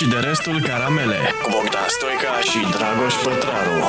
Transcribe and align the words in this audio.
și 0.00 0.08
de 0.08 0.18
restul 0.18 0.60
caramele 0.60 1.16
cu 1.42 1.48
Bogdan 1.50 1.88
Stoica 1.88 2.40
și 2.40 2.58
Dragoș 2.76 3.14
Pătraru. 3.14 3.84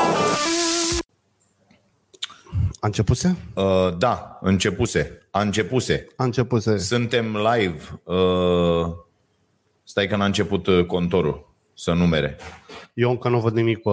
A 2.80 2.88
începuse? 2.88 3.38
Uh, 3.56 3.98
da, 3.98 4.38
începuse. 4.42 5.28
A 5.32 5.42
începuse. 5.42 6.08
A 6.16 6.24
începuse. 6.24 6.78
Suntem 6.78 7.38
live. 7.38 8.02
Uh, 8.04 8.94
stai 9.84 10.08
că 10.08 10.16
n-a 10.16 10.26
început 10.26 10.68
uh, 10.68 10.86
contorul 10.86 11.54
să 11.74 11.94
numere. 11.94 12.38
Eu 12.94 13.10
încă 13.10 13.30
nu 13.30 13.40
văd 13.40 13.54
nimic 13.54 13.82
pe... 13.82 13.92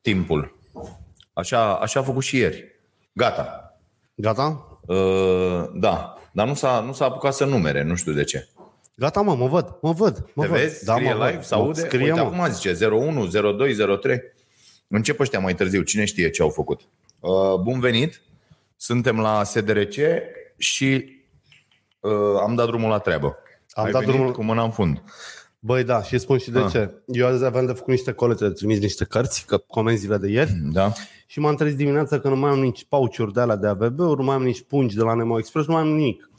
Timpul. 0.00 0.58
Așa, 1.32 1.74
așa 1.74 2.00
a 2.00 2.02
făcut 2.02 2.22
și 2.22 2.36
ieri. 2.36 2.64
Gata. 3.12 3.76
Gata? 4.14 4.78
Uh, 4.86 5.64
da. 5.74 6.14
Dar 6.32 6.46
nu 6.46 6.54
s-a, 6.54 6.80
nu 6.80 6.92
s-a 6.92 7.04
apucat 7.04 7.34
să 7.34 7.44
numere, 7.44 7.82
nu 7.82 7.94
știu 7.94 8.12
de 8.12 8.24
ce. 8.24 8.48
Gata, 9.02 9.20
mă, 9.20 9.34
mă 9.34 9.46
văd, 9.48 9.78
mă 9.80 9.92
văd. 9.92 10.24
Mă 10.34 10.42
Te 10.42 10.48
văd. 10.48 10.58
vezi? 10.60 10.84
Da, 10.84 10.94
Scrie 10.94 11.12
mă 11.14 11.24
live? 11.24 11.34
văd. 11.36 11.44
Se 11.44 11.54
aude? 11.54 11.80
Scrie, 11.80 12.02
Uite, 12.12 12.20
mă. 12.20 12.26
acum 12.26 12.52
zice 12.52 12.86
01, 12.86 13.26
02, 13.26 13.74
03. 14.00 14.20
Încep 14.88 15.20
ăștia 15.20 15.38
mai 15.38 15.54
târziu. 15.54 15.82
Cine 15.82 16.04
știe 16.04 16.30
ce 16.30 16.42
au 16.42 16.48
făcut. 16.48 16.80
Uh, 17.20 17.30
bun 17.62 17.80
venit. 17.80 18.22
Suntem 18.76 19.18
la 19.20 19.44
SDRC 19.44 19.94
și 20.56 21.04
uh, 22.00 22.10
am 22.42 22.54
dat 22.54 22.66
drumul 22.66 22.88
la 22.90 22.98
treabă. 22.98 23.36
Am 23.70 23.84
Ai 23.84 23.90
dat 23.90 24.00
venit 24.00 24.16
drumul- 24.16 24.32
cu 24.34 24.42
mâna 24.44 24.62
în 24.62 24.70
fund. 24.70 25.02
Băi, 25.58 25.84
da, 25.84 26.02
și 26.02 26.18
spun 26.18 26.38
și 26.38 26.50
de 26.50 26.58
Ah. 26.58 26.70
ce. 26.70 26.90
Eu 27.06 27.26
azi 27.26 27.44
aveam 27.44 27.66
de 27.66 27.72
făcut 27.72 27.88
niște 27.92 28.12
colete, 28.12 28.46
de 28.46 28.52
trimis 28.52 28.78
niște 28.80 29.04
cărți, 29.04 29.46
că 29.46 29.56
comenzile 29.58 30.16
de 30.16 30.28
ieri, 30.30 30.52
Da? 30.72 30.92
și 31.26 31.40
m-am 31.40 31.54
trezit 31.54 31.76
dimineața 31.76 32.20
că 32.20 32.28
nu 32.28 32.36
mai 32.36 32.50
am 32.50 32.58
nici 32.60 32.84
pauciuri 32.88 33.32
de 33.32 33.40
alea 33.40 33.56
de 33.56 33.66
AVB-uri, 33.66 34.18
nu 34.18 34.24
mai 34.24 34.34
am 34.34 34.42
nici 34.42 34.62
pungi 34.62 34.96
de 34.96 35.02
la 35.02 35.14
Nemo 35.14 35.38
Express, 35.38 35.66
nu 35.66 35.72
mai 35.74 35.82
am 35.82 35.88
nimic. 35.88 36.30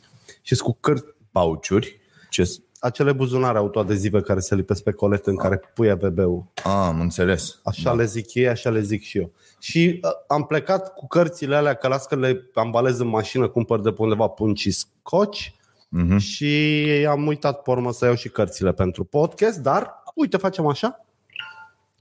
Și 0.42 0.56
cu 0.56 0.78
cărți, 0.80 1.06
Pauciuri. 1.32 2.02
Ce... 2.34 2.52
acele 2.80 3.12
buzunare 3.12 3.58
autoadezive 3.58 4.22
care 4.22 4.40
se 4.40 4.56
lipesc 4.56 4.84
pe 4.84 4.92
colete 4.92 5.30
în 5.30 5.36
care 5.36 5.62
pui 5.74 5.90
AVB-ul. 5.90 6.44
A, 6.64 6.86
am 6.86 7.00
înțeles. 7.02 7.60
Așa 7.64 7.82
da. 7.84 7.94
le 7.94 8.06
zic 8.06 8.34
ei, 8.34 8.48
așa 8.48 8.70
le 8.70 8.82
zic 8.82 9.02
și 9.04 9.18
eu. 9.18 9.32
Și 9.60 10.00
uh, 10.04 10.10
am 10.28 10.44
plecat 10.44 10.94
cu 10.94 11.08
cărțile 11.08 11.56
alea, 11.56 11.74
că 11.74 11.88
las 11.88 12.06
că 12.06 12.16
le 12.16 12.50
ambalez 12.54 13.00
în 13.00 13.08
mașină, 13.08 13.48
cumpăr 13.48 13.80
de 13.82 13.90
pe 13.92 14.02
undeva 14.02 14.28
pungi 14.28 14.62
și 14.62 14.72
scoci 14.72 15.56
Mhm. 15.96 16.18
și 16.18 16.76
am 17.10 17.28
uitat 17.28 17.62
pe 17.62 17.70
urmă 17.72 17.92
să 17.92 18.06
iau 18.06 18.16
și 18.16 18.30
cărțile 18.30 18.74
pentru 18.74 19.04
podcast, 19.04 19.58
dar 19.60 20.04
uite, 20.16 20.38
facem 20.38 20.66
așa, 20.68 21.06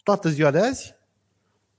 toată 0.03 0.29
ziua 0.29 0.51
de 0.51 0.59
azi, 0.59 0.95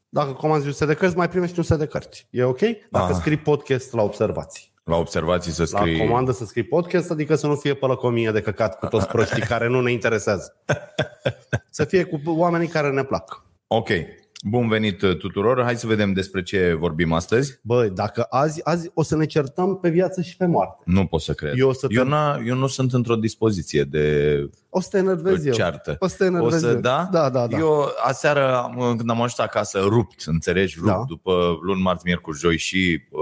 dacă 0.09 0.31
comanzi 0.31 0.67
un 0.67 0.73
set 0.73 0.87
de 0.87 0.93
cărți, 0.93 1.15
mai 1.17 1.29
primești 1.29 1.57
un 1.57 1.63
set 1.63 1.77
de 1.77 1.85
cărți. 1.85 2.27
E 2.29 2.43
ok? 2.43 2.59
Dacă 2.91 3.11
Ah. 3.13 3.17
scrii 3.19 3.37
podcast 3.37 3.93
la 3.93 4.01
observații. 4.01 4.72
La 4.83 4.95
observații 4.95 5.51
să 5.51 5.67
La 5.71 5.79
scrii... 5.79 5.97
comandă 5.97 6.31
să 6.31 6.45
scrii 6.45 6.63
podcast, 6.63 7.11
adică 7.11 7.35
să 7.35 7.47
nu 7.47 7.55
fie 7.55 7.73
pe 7.73 7.85
lăcomie 7.85 8.31
de 8.31 8.41
căcat 8.41 8.79
cu 8.79 8.85
toți 8.85 9.07
proștii 9.07 9.41
care 9.53 9.67
nu 9.67 9.81
ne 9.81 9.91
interesează. 9.91 10.55
Să 11.69 11.85
fie 11.85 12.03
cu 12.03 12.21
oamenii 12.25 12.67
care 12.67 12.89
ne 12.89 13.03
plac. 13.03 13.45
Ok. 13.67 13.89
Bun 14.45 14.67
venit 14.67 15.01
uh, 15.01 15.17
tuturor. 15.17 15.61
Hai 15.63 15.75
să 15.75 15.87
vedem 15.87 16.13
despre 16.13 16.43
ce 16.43 16.75
vorbim 16.79 17.11
astăzi. 17.13 17.59
Băi, 17.61 17.89
dacă 17.89 18.25
azi, 18.29 18.61
azi 18.63 18.89
o 18.93 19.03
să 19.03 19.15
ne 19.15 19.25
certăm 19.25 19.79
pe 19.79 19.89
viață 19.89 20.21
și 20.21 20.37
pe 20.37 20.45
moarte. 20.45 20.81
Nu 20.85 21.05
pot 21.05 21.21
să 21.21 21.33
cred. 21.33 21.53
Eu 21.57 21.69
o 21.69 21.73
să 21.73 21.87
te- 21.87 21.93
eu, 21.93 22.05
n-a, 22.05 22.41
eu 22.45 22.55
nu 22.55 22.67
sunt 22.67 22.93
într-o 22.93 23.15
dispoziție 23.15 23.83
de 23.83 24.37
O 24.69 24.79
să 24.81 24.87
te 24.91 24.97
enervezi 24.97 25.47
eu. 25.47 25.53
ceartă. 25.53 25.95
O 25.99 26.07
să 26.07 26.15
te 26.17 26.25
enervezi 26.25 26.55
O 26.55 26.67
să, 26.67 26.73
eu. 26.73 26.79
da? 26.79 27.09
Da, 27.11 27.29
da, 27.29 27.47
da. 27.47 27.57
Eu 27.57 27.87
aseară, 28.05 28.55
am- 28.57 28.93
când 28.97 29.09
am 29.09 29.15
ajuns 29.15 29.39
acasă, 29.39 29.79
rupt, 29.79 30.23
înțelegi? 30.25 30.75
Rupt 30.77 30.87
Da. 30.89 31.03
după 31.07 31.57
luni, 31.61 31.81
marți, 31.81 32.03
miercuri, 32.05 32.37
joi 32.37 32.57
și 32.57 33.01
uh, 33.11 33.21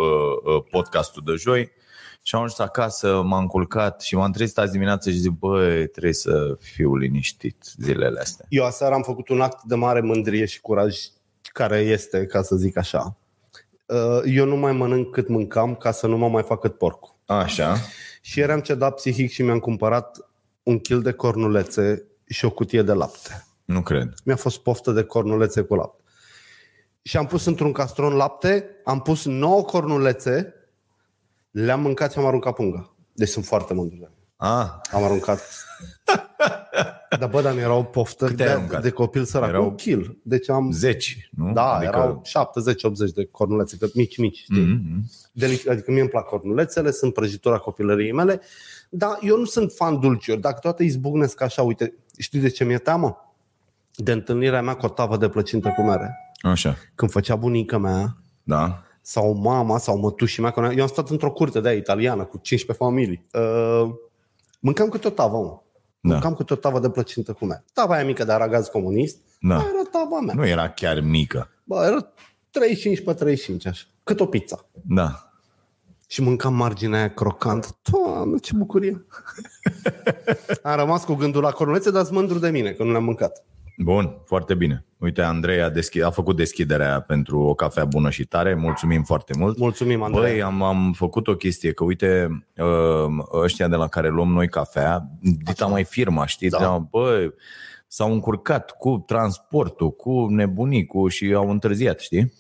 uh, 0.55 0.63
podcastul 0.71 1.21
de 1.25 1.33
joi. 1.37 1.71
Și 2.23 2.35
am 2.35 2.41
ajuns 2.41 2.59
acasă, 2.59 3.21
m-am 3.21 3.45
culcat 3.45 4.01
și 4.01 4.15
m-am 4.15 4.31
trezit 4.31 4.57
azi 4.57 4.71
dimineață 4.71 5.09
și 5.09 5.17
zic, 5.17 5.31
băi, 5.31 5.87
trebuie 5.87 6.13
să 6.13 6.57
fiu 6.59 6.95
liniștit 6.95 7.63
zilele 7.77 8.19
astea. 8.19 8.45
Eu 8.49 8.65
aseară 8.65 8.93
am 8.93 9.01
făcut 9.01 9.29
un 9.29 9.41
act 9.41 9.63
de 9.63 9.75
mare 9.75 10.01
mândrie 10.01 10.45
și 10.45 10.61
curaj 10.61 10.97
care 11.41 11.79
este, 11.79 12.25
ca 12.25 12.41
să 12.41 12.55
zic 12.55 12.77
așa. 12.77 13.17
Uh, 13.85 14.21
Eu 14.25 14.45
nu 14.45 14.55
mai 14.55 14.71
mănânc 14.71 15.11
cât 15.11 15.27
mâncam 15.27 15.75
ca 15.75 15.91
să 15.91 16.07
nu 16.07 16.17
mă 16.17 16.29
mai 16.29 16.43
fac 16.43 16.59
cât 16.59 16.77
porcul. 16.77 17.15
Așa. 17.25 17.75
Și 18.21 18.39
ieri 18.39 18.51
am 18.51 18.59
cedat 18.59 18.95
psihic 18.95 19.31
și 19.31 19.43
mi-am 19.43 19.59
cumpărat 19.59 20.29
un 20.63 20.79
kil 20.79 21.01
de 21.01 21.11
cornulețe 21.11 22.05
și 22.27 22.45
o 22.45 22.49
cutie 22.49 22.81
de 22.81 22.93
lapte. 22.93 23.45
Nu 23.65 23.81
cred. 23.81 24.13
Mi-a 24.23 24.35
fost 24.35 24.59
poftă 24.59 24.91
de 24.91 25.03
cornulețe 25.03 25.61
cu 25.61 25.75
lapte. 25.75 26.01
Și 27.01 27.17
am 27.17 27.25
pus 27.25 27.45
într-un 27.45 27.71
castron 27.71 28.13
lapte, 28.13 28.69
am 28.83 29.01
pus 29.01 29.25
9 29.25 29.61
cornulețe, 29.63 30.53
le-am 31.51 31.81
mâncat 31.81 32.11
și 32.11 32.17
am 32.19 32.25
aruncat 32.25 32.53
punga. 32.53 32.93
Deci 33.13 33.29
sunt 33.29 33.45
foarte 33.45 33.73
mândru 33.73 33.95
de 33.95 34.05
mine. 34.09 34.15
Ah, 34.35 34.67
Am 34.91 35.03
aruncat. 35.03 35.39
Dar 37.19 37.29
bă, 37.29 37.41
dar 37.41 37.53
mi 37.53 37.59
era 37.59 37.73
o 37.73 37.83
poftă 37.83 38.25
Câte 38.25 38.41
ai 38.43 38.47
de, 38.49 38.53
aruncat? 38.55 38.81
de 38.81 38.89
copil 38.89 39.23
sărac. 39.23 39.49
Erau- 39.49 39.63
Un 39.63 39.75
kil. 39.75 40.17
Deci 40.23 40.49
am... 40.49 40.71
zeci, 40.71 41.29
nu? 41.35 41.51
Da, 41.53 41.73
adică... 41.73 41.91
erau 41.97 42.21
70-80 43.09 43.13
de 43.15 43.25
cornulețe, 43.31 43.77
că 43.77 43.87
mici, 43.93 44.17
mici, 44.17 44.37
știi? 44.37 44.61
Mhm. 44.65 45.09
Delic- 45.31 45.67
adică 45.69 45.91
mie 45.91 45.99
îmi 46.01 46.09
plac 46.09 46.25
cornulețele, 46.25 46.91
sunt 46.91 47.13
prăjitura 47.13 47.57
copilăriei 47.57 48.11
mele, 48.11 48.41
dar 48.89 49.17
eu 49.21 49.37
nu 49.37 49.45
sunt 49.45 49.71
fan 49.71 49.99
dulciuri. 49.99 50.41
Dacă 50.41 50.59
toate 50.61 50.83
izbucnesc 50.83 51.41
așa, 51.41 51.61
uite, 51.61 51.93
știi 52.17 52.39
de 52.39 52.49
ce 52.49 52.63
mi-e 52.63 52.77
teamă? 52.77 53.33
De 53.95 54.11
întâlnirea 54.11 54.61
mea 54.61 54.75
cu 54.75 54.85
o 54.85 54.89
tavă 54.89 55.17
de 55.17 55.29
plăcintă 55.29 55.69
cu 55.75 55.81
mere. 55.81 56.33
Așa, 56.41 56.75
Când 56.95 57.11
făcea 57.11 57.35
bunica 57.35 57.77
mea, 57.77 58.17
da. 58.43 58.83
Sau 59.01 59.33
mama, 59.33 59.77
sau 59.77 59.97
mătușii 59.97 60.41
mea, 60.41 60.51
că 60.51 60.71
eu 60.75 60.81
am 60.81 60.87
stat 60.87 61.09
într-o 61.09 61.31
curte 61.31 61.59
de 61.59 61.67
aia 61.67 61.77
italiană 61.77 62.23
cu 62.23 62.37
15 62.37 62.85
familii. 62.85 63.25
Uh, 63.33 63.89
mâncam 64.59 64.89
câte 64.89 65.07
o 65.07 65.11
tavă, 65.11 65.37
mă. 65.37 65.59
Da. 65.99 66.13
Mâncam 66.13 66.35
câte 66.35 66.53
o 66.53 66.55
tavă 66.55 66.79
de 66.79 66.89
plăcintă 66.89 67.33
cu 67.33 67.45
mere. 67.45 67.63
Tava 67.73 67.93
aia 67.93 68.05
mică 68.05 68.23
de 68.23 68.31
aragaz 68.31 68.67
comunist, 68.67 69.17
Da. 69.41 69.55
aia 69.57 69.67
era 69.73 69.89
tava 69.91 70.19
mea. 70.19 70.33
Nu 70.33 70.47
era 70.47 70.69
chiar 70.69 70.99
mică. 70.99 71.49
Bă, 71.63 71.83
era 71.85 72.13
35 72.51 73.03
pe 73.03 73.13
35, 73.13 73.65
așa. 73.65 73.83
Cât 74.03 74.19
o 74.19 74.25
pizza. 74.25 74.65
Da. 74.87 75.31
Și 76.07 76.21
mâncam 76.21 76.53
marginea 76.53 76.99
aia 76.99 77.13
crocant. 77.13 77.75
Doamne, 77.91 78.37
ce 78.37 78.51
bucurie! 78.55 79.05
Am 80.63 80.75
rămas 80.75 81.03
cu 81.05 81.13
gândul 81.13 81.41
la 81.41 81.51
cornulețe, 81.51 81.91
dar 81.91 82.03
sunt 82.03 82.15
mândru 82.15 82.39
de 82.39 82.49
mine, 82.49 82.71
că 82.71 82.83
nu 82.83 82.91
le-am 82.91 83.03
mâncat. 83.03 83.43
Bun, 83.77 84.17
foarte 84.25 84.53
bine. 84.55 84.85
Uite, 84.97 85.21
Andrei 85.21 85.61
a, 85.61 85.69
deschi- 85.69 86.01
a 86.03 86.09
făcut 86.09 86.35
deschiderea 86.35 87.01
pentru 87.01 87.39
o 87.39 87.53
cafea 87.53 87.85
bună 87.85 88.09
și 88.09 88.25
tare. 88.25 88.53
Mulțumim 88.55 89.03
foarte 89.03 89.33
mult. 89.37 89.57
Mulțumim, 89.57 90.01
Andrei. 90.03 90.21
Băi, 90.31 90.41
am, 90.41 90.61
am 90.63 90.93
făcut 90.93 91.27
o 91.27 91.35
chestie, 91.35 91.71
că 91.73 91.83
uite, 91.83 92.29
uh, 92.57 93.39
ăștia 93.43 93.67
de 93.67 93.75
la 93.75 93.87
care 93.87 94.09
luăm 94.09 94.27
noi 94.31 94.47
cafea, 94.49 95.07
dita 95.43 95.65
mai 95.65 95.83
firma, 95.83 96.25
știi? 96.25 96.49
Da. 96.49 96.57
Da. 96.57 96.77
Băi, 96.89 97.33
s-au 97.87 98.11
încurcat 98.11 98.71
cu 98.77 99.03
transportul, 99.07 99.91
cu 99.91 100.25
nebunicul 100.29 101.09
și 101.09 101.33
au 101.33 101.49
întârziat, 101.49 101.99
știi? 101.99 102.33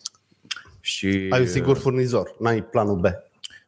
Și 0.79 1.27
Ai 1.29 1.39
un 1.39 1.47
sigur 1.47 1.77
furnizor, 1.77 2.35
n-ai 2.39 2.61
planul 2.63 2.95
B. 2.99 3.05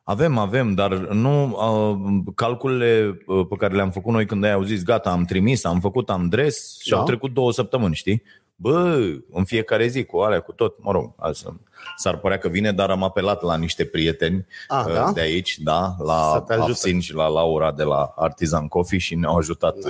Avem, 0.04 0.38
avem, 0.38 0.74
dar 0.74 0.94
nu 0.98 1.44
uh, 1.46 2.34
calculele 2.36 3.18
uh, 3.26 3.46
pe 3.50 3.56
care 3.56 3.76
le-am 3.76 3.92
făcut 3.92 4.14
noi 4.14 4.26
când 4.26 4.44
ai 4.44 4.52
au 4.52 4.64
zis 4.64 4.84
gata, 4.84 5.10
am 5.12 5.24
trimis, 5.26 5.64
am 5.66 5.80
făcut, 5.80 6.10
am 6.10 6.30
dres 6.30 6.78
și 6.80 6.90
Da. 6.90 6.98
au 6.98 7.04
trecut 7.06 7.34
două 7.34 7.52
săptămâni, 7.52 7.96
știi? 7.96 8.24
Bă, 8.56 9.00
în 9.32 9.44
fiecare 9.44 9.88
zi 9.88 10.04
cu 10.06 10.18
alea, 10.18 10.40
cu 10.40 10.52
tot, 10.52 10.84
mă 10.84 10.92
rog, 10.92 11.14
asta, 11.18 11.60
s-ar 11.98 12.18
părea 12.18 12.38
că 12.38 12.48
vine, 12.48 12.72
dar 12.72 12.90
am 12.90 13.04
apelat 13.04 13.42
la 13.42 13.58
niște 13.58 13.86
prieteni 13.86 14.46
Ah, 14.68 14.84
uh, 14.88 14.94
da? 14.94 15.12
de 15.14 15.22
aici, 15.22 15.60
da, 15.60 15.96
Să 15.98 16.04
la 16.04 16.44
te 16.48 16.54
ajute. 16.54 16.72
Afsin 16.72 17.00
și 17.00 17.14
la 17.14 17.28
Laura 17.28 17.72
de 17.72 17.84
la 17.84 18.14
Artisan 18.16 18.68
Coffee 18.68 19.00
și 19.00 19.16
ne-au 19.16 19.38
ajutat, 19.38 19.76
da. 19.78 19.90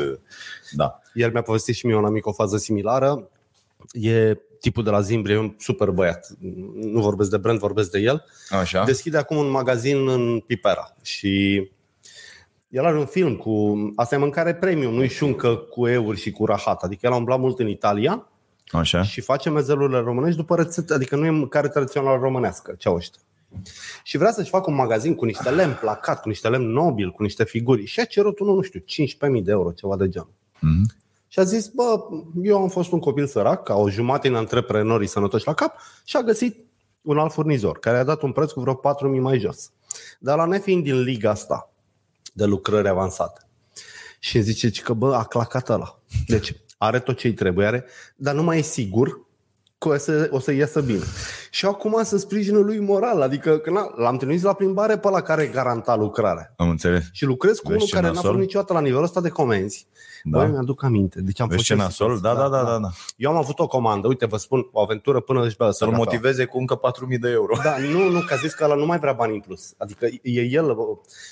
da. 0.71 0.99
El 1.13 1.31
mi-a 1.31 1.41
povestit 1.41 1.75
și 1.75 1.85
mie 1.85 1.95
un 1.95 2.05
amic 2.05 2.27
o 2.27 2.31
fază 2.31 2.57
similară. 2.57 3.29
E 3.91 4.37
tipul 4.63 4.83
de 4.83 4.89
la 4.89 5.01
Zimbrie, 5.01 5.35
e 5.35 5.39
un 5.39 5.55
super 5.57 5.89
băiat. 5.89 6.27
Nu 6.73 7.01
vorbesc 7.01 7.29
de 7.29 7.37
brand, 7.37 7.59
vorbesc 7.59 7.91
de 7.91 7.99
el. 7.99 8.25
Așa? 8.49 8.83
Deschide 8.83 9.17
acum 9.17 9.37
un 9.37 9.49
magazin 9.49 10.07
în 10.07 10.39
Pipera 10.39 10.95
și 11.01 11.61
el 12.69 12.85
are 12.85 12.97
un 12.97 13.05
film 13.05 13.35
cu... 13.35 13.75
Asta 13.95 14.15
e 14.15 14.17
mâncare 14.17 14.55
premium, 14.55 14.93
nu-i 14.93 15.09
șuncă 15.09 15.55
cu 15.55 15.87
euri 15.87 16.19
și 16.19 16.31
cu 16.31 16.45
rahat. 16.45 16.83
Adică 16.83 17.05
el 17.05 17.11
a 17.11 17.15
umblat 17.15 17.39
mult 17.39 17.59
în 17.59 17.67
Italia 17.67 18.27
Așa? 18.71 19.03
și 19.03 19.21
face 19.21 19.49
mezelurile 19.49 19.99
românești 19.99 20.37
după 20.37 20.55
rețetă, 20.55 20.93
adică 20.93 21.15
nu 21.15 21.25
e 21.25 21.29
mâncare 21.29 21.67
tradițională 21.67 22.19
românească, 22.21 22.75
ce 22.77 22.87
au 22.87 22.95
ăștia. 22.95 23.21
Și 24.03 24.17
vrea 24.17 24.31
să-și 24.31 24.49
facă 24.49 24.69
un 24.69 24.75
magazin 24.75 25.15
cu 25.15 25.25
niște 25.25 25.49
lemn 25.49 25.77
placat, 25.79 26.21
cu 26.21 26.29
niște 26.29 26.49
lemn 26.49 26.71
nobil, 26.71 27.11
cu 27.11 27.23
niște 27.23 27.43
figuri. 27.43 27.85
Și 27.85 27.99
a 27.99 28.05
cerut 28.05 28.39
unul, 28.39 28.55
nu 28.55 28.61
știu, 28.61 28.79
15.000 28.79 29.43
de 29.43 29.51
euro, 29.51 29.71
ceva 29.71 29.97
de 29.97 30.09
genul. 30.09 30.33
Mhm. 30.59 31.01
Și 31.33 31.39
a 31.39 31.43
zis, 31.43 31.67
bă, 31.67 31.99
eu 32.43 32.61
am 32.61 32.69
fost 32.69 32.91
un 32.91 32.99
copil 32.99 33.27
sărac, 33.27 33.63
ca 33.63 33.75
o 33.75 33.89
jumătate 33.89 34.27
din 34.27 34.37
antreprenorii 34.37 35.07
sănătoși 35.07 35.47
la 35.47 35.53
cap 35.53 35.75
și 36.03 36.17
a 36.17 36.21
găsit 36.21 36.65
un 37.01 37.17
alt 37.17 37.31
furnizor 37.31 37.79
care 37.79 37.97
a 37.97 38.03
dat 38.03 38.21
un 38.21 38.31
preț 38.31 38.51
cu 38.51 38.59
vreo 38.59 38.79
4.000 39.13 39.19
mai 39.19 39.39
jos. 39.39 39.71
Dar 40.19 40.37
la 40.37 40.45
nefiind 40.45 40.83
din 40.83 41.01
liga 41.01 41.29
asta 41.29 41.71
de 42.33 42.45
lucrări 42.45 42.87
avansate. 42.87 43.41
Și 44.19 44.35
îmi 44.35 44.45
zice 44.45 44.81
că, 44.81 44.93
bă, 44.93 45.15
a 45.15 45.23
clacat 45.23 45.69
ăla. 45.69 45.99
Deci 46.27 46.55
are 46.77 46.99
tot 46.99 47.17
ce 47.17 47.27
îi 47.27 47.33
trebuie, 47.33 47.67
are, 47.67 47.85
dar 48.15 48.33
nu 48.35 48.43
mai 48.43 48.57
e 48.57 48.61
sigur 48.61 49.25
că 49.83 49.89
o 49.89 49.97
să, 49.97 50.27
o 50.31 50.39
să 50.39 50.51
iasă 50.53 50.81
bine. 50.81 51.03
Și 51.51 51.65
acum 51.65 51.99
să 52.03 52.17
sprijină 52.17 52.57
lui 52.59 52.79
moral. 52.79 53.21
Adică 53.21 53.57
că 53.57 53.69
na, 53.69 53.93
l-am 53.95 54.17
trimis 54.17 54.41
la 54.41 54.53
plimbare 54.53 54.97
pe 54.97 55.09
la 55.09 55.21
care 55.21 55.45
garanta 55.47 55.95
lucrarea. 55.95 56.53
Am 56.57 56.69
înțeles. 56.69 57.03
Și 57.11 57.25
lucrez 57.25 57.57
cu 57.57 57.67
Vezi 57.67 57.75
unul 57.75 57.87
ce 57.87 57.93
care 57.93 58.05
n-a 58.07 58.11
nasol? 58.13 58.29
fost 58.29 58.41
niciodată 58.41 58.73
la 58.73 58.79
nivelul 58.79 59.03
ăsta 59.03 59.21
de 59.21 59.29
comenzi. 59.29 59.87
Da. 60.23 60.37
Da. 60.37 60.43
Băi, 60.43 60.51
mi-aduc 60.51 60.83
aminte. 60.83 61.21
Deci 61.21 61.39
am 61.39 61.47
Vezi 61.47 61.57
fost 61.57 61.67
ce 61.67 61.73
în 61.73 61.79
nasol? 61.79 62.15
situații. 62.15 62.39
Da, 62.41 62.49
da, 62.49 62.57
da, 62.57 62.63
da. 62.71 62.77
da. 62.79 62.89
Eu 63.17 63.31
am 63.31 63.37
avut 63.37 63.59
o 63.59 63.67
comandă, 63.67 64.07
uite, 64.07 64.25
vă 64.25 64.37
spun, 64.37 64.69
o 64.71 64.81
aventură 64.81 65.19
până 65.19 65.45
își 65.45 65.55
bea 65.57 65.65
Să-l 65.67 65.73
săraca. 65.87 65.97
motiveze 65.97 66.45
cu 66.45 66.57
încă 66.59 66.79
4.000 67.13 67.19
de 67.19 67.29
euro. 67.29 67.55
Da, 67.63 67.75
nu, 67.91 68.09
nu, 68.09 68.19
că 68.19 68.33
a 68.33 68.37
zis 68.37 68.53
că 68.53 68.63
ăla 68.63 68.75
nu 68.75 68.85
mai 68.85 68.99
vrea 68.99 69.13
bani 69.13 69.33
în 69.33 69.39
plus. 69.39 69.73
Adică 69.77 70.05
e 70.21 70.41
el, 70.41 70.65
bă, 70.73 70.81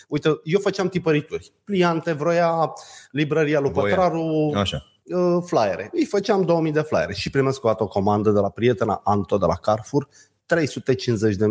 uite, 0.07 0.39
eu 0.43 0.59
făceam 0.59 0.87
tipărituri. 0.89 1.51
Pliante, 1.63 2.11
vroia 2.11 2.73
librăria 3.11 3.59
lui 3.59 3.71
Voia. 3.71 3.95
Pătraru, 3.95 4.51
Așa. 4.55 4.83
Uh, 5.13 5.43
flyere. 5.45 5.89
Îi 5.93 6.05
făceam 6.05 6.41
2000 6.41 6.71
de 6.71 6.81
flyere 6.81 7.13
și 7.13 7.29
primesc 7.29 7.63
o 7.63 7.67
dată 7.67 7.83
o 7.83 7.87
comandă 7.87 8.31
de 8.31 8.39
la 8.39 8.49
prietena 8.49 9.01
Anto 9.03 9.37
de 9.37 9.45
la 9.45 9.55
Carrefour, 9.55 10.07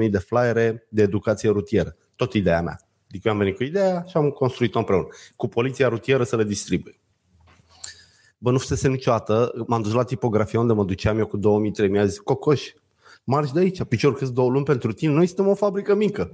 350.000 0.04 0.10
de 0.10 0.18
flyere 0.18 0.86
de 0.88 1.02
educație 1.02 1.50
rutieră. 1.50 1.96
Tot 2.16 2.32
ideea 2.32 2.62
mea. 2.62 2.80
Adică 3.08 3.28
eu 3.28 3.32
am 3.32 3.38
venit 3.38 3.56
cu 3.56 3.64
ideea 3.64 4.04
și 4.08 4.16
am 4.16 4.30
construit-o 4.30 4.78
împreună. 4.78 5.06
Cu 5.36 5.48
poliția 5.48 5.88
rutieră 5.88 6.24
să 6.24 6.36
le 6.36 6.44
distribui. 6.44 7.00
Bă, 8.38 8.50
nu 8.50 8.58
fusese 8.58 8.88
niciodată. 8.88 9.52
M-am 9.66 9.82
dus 9.82 9.92
la 9.92 10.04
tipografie 10.04 10.58
unde 10.58 10.72
mă 10.72 10.84
duceam 10.84 11.18
eu 11.18 11.26
cu 11.26 11.36
2000 11.36 11.88
mi-a 11.88 12.06
zis, 12.06 12.18
Cocoș, 12.18 12.72
marci 13.24 13.52
de 13.52 13.60
aici, 13.60 13.82
picior 13.84 14.14
câți 14.14 14.32
două 14.32 14.50
luni 14.50 14.64
pentru 14.64 14.92
tine, 14.92 15.12
noi 15.12 15.26
suntem 15.26 15.46
o 15.48 15.54
fabrică 15.54 15.94
mică. 15.94 16.32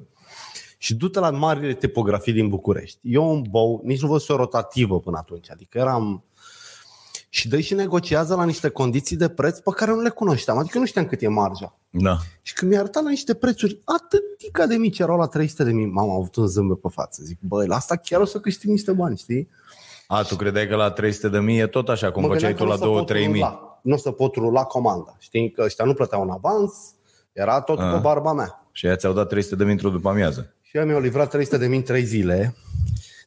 Și 0.79 0.95
du-te 0.95 1.21
la 1.21 1.31
marile 1.31 1.75
tipografii 1.75 2.33
din 2.33 2.49
București. 2.49 2.99
Eu 3.03 3.31
un 3.31 3.43
bou, 3.51 3.81
nici 3.85 4.01
nu 4.01 4.09
văzut 4.09 4.29
o 4.29 4.37
rotativă 4.37 5.01
până 5.01 5.17
atunci, 5.17 5.51
adică 5.51 5.79
eram... 5.79 6.25
Și 7.29 7.49
dă 7.49 7.61
și 7.61 7.75
negociază 7.75 8.35
la 8.35 8.45
niște 8.45 8.69
condiții 8.69 9.17
de 9.17 9.29
preț 9.29 9.59
pe 9.59 9.71
care 9.77 9.91
nu 9.91 10.01
le 10.01 10.09
cunoșteam, 10.09 10.59
adică 10.59 10.79
nu 10.79 10.85
știam 10.87 11.07
cât 11.07 11.23
e 11.23 11.29
marja. 11.29 11.79
Da. 11.91 12.17
Și 12.43 12.53
când 12.55 12.71
mi-a 12.71 12.81
arătat 12.81 13.03
la 13.03 13.09
niște 13.11 13.35
prețuri 13.35 13.81
atât 13.85 14.23
de 14.69 14.77
mici, 14.77 14.99
erau 14.99 15.17
la 15.19 15.27
300 15.27 15.65
de 15.65 15.73
mii, 15.73 15.87
m-am 15.87 16.11
avut 16.11 16.35
un 16.37 16.47
zâmbet 16.47 16.81
pe 16.81 16.89
față. 16.91 17.23
Zic, 17.25 17.39
băi, 17.41 17.67
la 17.67 17.77
asta 17.77 17.97
chiar 17.97 18.21
o 18.21 18.25
să 18.25 18.41
câștig 18.41 18.71
niște 18.71 18.93
bani, 18.93 19.17
știi? 19.17 19.49
A, 20.07 20.23
tu 20.23 20.37
credeai 20.37 20.67
că 20.69 20.75
la 20.77 20.91
300 20.91 21.29
de 21.29 21.39
mii 21.39 21.59
e 21.59 21.67
tot 21.67 21.89
așa, 21.89 22.11
cum 22.13 22.23
Mă 22.23 22.29
făceai 22.29 22.55
gândeam 22.55 22.69
tu 22.69 22.77
că 22.77 22.85
la 22.85 22.91
nu 22.91 22.93
o 22.95 22.99
să 22.99 23.05
2-3 23.05 23.07
pot 23.25 23.33
mii. 23.33 23.41
rula. 23.41 23.79
Nu 23.83 23.95
o 23.95 23.97
să 23.97 24.11
pot 24.11 24.35
rula 24.35 24.63
comanda. 24.63 25.17
Știi 25.19 25.51
că 25.51 25.63
ăștia 25.63 25.85
nu 25.85 25.95
plăteau 25.95 26.23
un 26.23 26.31
avans, 26.31 26.73
era 27.33 27.61
tot 27.61 27.79
Ah. 27.79 27.91
pe 27.93 27.99
barba 27.99 28.33
mea. 28.33 28.67
Și 28.73 28.87
aia 28.87 28.97
ți-au 28.97 29.13
dat 29.13 29.29
300 29.29 29.57
de 29.57 29.63
mii 29.65 29.73
într-o 29.73 29.91
după 29.91 30.09
amiază. 30.09 30.55
Și 30.63 30.77
eu 30.77 30.85
mi-au 30.85 31.01
livrat 31.01 31.31
300 31.31 31.59
de 31.59 31.67
mii 31.67 31.77
în 31.79 31.83
3 31.85 32.05
zile, 32.05 32.55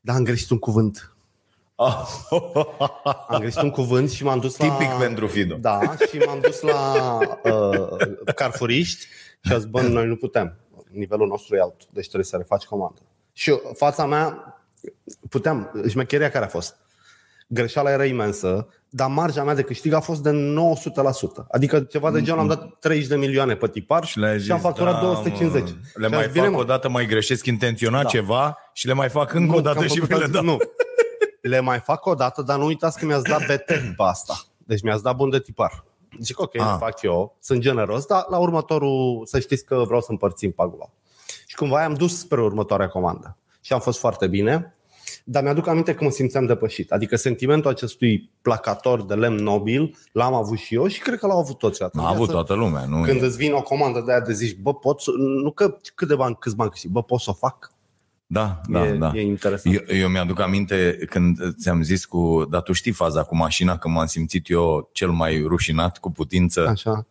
dar 0.02 0.16
am 0.16 0.24
greșit 0.24 0.50
un 0.50 0.60
cuvânt. 0.60 1.14
Ah. 1.82 2.08
Am 3.28 3.40
greșit 3.40 3.62
un 3.62 3.70
cuvânt 3.70 4.12
și 4.12 4.24
m-am 4.24 4.40
dus 4.40 4.58
la... 4.58 4.66
Tipic 4.68 4.90
pentru 5.00 5.28
Fido. 5.28 5.56
Da, 5.56 5.80
și 6.10 6.18
m-am 6.26 6.40
dus 6.42 6.62
la 6.62 7.18
uh, 7.44 8.34
carfuriști 8.36 9.06
și 9.46 9.54
a 9.54 9.56
zis, 9.58 9.66
bă, 9.66 9.82
noi 9.82 10.08
nu 10.08 10.16
putem. 10.16 10.56
Nivelul 10.92 11.28
nostru 11.28 11.56
e 11.56 11.60
altul, 11.60 11.88
deci 11.92 12.06
trebuie 12.06 12.26
să 12.26 12.38
refaci 12.38 12.64
comandă. 12.64 13.02
Și 13.34 13.50
eu, 13.50 13.62
fața 13.76 14.06
mea, 14.06 14.54
puteam, 15.30 15.72
șmecheria 15.90 16.30
care 16.30 16.46
a 16.46 16.48
fost. 16.48 16.76
Greșeala 17.48 17.92
era 17.92 18.06
imensă, 18.06 18.68
dar 18.90 19.08
marja 19.10 19.44
mea 19.44 19.56
de 19.56 19.62
câștig 19.62 19.94
a 19.94 20.00
fost 20.00 20.24
de 20.24 20.32
900%. 20.32 21.46
Adică 21.52 21.80
ceva 21.80 22.12
de 22.12 22.22
genul, 22.22 22.40
am 22.40 22.48
dat 22.48 22.78
30 22.80 23.08
de 23.08 23.16
milioane 23.16 23.56
pe 23.56 23.68
tipar 23.68 24.06
și, 24.06 24.20
le-ai 24.20 24.40
și 24.40 24.52
am 24.52 24.58
zis, 24.58 24.66
facturat 24.66 24.94
da, 24.94 25.00
250. 25.00 25.62
Mă, 25.62 25.68
Și 25.68 25.76
le 26.00 26.06
am 26.06 26.12
mai 26.12 26.24
zis, 26.24 26.32
bine, 26.32 26.46
fac 26.46 26.54
mă. 26.54 26.60
o 26.60 26.64
dată, 26.64 26.90
mai 26.90 27.06
greșesc 27.06 27.46
intenționat 27.46 28.04
Da. 28.04 28.10
ceva 28.10 28.58
și 28.74 28.88
le 28.88 28.94
mai 28.94 29.10
fac 29.10 29.34
încă 29.34 29.52
Nu, 29.52 29.58
o 29.58 29.62
dată 29.62 29.76
că 29.78 29.82
am 29.82 29.88
și 29.88 30.00
făcut 30.00 30.08
vi 30.14 30.18
le 30.18 30.24
alt- 30.24 30.34
dau. 30.34 30.44
Nu. 30.44 30.58
Le 31.42 31.60
mai 31.60 31.80
fac 31.80 32.06
o 32.06 32.14
dată, 32.14 32.42
dar 32.42 32.58
nu 32.58 32.66
uitați 32.66 33.00
că 33.00 33.06
mi-ați 33.06 33.24
dat 33.24 33.40
BT 33.40 33.66
pe 33.98 34.04
asta. 34.04 34.34
Deci 34.58 34.82
mi-ați 34.82 35.04
dat 35.04 35.16
bun 35.16 35.30
de 35.30 35.40
tipar. 35.40 35.84
Zic, 36.20 36.40
ok, 36.40 36.56
Ah. 36.56 36.66
ah. 36.68 36.76
fac 36.80 37.02
eu, 37.02 37.38
sunt 37.40 37.60
generos, 37.62 38.06
dar 38.06 38.26
la 38.30 38.38
următorul 38.38 39.22
să 39.26 39.40
știți 39.40 39.66
că 39.66 39.84
vreau 39.86 40.02
să 40.02 40.08
împărțim 40.12 40.52
paguba. 40.52 40.90
Și 41.48 41.56
cumva 41.56 41.84
am 41.84 41.94
dus 41.94 42.20
spre 42.20 42.42
următoarea 42.42 42.88
comandă. 42.88 43.38
Și 43.62 43.74
am 43.74 43.80
fost 43.80 44.00
foarte 44.00 44.28
bine, 44.28 44.74
dar 45.24 45.44
mi-aduc 45.44 45.68
aminte 45.68 45.94
că 45.94 46.04
mă 46.04 46.10
simțeam 46.10 46.46
depășit. 46.46 46.92
Adică 46.92 47.16
sentimentul 47.16 47.70
acestui 47.70 48.32
placator 48.42 49.06
de 49.06 49.14
lemn 49.14 49.44
nobil 49.44 49.98
l-am 50.12 50.34
avut 50.34 50.58
și 50.58 50.76
eu 50.76 50.88
și 50.88 51.00
cred 51.00 51.20
că 51.20 51.28
l-au 51.28 51.40
avut 51.40 51.58
toți. 51.58 51.84
A 51.84 51.90
avut 51.94 52.30
toată 52.30 52.54
lumea, 52.54 52.86
nu? 52.86 53.02
Când 53.02 53.22
e- 53.22 53.26
îți 53.26 53.38
vine 53.38 53.54
o 53.54 53.62
comandă 53.62 54.02
de 54.02 54.12
aia 54.12 54.22
de 54.22 54.34
zici, 54.34 54.58
bă, 54.58 54.74
pot 54.74 55.02
să... 55.02 55.12
Nu 55.44 55.52
că 55.52 55.78
cât 55.96 56.08
de 56.08 56.16
bani, 56.16 56.36
câți 56.40 56.56
bani 56.56 56.70
câștig, 56.70 56.92
bă, 56.92 57.04
pot 57.04 57.20
să 57.20 57.30
o 57.30 57.34
fac? 57.34 57.72
Da, 58.32 58.62
da, 58.68 58.88
e, 58.88 58.92
da. 58.92 59.12
e 59.16 59.22
interesant. 59.22 59.76
Eu, 59.76 59.98
eu 59.98 60.10
mi-aduc 60.10 60.40
aminte 60.40 60.98
când 61.10 61.56
ți-am 61.56 61.82
zis 61.82 62.06
cu, 62.06 62.46
dar 62.50 62.62
tu 62.62 62.72
știi 62.72 62.92
faza 62.92 63.24
cu 63.24 63.36
mașina, 63.36 63.78
că 63.78 63.88
m-am 63.88 64.06
simțit 64.06 64.50
eu 64.50 64.90
cel 64.94 65.10
mai 65.10 65.42
rușinat 65.42 65.98
cu 65.98 66.12
putință. 66.12 66.68
Așa. 66.68 67.08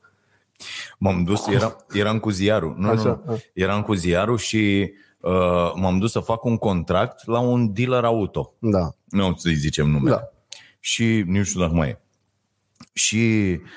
M-am 0.99 1.25
dus, 1.25 1.47
era, 1.47 1.77
eram 1.93 2.19
cu 2.19 2.31
ziarul. 2.31 2.75
Nu, 2.77 2.87
nu, 2.87 2.91
Așa, 2.91 3.23
nu. 3.25 3.33
a. 3.33 3.37
Eram 3.53 3.83
cu 3.83 3.95
ziarul 3.95 4.39
și 4.39 4.93
uh, 5.21 5.73
m-am 5.75 5.99
dus 5.99 6.11
să 6.11 6.21
fac 6.21 6.45
un 6.45 6.57
contract 6.57 7.27
la 7.27 7.39
un 7.39 7.73
dealer 7.73 8.05
auto. 8.05 8.55
Da. 8.59 8.95
Nu 9.05 9.35
să-i 9.37 9.55
zicem 9.55 9.91
numele. 9.91 10.17
Da. 10.17 10.29
Și 10.81 11.23
nu 11.27 11.43
știu 11.43 11.61
dacă 11.61 11.73
mai 11.73 11.89
e. 11.89 11.99
Și 12.93 13.17
uh, 13.51 13.69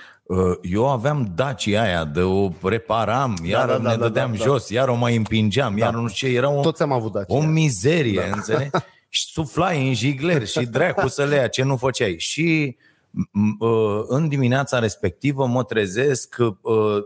eu 0.62 0.90
aveam 0.90 1.32
Dacia 1.36 1.82
aia, 1.82 2.04
de 2.04 2.22
o 2.22 2.52
reparam, 2.64 3.38
iar 3.44 3.68
da, 3.68 3.78
da, 3.78 3.90
ne 3.90 3.96
da, 3.96 4.02
dădeam 4.02 4.32
da, 4.32 4.38
da. 4.38 4.44
jos, 4.44 4.70
iar 4.70 4.88
o 4.88 4.96
mai 4.96 5.16
împingeam, 5.16 5.78
iar 5.78 5.94
nu 5.94 6.08
știu 6.08 6.28
ce, 6.28 6.36
era 6.36 6.50
un, 6.50 6.62
Toți 6.62 6.82
am 6.82 6.92
avut 6.92 7.12
Dacia. 7.12 7.36
o 7.36 7.42
mizerie, 7.42 8.26
da. 8.30 8.36
înțelegi? 8.36 8.70
Și 9.14 9.26
suflai 9.26 9.88
în 9.88 9.94
jigler 9.94 10.48
și 10.48 10.66
dracu 10.66 11.08
să 11.08 11.24
le 11.24 11.36
ia, 11.36 11.48
ce 11.48 11.64
nu 11.64 11.78
făceai. 11.78 12.16
Și 12.18 12.78
m- 13.12 13.58
uh, 13.60 14.02
în 14.08 14.28
dimineața 14.28 14.80
respectivă 14.80 15.46
mă 15.48 15.64
trezesc, 15.64 16.36
uh, 16.40 16.48
uh, 16.62 17.02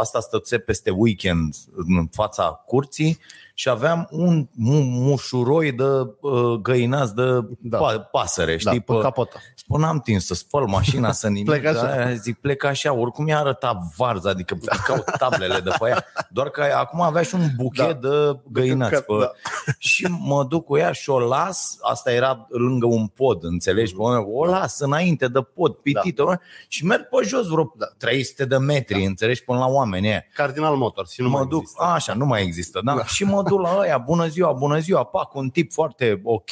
asta 0.00 0.20
stățe 0.20 0.58
peste 0.58 0.90
weekend 0.90 1.54
în 1.76 2.06
fața 2.10 2.62
curții 2.66 3.18
și 3.54 3.68
aveam 3.68 4.08
un 4.10 4.48
mu- 4.54 4.80
mușuroi 4.82 5.72
de 5.72 5.84
uh, 6.20 6.52
găinați 6.62 7.14
de 7.14 7.22
Da. 7.60 7.78
pa- 7.78 8.10
pasăre, 8.10 8.52
da, 8.52 8.70
știi? 8.70 8.80
pe 8.80 8.98
capotă. 9.00 9.38
Spun, 9.70 9.82
am 9.84 10.00
timp 10.00 10.20
să 10.20 10.34
spăl 10.34 10.64
mașina, 10.66 11.12
să 11.12 11.28
nimic. 11.28 11.44
Plec 11.44 11.64
așa. 11.64 11.92
Aia 11.92 12.14
Zic, 12.14 12.38
plec 12.38 12.64
așa. 12.64 12.92
Oricum 12.92 13.26
i-a 13.26 13.38
arătat 13.38 13.76
varza, 13.96 14.30
adică 14.30 14.54
picau 14.54 15.04
tablele 15.18 15.60
de 15.60 15.70
pe 15.78 15.88
ea. 15.88 16.04
Doar 16.30 16.48
că 16.48 16.62
acum 16.76 17.00
avea 17.00 17.22
și 17.22 17.34
un 17.34 17.46
buchet 17.56 18.00
Da. 18.00 18.08
de 18.08 18.38
găinați. 18.52 18.92
Da. 18.92 19.00
Pe... 19.00 19.12
Da. 19.20 19.30
Și 19.78 20.06
mă 20.18 20.44
duc 20.44 20.64
cu 20.64 20.76
ea 20.76 20.92
și 20.92 21.10
o 21.10 21.18
las. 21.18 21.76
Asta 21.80 22.12
era 22.12 22.46
lângă 22.48 22.86
un 22.86 23.06
pod, 23.06 23.44
înțelegi? 23.44 23.94
O 24.32 24.44
las 24.46 24.78
înainte 24.78 25.28
de 25.28 25.40
pod, 25.40 25.72
pitită. 25.72 26.24
Da. 26.28 26.38
Și 26.68 26.84
merg 26.84 27.02
pe 27.08 27.26
jos 27.26 27.46
vreo 27.46 27.72
Da. 27.76 27.86
300 27.98 28.44
de 28.44 28.56
metri, 28.56 29.04
înțelegi? 29.04 29.44
Până 29.44 29.58
la 29.58 29.66
oameni 29.66 30.06
ăia. 30.06 30.24
Cardinal 30.34 30.76
Motors 30.76 31.10
și 31.12 31.20
nu 31.22 31.28
mă 31.28 31.36
mai 31.36 31.46
duc, 31.46 31.60
există. 31.60 31.82
așa, 31.84 32.14
nu 32.14 32.26
mai 32.26 32.42
există, 32.42 32.80
da? 32.84 32.94
da? 32.94 33.04
Și 33.04 33.24
mă 33.24 33.42
duc 33.42 33.60
la 33.60 33.76
ăia, 33.78 33.98
bună 33.98 34.26
ziua, 34.26 34.52
bună 34.52 34.78
ziua, 34.78 35.04
pac, 35.04 35.34
un 35.34 35.48
tip 35.48 35.72
foarte 35.72 36.20
ok, 36.24 36.50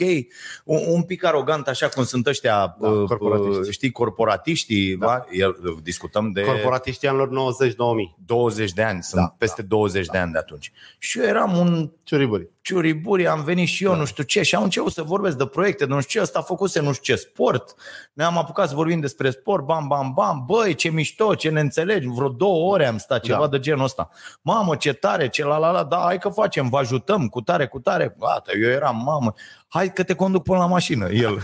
un, 0.64 0.78
un 0.86 1.02
pic 1.02 1.24
arogant, 1.24 1.66
așa 1.68 1.88
cum 1.88 2.04
sunt 2.04 2.26
ăștia, 2.26 2.76
Da, 2.80 2.88
uh, 2.88 3.07
corporatiști. 3.08 3.58
uh, 3.60 3.70
știi, 3.70 3.90
corporatiștii, 3.90 4.96
da. 4.96 5.06
Da? 5.06 5.24
El, 5.30 5.56
discutăm 5.82 6.30
de 6.32 6.42
Corporatiștii 6.42 7.08
anilor 7.08 7.28
90-2000. 7.28 8.16
20 8.24 8.72
de 8.72 8.82
ani, 8.82 9.02
sunt 9.02 9.20
Da, 9.22 9.34
peste 9.38 9.62
20 9.62 10.06
de 10.06 10.18
ani 10.18 10.32
de 10.32 10.38
atunci. 10.38 10.72
Și 10.98 11.18
eu 11.20 11.24
eram 11.26 11.56
un 11.56 11.90
Ciuriburi. 12.02 12.48
ciuriburi, 12.60 13.26
am 13.26 13.42
venit 13.44 13.68
și 13.68 13.84
eu, 13.84 13.94
nu 13.96 14.04
știu 14.04 14.22
ce, 14.24 14.42
și 14.42 14.54
am 14.54 14.62
început 14.62 14.92
să 14.92 15.02
vorbesc 15.02 15.36
de 15.36 15.46
proiecte, 15.46 15.86
de 15.86 15.94
nu 15.94 16.00
știu 16.00 16.18
ce, 16.20 16.24
ăsta 16.24 16.40
făcuse 16.42 16.80
nu 16.80 16.92
știu 16.92 17.14
ce 17.14 17.20
sport. 17.20 17.74
Ne-am 18.12 18.38
apucat 18.38 18.68
să 18.68 18.74
vorbim 18.74 19.00
despre 19.00 19.30
sport, 19.30 19.64
bam, 19.64 19.86
bam, 19.88 20.12
bam, 20.14 20.44
băi, 20.46 20.74
ce 20.74 20.90
mișto, 20.90 21.34
ce 21.34 21.48
ne 21.50 21.60
înțelegi, 21.60 22.06
vreo 22.08 22.28
două 22.28 22.72
ore 22.72 22.86
am 22.86 22.98
stat, 22.98 23.22
ceva 23.22 23.38
Da. 23.38 23.46
de 23.48 23.58
genul 23.58 23.84
ăsta. 23.84 24.08
Mamă, 24.42 24.76
ce 24.76 24.92
tare, 24.92 25.28
ce 25.28 25.44
la 25.44 25.58
la 25.58 25.70
la, 25.70 25.84
da, 25.84 25.96
hai 26.04 26.18
că 26.18 26.28
facem, 26.28 26.68
vă 26.68 26.78
ajutăm, 26.78 27.28
cu 27.28 27.40
tare, 27.40 27.66
cu 27.66 27.80
tare. 27.80 28.16
Gata, 28.18 28.50
eu 28.62 28.68
eram, 28.70 29.02
mamă, 29.04 29.34
hai 29.68 29.92
că 29.92 30.02
te 30.02 30.14
conduc 30.14 30.42
până 30.42 30.58
la 30.58 30.66
mașină, 30.66 31.08
el. 31.10 31.40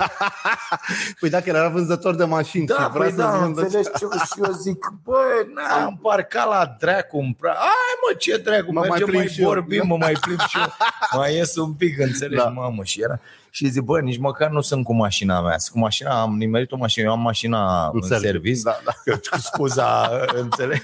Păi 1.20 1.30
dacă 1.30 1.48
era 1.48 1.68
vânzător 1.68 2.14
de 2.14 2.24
mașini 2.24 2.66
Da, 2.66 2.74
și 2.74 2.80
vrea 2.80 3.00
păi 3.02 3.10
să 3.10 3.16
da, 3.16 3.30
vândă... 3.38 3.60
înțelegi 3.60 3.88
ce 3.90 4.04
și 4.24 4.40
eu 4.44 4.52
zic, 4.52 4.92
bă, 5.04 5.18
n-am 5.54 5.98
parcat 6.02 6.48
la 6.48 6.76
dracu 6.78 7.18
în 7.18 7.32
pra... 7.32 7.50
Hai 7.50 7.94
mă, 8.08 8.14
ce 8.18 8.36
dracu, 8.36 8.72
Mă 8.72 8.78
mai 8.80 8.88
mergem, 8.88 9.06
plimb 9.06 9.22
mai 9.24 9.32
și 9.32 9.40
eu. 9.40 9.46
vorbim, 9.48 9.86
mă 9.86 9.96
mai 9.96 10.12
plimb 10.20 10.40
și 10.40 10.58
eu. 10.58 10.72
Mai 11.20 11.34
ies 11.34 11.56
un 11.56 11.72
pic, 11.72 11.98
înțelegi, 11.98 12.42
Da. 12.42 12.48
mamă, 12.48 12.84
și 12.84 13.02
era... 13.02 13.20
Și 13.56 13.68
zic, 13.68 13.82
bă, 13.82 14.00
nici 14.00 14.18
măcar 14.18 14.50
nu 14.50 14.60
sunt 14.60 14.84
cu 14.84 14.94
mașina 14.94 15.40
mea. 15.40 15.58
Sunt 15.58 15.72
cu 15.74 15.78
mașina, 15.78 16.20
am 16.20 16.36
nimerit 16.36 16.72
o 16.72 16.76
mașină, 16.76 17.06
eu 17.06 17.12
am 17.12 17.20
mașina 17.20 17.90
în, 17.92 18.02
serviciu. 18.02 18.30
service. 18.30 18.60
Da, 18.62 18.76
da. 18.84 18.92
Cu 19.30 19.38
scuza, 19.40 20.10
înțelegi? 20.42 20.82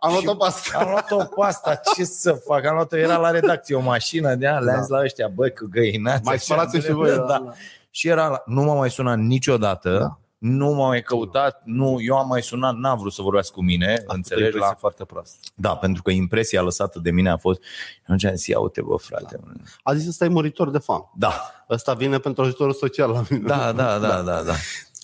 Am 0.00 0.10
luat 0.10 0.22
Și 0.22 0.28
o 0.28 0.34
pastă. 0.34 0.76
Am 0.78 0.88
luat-o 0.90 1.16
pe 1.16 1.42
asta, 1.46 1.80
ce 1.96 2.04
să 2.04 2.32
fac? 2.32 2.64
Am 2.64 2.74
luat-o, 2.74 2.96
era 2.96 3.16
la 3.16 3.30
redacție 3.30 3.74
o 3.76 3.80
mașină 3.80 4.34
de 4.34 4.46
aia, 4.48 4.58
le-am 4.58 4.74
Da. 4.76 4.80
zis 4.82 4.90
la 4.90 5.00
ăștia, 5.02 5.28
băi, 5.28 5.52
că 5.52 5.64
găinați. 5.70 6.22
Mai 6.24 6.34
așa, 6.34 6.44
spălați 6.44 6.78
și 6.78 6.92
voi. 6.92 7.10
da. 7.10 7.16
Da. 7.16 7.22
da. 7.26 7.38
da. 7.38 7.52
Și 7.90 8.08
era, 8.08 8.26
la- 8.28 8.42
nu 8.46 8.62
m-a 8.62 8.74
mai 8.74 8.90
sunat 8.90 9.18
niciodată, 9.18 9.98
da. 9.98 10.18
Da. 10.40 10.48
nu 10.48 10.72
m-a 10.74 10.86
mai 10.86 11.02
căutat, 11.02 11.62
nu, 11.64 11.96
eu 12.00 12.16
am 12.16 12.28
mai 12.28 12.42
sunat, 12.42 12.74
n-a 12.74 12.94
vrut 12.94 13.12
să 13.12 13.22
vorbească 13.22 13.52
cu 13.54 13.62
mine, 13.64 13.86
Înțelegi 13.86 14.14
înțelegi? 14.16 14.56
La, 14.56 14.74
foarte 14.78 15.04
prost. 15.04 15.36
da, 15.54 15.76
pentru 15.76 16.02
că 16.02 16.10
impresia 16.10 16.62
lăsată 16.62 16.98
de 16.98 17.10
mine 17.10 17.30
a 17.30 17.36
fost, 17.36 17.62
și 17.62 18.00
atunci 18.02 18.24
am 18.24 18.34
zis, 18.34 18.46
ia 18.46 18.58
uite 18.58 18.82
bă, 18.82 18.96
frate. 18.96 19.40
A 19.82 19.94
zis 19.94 20.08
ăsta 20.08 20.24
e 20.24 20.28
muritor 20.28 20.70
de 20.70 20.78
fan. 20.78 21.00
Da, 21.16 21.52
Ăsta 21.70 21.94
vine 21.94 22.18
pentru 22.18 22.42
ajutorul 22.42 22.72
social 22.72 23.10
la 23.10 23.22
mine. 23.30 23.46
da, 23.46 23.72
da, 23.72 23.98
da, 23.98 24.22
da, 24.22 24.42
da. 24.42 24.52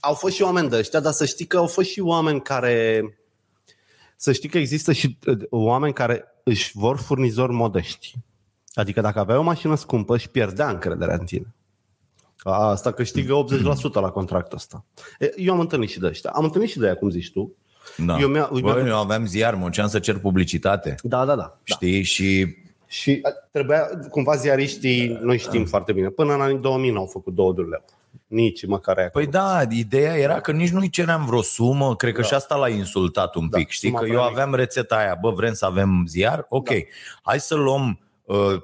Au 0.01 0.15
fost 0.15 0.35
și 0.35 0.43
oameni 0.43 0.69
de 0.69 0.77
ăștia, 0.77 1.01
dar 1.01 1.13
să 1.13 1.25
știi 1.25 1.47
că 1.47 1.57
au 1.57 1.67
fost 1.67 1.89
și 1.89 2.01
oameni 2.01 2.41
care 2.43 3.05
să 4.17 4.33
știi 4.33 4.49
că 4.49 4.59
există 4.59 4.93
și 4.93 5.19
uh, 5.27 5.39
oameni 5.51 5.93
care 5.93 6.25
își 6.45 6.71
vor 6.75 6.97
furnizori 6.99 7.53
modești. 7.53 8.13
Adică 8.75 9.01
dacă 9.01 9.19
aveai 9.19 9.39
o 9.39 9.43
mașină 9.43 9.75
scumpă 9.77 10.17
și 10.17 10.29
pierdea 10.29 10.69
încrederea 10.69 11.15
în 11.15 11.25
tine. 11.25 11.55
Asta 12.53 12.93
câștigă 12.93 13.35
80% 13.35 13.93
la 13.93 14.11
contractul 14.11 14.57
ăsta. 14.57 14.85
E, 15.19 15.33
Eu 15.37 15.53
am 15.53 15.61
întâlnit 15.61 15.89
și 15.89 15.99
de 15.99 16.07
ăștia. 16.07 16.31
Am 16.35 16.45
întâlnit 16.45 16.71
și 16.71 16.79
de 16.79 16.85
aia, 16.85 16.95
cum 16.97 17.11
zici 17.11 17.33
tu. 17.33 17.53
Da. 17.97 18.19
Eu 18.21 18.29
mi-a- 18.29 18.49
Bă, 18.53 18.59
mi-a- 18.61 18.87
eu 18.87 18.99
aveam 18.99 19.27
ziar, 19.27 19.55
mă 19.55 19.65
duceam 19.65 19.89
să 19.89 19.99
cer 19.99 20.19
publicitate. 20.19 20.95
Da, 21.03 21.25
da, 21.25 21.35
da. 21.37 21.59
Știi? 21.63 22.03
Și 22.03 22.57
Și 22.87 23.19
a, 23.23 23.29
trebuia, 23.53 23.89
cumva 24.11 24.35
ziariștii, 24.37 25.19
noi 25.23 25.39
știm 25.39 25.65
foarte 25.65 25.93
bine, 25.93 26.09
până 26.09 26.35
în 26.35 26.41
anii 26.41 26.59
2000 26.59 26.91
n-au 26.91 27.07
făcut 27.07 27.35
două 27.35 27.53
de 27.53 27.61
leu. 27.61 27.85
Nici 28.27 28.67
măcar 28.67 28.97
aia. 28.97 29.09
Păi 29.09 29.27
da, 29.27 29.61
ideea 29.71 30.17
era 30.17 30.41
că 30.41 30.53
nici 30.53 30.71
nu-i 30.71 30.89
ceream 30.91 31.27
vreo 31.27 31.43
sumă, 31.43 31.97
cred 31.97 32.13
că 32.15 32.23
și 32.23 32.35
asta 32.35 32.55
l-a 32.57 32.69
insultat 32.69 33.35
un 33.35 33.49
Da, 33.51 33.57
pic, 33.59 33.69
știi? 33.69 33.89
suma 33.89 34.01
Că 34.01 34.07
eu 34.07 34.13
prea 34.13 34.25
mică. 34.29 34.41
aveam 34.41 34.55
rețeta 34.55 34.97
aia, 34.97 35.19
bă, 35.21 35.31
vrem 35.31 35.53
să 35.53 35.65
avem 35.67 36.05
ziar? 36.09 36.47
Ok, 36.49 36.69
hai 37.23 37.41
să 37.41 37.55
luăm 37.55 37.89
uh, 37.89 37.97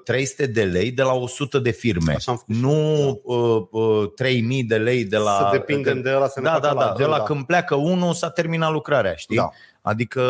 300 0.05 0.47
de 0.47 0.63
lei 0.65 0.91
de 0.91 1.03
la 1.03 1.13
100 1.13 1.59
de 1.59 1.71
firme, 1.71 2.13
Așa 2.15 2.31
am 2.33 2.37
făcut 2.39 2.55
și 2.55 2.61
nu 2.61 3.09
uh, 3.25 3.67
uh, 3.71 4.13
3000 4.15 4.65
de 4.65 4.77
lei 4.77 5.05
de 5.05 5.17
la... 5.17 5.37
Să 5.37 5.49
depindem 5.53 6.01
de 6.03 6.11
ăla, 6.15 6.29
să 6.29 6.41
ne 6.41 6.45
Da, 6.47 6.53
facă 6.53 6.67
da, 6.67 6.73
la 6.73 6.81
da, 6.85 6.93
de 6.97 7.03
la 7.05 7.09
agenda. 7.15 7.23
când 7.33 7.45
pleacă 7.47 7.75
unul 7.75 8.13
s-a 8.13 8.31
terminat 8.31 8.73
lucrarea, 8.73 9.15
știi? 9.15 9.37
Da. 9.37 9.51
Adică, 9.83 10.23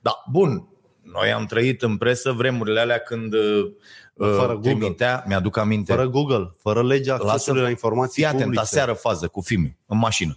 da, 0.00 0.24
bun, 0.30 0.68
noi 1.02 1.32
am 1.32 1.46
trăit 1.46 1.82
în 1.82 1.96
presă 1.96 2.32
vremurile 2.32 2.80
alea 2.80 2.98
când 2.98 3.32
uh, 3.34 3.70
Fără 4.16 4.52
Google. 4.52 4.70
trimitea, 4.72 5.24
mi-aduc 5.26 5.56
aminte, 5.56 5.92
Fără 5.92 6.08
Google, 6.08 6.50
fără 6.58 6.82
legea 6.82 7.12
Lasă- 7.16 7.26
accesului 7.26 7.62
la 7.62 7.68
informații 7.68 8.14
Fii 8.14 8.24
atent, 8.24 8.42
publice. 8.42 8.62
aseară 8.62 8.92
fază 8.92 9.28
cu 9.28 9.40
filme, 9.40 9.76
în 9.86 9.98
mașină. 9.98 10.36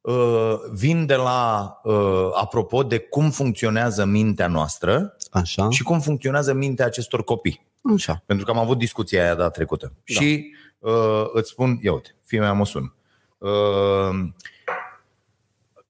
Uh, 0.00 0.54
vin 0.72 1.06
de 1.06 1.14
la, 1.14 1.72
uh, 1.84 2.28
apropo 2.34 2.82
de 2.82 2.98
cum 2.98 3.30
funcționează 3.30 4.04
mintea 4.04 4.46
noastră 4.48 5.16
Așa, 5.30 5.70
și 5.70 5.82
cum 5.82 6.00
funcționează 6.00 6.52
mintea 6.52 6.86
acestor 6.86 7.24
copii. 7.24 7.66
așa. 7.94 8.22
Pentru 8.26 8.44
că 8.44 8.50
am 8.50 8.58
avut 8.58 8.78
discuția 8.78 9.22
aia 9.22 9.34
data 9.34 9.50
trecută. 9.50 9.86
Da. 9.86 10.20
Și 10.20 10.54
uh, 10.78 11.24
îți 11.32 11.50
spun, 11.50 11.78
ia 11.82 11.92
uite, 11.92 12.14
fii 12.24 12.38
mea 12.38 12.52
mă 12.52 12.64
sună. 12.64 12.94
Uh, 13.38 14.28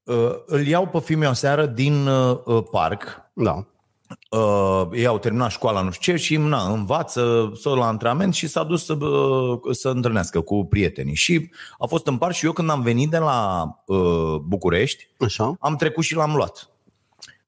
uh, 0.03 0.31
îl 0.45 0.67
iau 0.67 0.87
pe 0.87 0.99
fiul 0.99 1.19
meu 1.19 1.33
seară 1.33 1.65
din 1.65 2.07
uh, 2.07 2.37
uh, 2.45 2.63
parc 2.71 3.21
Da. 3.33 3.65
uh, 4.29 4.87
ei 4.93 5.05
au 5.05 5.19
terminat 5.19 5.51
școala 5.51 5.81
nu 5.81 5.91
știu 5.91 6.13
ce 6.13 6.19
și 6.23 6.37
na, 6.37 6.71
învață 6.71 7.51
să 7.55 7.69
la 7.69 7.87
antrenament 7.87 8.33
și 8.33 8.47
s-a 8.47 8.63
dus 8.63 8.85
să, 8.85 8.93
uh, 8.93 9.59
să 9.71 9.89
întâlnească 9.89 10.41
cu 10.41 10.65
prietenii. 10.65 11.15
Și 11.15 11.49
a 11.77 11.85
fost 11.85 12.07
în 12.07 12.17
parc 12.17 12.33
și 12.33 12.45
eu 12.45 12.51
când 12.51 12.69
am 12.69 12.81
venit 12.81 13.09
de 13.09 13.17
la 13.17 13.69
uh, 13.85 14.35
București, 14.45 15.07
Așa. 15.19 15.55
am 15.59 15.75
trecut 15.75 16.03
și 16.03 16.15
l-am 16.15 16.35
luat. 16.35 16.69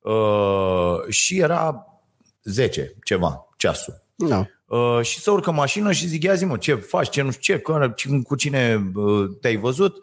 Uh, 0.02 1.08
și 1.10 1.40
era 1.40 1.86
10 2.44 2.96
ceva, 3.04 3.48
ceasul. 3.58 4.04
Da. 4.16 4.46
Uh, 4.66 5.02
și 5.02 5.20
să 5.20 5.32
urcă 5.32 5.50
în 5.50 5.56
mașină 5.56 5.92
și 5.92 6.08
zic, 6.08 6.24
ia 6.24 6.34
zi 6.34 6.46
mă, 6.46 6.58
ce 6.58 6.76
faci, 6.76 7.10
ce 7.10 7.22
nu 7.22 7.32
știu 7.32 7.56
ce, 7.56 7.62
că, 7.62 7.94
cu 8.24 8.36
cine 8.36 8.92
uh, 8.96 9.30
te-ai 9.42 9.56
văzut? 9.56 9.96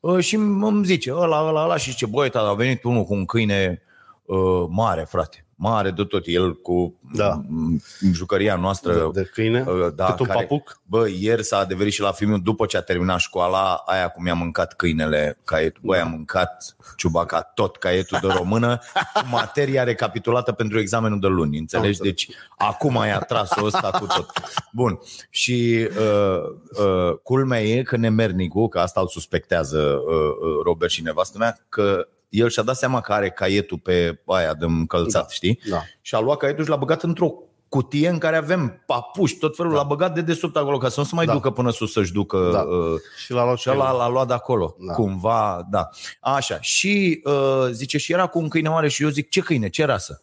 Uh, 0.00 0.18
și 0.18 0.34
îmi 0.34 0.84
zice, 0.84 1.12
ăla, 1.12 1.48
ăla, 1.48 1.62
ăla 1.62 1.76
și 1.76 1.90
zice, 1.90 2.06
băi, 2.06 2.30
tata, 2.30 2.48
a 2.48 2.54
venit 2.54 2.84
unul 2.84 3.04
cu 3.04 3.14
un 3.14 3.24
câine 3.24 3.82
uh, 4.24 4.66
mare, 4.68 5.04
frate, 5.08 5.46
mare 5.62 5.90
de 5.90 6.04
tot, 6.04 6.22
el 6.26 6.54
cu 6.60 6.94
Da. 7.14 7.40
m, 7.48 7.82
jucăria 8.12 8.56
noastră. 8.56 8.92
De, 8.92 9.20
de 9.20 9.30
câine, 9.32 9.64
uh, 9.68 9.92
da, 9.94 10.04
cât 10.06 10.20
un 10.20 10.26
care- 10.26 10.38
papuc. 10.40 10.80
Bă, 10.84 11.08
ieri 11.18 11.44
s-a 11.44 11.58
adeverit 11.58 11.92
și 11.92 12.00
la 12.00 12.12
filmul 12.12 12.40
după 12.42 12.66
ce 12.66 12.76
a 12.76 12.80
terminat 12.80 13.18
școala, 13.18 13.74
aia 13.74 14.08
cum 14.08 14.26
i-a 14.26 14.34
mâncat 14.34 14.74
câinele 14.76 15.38
caietul. 15.44 15.80
Băi, 15.84 15.98
a 15.98 16.04
mâncat 16.04 16.76
ciubaca 16.96 17.40
tot 17.42 17.76
caietul 17.76 18.18
de 18.22 18.26
română 18.36 18.78
cu 19.14 19.26
materia 19.40 19.84
recapitulată 19.84 20.52
pentru 20.52 20.78
examenul 20.78 21.20
de 21.20 21.26
luni, 21.26 21.58
înțelegi? 21.58 22.00
Am 22.00 22.06
înțeles. 22.06 22.26
Deci 22.26 22.36
acum 22.56 22.94
i-a 22.94 23.18
tras-o 23.18 23.64
ăsta 23.64 23.90
cu 23.90 24.06
tot. 24.06 24.30
Bun. 24.72 24.98
Și 25.30 25.88
uh, 25.98 26.42
uh, 26.84 27.16
culmea 27.22 27.62
e 27.62 27.82
că 27.82 27.96
nemernicul, 27.96 28.68
că 28.68 28.78
asta 28.78 29.00
îl 29.00 29.08
suspectează 29.08 29.78
uh, 29.78 30.14
uh, 30.14 30.62
Robert 30.64 30.90
și 30.90 31.02
nevastă 31.02 31.38
mea, 31.38 31.58
că 31.68 32.08
el 32.30 32.48
și-a 32.48 32.62
dat 32.62 32.76
seama 32.76 33.00
că 33.00 33.12
are 33.12 33.30
caietul 33.30 33.78
pe 33.78 34.20
aia 34.26 34.54
de 34.54 34.64
încălțat, 34.64 35.22
Da. 35.22 35.28
știi? 35.28 35.60
Da. 35.70 35.82
Și 36.00 36.14
a 36.14 36.18
luat 36.20 36.38
caietul 36.38 36.64
și 36.64 36.70
l-a 36.70 36.76
băgat 36.76 37.02
într-o 37.02 37.32
cutie 37.68 38.08
în 38.08 38.18
care 38.18 38.36
avem 38.36 38.82
papuși, 38.86 39.36
tot 39.36 39.56
felul, 39.56 39.72
da. 39.72 39.78
l-a 39.78 39.82
băgat 39.84 40.14
de 40.14 40.20
desubt 40.20 40.56
acolo 40.56 40.78
ca 40.78 40.88
să 40.88 41.00
nu 41.00 41.06
se 41.06 41.14
mai 41.14 41.26
Da. 41.26 41.32
ducă 41.32 41.50
până 41.50 41.70
sus 41.70 41.92
să-și 41.92 42.12
ducă 42.12 42.50
Da. 42.52 42.60
uh, 42.60 42.94
Și 43.24 43.32
l-a 43.32 43.44
luat 43.44 43.58
și 43.58 43.70
ăla 43.70 43.90
l-a 43.92 44.08
luat 44.08 44.26
de 44.26 44.32
acolo, 44.32 44.76
Da. 44.78 44.86
da. 44.86 44.92
cumva, 44.92 45.66
da. 45.70 45.88
Așa, 46.20 46.60
și 46.60 47.20
uh, 47.24 47.66
zice, 47.70 47.98
și 47.98 48.12
era 48.12 48.26
cu 48.26 48.38
un 48.38 48.48
câine 48.48 48.68
mare 48.68 48.88
și 48.88 49.02
eu 49.02 49.08
zic, 49.08 49.28
ce 49.28 49.40
câine, 49.40 49.68
ce 49.68 49.84
rasă? 49.84 50.22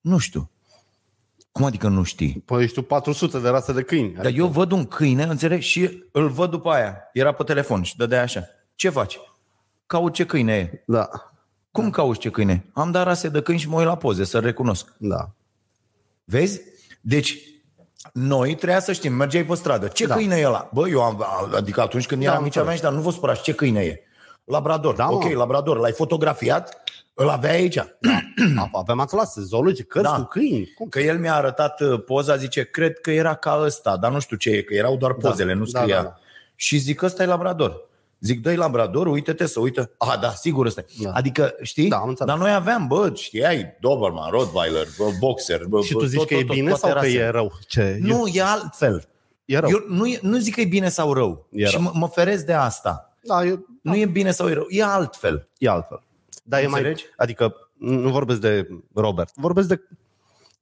Nu 0.00 0.18
știu. 0.18 0.50
Cum 1.52 1.64
adică 1.64 1.88
nu 1.88 2.02
știi? 2.02 2.42
Păi 2.44 2.62
ești 2.62 2.74
tu 2.74 2.82
400 2.82 3.38
de 3.38 3.48
rase 3.48 3.72
de 3.72 3.82
câini. 3.82 4.12
Dar 4.14 4.32
eu 4.34 4.46
văd 4.46 4.70
un 4.72 4.84
câine, 4.86 5.22
înțelegi, 5.22 5.68
și 5.68 6.04
îl 6.12 6.28
văd 6.28 6.50
după 6.50 6.70
aia. 6.70 6.96
Era 7.12 7.32
pe 7.32 7.42
telefon 7.42 7.82
și 7.82 7.96
dădea 7.96 8.22
așa. 8.22 8.44
Ce 8.74 8.88
faci? 8.88 9.18
Caut 9.86 10.12
ce 10.12 10.26
câine 10.26 10.54
e. 10.54 10.82
Da, 10.86 11.08
Cum 11.70 11.90
cauți 11.90 12.18
ce 12.20 12.30
câine? 12.30 12.66
Am 12.72 12.90
dat 12.90 13.04
rase 13.04 13.28
de 13.28 13.40
câini 13.42 13.60
și 13.60 13.68
mă 13.68 13.76
uit 13.78 13.86
la 13.86 13.96
poze 13.96 14.24
să-l 14.24 14.40
recunosc. 14.40 14.92
da. 14.96 15.30
Vezi? 16.24 16.60
Deci, 17.00 17.38
noi 18.12 18.54
trebuia 18.54 18.80
să 18.80 18.92
știm, 18.92 19.12
mergeai 19.12 19.44
pe 19.44 19.54
stradă. 19.54 19.86
Ce 19.86 20.06
Da. 20.06 20.08
da. 20.08 20.14
câine 20.20 20.36
e 20.36 20.46
ăla? 20.46 20.68
Bă, 20.72 20.88
eu 20.88 21.02
am, 21.02 21.26
adică 21.54 21.80
atunci 21.80 22.06
când 22.06 22.20
Da, 22.20 22.26
eram 22.26 22.38
am 22.38 22.44
mici 22.44 22.56
aveam 22.56 22.76
și, 22.76 22.82
dar 22.82 22.92
nu 22.92 23.00
vă 23.00 23.10
spărați, 23.10 23.42
ce 23.42 23.52
câine 23.54 23.80
e? 23.80 24.00
Labrador. 24.44 24.94
Da, 24.94 25.04
Da, 25.04 25.10
mă. 25.10 25.14
ok, 25.16 25.24
labrador. 25.32 25.78
L-ai 25.78 25.92
fotografiat? 25.92 26.82
Îl 27.14 27.28
avea 27.28 27.50
aici. 27.50 27.78
A- 28.56 28.70
Avem 28.72 29.00
atlase 29.00 29.40
zoologice, 29.40 29.82
cărți 29.82 30.10
Da. 30.10 30.16
cu 30.16 30.22
câini. 30.24 30.72
Cum? 30.74 30.88
Că 30.88 31.00
el 31.00 31.18
mi-a 31.18 31.34
arătat 31.34 31.80
uh, 31.80 32.02
poza, 32.04 32.36
zice, 32.36 32.64
cred 32.70 33.00
că 33.00 33.10
era 33.10 33.34
ca 33.34 33.60
ăsta, 33.64 33.96
dar 33.96 34.12
nu 34.12 34.18
știu 34.18 34.36
ce 34.36 34.50
e, 34.50 34.62
că 34.62 34.74
erau 34.74 34.96
doar 34.96 35.12
Da, 35.12 35.28
pozele, 35.28 35.52
nu 35.52 35.64
da, 35.64 35.80
scria. 35.80 35.96
da, 35.96 36.02
da. 36.02 36.16
Și 36.54 36.76
zic, 36.78 37.02
ăsta 37.02 37.22
e 37.22 37.26
labrador. 37.26 37.88
Zic, 38.26 38.42
dă 38.42 38.54
labrador, 38.54 39.06
uite-te 39.06 39.46
să 39.46 39.60
uită. 39.60 39.90
Ah, 39.98 40.18
da, 40.20 40.30
sigur 40.30 40.66
ăsta 40.66 40.80
e. 40.80 41.02
Da. 41.02 41.10
Adică, 41.12 41.54
știi? 41.62 41.88
Da, 41.88 41.96
am 41.96 42.08
înțeles. 42.08 42.32
Dar 42.34 42.42
noi 42.42 42.52
aveam, 42.54 42.86
bă, 42.86 43.12
știai, 43.14 43.76
Doberman, 43.80 44.30
Rottweiler, 44.30 44.86
bă, 44.98 45.04
Boxer. 45.18 45.64
Bă, 45.68 45.80
Și 45.82 45.92
tu 45.92 45.98
bă, 45.98 46.04
zici 46.04 46.18
tot, 46.18 46.26
că 46.28 46.34
e 46.34 46.44
tot, 46.44 46.54
bine 46.54 46.68
toate 46.68 46.80
sau 46.80 46.92
că 46.92 46.98
rasele. 46.98 47.22
e 47.22 47.28
rău? 47.28 47.52
Ce? 47.66 47.98
Nu, 48.00 48.26
e 48.32 48.42
altfel. 48.42 49.08
E 49.44 49.58
rău. 49.58 49.70
Eu 49.70 49.84
nu, 49.88 50.06
e- 50.06 50.18
nu 50.22 50.36
zic 50.38 50.54
că 50.54 50.60
e 50.60 50.64
bine 50.64 50.88
sau 50.88 51.12
rău. 51.12 51.46
E 51.52 51.64
și 51.64 51.72
rău. 51.74 51.82
mă, 51.82 51.90
mă 51.94 52.06
feresc 52.08 52.44
de 52.46 52.52
asta. 52.52 53.12
Da, 53.22 53.44
eu, 53.44 53.66
Nu 53.82 53.96
e 53.96 54.06
bine 54.06 54.30
sau 54.30 54.48
e 54.48 54.52
rău. 54.52 54.66
E 54.68 54.82
altfel. 54.84 55.48
e 55.58 55.68
altfel. 55.68 56.02
Dar 56.44 56.62
e 56.62 56.66
mai, 56.66 56.78
Înțelegi? 56.80 57.04
adică 57.16 57.54
nu 57.78 58.10
vorbesc 58.10 58.40
de 58.40 58.68
Robert, 58.94 59.30
vorbesc 59.34 59.68
de 59.68 59.80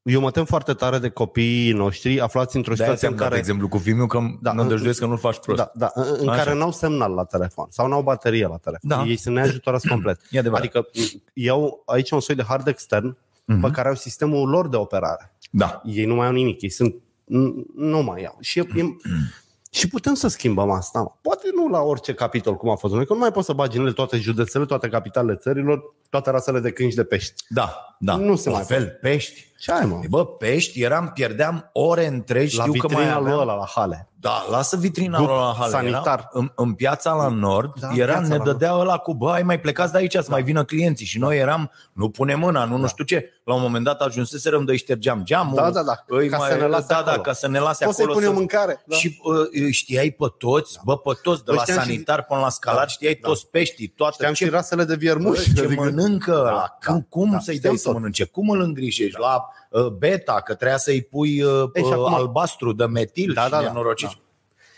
eu 0.05 0.21
mă 0.21 0.31
tem 0.31 0.45
foarte 0.45 0.73
tare 0.73 0.99
de 0.99 1.09
copiii 1.09 1.73
noștri 1.73 2.21
aflați 2.21 2.57
într-o 2.57 2.75
De-aia 2.75 2.91
situație 2.95 3.09
ți-am 3.09 3.13
în 3.13 3.19
dat 3.19 3.29
care 3.29 3.41
exemplu 3.41 3.69
cu 3.69 3.79
filmul 3.79 4.07
că 4.07 4.19
Da, 4.19 4.27
da, 4.41 4.53
mă 4.53 4.63
îndăjduiesc 4.63 4.99
că 4.99 5.07
nu-l 5.07 5.19
faci 5.19 5.39
prost. 5.39 5.59
Da, 5.59 5.71
da, 5.75 5.91
în 5.95 6.17
în 6.19 6.29
Așa. 6.29 6.43
care 6.43 6.57
n-au 6.57 6.73
semnal 6.73 7.13
la 7.13 7.25
telefon 7.25 7.67
sau 7.71 7.89
n-au 7.89 8.03
baterie 8.03 8.47
la 8.47 8.57
telefon. 8.57 8.89
Da. 8.91 9.05
Ei 9.07 9.17
sunt 9.17 9.35
neajutorați 9.35 9.89
complet. 9.89 10.21
E 10.31 10.39
adevărat. 10.39 10.65
Adică 10.65 10.87
iau 11.33 11.83
aici 11.87 12.11
un 12.11 12.21
soi 12.21 12.35
de 12.35 12.43
hard 12.43 12.67
extern 12.67 13.17
Mhm. 13.47 13.61
pe 13.61 13.71
care 13.71 13.89
au 13.89 13.95
sistemul 13.95 14.49
lor 14.49 14.69
de 14.69 14.77
operare. 14.77 15.35
Da. 15.51 15.83
Ei 15.85 16.05
nu 16.05 16.15
mai 16.15 16.27
au 16.27 16.33
nimic, 16.33 16.63
ei 16.63 16.71
sunt 16.71 16.95
n- 17.25 17.65
nu 17.77 18.03
mai 18.03 18.25
au. 18.25 18.37
Și, 18.41 18.59
e, 18.59 18.67
e, 18.77 18.83
și 19.79 19.89
putem 19.89 20.15
să 20.15 20.29
schimbăm 20.29 20.71
asta. 20.71 20.99
mă. 21.01 21.11
Poate 21.21 21.47
nu 21.55 21.69
la 21.69 21.81
orice 21.81 22.15
capitol 22.15 22.55
cum 22.57 22.71
a 22.71 22.75
fost 22.75 22.95
noi, 22.95 23.07
că 23.07 23.13
nu 23.13 23.19
mai 23.19 23.33
poți 23.33 23.47
să 23.47 23.53
bagi 23.53 23.77
în 23.77 23.83
ele 23.83 23.93
toate 23.93 24.17
județele, 24.17 24.65
toate 24.65 24.89
capitalele 24.89 25.37
țărilor, 25.37 25.95
toate 26.11 26.31
rasele 26.31 26.61
de 26.61 26.71
câini 26.71 26.91
și 26.91 26.97
de 26.97 27.05
pești. 27.05 27.33
Da, 27.49 27.97
da. 27.99 28.17
Nu 28.17 28.37
se 28.37 28.49
La 28.49 28.55
mai 28.55 28.65
fel, 28.65 28.99
pești. 29.01 29.53
Ce 29.65 29.73
ai, 29.73 29.87
mă? 29.87 30.01
Bă, 30.09 30.27
pești, 30.27 30.83
eram, 30.83 31.11
pierdeam 31.15 31.71
ore 31.73 32.07
întregi, 32.07 32.57
La 32.57 32.65
știu 32.65 32.81
că 32.81 32.87
mai 32.87 32.97
vitrina 32.97 33.19
lui 33.21 33.31
aveam. 33.31 33.49
ăla, 33.49 33.55
la 33.59 33.67
hale. 33.75 34.09
Da, 34.21 34.45
lasă 34.51 34.77
vitrina 34.77 35.17
Grup 35.17 35.29
lor 35.29 35.39
la 35.39 35.55
hale. 35.59 35.71
sanitar. 35.71 36.19
Era, 36.19 36.29
în, 36.33 36.53
în 36.55 36.73
piața 36.73 37.13
la 37.13 37.29
nord, 37.29 37.81
Da, 37.81 37.87
da, 37.87 37.95
era, 37.95 38.13
piața 38.13 38.29
ne 38.29 38.37
la 38.37 38.45
dădea 38.45 38.75
ăla 38.75 38.97
cu, 38.97 39.15
bă, 39.15 39.31
ai 39.31 39.43
mai 39.43 39.61
plecați 39.61 39.93
de 39.93 39.99
aici 39.99 40.13
să 40.13 40.27
mai 40.29 40.43
vină 40.43 40.65
clienții. 40.65 41.07
Și 41.07 41.19
noi 41.19 41.39
eram, 41.39 41.71
nu 41.93 42.09
pune 42.11 42.35
mâna, 42.35 42.65
nu, 42.65 42.77
nu 42.77 42.87
știu 42.87 43.05
ce. 43.05 43.31
La 43.45 43.55
un 43.55 43.61
moment 43.61 43.85
dat 43.85 44.01
ajunseserăm 44.01 44.65
de 44.65 44.71
îi 44.73 44.79
ștergeam 44.79 45.21
geamul. 45.25 45.55
Da, 45.55 45.71
da, 45.71 45.83
da, 45.83 46.05
îi 46.07 46.29
ca 46.29 46.37
mai, 46.37 46.51
să 46.51 46.57
ne 46.57 46.67
lase 46.67 46.87
da, 46.89 46.97
acolo. 46.97 47.17
da, 47.17 47.21
ca 47.23 47.33
să 47.33 47.49
ne 47.49 47.59
lase 47.59 47.85
Poți 47.85 47.97
să-i 47.97 48.05
acolo. 48.05 48.19
punem 48.21 48.33
să... 48.35 48.39
mâncare. 48.39 48.83
Da. 48.87 48.97
Și 48.97 49.21
uh, 49.25 49.71
știai 49.73 50.11
pe 50.11 50.27
toți, 50.39 50.79
bă, 50.85 50.99
pe 50.99 51.11
toți, 51.23 51.45
de 51.45 51.51
Bă, 51.51 51.55
la 51.57 51.63
știam 51.63 51.79
și- 51.79 51.85
sanitar 51.85 52.25
până 52.25 52.41
la 52.41 52.49
scalar, 52.49 52.81
Da, 52.81 52.87
știai 52.87 53.19
da. 53.23 53.29
toți 53.29 53.47
peștii, 53.51 53.87
toate. 53.89 54.15
Știam 54.15 54.33
ce 54.33 54.45
și 54.45 54.51
rasele 54.51 54.85
de 54.85 54.95
viermuși. 54.95 55.53
Bă, 55.53 55.61
ce 55.61 55.67
adică- 55.67 55.83
mănâncă 55.83 56.31
Da, 56.33 56.39
ăla? 56.39 56.51
da, 56.51 56.93
Cum, 56.93 57.07
cum 57.09 57.31
da, 57.31 57.39
să-i 57.39 57.55
știam 57.55 57.73
dai 57.73 57.81
să 57.81 57.89
tot. 57.89 57.95
mănânce? 57.97 58.25
Cum 58.25 58.49
îl 58.49 58.61
îngrijești? 58.61 59.19
La 59.21 59.35
uh, 59.35 59.54
beta, 59.99 60.41
că 60.41 60.55
trebuia 60.55 60.77
să-i 60.77 61.03
pui 61.03 61.43
uh, 61.43 61.71
Ei, 61.75 61.83
și 61.83 61.89
uh, 61.89 61.95
acum- 61.95 62.15
albastru 62.15 62.73
de 62.73 62.85
metil 62.87 63.33
Da, 63.33 63.45
și 63.45 63.51
da, 63.51 63.61
da, 63.61 63.67
nenorociți. 63.67 64.15
da. 64.15 64.21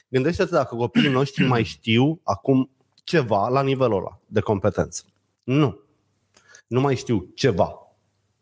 Gândește-te 0.09 0.51
dacă 0.51 0.75
copiii 0.75 1.11
noștri 1.11 1.45
mai 1.47 1.63
știu 1.63 2.21
acum 2.23 2.71
ceva 3.05 3.49
la 3.49 3.63
nivelul 3.63 3.97
ăla 3.99 4.19
de 4.27 4.41
competență. 4.41 5.03
Nu. 5.43 5.79
Nu 6.67 6.81
mai 6.81 6.97
știu 6.97 7.27
ceva 7.35 7.73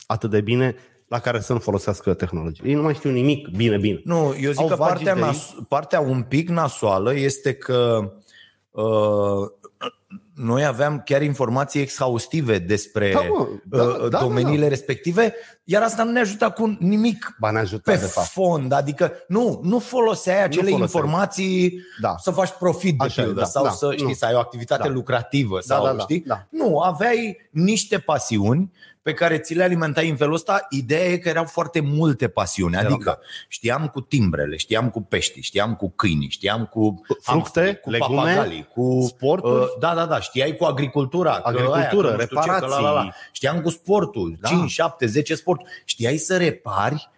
atât 0.07 0.31
de 0.31 0.41
bine 0.41 0.75
la 1.09 1.19
care 1.19 1.41
să 1.41 1.53
nu 1.53 1.59
folosească 1.59 2.15
tehnologie. 2.15 2.65
Ei 2.69 2.75
nu 2.75 2.83
mai 2.83 2.95
știu 2.95 3.11
nimic 3.11 3.49
bine, 3.49 3.77
bine. 3.77 4.01
Nu, 4.05 4.35
eu 4.41 4.51
zic 4.51 4.61
Au 4.61 4.67
că 4.69 4.75
vagi 4.75 4.93
partea, 4.93 5.13
idei. 5.13 5.25
nas- 5.25 5.55
partea 5.69 6.01
un 6.01 6.23
pic 6.23 6.49
nasoală 6.49 7.15
este 7.15 7.55
că 7.55 8.13
uh, 8.71 9.51
noi 10.35 10.65
aveam 10.65 11.03
chiar 11.05 11.23
informații 11.23 11.81
exhaustive 11.81 12.59
despre 12.59 13.13
Da, 13.13 13.21
mă, 13.21 13.49
da, 13.65 13.83
uh, 13.83 13.99
da, 14.01 14.09
da, 14.09 14.19
domeniile 14.19 14.63
da. 14.63 14.69
respective, 14.69 15.35
iar 15.65 15.83
asta 15.83 16.03
nu 16.05 16.11
ne 16.11 16.21
ajuta 16.21 16.51
cu 16.51 16.77
nimic 16.81 17.37
Ba 17.39 17.51
ne 17.51 17.59
ajută, 17.59 17.91
pe 17.91 17.97
de 17.99 18.07
fapt. 18.07 18.27
fond, 18.27 18.73
adică 18.73 19.13
nu, 19.29 19.61
nu 19.63 19.79
foloseai 19.79 20.37
acele 20.43 20.55
foloseai. 20.71 20.81
informații 20.81 21.81
Da. 22.01 22.15
să 22.19 22.31
faci 22.31 22.51
profit 22.59 22.99
de 22.99 23.05
Așa 23.05 23.21
e, 23.21 23.25
pildă 23.25 23.41
da, 23.41 23.47
sau 23.47 23.65
da, 23.65 23.71
să, 23.71 23.91
știi, 23.93 24.07
nu. 24.07 24.13
să 24.13 24.25
ai 24.25 24.35
o 24.35 24.39
activitate 24.39 24.89
Da. 24.89 24.95
lucrativă 24.95 25.55
Da, 25.67 25.75
sau, 25.75 25.85
da, 25.85 25.93
da, 25.93 26.03
știi? 26.03 26.21
da. 26.27 26.47
Nu, 26.51 26.79
aveai 26.79 27.37
niște 27.51 27.99
pasiuni 27.99 28.73
pe 29.03 29.15
care 29.15 29.39
ți 29.39 29.55
le 29.55 29.63
alimentai 29.63 30.09
în 30.09 30.17
felul 30.17 30.35
ăsta. 30.35 30.67
Ideea 30.71 31.05
e 31.05 31.17
că 31.17 31.29
erau 31.29 31.45
foarte 31.45 31.81
multe 31.81 32.29
pasiuni, 32.29 32.75
Erau, 32.75 32.93
adică 32.93 33.11
da. 33.11 33.27
știam 33.49 33.89
cu 33.89 34.01
timbrele, 34.01 34.57
știam 34.57 34.91
cu 34.91 35.01
pești, 35.03 35.41
știam 35.41 35.75
cu 35.75 35.91
câini, 35.97 36.27
știam 36.31 36.65
cu 36.67 37.01
Fructe, 37.05 37.31
hamsteri, 37.31 37.81
cu 37.81 37.91
legume, 37.91 38.17
papagalii, 38.17 38.69
cu 38.75 39.05
sporturi. 39.09 39.61
Uh, 39.63 39.67
da, 39.81 39.95
da, 39.95 40.07
da, 40.07 40.21
știai 40.25 40.57
cu 40.57 40.65
agricultura, 40.65 41.31
că 41.33 41.41
Agricultură, 41.45 41.79
aia, 41.79 41.89
că 41.89 41.95
nu 41.95 42.21
știu 42.21 42.37
ce, 42.41 42.49
că 42.49 42.55
reparații. 42.55 42.69
la, 42.85 42.91
la, 42.91 43.03
la. 43.03 43.11
Știam 43.33 43.61
cu 43.61 43.71
sportul, 43.71 44.37
Da. 44.41 44.49
5, 44.49 44.71
7, 44.71 45.07
10 45.07 45.35
sporturi. 45.35 45.71
Știai 45.85 46.17
să 46.17 46.37
repari 46.37 47.09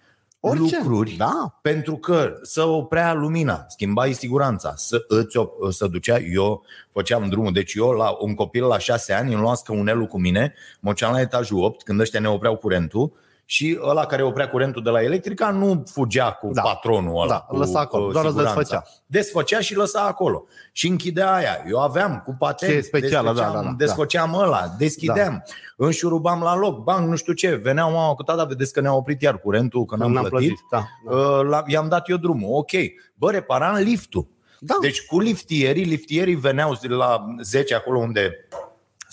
Orice. 0.41 0.79
lucruri 0.81 1.11
Da. 1.11 1.59
pentru 1.63 1.97
că 1.97 2.33
să 2.43 2.63
oprea 2.63 3.13
lumina, 3.13 3.65
schimbai 3.69 4.13
siguranța, 4.13 4.73
să 4.77 5.05
îți 5.09 5.39
op- 5.39 5.71
să 5.71 5.87
ducea, 5.87 6.19
eu 6.19 6.63
făceam 6.93 7.29
drumul, 7.29 7.53
deci 7.53 7.75
eu 7.75 7.91
la 7.91 8.17
un 8.21 8.35
copil 8.35 8.65
la 8.65 8.79
șase 8.79 9.13
ani 9.13 9.33
îmi 9.33 9.43
luam 9.43 9.55
scăunelul 9.55 10.07
cu 10.07 10.19
mine, 10.19 10.55
mă 10.81 10.91
duceam 10.91 11.13
la 11.13 11.21
etajul 11.21 11.63
8 11.63 11.83
când 11.83 12.01
ăștia 12.01 12.21
ne 12.21 12.29
opreau 12.29 12.57
curentul 12.57 13.13
și 13.49 13.79
ăla 13.83 14.07
care 14.07 14.23
oprea 14.23 14.49
curentul 14.49 14.83
de 14.83 14.91
la 14.91 15.03
electrica 15.03 15.50
nu 15.50 15.83
fugea 15.93 16.31
cu 16.33 16.50
Da. 16.53 16.62
patronul 16.62 17.21
ăla, 17.21 17.26
Da, 17.29 17.38
cu, 17.38 17.57
lăsa 17.57 17.81
acolo, 17.81 18.05
cu 18.07 18.12
doar 18.12 18.25
îl 18.25 18.31
siguranța. 18.31 18.59
desfăcea. 18.61 18.83
Desfăcea 19.07 19.61
și 19.61 19.75
lăsa 19.76 20.00
acolo. 20.00 20.45
Și 20.73 20.88
închidea 20.88 21.35
aia. 21.35 21.65
Eu 21.69 21.79
aveam 21.83 22.23
cu 22.25 22.37
patent, 22.38 22.71
Ce 22.73 22.76
e 22.76 22.81
specială, 22.81 23.29
desfăceam, 23.29 23.53
da, 23.55 23.61
da, 23.61 23.67
da. 23.67 23.75
desfăceam 23.79 24.35
ăla, 24.35 24.75
deschideam, 24.79 25.45
înșurubam 25.76 26.41
la 26.43 26.57
loc, 26.57 26.83
bang, 26.83 27.09
nu 27.09 27.17
știu 27.17 27.33
ce, 27.33 27.55
veneau 27.55 27.91
mama 27.93 28.15
cu 28.15 28.23
tata, 28.23 28.45
vedeți 28.45 28.73
că 28.73 28.81
ne-a 28.81 28.95
oprit 28.95 29.23
iar 29.23 29.38
curentul, 29.38 29.85
că 29.85 29.97
n-am, 29.97 30.12
N-am 30.12 30.25
plătit. 30.25 30.49
plătit, 30.49 30.65
da, 30.71 30.85
da. 31.11 31.17
Uh, 31.17 31.47
la- 31.49 31.62
i-am 31.67 31.88
dat 31.88 32.09
eu 32.09 32.17
drumul. 32.17 32.50
Ok. 32.57 32.71
Bă, 33.15 33.31
reparam 33.31 33.75
liftul. 33.75 34.26
Da. 34.61 34.75
Deci 34.81 35.07
cu 35.07 35.21
liftierii, 35.21 35.85
liftierii 35.85 36.35
veneau 36.35 36.76
la 36.88 37.25
10 37.43 37.75
acolo 37.75 37.99
unde 37.99 38.31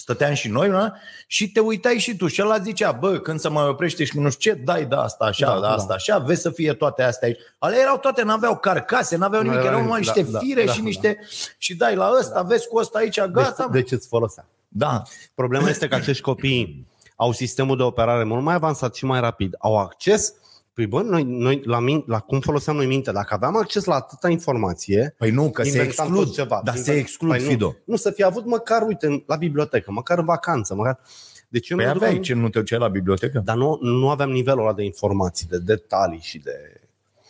stăteam 0.04 0.34
și 0.34 0.48
noi, 0.48 0.70
nu? 0.70 0.94
și 1.28 1.52
te 1.52 1.60
uitai 1.60 1.98
și 1.98 2.16
tu 2.16 2.28
și 2.28 2.42
ăla 2.42 2.60
zicea, 2.60 2.92
bă, 2.92 3.20
când 3.20 3.40
se 3.40 3.50
mai 3.50 3.68
oprește 3.68 4.04
și 4.04 4.20
nu 4.20 4.30
știu 4.30 4.54
ce, 4.54 4.60
dai 4.60 4.86
da 4.86 5.02
asta 5.02 5.26
așa, 5.26 5.46
Da, 5.46 5.54
da, 5.54 5.60
da. 5.60 5.74
asta 5.74 5.94
așa, 5.94 6.18
vezi 6.18 6.42
să 6.42 6.50
fie 6.50 6.74
toate 6.74 7.04
astea 7.04 7.28
aici. 7.28 7.40
Ale 7.58 7.76
erau 7.82 7.98
toate, 7.98 8.24
n-aveau 8.24 8.58
carcase, 8.58 9.16
n-aveau 9.16 9.42
nimic, 9.42 9.58
N-aveau 9.58 9.74
erau 9.74 9.86
numai 9.86 10.00
nimic, 10.00 10.16
niște 10.16 10.32
da, 10.32 10.40
da, 10.40 10.46
fire 10.46 10.64
da, 10.64 10.72
și 10.72 10.78
da. 10.78 10.84
niște... 10.84 11.20
Și 11.58 11.76
dai 11.76 11.96
la 11.96 12.12
ăsta, 12.20 12.42
vezi 12.42 12.68
cu 12.68 12.78
ăsta 12.78 12.98
aici, 12.98 13.22
gata. 13.22 13.68
Deci, 13.72 13.82
de 13.82 13.88
ce 13.88 13.96
îți 13.96 14.08
folosea? 14.08 14.46
Da, 14.68 15.02
Problema 15.36 15.70
este 15.70 15.88
că 15.88 15.96
acești 15.96 16.22
copii 16.22 16.88
au 17.16 17.32
sistemul 17.32 17.78
de 17.78 17.84
operare 17.84 18.24
mult 18.24 18.44
mai 18.44 18.54
avansat 18.54 18.96
și 18.96 19.06
mai 19.06 19.20
rapid. 19.20 19.56
Au 19.60 19.78
acces 19.78 20.34
Păi 20.74 20.86
bă, 20.88 21.02
noi, 21.02 21.24
noi 21.24 21.62
la, 21.66 21.80
min, 21.80 22.04
la 22.08 22.20
cum 22.20 22.40
foloseam 22.40 22.76
noi 22.76 22.86
mintea, 22.86 23.14
dacă 23.14 23.34
aveam 23.34 23.56
acces 23.58 23.84
la 23.86 23.96
atâta 23.96 24.30
informație, 24.30 25.16
Păi 25.18 25.30
nu, 25.32 25.50
că 25.52 25.64
se 25.64 25.68
inventam 25.68 26.06
exclud. 26.06 26.26
tot 26.26 26.34
ceva. 26.34 26.62
Dar 26.64 26.76
se 26.76 26.80
Invent- 26.92 27.00
exclud, 27.00 27.30
păi 27.30 27.40
Fido. 27.40 27.66
Nu, 27.66 27.76
nu, 27.86 27.96
să 27.96 28.12
fi 28.12 28.24
avut 28.24 28.46
măcar, 28.46 28.82
uite, 28.88 29.06
în- 29.06 29.24
la 29.28 29.36
bibliotecă, 29.36 29.92
măcar 29.92 30.18
în 30.18 30.26
vacanță, 30.26 30.76
măcar... 30.76 31.00
Deci 31.48 31.70
eu 31.70 31.78
Păi 31.78 31.86
mă 31.86 31.92
duc 31.94 32.02
aveai 32.02 32.18
în- 32.18 32.24
ce 32.24 32.34
nu 32.34 32.50
te 32.50 32.60
duceai 32.60 32.80
la 32.80 32.88
bibliotecă? 32.88 33.40
Dar 33.46 33.56
nu, 33.56 33.78
nu 33.82 34.10
aveam 34.10 34.32
nivelul 34.32 34.60
ăla 34.64 34.74
de 34.74 34.84
informații, 34.84 35.48
de 35.50 35.58
detalii 35.60 36.20
și 36.20 36.38
de... 36.40 36.82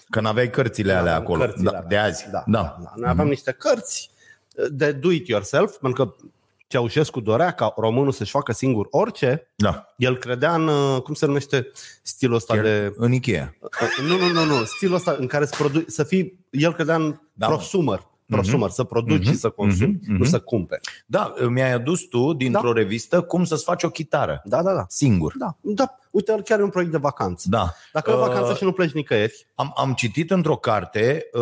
Că 0.10 0.20
n-aveai 0.22 0.50
cărțile 0.50 0.92
alea 0.92 1.02
Aveam 1.16 1.22
acolo, 1.22 1.40
cărțile 1.40 1.70
da, 1.72 1.78
alea. 1.78 1.88
de 1.90 1.98
azi. 1.98 2.30
Da, 2.32 2.44
da. 2.48 2.62
da. 2.62 2.78
da. 2.84 2.94
Noi 2.96 3.10
aveam 3.10 3.28
niște 3.28 3.52
cărți 3.52 4.10
de 4.72 4.92
do 4.92 5.12
it 5.12 5.28
yourself, 5.28 5.76
pentru 5.76 6.06
că 6.06 6.14
Ceaușescu 6.74 7.20
dorea 7.20 7.52
ca 7.52 7.74
românul 7.78 8.12
să-și 8.12 8.32
facă 8.32 8.52
singur 8.52 8.88
orice. 8.90 9.52
da. 9.56 9.86
El 9.98 10.18
credea 10.18 10.54
în, 10.54 10.68
uh, 10.68 11.02
cum 11.02 11.14
se 11.14 11.26
numește 11.26 11.72
stilul 12.02 12.36
ăsta 12.36 12.54
Chiar 12.54 12.64
de... 12.64 12.94
În 12.98 13.12
Ikea. 13.12 13.54
Nu, 14.08 14.18
nu, 14.18 14.32
nu, 14.32 14.46
nu, 14.46 14.64
stilul 14.64 14.96
ăsta 14.96 15.16
în 15.20 15.28
care 15.28 15.46
să, 15.46 15.56
produ- 15.58 15.84
să 15.88 16.04
fii, 16.04 16.40
el 16.50 16.74
credea 16.74 16.96
în 16.96 17.10
Da, 17.10 17.18
da, 17.34 17.48
mă. 17.48 17.54
prosumer, 17.56 18.08
prosumer, 18.26 18.70
să 18.70 18.84
produci 18.84 19.20
Mhm, 19.24 19.32
și 19.32 19.36
să 19.38 19.50
consumi, 19.50 20.00
mhm, 20.02 20.12
nu 20.12 20.18
mhm. 20.18 20.30
să 20.30 20.40
cumperi. 20.40 20.82
Da, 21.06 21.34
mi-ai 21.50 21.72
adus 21.74 22.02
tu 22.02 22.34
dintr-o 22.34 22.74
revistă 22.74 23.22
cum 23.22 23.44
să-ți 23.44 23.64
faci 23.64 23.84
o 23.84 23.90
chitară. 23.90 24.42
Da, 24.46 24.64
da, 24.64 24.74
da. 24.74 24.86
Singur. 24.88 25.34
Da, 25.38 25.56
da. 25.62 25.96
Uite, 26.12 26.42
chiar 26.46 26.60
e 26.60 26.64
un 26.64 26.70
proiect 26.70 26.92
de 26.92 26.98
vacanță. 26.98 27.48
Da. 27.50 27.74
Dacă 27.94 28.10
ai 28.10 28.16
o 28.16 28.20
vacanță 28.20 28.50
Uh, 28.52 28.58
și 28.58 28.64
nu 28.64 28.72
pleci 28.72 28.92
nicăieri, 28.92 29.48
Am, 29.56 29.74
am 29.76 29.94
citit 29.94 30.32
într-o 30.32 30.56
carte, 30.56 31.26
uh, 31.34 31.42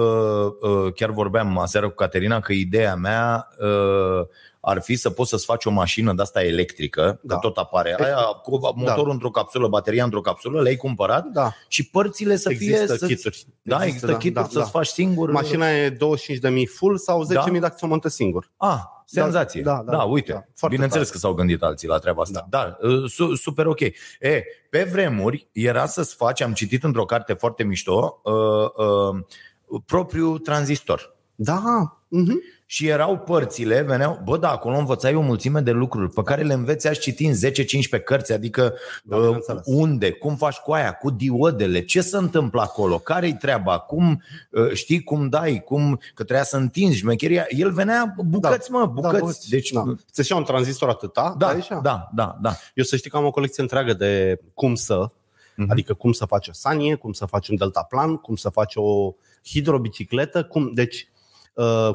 uh, 0.61 0.93
chiar 0.93 1.09
vorbeam 1.11 1.57
aseară 1.57 1.87
cu 1.89 1.95
Caterina, 1.95 2.39
că 2.39 2.53
ideea 2.53 2.95
mea 2.95 3.47
uh, 3.59 4.27
ar 4.61 4.81
fi 4.81 4.95
să 4.95 5.09
poți 5.09 5.29
să-ți 5.29 5.45
faci 5.45 5.65
o 5.65 5.69
mașină 5.69 6.13
de 6.13 6.21
asta 6.21 6.43
electrică, 6.43 7.01
da. 7.01 7.17
Da. 7.21 7.33
că 7.33 7.39
tot 7.47 7.57
apare. 7.57 7.95
Aia 7.99 8.15
cu 8.43 8.59
motorul 8.75 9.11
într-o 9.11 9.29
capsulă, 9.29 9.67
bateria 9.67 10.03
într-o 10.03 10.21
capsulă, 10.21 10.61
le-ai 10.61 10.75
cumpărat 10.75 11.25
da. 11.25 11.53
și 11.67 11.89
părțile 11.89 12.35
să 12.35 12.49
Există 12.51 12.95
fie... 13.05 13.15
kituri. 13.15 13.45
Da, 13.61 13.75
există, 13.75 13.85
Există, 13.85 14.05
da, 14.11 14.17
kituri 14.17 14.33
da, 14.43 14.49
să-ți 14.49 14.71
da. 14.71 14.79
faci 14.79 14.87
singur. 14.87 15.31
Mașina 15.31 15.69
e 15.69 15.89
25.000 15.91 15.97
full 16.75 16.97
sau 16.97 17.23
10.000 17.25 17.33
Da. 17.33 17.59
dacă 17.59 17.73
ți-o 17.77 17.87
montezi 17.87 18.15
singur. 18.15 18.51
Ah, 18.57 18.79
senzație. 19.05 19.61
Da, 19.61 19.81
da, 19.85 19.91
da 19.91 20.03
uite. 20.03 20.31
da. 20.31 20.43
Foarte 20.55 20.75
Bineînțeles 20.75 21.07
tare. 21.07 21.19
că 21.19 21.25
s-au 21.25 21.33
gândit 21.33 21.61
alții 21.63 21.87
la 21.87 21.97
treaba 21.97 22.21
asta. 22.21 22.45
Da, 22.49 22.59
da 22.59 22.77
su- 23.07 23.35
super 23.35 23.65
ok. 23.65 23.79
E, 23.79 23.93
pe 24.69 24.83
vremuri 24.91 25.47
era 25.51 25.85
să-ți 25.85 26.15
faci, 26.15 26.41
am 26.41 26.53
citit 26.53 26.83
într-o 26.83 27.05
carte 27.05 27.33
foarte 27.33 27.63
mișto, 27.63 28.21
uh, 28.23 28.33
uh, 28.85 29.23
propriul 29.85 30.37
tranzistor. 30.39 31.15
Da. 31.35 31.61
Uh-huh. 32.07 32.50
Și 32.73 32.87
erau 32.87 33.17
părțile, 33.17 33.81
veneau, 33.81 34.21
bă, 34.23 34.37
da, 34.37 34.51
acolo 34.51 34.77
învățai 34.77 35.15
o 35.15 35.21
mulțime 35.21 35.59
de 35.59 35.71
lucruri 35.71 36.13
pe 36.13 36.21
care 36.23 36.41
le 36.43 36.53
înveți 36.53 36.87
aș 36.87 36.97
citi 36.97 37.25
în 37.25 37.33
10-15 37.33 38.03
cărți, 38.03 38.31
adică 38.33 38.73
Da, 39.03 39.15
uh, 39.15 39.23
bineînțeles. 39.23 39.61
unde, 39.65 40.11
cum 40.11 40.35
faci 40.35 40.55
cu 40.57 40.71
aia, 40.71 40.91
cu 40.93 41.09
diodele, 41.09 41.83
ce 41.85 42.01
se 42.01 42.17
întâmplă 42.17 42.61
acolo, 42.61 42.97
care-i 42.97 43.33
treaba, 43.33 43.77
cum 43.79 44.23
uh, 44.51 44.71
știi 44.73 45.03
cum 45.03 45.29
dai, 45.29 45.61
cum, 45.65 45.95
că 46.13 46.23
trebuia 46.23 46.43
să 46.43 46.57
întinzi 46.57 46.97
șmecheria. 46.97 47.45
El 47.49 47.71
venea 47.71 48.15
bucăți, 48.25 48.71
mă, 48.71 48.85
bucăți. 48.85 49.49
deci, 49.49 49.71
da. 49.71 49.83
Ți 50.11 50.25
și 50.25 50.33
un 50.33 50.43
tranzistor 50.43 50.89
atâta, 50.89 51.35
da, 51.37 51.47
aici? 51.47 51.67
da, 51.81 52.09
da, 52.15 52.37
da. 52.41 52.53
Eu 52.73 52.83
să 52.83 52.95
știi 52.95 53.09
că 53.09 53.17
am 53.17 53.25
o 53.25 53.31
colecție 53.31 53.61
întreagă 53.61 53.93
de 53.93 54.39
cum 54.53 54.75
să, 54.75 55.09
Mhm. 55.55 55.71
adică 55.71 55.93
cum 55.93 56.11
să 56.11 56.25
faci 56.25 56.47
o 56.47 56.53
sanie, 56.53 56.95
cum 56.95 57.11
să 57.11 57.25
faci 57.25 57.47
un 57.47 57.55
deltaplan, 57.55 58.15
cum 58.17 58.35
să 58.35 58.49
faci 58.49 58.73
o 58.75 59.13
hidrobicicletă, 59.45 60.43
cum, 60.43 60.71
deci 60.73 60.95
uh, 60.95 61.09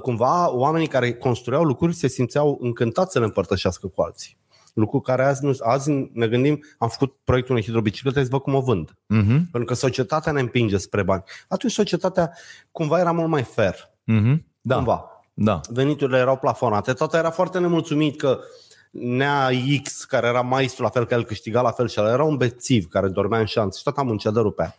cumva 0.03 0.55
oamenii 0.55 0.87
care 0.87 1.15
construiau 1.15 1.65
lucruri 1.65 1.95
se 1.95 2.07
simțeau 2.07 2.59
încântați 2.61 3.13
să 3.13 3.19
le 3.19 3.25
împărtășească 3.25 3.87
cu 3.87 4.03
alții. 4.03 4.39
Lucru 4.75 5.01
care 5.01 5.25
azi, 5.25 5.45
nu, 5.45 5.53
azi 5.61 5.91
ne 6.13 6.29
gândim, 6.29 6.65
am 6.79 6.89
făcut 6.89 7.17
proiectul 7.25 7.53
unei 7.55 7.67
hidrobiciclete, 7.67 8.23
să 8.23 8.29
văd 8.31 8.41
cum 8.41 8.55
o 8.55 8.61
vând. 8.61 8.91
Uh-huh. 8.91 9.41
Pentru 9.51 9.65
că 9.65 9.75
societatea 9.75 10.33
ne 10.33 10.41
împinge 10.41 10.77
spre 10.77 11.03
bani. 11.03 11.23
Atunci 11.49 11.73
societatea 11.73 12.33
cumva 12.71 12.99
era 12.99 13.13
mult 13.13 13.29
mai 13.29 13.43
fair. 13.43 13.75
Uh-huh. 13.75 14.37
Da, 14.61 14.75
Cumva. 14.75 15.23
da. 15.35 15.61
veniturile 15.69 16.19
erau 16.19 16.37
plafonate. 16.37 16.93
Tata 16.93 17.19
era 17.19 17.31
foarte 17.31 17.59
nemulțumit 17.59 18.19
că 18.19 18.39
Nea 18.91 19.51
X, 19.83 20.05
care 20.05 20.27
era 20.27 20.41
maestru 20.41 20.83
la 20.83 20.89
fel 20.89 21.07
că 21.07 21.15
el 21.15 21.25
câștiga 21.25 21.61
la 21.61 21.71
fel 21.71 21.89
și 21.89 21.99
el 21.99 22.07
era 22.07 22.25
un 22.25 22.37
bețiv 22.37 22.89
care 22.89 23.09
dormea 23.09 23.39
în 23.39 23.45
șanț 23.45 23.77
și 23.77 23.83
tot 23.83 24.03
muncea 24.03 24.31
de 24.31 24.41
rupea. 24.41 24.77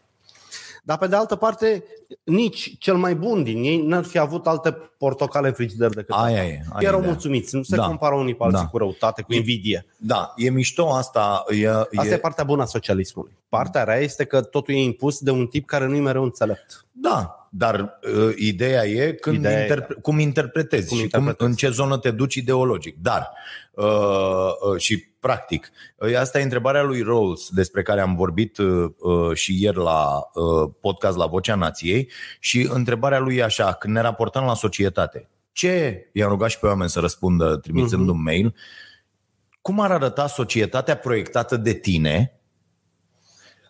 Dar 0.87 0.97
pe 0.97 1.07
de 1.07 1.15
altă 1.15 1.35
parte, 1.35 1.83
nici 2.23 2.77
cel 2.77 2.95
mai 2.95 3.15
bun 3.15 3.43
din 3.43 3.63
ei 3.63 3.81
n-ar 3.81 4.03
fi 4.03 4.17
avut 4.17 4.47
alte 4.47 4.71
portocale 4.71 5.47
în 5.47 5.53
frigider 5.53 5.89
decât 5.89 6.09
Aia 6.15 6.23
asta. 6.25 6.43
e. 6.43 6.61
Aia 6.73 6.87
Erau 6.87 6.99
e, 6.99 7.01
da. 7.01 7.07
mulțumiți, 7.07 7.55
nu 7.55 7.63
se 7.63 7.75
Da. 7.75 7.85
compară 7.85 8.15
unii 8.15 8.35
pe 8.35 8.43
alții 8.43 8.59
Da. 8.61 8.67
cu 8.67 8.77
răutate, 8.77 9.21
cu 9.21 9.33
invidie. 9.33 9.85
Da, 9.97 10.33
e 10.35 10.49
mișto 10.49 10.89
asta. 10.89 11.43
E, 11.61 11.69
Asta 11.69 12.13
e 12.13 12.17
partea 12.17 12.43
bună 12.43 12.61
a 12.61 12.65
socialismului. 12.65 13.37
Partea 13.49 13.83
rea 13.83 13.95
este 13.97 14.25
că 14.25 14.41
totul 14.41 14.73
e 14.73 14.77
impus 14.81 15.19
de 15.19 15.31
un 15.31 15.47
tip 15.47 15.65
care 15.67 15.87
nu 15.87 15.95
e 15.95 15.99
mereu 15.99 16.23
înțelept. 16.23 16.85
Da, 16.99 17.47
dar 17.51 17.99
uh, 18.15 18.33
ideea 18.35 18.85
e 18.85 19.11
când 19.11 19.35
Ideea 19.37 19.57
e, 19.59 19.61
interpre- 19.61 19.95
cum 20.01 20.19
interpretezi 20.19 20.87
Cum 20.87 20.97
și 20.97 21.03
interpretezi. 21.03 21.37
Cum, 21.37 21.47
în 21.47 21.53
ce 21.55 21.69
zonă 21.69 21.97
te 21.97 22.11
duci 22.11 22.35
ideologic. 22.35 22.95
Dar, 23.01 23.31
uh, 23.71 23.85
uh, 24.71 24.77
și 24.79 24.97
practic, 25.19 25.69
uh, 25.97 26.15
asta 26.15 26.39
e 26.39 26.43
întrebarea 26.43 26.81
lui 26.83 27.01
Rawls, 27.01 27.49
despre 27.49 27.81
care 27.81 28.01
am 28.01 28.15
vorbit 28.15 28.57
uh, 28.57 28.89
uh, 28.97 29.35
și 29.35 29.61
ieri 29.63 29.77
la 29.77 30.07
uh, 30.33 30.71
podcast 30.81 31.17
la 31.17 31.25
Vocea 31.25 31.55
Nației 31.55 32.11
și 32.39 32.69
întrebarea 32.71 33.19
lui 33.19 33.35
e 33.35 33.43
așa, 33.43 33.73
când 33.73 33.93
ne 33.93 34.01
raportăm 34.01 34.43
la 34.45 34.53
societate, 34.53 35.29
ce, 35.51 36.09
i-am 36.13 36.29
rugat 36.29 36.49
și 36.49 36.59
pe 36.59 36.65
oameni 36.67 36.89
să 36.89 36.99
răspundă 36.99 37.55
trimițând 37.57 38.01
Mhm. 38.01 38.11
un 38.11 38.21
mail, 38.21 38.55
cum 39.61 39.79
ar 39.79 39.91
arăta 39.91 40.27
societatea 40.27 40.97
proiectată 40.97 41.57
de 41.57 41.73
tine 41.73 42.31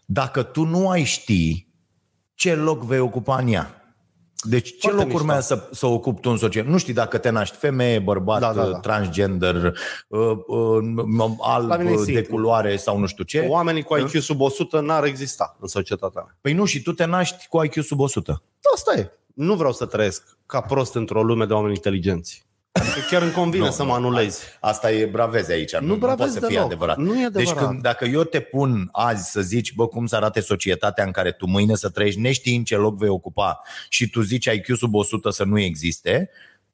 dacă 0.05 0.43
tu 0.43 0.63
nu 0.63 0.89
ai 0.89 1.03
ști 1.03 1.66
ce 2.37 2.55
loc 2.55 2.83
vei 2.83 2.99
ocupa 2.99 3.37
în 3.37 3.47
ea. 3.47 3.81
Deci 4.41 4.69
ce 4.69 4.75
Foarte 4.79 4.97
loc 4.97 5.05
mișto. 5.07 5.21
urmează 5.21 5.55
să, 5.55 5.75
să 5.75 5.85
ocupi 5.85 6.21
tu 6.21 6.29
în 6.29 6.37
societate? 6.37 6.71
Nu 6.71 6.77
știi 6.77 6.93
dacă 6.93 7.17
te 7.17 7.29
naști 7.29 7.57
femeie, 7.57 7.99
bărbat, 7.99 8.39
Da, 8.39 8.53
da, 8.53 8.65
da. 8.65 8.79
transgender, 8.79 9.73
uh, 10.07 10.19
uh, 10.47 11.31
alb, 11.41 11.67
La 11.69 11.77
mine 11.77 11.91
e 11.91 11.95
de 11.95 12.01
simplu. 12.03 12.35
culoare 12.35 12.75
sau 12.75 12.97
nu 12.99 13.05
știu 13.05 13.23
ce. 13.23 13.45
Oamenii 13.49 13.83
cu 13.83 13.97
IQ 13.97 14.09
sub 14.21 14.41
100 14.41 14.79
n-ar 14.79 15.03
exista 15.03 15.57
în 15.59 15.67
societatea 15.67 16.21
mea. 16.25 16.37
Păi 16.41 16.53
nu, 16.53 16.65
și 16.65 16.81
tu 16.81 16.91
te 16.93 17.05
naști 17.05 17.47
cu 17.47 17.63
IQ 17.63 17.83
sub 17.83 17.99
100. 17.99 18.43
Asta 18.73 18.93
e. 18.99 19.11
Nu 19.33 19.55
vreau 19.55 19.71
să 19.73 19.85
trăiesc 19.85 20.37
ca 20.45 20.61
prost 20.61 20.95
într-o 20.95 21.23
lume 21.23 21.45
de 21.45 21.53
oameni 21.53 21.73
inteligenți. 21.73 22.46
Adică 22.79 22.99
chiar 23.09 23.21
îmi 23.21 23.31
convine 23.31 23.65
Nu, 23.65 23.71
să 23.71 23.81
nu, 23.81 23.87
mă 23.87 23.93
anulezi. 23.93 24.43
Asta 24.59 24.91
e 24.91 25.05
braveze 25.05 25.53
aici. 25.53 25.73
Nu, 25.73 25.79
nu, 25.79 25.87
nu 25.87 25.95
bravezi 25.95 26.17
poate 26.17 26.39
să 26.39 26.45
fie 26.45 26.55
deloc. 26.55 26.65
adevărat. 26.65 26.97
Nu 26.97 27.19
e 27.19 27.25
adevărat. 27.25 27.55
Deci 27.57 27.65
când, 27.67 27.81
dacă 27.81 28.05
eu 28.05 28.23
te 28.23 28.39
pun 28.39 28.89
azi 28.91 29.31
să 29.31 29.41
zici, 29.41 29.73
bă, 29.73 29.87
cum 29.87 30.05
să 30.05 30.15
arate 30.15 30.39
societatea 30.39 31.03
în 31.03 31.11
care 31.11 31.31
tu 31.31 31.47
mâine 31.47 31.75
să 31.75 31.89
trăiești 31.89 32.19
neștiind 32.19 32.65
ce 32.65 32.75
loc 32.75 32.97
vei 32.97 33.09
ocupa 33.09 33.61
și 33.89 34.09
tu 34.09 34.21
zici 34.21 34.45
IQ 34.45 34.75
sub 34.77 34.93
100 34.93 35.29
să 35.29 35.43
nu 35.43 35.59
existe, 35.59 36.29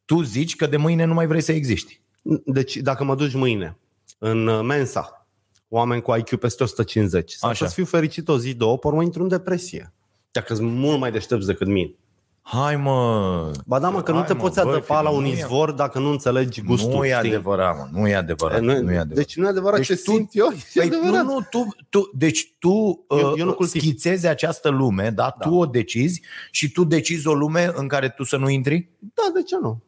tu 0.05 0.21
zici 0.21 0.55
că 0.55 0.65
de 0.65 0.77
mâine 0.77 1.03
nu 1.03 1.13
mai 1.13 1.27
vrei 1.27 1.41
să 1.41 1.51
existi. 1.51 2.01
Deci 2.45 2.75
dacă 2.75 3.03
mă 3.03 3.15
duci 3.15 3.33
mâine 3.33 3.77
în 4.17 4.47
uh, 4.47 4.61
Mensa, 4.63 5.27
oameni 5.67 6.01
cu 6.01 6.15
IQ 6.15 6.39
peste 6.39 6.63
150, 6.63 7.31
sau 7.31 7.49
Așa. 7.49 7.67
să 7.67 7.73
fiu 7.73 7.85
fericit 7.85 8.27
o 8.27 8.37
zi, 8.37 8.53
două, 8.53 8.77
pe 8.77 8.87
urmă 8.87 9.01
intru 9.03 9.21
în 9.21 9.27
depresie. 9.27 9.93
Dacă 10.31 10.53
sunt 10.55 10.71
mult 10.71 10.99
mai 10.99 11.11
deștepți 11.11 11.47
decât 11.47 11.67
mine. 11.67 11.95
Hai 12.45 12.75
mă! 12.75 13.51
Ba 13.65 13.79
da, 13.79 13.89
mă, 13.89 14.01
că 14.01 14.11
nu 14.11 14.17
Hai, 14.17 14.25
te 14.27 14.33
mă, 14.33 14.39
poți 14.39 14.61
băi, 14.61 14.71
adăpa 14.71 15.01
la 15.01 15.09
Filip, 15.09 15.23
un 15.25 15.29
nu 15.29 15.35
e- 15.35 15.39
izvor 15.39 15.71
dacă 15.71 15.99
nu 15.99 16.09
înțelegi 16.09 16.61
gustul. 16.61 16.91
nu 16.91 17.05
e 17.05 17.13
știi? 17.15 17.29
adevărat, 17.29 17.77
mă, 17.77 17.99
nu 17.99 18.07
e 18.07 18.15
adevărat. 18.15 18.57
E, 18.57 18.61
nu, 18.61 18.65
nu, 18.71 18.73
e 18.73 18.79
adevărat. 18.79 19.07
Deci 19.07 19.35
nu 19.35 19.45
e 19.45 19.49
adevărat 19.49 19.77
Deci 19.77 19.87
ce 19.87 19.95
tu- 19.95 20.11
simt 20.11 20.29
eu. 20.33 20.47
E 20.47 20.57
Păi, 20.73 20.85
adevărat. 20.87 21.25
nu, 21.25 21.33
nu, 21.33 21.39
tu, 21.49 21.67
tu, 21.89 22.09
deci 22.13 22.53
tu 22.59 22.69
Eu- 23.09 23.17
eu, 23.19 23.27
eu 23.27 23.35
nu 23.45 23.49
eu 23.49 23.53
cultiv. 23.53 23.81
schițezi 23.81 24.27
această 24.27 24.69
lume, 24.69 25.03
da? 25.09 25.35
da? 25.39 25.47
Tu 25.49 25.55
o 25.55 25.65
decizi 25.65 26.21
și 26.51 26.71
tu 26.71 26.83
decizi 26.83 27.27
o 27.27 27.33
lume 27.33 27.71
în 27.75 27.87
care 27.87 28.09
tu 28.09 28.23
să 28.23 28.37
nu 28.37 28.49
intri? 28.49 28.89
Da, 28.99 29.23
de 29.33 29.43
ce 29.43 29.55
nu? 29.61 29.83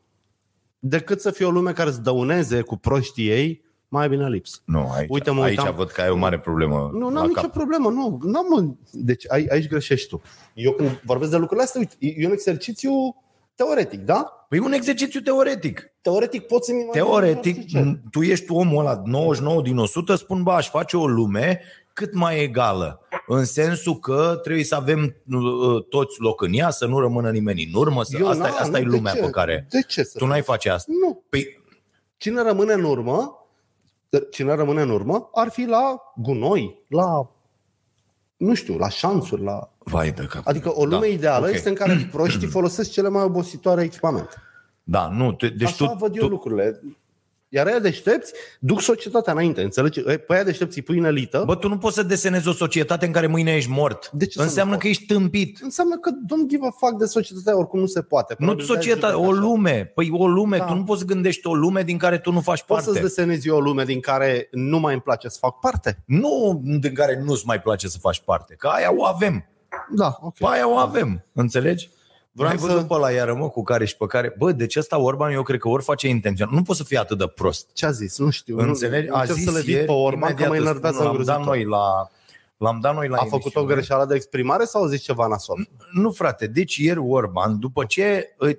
Decât 0.79 1.21
să 1.21 1.31
fie 1.31 1.45
o 1.45 1.49
lume 1.51 1.71
care 1.71 1.89
îți 1.89 2.01
dăuneze 2.03 2.61
cu 2.61 2.77
proștii 2.77 3.27
ei, 3.29 3.64
mai 3.87 4.09
bine 4.09 4.29
lipsă. 4.29 4.57
Nu, 4.65 4.91
aici, 4.95 5.07
Uite, 5.09 5.31
mă 5.31 5.43
aici 5.43 5.57
uitam- 5.57 5.75
văd 5.75 5.89
că 5.89 6.01
ai 6.01 6.09
o 6.09 6.15
mare 6.15 6.39
problemă 6.39 6.89
Nu, 6.93 7.05
la 7.05 7.11
n-am 7.13 7.27
nicio 7.27 7.41
cap. 7.41 7.51
problemă, 7.51 7.89
nu. 7.89 8.19
N-am, 8.23 8.45
mă. 8.49 8.65
Deci 8.91 9.23
ai, 9.31 9.45
aici 9.51 9.67
greșești 9.67 10.07
tu. 10.07 10.21
Eu 10.53 10.71
când 10.71 10.89
vorbesc 11.03 11.31
de 11.31 11.37
lucrurile 11.37 11.65
astea, 11.65 11.79
uite, 11.81 11.95
e 12.21 12.25
un 12.25 12.31
exercițiu 12.31 12.91
teoretic, 13.55 13.99
da? 13.99 14.45
Păi 14.49 14.57
e 14.57 14.61
un 14.61 14.71
exercițiu 14.71 15.19
teoretic. 15.19 15.91
Teoretic 16.01 16.41
poți 16.47 16.65
să-mi 16.65 16.81
imaginezi 16.81 17.07
Teoretic, 17.09 17.55
orice 17.57 17.77
ce. 17.83 17.99
tu 18.11 18.21
ești 18.21 18.51
omul 18.51 18.79
ăla 18.79 19.01
99 19.05 19.61
din 19.61 19.77
100, 19.77 20.15
spun, 20.15 20.43
bă, 20.43 20.51
aș 20.51 20.69
face 20.69 20.97
o 20.97 21.07
lume 21.07 21.61
cât 21.93 22.13
mai 22.13 22.39
egală. 22.41 22.99
În 23.27 23.45
sensul 23.45 23.99
că 23.99 24.39
trebuie 24.43 24.63
să 24.65 24.75
avem 24.75 25.15
uh, 25.31 25.85
toți 25.89 26.21
loc 26.21 26.41
în 26.41 26.53
ea, 26.53 26.69
să 26.69 26.85
nu 26.85 26.99
rămână 26.99 27.29
nimeni 27.31 27.63
în 27.73 27.79
urmă. 27.79 28.03
Să... 28.03 28.17
Eu 28.19 28.27
Asta, 28.27 28.43
n-am, 28.43 28.55
asta 28.59 28.79
e 28.79 28.83
nu, 28.83 28.89
de 28.89 28.95
lumea 28.95 29.13
ce? 29.13 29.19
pe 29.19 29.29
care... 29.29 29.67
De 29.69 29.81
ce 29.87 30.03
să 30.03 30.17
Tu 30.17 30.25
n-ai 30.25 30.41
face 30.41 30.69
asta. 30.69 30.91
Nu. 31.01 31.23
Păi, 31.29 31.63
Cine 32.17 32.41
rămâne 32.41 32.73
în 32.73 32.83
urmă, 32.83 33.44
cine 34.31 34.55
rămâne 34.55 34.81
în 34.81 34.89
urmă, 34.89 35.29
ar 35.33 35.49
fi 35.49 35.65
la 35.65 36.13
gunoi, 36.15 36.83
la, 36.87 37.31
nu 38.37 38.53
știu, 38.53 38.77
la 38.77 38.89
șansuri, 38.89 39.43
la... 39.43 39.71
vai 39.77 40.11
de 40.11 40.25
cap. 40.25 40.47
Adică 40.47 40.71
o 40.75 40.85
lume 40.85 40.99
Da, 40.99 41.13
ideală 41.13 41.47
ok. 41.47 41.53
este 41.53 41.69
în 41.69 41.75
care 41.75 42.09
proștii 42.11 42.47
folosesc 42.47 42.91
cele 42.91 43.09
mai 43.09 43.23
obositoare 43.23 43.83
echipamente. 43.83 44.35
Da, 44.83 45.09
nu, 45.09 45.33
tu, 45.33 45.47
deci 45.47 45.67
Așa 45.67 45.87
tu, 45.87 45.97
văd 45.97 46.15
eu 46.15 46.21
tu, 46.21 46.29
lucrurile. 46.29 46.81
Iar 47.55 47.67
aia 47.67 47.79
deștepți 47.79 48.33
duc 48.59 48.81
societatea 48.81 49.33
înainte, 49.33 49.61
înțelegi? 49.61 50.01
Pe 50.01 50.23
aia 50.33 50.43
deștepți 50.43 50.77
îi 50.77 50.83
pui 50.83 50.97
în 50.97 51.03
elită, 51.05 51.43
Bă, 51.45 51.55
tu 51.55 51.67
nu 51.67 51.77
poți 51.77 51.95
să 51.95 52.03
desenezi 52.03 52.47
o 52.47 52.51
societate 52.53 53.05
în 53.05 53.11
care 53.11 53.27
mâine 53.27 53.55
ești 53.55 53.69
mort. 53.69 54.09
De 54.11 54.25
ce 54.25 54.31
să 54.31 54.39
nu 54.39 54.45
Înseamnă 54.45 54.73
pot? 54.73 54.81
că 54.81 54.87
ești 54.87 55.05
tâmpit. 55.05 55.59
înseamnă 55.61 55.95
că 55.97 56.09
don't 56.11 56.47
give 56.47 56.65
a 56.67 56.69
fuck 56.77 56.97
de 56.99 57.05
societatea, 57.05 57.57
oricum 57.57 57.79
nu 57.79 57.85
se 57.85 58.01
poate. 58.01 58.35
Nu 58.39 58.45
Probabil 58.45 58.65
de-aia 58.65 58.81
societate, 58.81 59.13
judec 59.13 59.27
o 59.29 59.31
așa. 59.31 59.41
lume. 59.41 59.91
Păi 59.95 60.09
o 60.13 60.27
lume, 60.27 60.57
Da. 60.57 60.65
tu 60.65 60.73
nu 60.73 60.83
poți 60.83 60.99
să 60.99 61.05
gândești 61.05 61.47
o 61.47 61.53
lume 61.53 61.81
din 61.83 61.97
care 61.97 62.17
tu 62.17 62.31
nu 62.31 62.41
faci 62.41 62.63
Poți 62.63 62.83
să-ți 62.83 62.93
parte. 62.99 63.07
desenezi 63.07 63.47
eu 63.47 63.55
o 63.55 63.59
lume 63.59 63.83
din 63.83 63.99
care 63.99 64.47
nu 64.51 64.79
mai 64.79 64.93
îmi 64.93 65.01
place 65.01 65.27
să 65.27 65.37
fac 65.39 65.59
parte? 65.59 66.03
Nu 66.05 66.61
din 66.79 66.93
care 66.93 67.21
nu-ți 67.25 67.45
mai 67.45 67.61
place 67.61 67.87
să 67.87 67.97
faci 68.01 68.21
parte. 68.25 68.55
Că 68.57 68.67
aia 68.67 68.93
o 68.97 69.05
avem. 69.05 69.45
Da, 69.95 70.17
ok. 70.21 70.37
Pe 70.37 70.45
aia 70.49 70.69
o 70.69 70.75
avem. 70.77 71.25
Înțelegi? 71.33 71.89
Vreau 72.37 72.51
Ai 72.51 72.57
să- 72.57 72.65
văzut 72.65 72.87
pe 72.87 72.93
ăla 72.93 73.11
iară, 73.11 73.33
mă, 73.33 73.49
cu 73.49 73.63
care 73.63 73.85
și 73.85 73.97
pe 73.97 74.05
care... 74.05 74.35
Bă, 74.37 74.51
deci 74.51 74.75
ăsta 74.75 74.97
Orban, 74.99 75.31
eu 75.31 75.43
cred 75.43 75.59
că 75.59 75.67
ori 75.67 75.83
face 75.83 76.07
intenționat. 76.07 76.53
Nu 76.53 76.61
poți 76.61 76.77
să 76.77 76.83
fii 76.83 76.97
atât 76.97 77.17
de 77.17 77.27
prost. 77.27 77.69
Ce 77.73 77.85
a 77.85 77.91
zis? 77.91 78.17
Nu 78.17 78.29
știu. 78.29 78.57
Înțelegi? 78.57 79.07
Nu, 79.07 79.15
A 79.15 79.19
încerc 79.19 79.37
zis 79.37 79.45
să 79.47 79.51
le 79.51 79.59
zic 79.59 79.69
ieri, 79.69 79.85
pe 79.85 79.91
Orban 79.91 80.33
că 80.33 80.43
imediat 80.43 80.49
mă 80.49 80.55
îți 80.55 80.65
enervează 80.67 80.95
spun, 80.97 81.05
L-am 81.07 81.23
dat 81.23 81.37
îngrozitor. 81.37 81.55
noi 81.55 81.65
la... 81.79 82.09
L-am 82.57 82.79
dat 82.79 82.95
noi 82.95 83.07
la 83.07 83.15
A 83.17 83.19
făcut 83.19 83.35
o 83.35 83.39
emisiune. 83.45 83.73
greșeală 83.73 84.05
de 84.05 84.15
exprimare 84.15 84.63
sau 84.63 84.83
a 84.83 84.87
zis 84.87 85.01
ceva 85.01 85.27
nasol? 85.27 85.67
Nu, 85.91 86.11
frate, 86.11 86.47
deci 86.47 86.75
ieri 86.75 86.99
Orban, 86.99 87.59
după 87.59 87.83
ce 87.85 88.35
uh, 88.39 88.49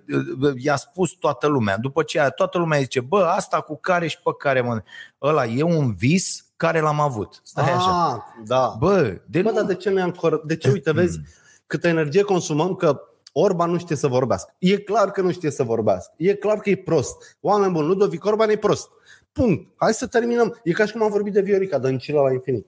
uh, 0.43 0.53
i-a 0.57 0.77
spus 0.77 1.11
toată 1.11 1.47
lumea, 1.47 1.77
după 1.79 2.03
ce 2.03 2.33
toată 2.37 2.59
lumea 2.59 2.79
zice, 2.79 3.01
bă, 3.01 3.25
asta 3.37 3.61
cu 3.61 3.79
care 3.81 4.07
și 4.07 4.19
pe 4.25 4.31
care, 4.39 4.61
mă, 4.61 4.83
ăla 5.23 5.45
e 5.47 5.62
un 5.62 5.95
vis 5.95 6.45
care 6.57 6.81
l-am 6.81 7.01
avut. 7.01 7.41
Stai 7.45 7.73
așa. 7.73 8.12
Ah, 8.12 8.17
da. 8.47 8.75
Bă, 8.79 9.21
de 9.27 9.43
Bă, 9.43 9.49
nu... 9.49 9.55
dar 9.57 9.65
de 9.65 9.75
ce 9.75 9.91
ne-am 9.91 10.11
cor- 10.11 10.41
De 10.45 10.57
ce, 10.57 10.71
uite, 10.77 10.93
vezi, 10.93 11.21
câtă 11.67 11.89
energie 11.89 12.23
consumăm 12.23 12.75
că 12.75 13.01
Orban 13.38 13.70
nu 13.70 13.79
știe 13.79 13.96
să 13.96 14.07
vorbească. 14.07 14.55
E 14.59 14.77
clar 14.77 15.11
că 15.11 15.20
nu 15.20 15.33
știe 15.33 15.51
să 15.51 15.62
vorbească. 15.62 16.12
E 16.16 16.35
clar 16.35 16.59
că 16.59 16.70
e 16.70 16.77
prost. 16.77 17.37
Oameni 17.40 17.72
buni, 17.72 17.87
Ludovic 17.87 18.25
Orban 18.25 18.51
e 18.51 18.57
prost. 18.57 18.88
Punct. 19.33 19.68
Hai 19.77 19.92
să 19.92 20.07
terminăm. 20.07 20.61
E 20.64 20.72
ca 20.72 20.85
și 20.87 20.92
cum 20.92 21.03
am 21.03 21.11
vorbit 21.11 21.33
de 21.33 21.40
Viorica, 21.40 21.79
Dăncilă 21.79 22.20
la 22.20 22.33
infinit. 22.33 22.66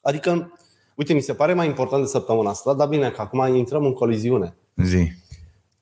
Adică, 0.00 0.52
uite, 0.94 1.12
mi 1.12 1.20
se 1.20 1.34
pare 1.34 1.54
mai 1.54 1.66
important 1.66 2.02
de 2.02 2.08
săptămâna 2.08 2.50
asta, 2.50 2.74
dar 2.74 2.88
bine, 2.88 3.10
că 3.10 3.20
acum 3.20 3.54
intrăm 3.54 3.84
în 3.84 3.92
coliziune. 3.92 4.56
Zi. 4.76 5.12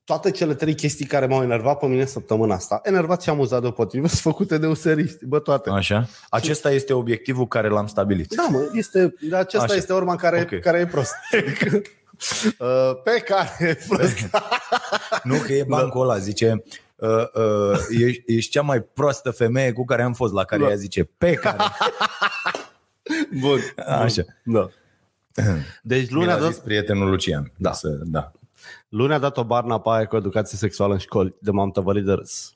Toate 0.04 0.30
cele 0.30 0.54
trei 0.54 0.74
chestii 0.74 1.06
care 1.06 1.26
m-au 1.26 1.42
enervat 1.42 1.78
pe 1.78 1.86
mine 1.86 2.04
săptămâna 2.04 2.54
asta, 2.54 2.80
enervat 2.82 3.22
și 3.22 3.30
amuzat 3.30 3.60
deopotrivă, 3.60 4.06
sunt 4.16 4.20
făcute 4.20 4.58
de 4.58 4.66
useriști. 4.66 5.24
Bă, 5.26 5.38
toate. 5.38 5.70
Așa? 5.70 6.08
Acesta 6.30 6.70
este 6.70 6.92
obiectivul 6.92 7.46
care 7.46 7.68
l-am 7.68 7.86
stabilit. 7.86 8.34
Da, 8.34 8.46
mă, 8.50 8.70
este, 8.72 9.14
de 9.28 9.36
acesta 9.36 9.64
Așa. 9.64 9.74
este 9.74 9.92
Orban 9.92 10.16
care, 10.16 10.48
Ok. 10.52 10.60
care 10.60 10.78
e 10.78 10.86
prost. 10.86 11.12
Adică, 12.18 12.64
uh, 12.64 13.02
pe 13.04 13.20
care 13.20 13.68
e 13.68 13.78
prost. 13.88 14.30
Nu 15.22 15.36
că 15.36 15.52
e 15.52 15.64
bancul 15.68 16.02
ăla, 16.02 16.18
zice 16.18 16.62
uh, 16.96 17.08
uh, 17.34 17.78
ești, 17.90 18.22
ești 18.26 18.50
cea 18.50 18.62
mai 18.62 18.80
proastă 18.82 19.30
femeie 19.30 19.72
cu 19.72 19.84
care 19.84 20.02
am 20.02 20.12
fost, 20.12 20.32
la 20.32 20.44
care 20.44 20.62
Da. 20.62 20.68
ea 20.68 20.76
zice 20.76 21.04
pe 21.04 21.32
care. 21.32 21.56
Bun. 23.40 23.60
Așa. 23.86 24.22
Da. 24.44 24.68
Deci 25.82 26.08
Mi 26.08 26.14
luni 26.14 26.30
a, 26.30 26.36
l-a 26.36 26.46
zis 26.46 26.56
dat, 26.56 26.64
prietenul 26.64 27.08
Lucian. 27.10 27.52
Da. 27.56 27.72
Să, 27.72 27.88
da. 27.88 28.32
luni 28.88 29.12
a 29.12 29.18
dat 29.18 29.36
o 29.36 29.44
barna 29.44 29.80
pe 29.80 29.88
aia 29.92 30.06
cu 30.06 30.16
educație 30.16 30.58
sexuală 30.58 30.92
în 30.92 30.98
școli, 30.98 31.36
de 31.40 31.50
m-am 31.50 31.70
tăvălit 31.70 32.04
de 32.04 32.12
râs. 32.12 32.52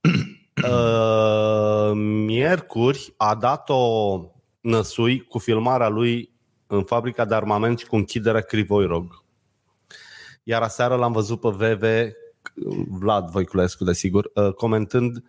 Uh, 0.64 1.90
miercuri 1.94 3.14
a 3.16 3.34
dat 3.34 3.68
o 3.68 4.20
năsui 4.60 5.20
cu 5.20 5.38
filmarea 5.38 5.88
lui 5.88 6.31
în 6.76 6.84
fabrica 6.84 7.24
de 7.24 7.34
armament 7.34 7.78
și 7.78 7.86
cu 7.86 7.96
închiderea 7.96 8.40
Crivoirog. 8.40 9.24
Iar 10.42 10.62
aseară 10.62 10.94
l-am 10.94 11.12
văzut 11.12 11.40
pe 11.40 11.48
VV, 11.48 12.12
Vlad 12.88 13.30
Voiculescu, 13.30 13.84
desigur, 13.84 14.30
uh, 14.34 14.52
comentând 14.52 15.22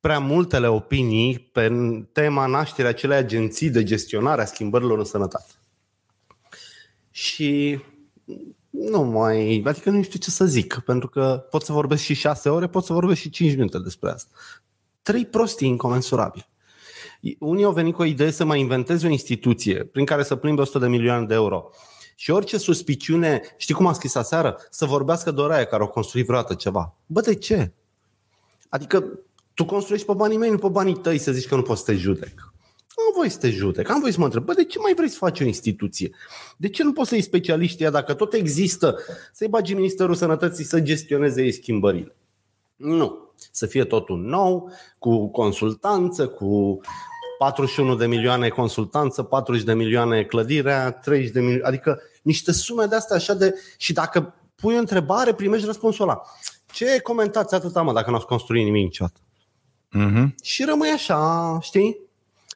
prea 0.00 0.18
multele 0.18 0.66
opinii 0.66 1.38
pe 1.38 1.70
tema 2.12 2.46
nașterea 2.46 2.90
acelei 2.90 3.16
agenții 3.16 3.70
de 3.70 3.82
gestionare 3.82 4.42
a 4.42 4.44
schimbărilor 4.44 4.98
în 4.98 5.04
sănătate. 5.04 5.52
Și 7.10 7.80
nu 8.70 9.02
mai, 9.02 9.62
adică 9.66 9.90
nu 9.90 10.02
știu 10.02 10.18
ce 10.18 10.30
să 10.30 10.44
zic, 10.44 10.78
pentru 10.78 11.08
că 11.08 11.46
pot 11.50 11.62
să 11.62 11.72
vorbesc 11.72 12.02
și 12.02 12.14
șase 12.14 12.48
ore, 12.48 12.66
pot 12.66 12.84
să 12.84 12.92
vorbesc 12.92 13.20
și 13.20 13.30
cinci 13.30 13.54
minute 13.54 13.78
despre 13.78 14.10
asta. 14.10 14.30
Trei 15.02 15.26
prostii 15.26 15.68
incomensurabili. 15.68 16.51
Unii 17.38 17.64
au 17.64 17.72
venit 17.72 17.94
cu 17.94 18.02
o 18.02 18.04
idee 18.04 18.30
să 18.30 18.44
mai 18.44 18.60
inventeze 18.60 19.06
o 19.06 19.10
instituție 19.10 19.84
prin 19.84 20.04
care 20.04 20.22
să 20.22 20.36
plimbe 20.36 20.60
100 20.60 20.78
de 20.78 20.88
milioane 20.88 21.26
de 21.26 21.34
euro. 21.34 21.70
Și 22.14 22.30
orice 22.30 22.58
suspiciune, 22.58 23.42
știi 23.56 23.74
cum 23.74 23.86
am 23.86 23.92
scris 23.92 24.14
aseară? 24.14 24.56
Să 24.70 24.84
vorbească 24.84 25.30
de 25.30 25.42
aia 25.50 25.64
care 25.64 25.82
au 25.82 25.88
construit 25.88 26.26
vreodată 26.26 26.54
ceva. 26.54 26.94
Bă, 27.06 27.20
de 27.20 27.34
ce? 27.34 27.72
Adică 28.68 29.04
tu 29.54 29.64
construiești 29.64 30.06
pe 30.06 30.12
banii 30.12 30.36
mei, 30.36 30.50
nu 30.50 30.58
pe 30.58 30.68
banii 30.68 30.94
tăi 30.96 31.18
să 31.18 31.32
zici 31.32 31.48
că 31.48 31.54
nu 31.54 31.62
poți 31.62 31.84
să 31.84 31.92
te 31.92 31.98
judec. 31.98 32.52
Am 32.88 33.12
voie 33.14 33.28
să 33.28 33.38
te 33.38 33.50
judec, 33.50 33.90
am 33.90 34.00
voie 34.00 34.12
să 34.12 34.18
mă 34.18 34.24
întreb, 34.24 34.44
bă, 34.44 34.52
de 34.52 34.64
ce 34.64 34.78
mai 34.78 34.94
vrei 34.94 35.08
să 35.08 35.16
faci 35.16 35.40
o 35.40 35.44
instituție? 35.44 36.10
De 36.56 36.68
ce 36.68 36.82
nu 36.82 36.92
poți 36.92 37.08
să 37.08 37.14
iei 37.14 37.22
specialiștii 37.22 37.84
ăia, 37.84 37.90
dacă 37.90 38.14
tot 38.14 38.32
există, 38.32 38.98
să-i 39.32 39.48
bagi 39.48 39.74
Ministerul 39.74 40.14
Sănătății 40.14 40.64
să 40.64 40.80
gestioneze 40.80 41.42
ei 41.42 41.52
schimbările? 41.52 42.16
Nu. 42.76 43.32
Să 43.50 43.66
fie 43.66 43.84
totul 43.84 44.18
nou, 44.18 44.70
cu 44.98 45.28
consultanță, 45.28 46.28
cu 46.28 46.80
41 47.42 47.94
de 47.94 48.06
milioane 48.06 48.48
consultanță, 48.48 49.22
40 49.22 49.64
de 49.64 49.74
milioane 49.74 50.22
clădirea, 50.22 50.90
30 50.90 51.30
de 51.30 51.40
milioane, 51.40 51.66
adică 51.66 52.00
niște 52.22 52.52
sume 52.52 52.84
de 52.84 52.94
astea 52.94 53.16
așa 53.16 53.34
de... 53.34 53.54
Și 53.76 53.92
dacă 53.92 54.34
pui 54.54 54.74
o 54.74 54.78
întrebare, 54.78 55.34
primești 55.34 55.66
răspunsul 55.66 56.08
ăla. 56.08 56.22
Ce 56.72 57.00
comentați 57.00 57.54
atâta, 57.54 57.82
mă, 57.82 57.92
dacă 57.92 58.10
nu 58.10 58.16
ați 58.16 58.26
construit 58.26 58.64
nimic 58.64 58.82
niciodată? 58.82 59.20
Mm-hmm. 59.98 60.34
Și 60.42 60.64
rămâi 60.64 60.88
așa, 60.88 61.58
știi? 61.60 62.00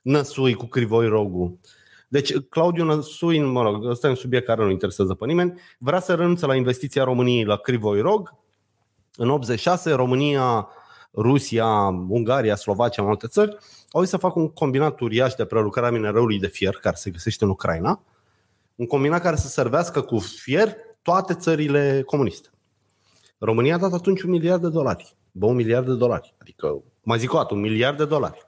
Năsui 0.03 0.55
cu 0.55 0.67
crivoi 0.67 1.09
rogu. 1.09 1.61
Deci 2.09 2.39
Claudiu 2.39 2.85
Năsui, 2.85 3.41
mă 3.41 3.63
rog, 3.63 3.87
ăsta 3.87 4.07
e 4.07 4.11
un 4.11 4.17
subiect 4.17 4.47
care 4.47 4.65
nu 4.65 4.71
interesează 4.71 5.15
pe 5.15 5.27
nimeni, 5.27 5.61
vrea 5.79 6.01
să 6.01 6.15
renunțe 6.15 6.47
la 6.47 6.55
investiția 6.55 7.05
României 7.05 7.45
la 7.45 7.57
crivoi 7.57 8.01
rog. 8.01 8.35
În 9.17 9.31
86, 9.31 9.93
România, 9.93 10.69
Rusia, 11.15 11.67
Ungaria, 12.09 12.57
Slovacia, 12.57 13.03
în 13.03 13.09
alte 13.09 13.27
țări, 13.27 13.57
au 13.91 14.01
zis 14.01 14.11
să 14.11 14.17
facă 14.17 14.39
un 14.39 14.49
combinat 14.49 15.01
uriaș 15.01 15.35
de 15.35 15.45
prelucrare 15.45 15.89
a 15.89 15.91
minereului 15.91 16.39
de 16.39 16.47
fier, 16.47 16.75
care 16.75 16.97
se 16.97 17.11
găsește 17.11 17.45
în 17.45 17.51
Ucraina, 17.51 18.03
un 18.75 18.87
combinat 18.87 19.23
care 19.23 19.37
să 19.37 19.49
servească 19.49 20.01
cu 20.01 20.19
fier 20.19 20.77
toate 21.03 21.35
țările 21.35 22.03
comuniste. 22.07 22.49
România 23.39 23.75
a 23.75 23.79
dat 23.79 23.93
atunci 23.93 24.23
un 24.23 24.31
miliard 24.31 24.63
de 24.63 24.69
dolari. 24.69 25.17
Bă, 25.33 25.47
un 25.47 25.55
miliard 25.55 25.87
de 25.87 25.95
dolari. 25.95 26.35
Adică, 26.39 26.83
mai 27.03 27.19
zic 27.19 27.33
o 27.33 27.37
dată, 27.37 27.55
un 27.55 27.61
miliard 27.61 27.97
de 27.97 28.05
dolari. 28.05 28.47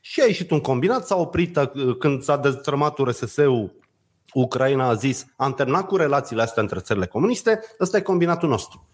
Și 0.00 0.20
a 0.20 0.24
ieșit 0.24 0.50
un 0.50 0.60
combinat, 0.60 1.06
s-a 1.06 1.16
oprit 1.16 1.56
uh, 1.56 1.96
când 1.98 2.22
s-a 2.22 2.36
destrămat 2.36 2.98
URSS-ul, 2.98 3.74
Ucraina 4.32 4.88
a 4.88 4.94
zis, 4.94 5.26
am 5.36 5.54
terminat 5.54 5.86
cu 5.86 5.96
relațiile 5.96 6.42
astea 6.42 6.62
între 6.62 6.78
țările 6.78 7.06
comuniste, 7.06 7.60
ăsta 7.80 7.96
e 7.96 8.00
combinatul 8.00 8.48
nostru. 8.48 8.88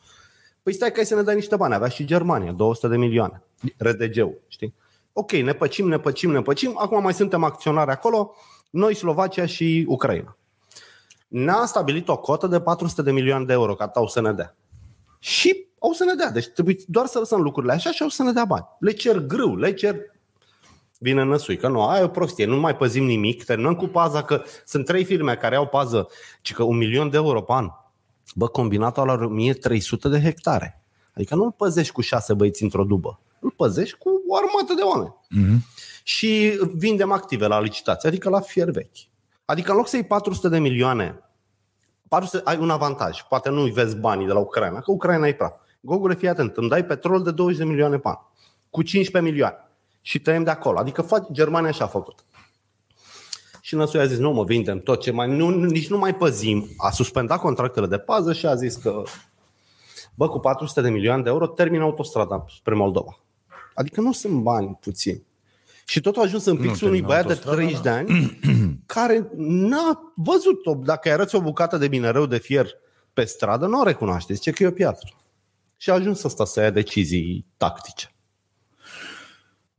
Păi 0.63 0.73
stai 0.73 0.93
că 0.93 1.05
să 1.05 1.15
ne 1.15 1.23
dai 1.23 1.35
niște 1.35 1.57
bani, 1.57 1.75
avea 1.75 1.89
și 1.89 2.05
Germania, 2.05 2.53
200 2.53 2.89
de 2.89 2.97
milioane, 2.97 3.43
RDG-ul, 3.77 4.41
știi? 4.49 4.75
Ok, 5.13 5.33
ne 5.33 5.53
păcim, 5.53 5.89
ne 5.89 5.99
păcim, 5.99 6.31
ne 6.31 6.43
păcim, 6.43 6.73
acum 6.79 7.03
mai 7.03 7.15
suntem 7.15 7.45
acționari 7.45 7.91
acolo, 7.91 8.35
noi, 8.71 8.95
Slovacia 8.95 9.47
și 9.47 9.85
Ucraina. 9.89 10.37
Ne-a 11.29 11.65
stabilit 11.65 12.09
o 12.09 12.19
cotă 12.19 12.47
de 12.47 12.61
400 12.61 13.03
de 13.03 13.13
milioane 13.13 13.45
de 13.45 13.53
euro 13.53 13.75
ca 13.75 13.89
tau 13.89 14.07
să 14.07 14.21
ne 14.21 14.33
dea. 14.33 14.57
Și 15.19 15.67
au 15.79 15.93
să 15.93 16.05
ne 16.05 16.15
dea. 16.15 16.31
Deci 16.31 16.47
trebuie 16.47 16.77
doar 16.87 17.07
să 17.07 17.19
lăsăm 17.19 17.41
lucrurile 17.41 17.73
așa 17.73 17.91
și 17.91 18.03
au 18.03 18.09
să 18.09 18.23
ne 18.23 18.33
dea 18.33 18.45
bani. 18.45 18.65
Le 18.79 18.93
cer 18.93 19.19
grâu, 19.19 19.57
le 19.57 19.73
cer 19.73 19.97
vine 20.99 21.23
năsui, 21.23 21.57
că 21.57 21.69
nu, 21.69 21.83
aia 21.83 22.01
e 22.01 22.05
o 22.05 22.09
prostie, 22.09 22.45
nu 22.45 22.61
mai 22.61 22.77
păzim 22.77 23.05
nimic, 23.05 23.45
terminăm 23.45 23.75
cu 23.75 23.87
paza 23.87 24.23
că 24.23 24.43
sunt 24.65 24.85
trei 24.85 25.05
firme 25.05 25.37
care 25.37 25.57
au 25.57 25.67
pază, 25.67 26.09
ci 26.43 26.53
că 26.53 26.63
un 26.63 26.77
milion 26.77 27.11
de 27.11 27.17
euro 27.17 27.43
pe 27.43 27.53
an. 27.53 27.69
Bă, 28.35 28.49
combinatul 28.49 29.07
la 29.07 29.13
1300 29.13 30.09
de 30.09 30.21
hectare. 30.21 30.83
Adică 31.15 31.35
nu 31.35 31.45
îl 31.45 31.51
păzești 31.51 31.93
cu 31.93 32.01
șase 32.01 32.35
băieți 32.35 32.63
într-o 32.63 32.85
dubă, 32.85 33.21
îl 33.43 33.51
păzești 33.51 33.99
cu 33.99 34.09
o 34.29 34.37
armată 34.37 34.75
de 34.75 34.83
oameni. 34.83 35.15
Mm-hmm. 35.37 35.73
Și 36.03 36.61
vindem 36.75 37.13
active 37.13 37.47
la 37.47 37.61
licitație, 37.61 38.09
adică 38.09 38.29
la 38.29 38.41
fier 38.41 38.71
vechi. 38.71 38.99
Adică 39.45 39.71
în 39.71 39.77
loc 39.77 39.89
să 39.89 39.97
iei 39.97 40.05
400 40.05 40.49
de 40.49 40.59
milioane, 40.59 41.23
400, 42.09 42.43
ai 42.45 42.59
un 42.59 42.71
avantaj, 42.71 43.23
poate 43.29 43.51
nu 43.51 43.65
vezi 43.65 43.97
banii 43.97 44.27
de 44.27 44.33
la 44.33 44.39
Ucraina, 44.39 44.81
că 44.81 44.91
Ucraina 44.91 45.27
e 45.27 45.35
praf. 45.35 45.55
Gogule, 45.81 46.15
fii 46.15 46.29
atent, 46.29 46.57
îmi 46.57 46.69
dai 46.69 46.85
petrol 46.85 47.23
de 47.23 47.31
20 47.31 47.59
de 47.59 47.65
milioane 47.65 47.99
pe 47.99 48.09
an, 48.09 48.17
cu 48.71 48.83
15 48.83 49.33
milioane 49.33 49.57
și 50.01 50.21
tăiem 50.21 50.45
de 50.45 50.51
acolo. 50.51 50.79
Adică 50.79 51.03
fac, 51.03 51.31
Germania 51.31 51.69
așa 51.69 51.85
a 51.85 51.89
făcut. 51.89 52.25
Și 53.61 53.75
Năsui 53.75 54.01
a 54.01 54.07
zis, 54.07 54.19
nu 54.19 54.33
mă, 54.33 54.45
vindem 54.45 54.79
tot 54.81 55.01
ce 55.01 55.11
mai, 55.11 55.37
nu, 55.37 55.49
nici 55.49 55.89
nu 55.89 55.99
mai 55.99 56.15
păzim. 56.15 56.69
A 56.77 56.91
suspendat 56.91 57.41
contractele 57.41 57.87
de 57.87 57.99
pază 57.99 58.33
și 58.33 58.47
a 58.47 58.55
zis 58.55 58.77
că, 58.77 59.03
bă, 60.15 60.29
cu 60.29 60.39
400 60.39 60.81
de 60.81 60.91
milioane 60.91 61.23
de 61.23 61.29
euro 61.29 61.47
termină 61.47 61.83
autostrada 61.83 62.45
spre 62.57 62.75
Moldova. 62.75 63.22
Adică 63.75 64.01
nu 64.01 64.13
sunt 64.13 64.43
bani 64.43 64.79
puțini. 64.81 65.23
Și 65.87 66.01
tot 66.01 66.17
a 66.17 66.21
ajuns 66.21 66.45
în 66.45 66.57
pixul 66.57 66.89
unui 66.89 67.03
băiat 67.03 67.27
de 67.27 67.35
30 67.35 67.81
de 67.81 67.89
ani 67.89 68.39
care 68.87 69.31
n-a 69.37 70.13
văzut-o. 70.17 70.75
Dacă 70.75 71.09
îi 71.09 71.15
arăți 71.15 71.35
o 71.35 71.41
bucată 71.41 71.79
de 71.79 71.89
minereu 71.89 72.27
de 72.27 72.39
fier 72.39 72.67
pe 73.13 73.25
stradă, 73.25 73.67
nu 73.67 73.81
o 73.81 73.85
recunoaște. 73.85 74.35
Zice 74.35 74.51
că 74.51 74.63
e 74.63 74.67
o 74.67 74.71
piatră. 74.71 75.09
Și 75.77 75.91
a 75.91 75.95
ajuns 75.95 76.25
asta 76.25 76.45
să 76.45 76.61
ia 76.61 76.71
decizii 76.71 77.47
tactice. 77.57 78.13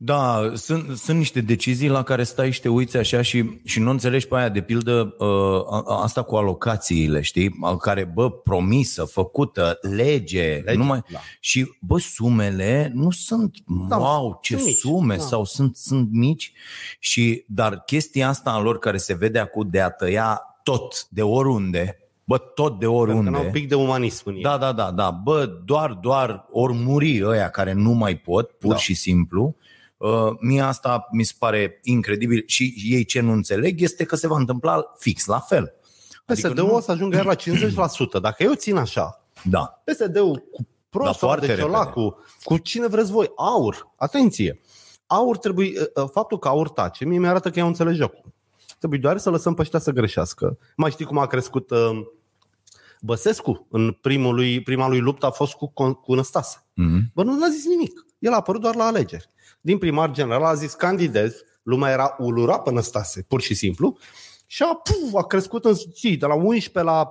Da, 0.04 0.52
sunt, 0.54 0.96
sunt 0.96 1.18
niște 1.18 1.40
decizii 1.40 1.88
la 1.88 2.02
care 2.02 2.22
stai 2.22 2.50
și 2.50 2.60
te 2.60 2.68
uiți 2.68 2.96
așa 2.96 3.22
și, 3.22 3.60
și 3.64 3.80
nu 3.80 3.90
înțelegi 3.90 4.26
pe 4.26 4.36
aia, 4.36 4.48
de 4.48 4.60
pildă, 4.60 5.14
uh, 5.18 5.82
asta 5.86 6.22
cu 6.22 6.36
alocațiile, 6.36 7.20
știi? 7.20 7.58
Care, 7.80 8.04
bă, 8.14 8.30
promisă, 8.30 9.04
făcută, 9.04 9.78
lege, 9.80 10.62
lege 10.64 10.76
numai... 10.76 11.02
Da. 11.10 11.18
și, 11.40 11.70
bă, 11.80 11.98
sumele 11.98 12.90
nu 12.94 13.10
sunt, 13.10 13.56
da, 13.88 13.96
wow, 13.96 14.38
ce 14.42 14.56
sunt 14.56 14.74
sume, 14.74 15.14
mici, 15.14 15.22
da. 15.22 15.28
sau 15.28 15.44
sunt, 15.44 15.76
sunt 15.76 16.08
mici, 16.12 16.52
și, 16.98 17.44
dar 17.48 17.78
chestia 17.80 18.28
asta 18.28 18.50
a 18.50 18.60
lor 18.60 18.78
care 18.78 18.96
se 18.96 19.14
vede 19.14 19.38
acum 19.38 19.68
de 19.70 19.80
a 19.80 19.90
tăia 19.90 20.40
tot, 20.62 21.06
de 21.08 21.22
oriunde, 21.22 21.98
Bă, 22.26 22.38
tot 22.38 22.78
de 22.78 22.86
oriunde. 22.86 23.22
Pentru 23.22 23.40
că 23.40 23.46
un 23.46 23.52
pic 23.52 23.68
de 23.68 23.74
umanism 23.74 24.22
în 24.24 24.34
ei. 24.34 24.42
Da, 24.42 24.58
da, 24.58 24.72
da, 24.72 24.90
da. 24.90 25.10
Bă, 25.10 25.50
doar, 25.64 25.92
doar 25.92 26.46
ori 26.50 26.72
muri 26.74 27.24
ăia 27.24 27.48
care 27.48 27.72
nu 27.72 27.92
mai 27.92 28.16
pot, 28.16 28.50
pur 28.50 28.70
da. 28.70 28.76
și 28.76 28.94
simplu. 28.94 29.56
Uh, 30.04 30.36
mie 30.40 30.60
asta 30.60 31.08
mi 31.10 31.22
se 31.22 31.32
pare 31.38 31.80
incredibil 31.82 32.42
și 32.46 32.74
ei 32.86 33.04
ce 33.04 33.20
nu 33.20 33.32
înțeleg 33.32 33.80
este 33.80 34.04
că 34.04 34.16
se 34.16 34.26
va 34.26 34.36
întâmpla 34.36 34.84
fix 34.98 35.24
la 35.26 35.38
fel. 35.38 35.74
PSD-ul 36.24 36.50
adică 36.50 36.66
nu... 36.66 36.74
o 36.74 36.80
să 36.80 36.90
ajungă 36.90 37.22
la 37.22 37.34
50%. 37.34 38.20
Dacă 38.20 38.42
eu 38.42 38.54
țin 38.54 38.76
așa, 38.76 39.24
da. 39.42 39.82
PSD-ul 39.84 40.36
cu 40.52 40.66
Pro 40.88 41.10
da, 41.20 41.36
de 41.36 41.54
Ciolacu, 41.54 42.16
cu 42.42 42.58
cine 42.58 42.86
vreți 42.86 43.10
voi, 43.10 43.32
aur, 43.36 43.92
atenție. 43.96 44.60
Aur 45.06 45.38
trebuie, 45.38 45.80
uh, 45.80 46.02
uh, 46.02 46.10
faptul 46.12 46.38
că 46.38 46.48
aur 46.48 46.68
tace, 46.68 47.04
mie 47.04 47.18
mi-arată 47.18 47.50
că 47.50 47.58
eu 47.58 47.66
înțeleg 47.66 47.94
jocul. 47.94 48.32
Trebuie 48.78 49.00
doar 49.00 49.18
să 49.18 49.30
lăsăm 49.30 49.54
pe 49.54 49.60
ăștia 49.60 49.78
să 49.78 49.90
greșească. 49.90 50.58
Mai 50.76 50.90
știi 50.90 51.04
cum 51.04 51.18
a 51.18 51.26
crescut 51.26 51.70
uh, 51.70 52.00
Băsescu 53.00 53.66
în 53.70 53.92
primul 54.00 54.34
lui, 54.34 54.62
prima 54.62 54.88
lui 54.88 55.00
luptă 55.00 55.26
a 55.26 55.30
fost 55.30 55.52
cu, 55.52 55.72
cu 56.02 56.14
Năstase. 56.14 56.58
Mm-hmm. 56.58 57.12
Bă, 57.14 57.22
nu 57.22 57.44
a 57.44 57.48
zis 57.48 57.66
nimic. 57.66 58.06
El 58.18 58.32
a 58.32 58.36
apărut 58.36 58.60
doar 58.60 58.74
la 58.74 58.84
alegeri 58.84 59.32
din 59.64 59.78
primar 59.78 60.10
general 60.10 60.44
a 60.44 60.54
zis 60.54 60.74
candidez, 60.74 61.34
lumea 61.62 61.92
era 61.92 62.16
ulura 62.18 62.58
până 62.58 62.80
stase, 62.80 63.24
pur 63.28 63.40
și 63.40 63.54
simplu, 63.54 63.96
și 64.46 64.62
a, 64.62 64.74
puf, 64.74 65.14
a 65.14 65.24
crescut 65.24 65.64
în 65.64 65.74
zi, 65.74 66.16
de 66.16 66.26
la 66.26 66.34
11 66.34 66.92
la 66.92 67.10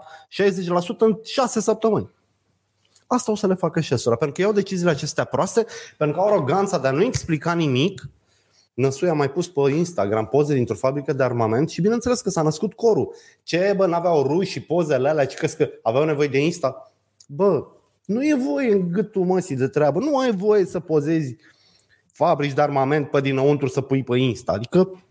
60% 0.96 0.98
în 0.98 1.20
6 1.24 1.62
săptămâni. 1.62 2.10
Asta 3.08 3.32
o 3.32 3.36
să 3.36 3.48
le 3.48 3.54
facă 3.54 3.80
și 3.80 3.96
pentru 4.04 4.32
că 4.32 4.42
iau 4.42 4.52
deciziile 4.52 4.92
acestea 4.92 5.24
proaste, 5.24 5.66
pentru 5.98 6.18
că 6.18 6.22
au 6.24 6.32
aroganța 6.32 6.78
de 6.78 6.88
a 6.88 6.92
nu 6.92 7.04
explica 7.04 7.54
nimic. 7.54 8.10
Năsui 8.74 9.10
a 9.10 9.13
mai 9.13 9.32
pus 9.32 9.48
pe 9.48 9.72
Instagram 9.72 10.28
poze 10.28 10.54
dintr-o 10.54 10.76
fabrică 10.76 11.13
de 11.13 11.24
armament 11.24 11.70
și 11.70 11.82
bineînțeles 11.82 12.22
că 12.22 12.30
s-a 12.30 12.42
născut 12.42 12.74
corul. 12.74 13.16
Ce, 13.44 13.74
bă, 13.78 13.86
n-aveau 13.86 14.24
ruși 14.24 14.52
și 14.52 14.62
pozele 14.62 15.10
alea, 15.10 15.26
ci 15.26 15.34
că 15.34 15.70
aveau 15.82 16.06
nevoie 16.06 16.28
de 16.28 16.44
Insta. 16.44 16.92
Bă, 17.28 17.66
nu 18.06 18.24
e 18.24 18.36
voie 18.36 18.72
în 18.72 18.92
gâtul 18.92 19.26
măsii 19.26 19.56
de 19.56 19.68
treabă, 19.68 20.00
nu 20.00 20.18
ai 20.18 20.36
voie 20.36 20.66
să 20.66 20.80
pozezi 20.80 21.36
fabrici 22.13 22.54
de 22.54 22.62
armament 22.62 23.10
pe 23.10 23.21
dinăuntru 23.21 23.67
să 23.67 23.82
pui 23.82 24.04
pe 24.04 24.17
Insta. 24.17 24.52
Adică 24.52 25.04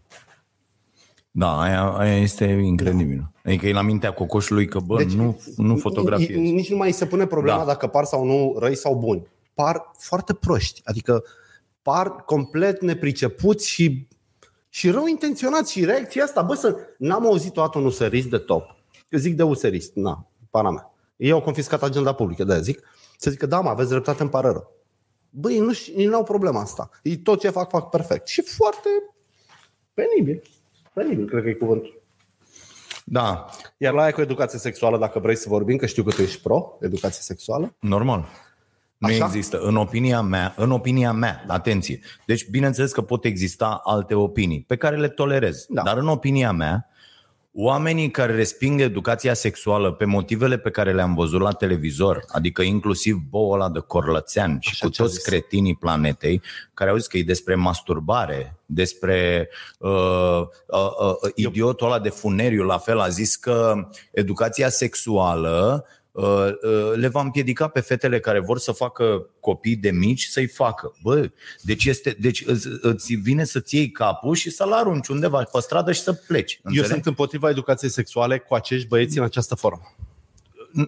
da, 1.35 1.61
aia, 1.61 1.89
aia 1.89 2.17
este 2.17 2.45
incredibil. 2.45 3.17
Da. 3.17 3.51
Adică 3.51 3.67
e 3.67 3.73
la 3.73 3.83
mintea 3.83 4.13
cocoșului 4.13 4.67
că, 4.67 4.79
bă, 4.79 4.97
deci, 4.97 5.13
nu, 5.13 5.41
nu 5.57 5.77
fotografiezi. 5.77 6.41
Nici 6.41 6.71
nu 6.71 6.77
mai 6.77 6.93
se 6.93 7.07
pune 7.07 7.27
problema 7.27 7.59
da. 7.59 7.65
dacă 7.65 7.87
par 7.87 8.05
sau 8.05 8.25
nu 8.25 8.57
răi 8.59 8.75
sau 8.75 8.95
buni. 8.95 9.27
Par 9.55 9.91
foarte 9.99 10.35
proști. 10.35 10.81
Adică 10.85 11.25
par 11.83 12.09
complet 12.09 12.83
nepricepuți 12.83 13.69
și, 13.69 14.07
și 14.69 14.91
rău 14.91 15.07
intenționați. 15.07 15.73
Și 15.73 15.85
reacția 15.85 16.25
asta, 16.25 16.43
bă, 16.43 16.55
să 16.55 16.77
n-am 16.99 17.27
auzit 17.27 17.57
o 17.57 17.61
dată 17.61 17.79
un 17.79 17.85
userist 17.85 18.29
de 18.29 18.39
top. 18.39 18.77
Eu 19.09 19.19
zic 19.19 19.37
de 19.37 19.43
userist, 19.43 19.95
na, 19.95 20.27
pana 20.51 20.71
mea. 20.71 20.95
Ei 21.17 21.31
au 21.31 21.41
confiscat 21.41 21.83
agenda 21.83 22.13
publică, 22.13 22.45
de 22.45 22.61
zic. 22.61 22.81
Să 23.19 23.31
zic 23.31 23.39
că 23.39 23.47
da, 23.47 23.61
mă, 23.61 23.69
aveți 23.69 23.91
dreptate, 23.91 24.23
îmi 24.23 24.31
pare 24.31 24.49
rău. 24.49 24.82
Băi, 25.35 25.59
nu, 25.59 25.73
ei 25.97 26.07
nu 26.07 26.17
au 26.17 26.25
problema 26.25 26.61
asta. 26.61 26.91
Ei 27.03 27.17
tot 27.17 27.41
ce 27.41 27.51
fac, 27.51 27.71
fac 27.71 27.89
perfect. 27.89 28.27
Și 28.27 28.43
foarte 28.43 28.89
penibil. 29.95 30.43
Penibil, 30.93 31.29
cred 31.29 31.43
că 31.43 31.49
e 31.49 31.53
cuvântul. 31.53 32.03
Da. 33.05 33.47
Iar 33.77 33.95
la 33.95 34.03
aia 34.03 34.13
cu 34.13 34.21
educație 34.21 34.59
sexuală, 34.59 34.99
dacă 34.99 35.19
vrei 35.19 35.37
să 35.37 35.49
vorbim, 35.49 35.77
că 35.77 35.87
știu 35.87 36.03
că 36.03 36.11
tu 36.11 36.23
ești 36.23 36.41
pro 36.41 36.79
educație 36.81 37.23
sexuală. 37.23 37.75
Normal. 37.81 38.29
Nu 38.97 39.09
Așa? 39.09 39.25
există. 39.25 39.59
În 39.59 39.77
opinia 39.77 40.21
mea, 40.21 40.55
în 40.57 40.71
opinia 40.71 41.13
mea, 41.13 41.45
atenție. 41.49 42.01
Deci, 42.27 42.49
bineînțeles 42.51 42.93
că 42.93 43.03
pot 43.03 43.25
exista 43.25 43.81
alte 43.85 44.15
opinii 44.15 44.65
pe 44.67 44.77
care 44.77 44.97
le 44.97 45.09
tolerez. 45.09 45.67
Da. 45.69 45.83
Dar 45.83 45.97
în 45.97 46.09
opinia 46.09 46.53
mea, 46.53 46.87
Oamenii 47.55 48.11
care 48.11 48.35
resping 48.35 48.81
educația 48.81 49.35
sexuală 49.35 49.93
pe 49.93 50.05
motivele 50.05 50.59
pe 50.59 50.71
care 50.71 50.93
le-am 50.93 51.15
văzut 51.15 51.41
la 51.41 51.53
televizor, 51.53 52.25
adică 52.29 52.63
inclusiv 52.63 53.17
boul 53.29 53.55
ăla 53.55 53.71
de 53.71 53.79
corlățean 53.79 54.57
și 54.61 54.69
Așa 54.73 54.87
cu 54.87 54.93
toți 54.93 55.13
zis. 55.13 55.23
cretinii 55.23 55.77
planetei, 55.77 56.43
care 56.75 56.91
au 56.91 56.97
zis 56.97 57.07
că 57.07 57.17
e 57.17 57.23
despre 57.23 57.55
masturbare, 57.55 58.57
despre 58.67 59.49
uh, 59.79 60.41
uh, 60.67 60.91
uh, 61.23 61.31
idiotul 61.35 61.87
ăla 61.87 61.99
de 61.99 62.09
funeriu, 62.09 62.63
la 62.63 62.79
fel 62.79 62.99
a 62.99 63.09
zis 63.09 63.37
că 63.37 63.89
educația 64.11 64.69
sexuală 64.69 65.85
Uh, 65.87 65.89
uh, 65.89 66.02
le 66.95 67.09
va 67.09 67.21
împiedica 67.21 67.69
pe 67.69 67.81
fetele 67.81 68.21
care 68.21 68.41
vor 68.41 68.59
să 68.59 68.73
facă 68.73 69.27
copii 69.41 69.77
de 69.77 69.91
mici 69.91 70.25
să-i 70.25 70.47
facă. 70.47 70.95
Bă, 71.03 71.31
deci, 71.61 71.85
este, 71.85 72.17
deci 72.21 72.43
îți, 72.47 72.69
îți 72.81 73.15
vine 73.15 73.45
să-ți 73.45 73.77
iei 73.77 73.91
capul 73.91 74.35
și 74.35 74.51
să-l 74.51 74.73
arunci 74.73 75.09
undeva 75.09 75.43
pe 75.53 75.61
stradă 75.61 75.93
și 75.93 76.01
să 76.01 76.13
pleci. 76.13 76.61
Înțeleg? 76.63 76.85
Eu 76.85 76.93
sunt 76.93 77.07
împotriva 77.07 77.49
educației 77.49 77.91
sexuale 77.91 78.39
cu 78.39 78.55
acești 78.55 78.87
băieți 78.87 79.19
în 79.19 79.25
această 79.25 79.55
formă. 79.55 79.95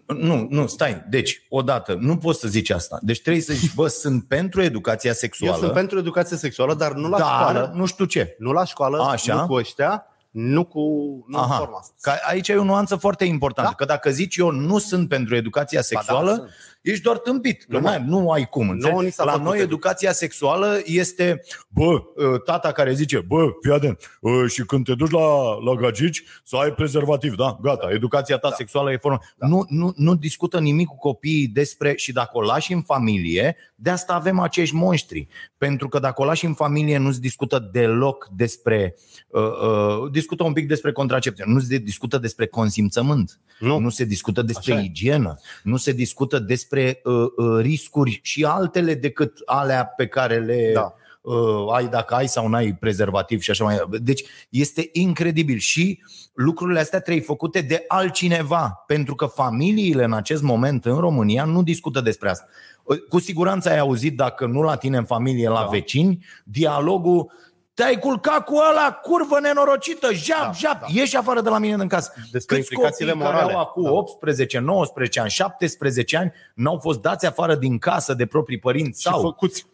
Nu, 0.06 0.46
nu, 0.50 0.66
stai. 0.66 1.04
Deci, 1.08 1.46
odată, 1.48 1.96
nu 2.00 2.16
poți 2.16 2.40
să 2.40 2.48
zici 2.48 2.70
asta. 2.70 2.98
Deci 3.02 3.22
trebuie 3.22 3.42
să 3.42 3.52
zici, 3.52 3.74
bă, 3.74 3.88
sunt 3.88 4.24
pentru 4.24 4.62
educația 4.62 5.12
sexuală. 5.12 5.54
Eu 5.54 5.60
sunt 5.60 5.72
pentru 5.72 5.98
educație 5.98 6.36
sexuală, 6.36 6.74
dar 6.74 6.92
nu 6.92 7.08
la 7.08 7.18
dar, 7.18 7.26
școală. 7.26 7.72
nu 7.74 7.86
știu 7.86 8.04
ce. 8.04 8.36
Nu 8.38 8.52
la 8.52 8.64
școală, 8.64 9.02
Așa. 9.02 9.34
nu 9.34 9.46
cu 9.46 9.52
ăștia, 9.52 10.06
nu 10.34 10.64
cu 10.64 10.80
nu 11.28 11.38
Aha. 11.38 11.56
forma 11.56 11.78
asta. 11.78 11.94
Că 12.00 12.12
aici 12.28 12.48
e 12.48 12.56
o 12.56 12.64
nuanță 12.64 12.96
foarte 12.96 13.24
importantă, 13.24 13.70
da? 13.70 13.76
că 13.76 13.84
dacă 13.84 14.10
zici 14.10 14.36
eu 14.36 14.50
nu 14.50 14.78
sunt 14.78 15.08
pentru 15.08 15.36
educația 15.36 15.82
sexuală, 15.82 16.30
ba 16.30 16.36
da, 16.36 16.48
ești 16.84 17.02
doar 17.02 17.18
tâmpit. 17.18 17.60
Că 17.68 17.76
Nu, 17.76 17.80
mă. 17.80 17.88
n-ai- 17.88 18.04
nu 18.06 18.30
ai 18.30 18.48
cum. 18.48 18.68
înțelegi? 18.68 19.04
ni 19.04 19.10
s-a 19.10 19.24
La 19.24 19.30
făcut 19.30 19.44
noi 19.46 19.52
educație. 19.58 19.74
educația 19.74 20.12
sexuală 20.12 20.80
este, 20.84 21.42
bă, 21.68 22.02
ă, 22.16 22.38
tata 22.38 22.72
care 22.72 22.92
zice, 22.94 23.20
bă, 23.20 23.46
fii 23.62 23.72
atent, 23.72 24.18
ă, 24.24 24.46
și 24.46 24.62
când 24.62 24.84
te 24.84 24.94
duci 24.94 25.10
la, 25.10 25.54
la 25.64 25.74
gagici, 25.80 26.22
să 26.44 26.56
ai 26.56 26.72
prezervativ, 26.72 27.34
da, 27.34 27.58
gata, 27.62 27.88
educația 27.92 28.36
ta 28.38 28.48
da. 28.48 28.54
sexuală 28.54 28.92
e 28.92 28.96
formă. 28.96 29.18
Da. 29.36 29.46
Nu, 29.46 29.64
nu, 29.68 29.92
nu 29.96 30.14
discută 30.14 30.60
nimic 30.60 30.86
cu 30.86 30.96
copiii 30.96 31.46
despre, 31.48 31.92
și 31.96 32.12
dacă 32.12 32.30
o 32.32 32.42
lași 32.42 32.72
în 32.72 32.82
familie, 32.82 33.56
de 33.74 33.90
asta 33.90 34.12
avem 34.14 34.38
acești 34.38 34.74
monștri. 34.74 35.26
Pentru 35.58 35.88
că 35.88 35.98
dacă 35.98 36.22
o 36.22 36.24
lași 36.24 36.44
în 36.44 36.54
familie, 36.54 36.98
nu 36.98 37.12
se 37.12 37.18
discută 37.20 37.68
deloc 37.72 38.28
despre, 38.36 38.94
uh, 39.28 39.42
uh, 39.42 40.10
discută 40.10 40.42
un 40.44 40.52
pic 40.52 40.68
despre 40.68 40.92
contracepție, 40.92 41.44
nu 41.46 41.60
se 41.60 41.76
discută 41.78 42.18
despre 42.18 42.46
consimțământ, 42.46 43.40
Nu. 43.58 43.78
nu 43.78 43.88
se 43.88 44.04
discută 44.04 44.42
despre 44.42 44.72
Așa 44.72 44.82
e. 44.82 44.84
igienă, 44.84 45.38
nu 45.62 45.76
se 45.76 45.92
discută 45.92 46.38
despre 46.38 46.73
uh, 47.04 47.14
uh, 47.36 47.60
riscuri 47.60 48.20
și 48.22 48.44
altele 48.44 48.94
decât 48.94 49.42
alea 49.44 49.84
pe 49.84 50.06
care 50.06 50.38
le 50.38 50.70
Da. 50.74 50.94
uh, 51.20 51.74
ai 51.74 51.88
dacă 51.88 52.14
ai 52.14 52.28
sau 52.28 52.48
n-ai 52.48 52.74
prezervativ 52.80 53.40
și 53.40 53.50
așa 53.50 53.64
mai 53.64 53.78
Deci 54.00 54.22
este 54.48 54.88
incredibil 54.92 55.58
și 55.58 56.02
lucrurile 56.34 56.80
astea 56.80 57.00
trebuie 57.00 57.24
făcute 57.24 57.60
de 57.60 57.84
altcineva, 57.88 58.84
pentru 58.86 59.14
că 59.14 59.26
familiile 59.26 60.04
în 60.04 60.12
acest 60.12 60.42
moment 60.42 60.84
în 60.84 60.96
România 60.96 61.44
nu 61.44 61.62
discută 61.62 62.00
despre 62.00 62.28
asta. 62.30 62.46
Uh, 62.82 62.98
Cu 63.08 63.18
siguranță 63.20 63.70
ai 63.70 63.78
auzit, 63.78 64.16
dacă 64.16 64.46
nu 64.46 64.62
la 64.62 64.76
tine 64.76 64.96
în 64.96 65.04
familie, 65.04 65.48
la 65.48 65.60
Da. 65.60 65.68
vecini, 65.70 66.24
dialogul 66.44 67.30
te-ai 67.74 67.98
culcat 67.98 68.44
cu 68.44 68.54
ăla, 68.70 68.92
curvă 69.02 69.40
nenorocită, 69.40 70.12
jap, 70.12 70.38
Da, 70.42 70.50
jap, 70.52 70.80
da. 70.80 70.86
ieși 70.88 71.16
afară 71.16 71.40
de 71.40 71.48
la 71.48 71.58
mine 71.58 71.76
din 71.76 71.88
casă. 71.88 72.12
Despre 72.32 72.56
Câți 72.56 72.68
implicațiile 72.72 73.10
copii 73.12 73.24
care 73.24 73.34
morale. 73.36 73.54
au 73.54 73.60
acum 73.60 73.82
Da. 73.82 73.90
18, 73.90 74.58
19 74.58 75.20
ani, 75.20 75.30
17 75.30 76.16
ani 76.16 76.32
n-au 76.54 76.78
fost 76.78 77.00
dați 77.00 77.26
afară 77.26 77.54
din 77.54 77.78
casă 77.78 78.14
de 78.14 78.26
proprii 78.26 78.58
părinți 78.58 79.00
Și 79.00 79.08
sau 79.08 79.20
făcuți 79.20 79.66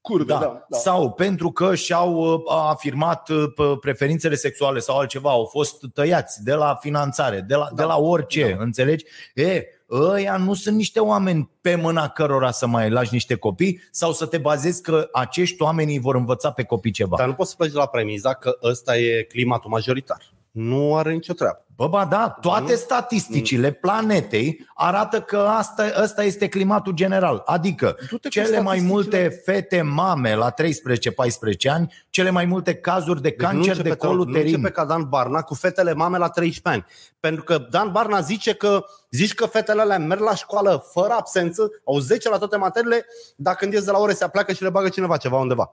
curve, 0.00 0.32
da, 0.32 0.38
da, 0.38 0.66
da. 0.68 0.78
Sau 0.78 1.12
pentru 1.12 1.50
că 1.52 1.74
și-au 1.74 2.14
uh, 2.14 2.40
afirmat 2.68 3.28
uh, 3.28 3.44
p- 3.52 3.80
preferințele 3.80 4.34
sexuale 4.34 4.78
sau 4.78 4.98
altceva, 4.98 5.30
au 5.30 5.44
fost 5.44 5.76
tăiați 5.94 6.44
de 6.44 6.54
la 6.54 6.74
finanțare, 6.80 7.40
de 7.40 7.54
la, 7.54 7.68
de 7.74 7.82
la 7.82 7.96
orice, 7.98 8.54
da. 8.56 8.62
înțelegi? 8.62 9.04
E, 9.34 9.62
ăia 9.90 10.36
nu 10.36 10.54
sunt 10.54 10.76
niște 10.76 11.00
oameni 11.00 11.50
pe 11.60 11.74
mâna 11.74 12.08
cărora 12.08 12.50
să 12.50 12.66
mai 12.66 12.90
lași 12.90 13.12
niște 13.12 13.34
copii 13.34 13.80
sau 13.90 14.12
să 14.12 14.26
te 14.26 14.38
bazezi 14.38 14.82
că 14.82 15.08
acești 15.12 15.62
oameni 15.62 15.92
îi 15.92 15.98
vor 15.98 16.14
învăța 16.14 16.50
pe 16.50 16.62
copii 16.62 16.90
ceva. 16.90 17.16
Dar 17.16 17.26
nu 17.26 17.34
poți 17.34 17.50
să 17.50 17.56
pleci 17.56 17.72
de 17.72 17.78
la 17.78 17.86
premiza 17.86 18.34
că 18.34 18.58
ăsta 18.62 18.98
e 18.98 19.22
climatul 19.22 19.70
majoritar. 19.70 20.36
Nu 20.50 20.96
are 20.96 21.12
nicio 21.12 21.32
treabă. 21.32 21.62
Bă, 21.76 21.86
ba 21.88 22.04
da, 22.04 22.28
toate 22.40 22.70
Nu. 22.72 22.76
statisticile 22.78 23.70
planetei 23.70 24.66
arată 24.74 25.20
că 25.20 25.36
asta, 25.36 25.84
ăsta 26.02 26.22
este 26.24 26.48
climatul 26.48 26.92
general. 26.92 27.42
Adică 27.46 27.96
Du-te 28.10 28.22
cu 28.22 28.28
cele 28.28 28.60
mai 28.60 28.78
statisticile. 28.78 28.92
multe 28.92 29.28
fete 29.44 29.82
mame 29.82 30.34
la 30.34 30.50
13-14 30.50 31.68
ani, 31.70 31.92
cele 32.10 32.30
mai 32.30 32.44
multe 32.44 32.74
cazuri 32.74 33.22
de 33.22 33.28
Deci 33.28 33.38
nu 33.38 33.44
cancer 33.46 33.68
începe 33.70 33.88
de 33.88 33.94
ca- 33.96 34.06
col 34.06 34.16
Nu 34.16 34.22
uterin. 34.22 34.54
începe 34.54 34.70
ca 34.70 34.84
Dan 34.84 35.08
Barna 35.08 35.42
cu 35.42 35.54
fetele 35.54 35.92
mame 35.94 36.18
la 36.18 36.28
13 36.28 36.68
ani. 36.82 36.92
Pentru 37.20 37.44
că 37.44 37.58
Dan 37.70 37.90
Barna 37.92 38.20
zice 38.20 38.54
că 38.54 38.84
zici 39.10 39.34
că 39.34 39.46
fetele 39.46 39.80
alea 39.80 39.98
merg 39.98 40.20
la 40.20 40.34
școală 40.34 40.84
fără 40.92 41.12
absență, 41.12 41.70
au 41.84 41.98
10 41.98 42.28
la 42.28 42.38
toate 42.38 42.56
materiile, 42.56 43.06
dar 43.36 43.54
când 43.54 43.72
ies 43.72 43.84
de 43.84 43.90
la 43.90 43.98
ore 43.98 44.12
se 44.12 44.24
apleacă 44.24 44.52
și 44.52 44.62
le 44.62 44.70
bagă 44.70 44.88
cineva 44.88 45.16
ceva 45.16 45.36
undeva. 45.38 45.72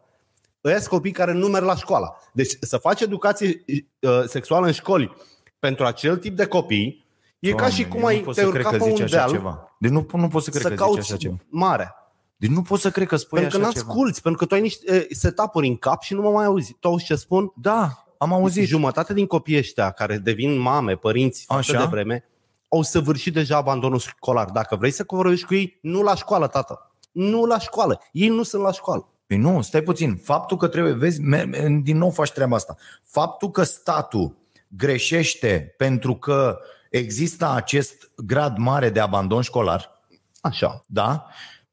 Ăia 0.65 0.77
sunt 0.77 0.89
copii 0.89 1.11
care 1.11 1.33
nu 1.33 1.47
merg 1.47 1.65
la 1.65 1.75
școală. 1.75 2.17
Deci 2.33 2.51
să 2.61 2.77
faci 2.77 3.01
educație 3.01 3.63
uh, 3.99 4.23
sexuală 4.25 4.65
în 4.65 4.71
școli 4.71 5.15
pentru 5.59 5.85
acel 5.85 6.17
tip 6.17 6.35
de 6.35 6.45
copii 6.45 7.05
e 7.39 7.51
ca 7.51 7.69
și 7.69 7.87
cum 7.87 7.99
eu 7.99 8.05
ai 8.05 8.17
nu 8.17 8.23
pot 8.23 8.35
te 8.35 8.41
să 8.41 8.49
cred 8.49 8.65
urca 8.65 8.77
că 8.77 8.83
pe 8.83 8.89
zici 8.89 8.97
un 8.97 9.03
așa 9.03 9.15
deal 9.15 9.29
ceva. 9.29 9.75
Deci 9.79 9.91
nu, 9.91 10.07
nu 10.13 10.27
pot 10.27 10.43
să 10.43 10.49
cred 10.49 10.61
să 10.61 10.67
că 10.67 10.73
zici 10.73 10.83
așa 10.83 10.93
cauți 10.93 11.17
ceva. 11.17 11.35
mare. 11.49 11.95
Deci 12.37 12.49
nu 12.49 12.61
pot 12.61 12.79
să 12.79 12.91
cred 12.91 13.07
că 13.07 13.15
spui 13.15 13.39
Pentru 13.39 13.57
că 13.57 13.63
așa 13.63 13.73
nu 13.73 13.79
ceva. 13.79 13.91
asculți, 13.91 14.21
pentru 14.21 14.39
că 14.39 14.45
tu 14.47 14.53
ai 14.53 14.61
niște 14.61 14.95
eh, 14.95 15.05
setup-uri 15.09 15.67
în 15.67 15.77
cap 15.77 16.01
și 16.01 16.13
nu 16.13 16.21
mă 16.21 16.29
mai 16.29 16.45
auzi. 16.45 16.75
Tu 16.79 16.87
auzi 16.87 17.05
ce 17.05 17.15
spun? 17.15 17.51
Da, 17.55 18.05
am 18.17 18.33
auzit. 18.33 18.67
Jumătate 18.67 19.13
din 19.13 19.25
copiii 19.25 19.57
ăștia 19.57 19.91
care 19.91 20.17
devin 20.17 20.57
mame, 20.57 20.95
părinți 20.95 21.43
foarte 21.45 21.71
Așa. 21.71 21.79
de 21.79 21.87
vreme, 21.89 22.23
au 22.69 22.81
săvârșit 22.81 23.33
deja 23.33 23.57
abandonul 23.57 23.99
școlar. 23.99 24.49
Dacă 24.49 24.75
vrei 24.75 24.91
să 24.91 25.03
vorbești 25.07 25.45
cu 25.45 25.53
ei, 25.53 25.79
nu 25.81 26.01
la 26.01 26.15
școală, 26.15 26.47
tată. 26.47 26.95
Nu 27.11 27.45
la 27.45 27.59
școală. 27.59 28.01
Ei 28.11 28.27
nu 28.27 28.43
sunt 28.43 28.61
la 28.61 28.71
școală. 28.71 29.09
Păi 29.27 29.37
nu, 29.37 29.61
stai 29.61 29.81
puțin. 29.81 30.15
Faptul 30.15 30.57
că 30.57 30.67
trebuie, 30.67 30.93
vezi, 30.93 31.21
me- 31.21 31.43
me- 31.43 31.79
din 31.83 31.97
nou 31.97 32.09
faci 32.11 32.31
treaba 32.31 32.55
asta. 32.55 32.75
Faptul 33.03 33.51
că 33.51 33.63
statul 33.63 34.35
greșește 34.67 35.73
pentru 35.77 36.15
că 36.15 36.59
există 36.89 37.49
acest 37.49 38.11
grad 38.15 38.57
mare 38.57 38.89
de 38.89 38.99
abandon 38.99 39.41
școlar, 39.41 40.01
Așa. 40.41 40.83
da? 40.87 41.25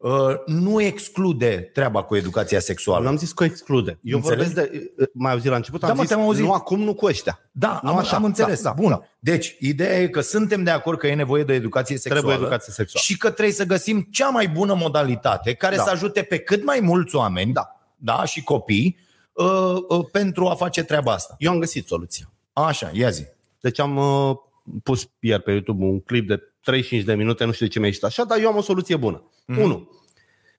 Uh, 0.02 0.34
Nu 0.46 0.80
exclude 0.80 1.70
treaba 1.72 2.02
cu 2.02 2.16
educația 2.16 2.56
Nu 2.56 2.62
sexuală. 2.62 3.08
am 3.08 3.16
zis 3.16 3.32
că 3.32 3.44
exclude. 3.44 3.98
Eu 4.02 4.16
Înțelegi? 4.16 4.52
vorbesc 4.52 4.70
de... 4.70 4.92
eh, 4.98 5.06
Mai 5.12 5.32
auzit 5.32 5.50
la 5.50 5.56
început? 5.56 5.80
Da, 5.80 5.86
am 5.88 5.94
mă, 5.96 6.00
zis, 6.00 6.08
te-am 6.10 6.20
auzit. 6.24 6.44
nu 6.44 6.52
acum, 6.52 6.80
nu 6.80 6.94
cu 6.94 7.06
ăștia. 7.06 7.40
Da, 7.52 7.80
Nu 7.82 7.90
am, 7.90 7.96
așa. 7.96 8.16
am 8.16 8.24
înțeles. 8.24 8.62
Da, 8.62 8.68
da, 8.68 8.74
Bun. 8.82 8.90
da. 8.90 9.00
Deci, 9.18 9.56
ideea 9.60 9.98
e 9.98 10.08
că 10.08 10.20
suntem 10.20 10.62
de 10.62 10.70
acord 10.70 10.98
că 10.98 11.06
e 11.06 11.14
nevoie 11.14 11.44
de 11.44 11.52
educație 11.54 11.96
sexuală. 11.96 12.26
Trebuie 12.26 12.46
educație 12.46 12.72
sexuală. 12.72 13.04
Și 13.04 13.16
că 13.18 13.30
trebuie 13.30 13.54
să 13.54 13.64
găsim 13.64 14.00
cea 14.10 14.28
mai 14.28 14.48
bună 14.48 14.74
modalitate 14.74 15.54
care 15.54 15.76
Da. 15.76 15.82
să 15.82 15.90
ajute 15.90 16.22
pe 16.22 16.38
cât 16.38 16.64
mai 16.64 16.80
mulți 16.80 17.16
oameni 17.16 17.52
Da. 17.52 17.76
Da, 17.96 18.24
și 18.24 18.42
copii 18.42 18.98
uh, 19.32 19.46
uh, 19.88 20.04
pentru 20.12 20.46
a 20.46 20.54
face 20.54 20.82
treaba 20.82 21.12
asta. 21.12 21.34
Eu 21.38 21.50
am 21.52 21.58
găsit 21.58 21.86
soluția. 21.86 22.32
Așa, 22.52 22.90
ia 22.92 23.10
zi. 23.10 23.24
Deci 23.60 23.78
am 23.80 23.96
uh, 23.96 24.36
pus 24.82 25.08
ieri 25.20 25.42
pe 25.42 25.50
YouTube 25.50 25.84
un 25.84 26.00
clip 26.00 26.28
de 26.28 26.40
35 26.62 27.04
de 27.04 27.14
minute, 27.14 27.44
nu 27.44 27.52
știu 27.52 27.66
de 27.66 27.72
ce 27.72 27.78
mi-a 27.78 27.88
ieșit 27.88 28.04
așa, 28.04 28.24
dar 28.24 28.38
eu 28.38 28.48
am 28.48 28.56
o 28.56 28.62
soluție 28.62 28.96
bună. 28.96 29.30
Mhm. 29.46 29.58
Mm. 29.58 29.64
Unu, 29.64 29.90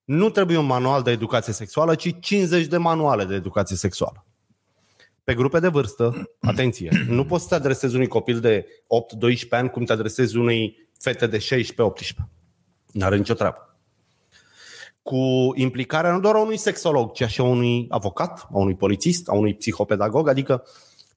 nu 0.03 0.29
trebuie 0.29 0.57
un 0.57 0.65
manual 0.65 1.01
de 1.01 1.11
educație 1.11 1.53
sexuală, 1.53 1.95
ci 1.95 2.19
50 2.19 2.65
de 2.65 2.77
manuale 2.77 3.25
de 3.25 3.35
educație 3.35 3.75
sexuală. 3.75 4.25
Pe 5.23 5.33
grupe 5.33 5.59
de 5.59 5.67
vârstă, 5.67 6.29
atenție, 6.51 7.05
nu 7.07 7.25
poți 7.25 7.43
să 7.43 7.49
te 7.49 7.55
adresezi 7.55 7.95
unui 7.95 8.07
copil 8.07 8.39
de 8.39 8.65
8-12 9.45 9.49
ani 9.49 9.69
cum 9.69 9.83
te 9.83 9.93
adresezi 9.93 10.37
unei 10.37 10.89
fete 10.99 11.27
de 11.27 11.37
16-18. 11.37 11.41
N-are 12.91 13.17
nicio 13.17 13.33
treabă. 13.33 13.77
Cu 15.01 15.51
implicarea 15.55 16.11
nu 16.11 16.19
doar 16.19 16.35
a 16.35 16.41
unui 16.41 16.57
sexolog, 16.57 17.11
ci 17.11 17.23
și 17.23 17.41
a 17.41 17.43
unui 17.43 17.85
avocat, 17.89 18.47
a 18.51 18.57
unui 18.57 18.75
polițist, 18.75 19.29
a 19.29 19.33
unui 19.33 19.55
psihopedagog, 19.55 20.27
adică 20.27 20.63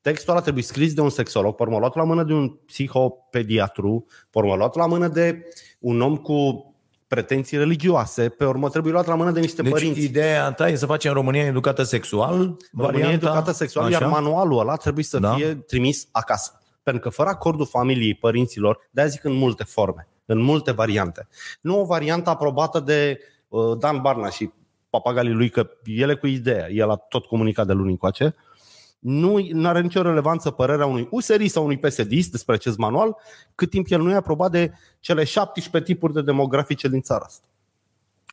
Textul 0.06 0.32
ăla 0.32 0.40
trebuie 0.42 0.62
scris 0.62 0.94
de 0.94 1.00
un 1.00 1.10
sexolog, 1.10 1.54
pe 1.54 1.62
urmă 1.62 1.78
luat 1.78 1.94
la 1.94 2.04
mână 2.04 2.22
de 2.22 2.32
un 2.32 2.48
psihopediatru, 2.48 4.06
pe 4.30 4.38
urmă 4.38 4.54
luat 4.54 4.74
la 4.74 4.86
mână 4.86 5.08
de 5.08 5.44
un 5.78 6.00
om 6.00 6.16
cu 6.16 6.64
pretenții 7.06 7.58
religioase, 7.58 8.28
pe 8.28 8.44
urmă 8.44 8.68
trebuie 8.68 8.92
luat 8.92 9.06
la 9.06 9.14
mână 9.14 9.30
de 9.30 9.40
niște 9.40 9.62
Deci 9.62 9.72
părinți. 9.72 10.00
ideea 10.00 10.52
ta 10.52 10.68
e 10.68 10.74
să 10.74 10.86
facem 10.86 11.12
România 11.12 11.44
educată 11.44 11.82
sexual, 11.82 12.36
România 12.36 12.56
varianta, 12.72 13.12
educată 13.26 13.52
sexual, 13.52 13.86
așa? 13.86 13.98
iar 14.00 14.10
manualul 14.10 14.58
ăla 14.58 14.76
trebuie 14.76 15.04
să 15.04 15.18
Da. 15.18 15.28
da. 15.28 15.34
fie 15.34 15.54
trimis 15.54 16.08
acasă. 16.12 16.60
Pentru 16.82 17.02
că 17.02 17.08
fără 17.08 17.28
acordul 17.28 17.66
familiei, 17.66 18.14
părinților, 18.14 18.78
de 18.90 19.06
zic 19.06 19.24
în 19.24 19.32
multe 19.32 19.64
forme, 19.64 20.08
în 20.26 20.38
multe 20.40 20.72
variante. 20.72 21.28
Nu 21.60 21.80
o 21.80 21.84
variantă 21.84 22.30
aprobată 22.30 22.80
de 22.80 23.18
uh, 23.48 23.78
Dan 23.78 24.00
Barna 24.00 24.30
și 24.30 24.50
papagalii 24.90 25.32
lui, 25.32 25.48
că 25.48 25.68
ele 25.84 26.14
cu 26.14 26.26
ideea, 26.26 26.70
el 26.70 26.90
a 26.90 26.96
tot 26.96 27.24
comunicat 27.24 27.66
de 27.66 27.72
luni 27.72 27.90
încoace, 27.90 28.34
nu 29.08 29.68
are 29.68 29.80
nicio 29.80 30.02
relevanță 30.02 30.50
părerea 30.50 30.86
unui 30.86 31.08
USR 31.10 31.44
sau 31.44 31.64
unui 31.64 31.78
PSD 31.78 32.24
despre 32.24 32.54
acest 32.54 32.76
manual, 32.76 33.16
cât 33.54 33.70
timp 33.70 33.86
el 33.90 34.00
nu 34.02 34.10
e 34.10 34.14
aprobat 34.14 34.50
de 34.50 34.72
cele 35.00 35.24
17 35.24 35.92
tipuri 35.92 36.12
de 36.12 36.22
demografice 36.22 36.88
din 36.88 37.00
țara 37.00 37.24
asta. 37.26 37.46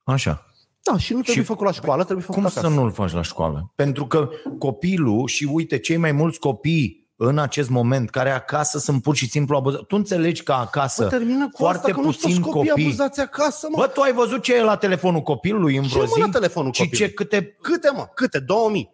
Așa. 0.04 0.46
Da, 0.92 0.98
și 0.98 1.14
nu 1.14 1.22
trebuie 1.22 1.44
Și- 1.44 1.50
făcut 1.50 1.66
la 1.66 1.72
școală, 1.72 2.04
trebuie 2.04 2.26
făcut 2.26 2.42
Cum 2.42 2.50
acasă. 2.50 2.68
să 2.68 2.74
nu-l 2.74 2.92
faci 2.92 3.12
la 3.12 3.22
școală? 3.22 3.72
Pentru 3.76 4.08
că 4.08 4.30
copilul 4.58 5.28
și 5.28 5.50
uite, 5.52 5.78
cei 5.80 5.98
mai 5.98 6.12
mulți 6.12 6.40
copii 6.40 7.08
în 7.16 7.38
acest 7.38 7.70
moment 7.70 8.10
care 8.10 8.30
acasă 8.32 8.80
sunt 8.80 9.02
pur 9.02 9.16
și 9.16 9.30
simplu 9.30 9.56
abuzați. 9.56 9.84
Tu 9.86 9.96
înțelegi 9.96 10.44
că 10.44 10.52
acasă 10.52 11.04
Bă, 11.04 11.10
termină 11.10 11.46
cu 11.50 11.58
foarte 11.58 11.78
asta, 11.92 11.92
că 11.94 12.06
nu 12.06 12.12
sunt 12.12 12.22
puțin 12.22 12.42
toți 12.42 12.52
copii, 12.54 12.70
copii. 12.70 12.86
abuzați 12.86 13.20
acasă, 13.20 13.68
mă. 13.72 13.76
Bă, 13.80 13.88
tu 13.88 14.02
ai 14.02 14.14
văzut 14.14 14.42
ce 14.42 14.56
e 14.56 14.62
la 14.64 14.76
telefonul 14.78 15.22
copilului 15.22 15.76
în 15.78 15.84
Ce, 15.84 15.90
vreo 15.90 16.02
mă, 16.02 16.08
zi? 16.14 16.20
la 16.20 16.30
telefonul 16.30 16.72
și 16.74 16.82
copilului? 16.82 17.08
ce 17.08 17.14
câte... 17.14 17.58
Câte, 17.62 17.92
mă? 17.96 18.08
Câte? 18.14 18.40
2000. 18.40 18.90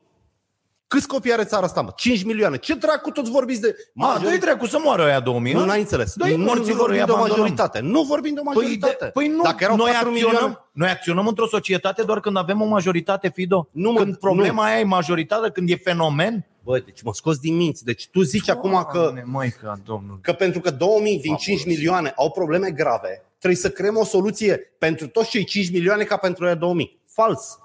Câți 0.90 1.08
copii 1.08 1.34
are 1.34 1.44
țara 1.44 1.66
asta, 1.66 1.82
mă? 1.82 1.92
5 1.96 2.24
milioane. 2.24 2.58
Ce 2.58 2.74
dracu 2.76 3.10
toți 3.12 3.32
vorbiți 3.32 3.62
de... 3.62 3.76
Ma, 3.94 4.20
dă-i 4.24 4.38
dracu 4.38 4.66
să 4.66 4.78
moară 4.84 5.04
ăia 5.04 5.20
2000, 5.20 5.54
Nu, 5.54 5.60
nu? 5.60 5.66
n-ai 5.66 5.80
înțeles. 5.80 6.14
Dă-i 6.16 6.36
nu, 6.36 6.44
morților, 6.44 6.68
nu 6.70 6.76
vorbim 6.76 7.00
îi 7.00 7.06
de 7.06 7.12
o 7.12 7.16
abandonăm. 7.16 7.40
majoritate. 7.42 7.80
Nu 7.80 8.02
vorbim 8.04 8.34
de 8.34 8.40
o 8.40 8.44
Păi, 8.44 8.54
majoritate. 8.56 8.96
de, 9.00 9.06
păi 9.14 9.28
nu, 9.28 9.42
Dacă 9.42 9.64
erau 9.64 9.76
noi 9.76 9.92
4 9.92 10.08
acționăm, 10.10 10.32
milioane... 10.34 10.58
noi 10.72 10.90
acționăm 10.90 11.28
într-o 11.28 11.48
societate 11.48 12.02
doar 12.04 12.20
când 12.20 12.38
avem 12.38 12.62
o 12.62 12.66
majoritate, 12.66 13.30
Fido. 13.30 13.68
Nu, 13.72 13.92
mă, 13.92 14.00
când 14.00 14.16
problema 14.18 14.54
nu. 14.64 14.70
aia 14.70 14.80
e 14.80 14.84
majoritară, 14.84 15.52
când 15.52 15.70
e 15.70 15.76
fenomen. 15.76 16.46
Bă, 16.64 16.80
deci 16.86 17.02
mă 17.02 17.14
scos 17.14 17.38
din 17.38 17.56
minți. 17.56 17.84
Deci 17.84 18.08
tu 18.08 18.22
zici 18.22 18.50
acum 18.50 18.88
că, 18.92 18.98
Doamne, 19.00 19.24
Măica, 19.26 19.80
domnul. 19.86 20.20
că 20.22 20.34
pentru 20.34 20.60
că 20.60 20.70
2000 20.72 21.20
din 21.20 21.36
5 21.36 21.66
milioane 21.66 22.14
au 22.16 22.32
probleme 22.32 22.70
grave, 22.72 23.26
trebuie 23.38 23.60
să 23.60 23.70
creăm 23.70 23.98
o 23.98 24.04
soluție 24.04 24.60
pentru 24.80 25.08
toți 25.08 25.30
cei 25.30 25.44
5 25.44 25.72
milioane 25.72 26.04
ca 26.04 26.18
pentru 26.18 26.46
aia 26.46 26.56
2000. 26.56 27.00
Fals. 27.08 27.60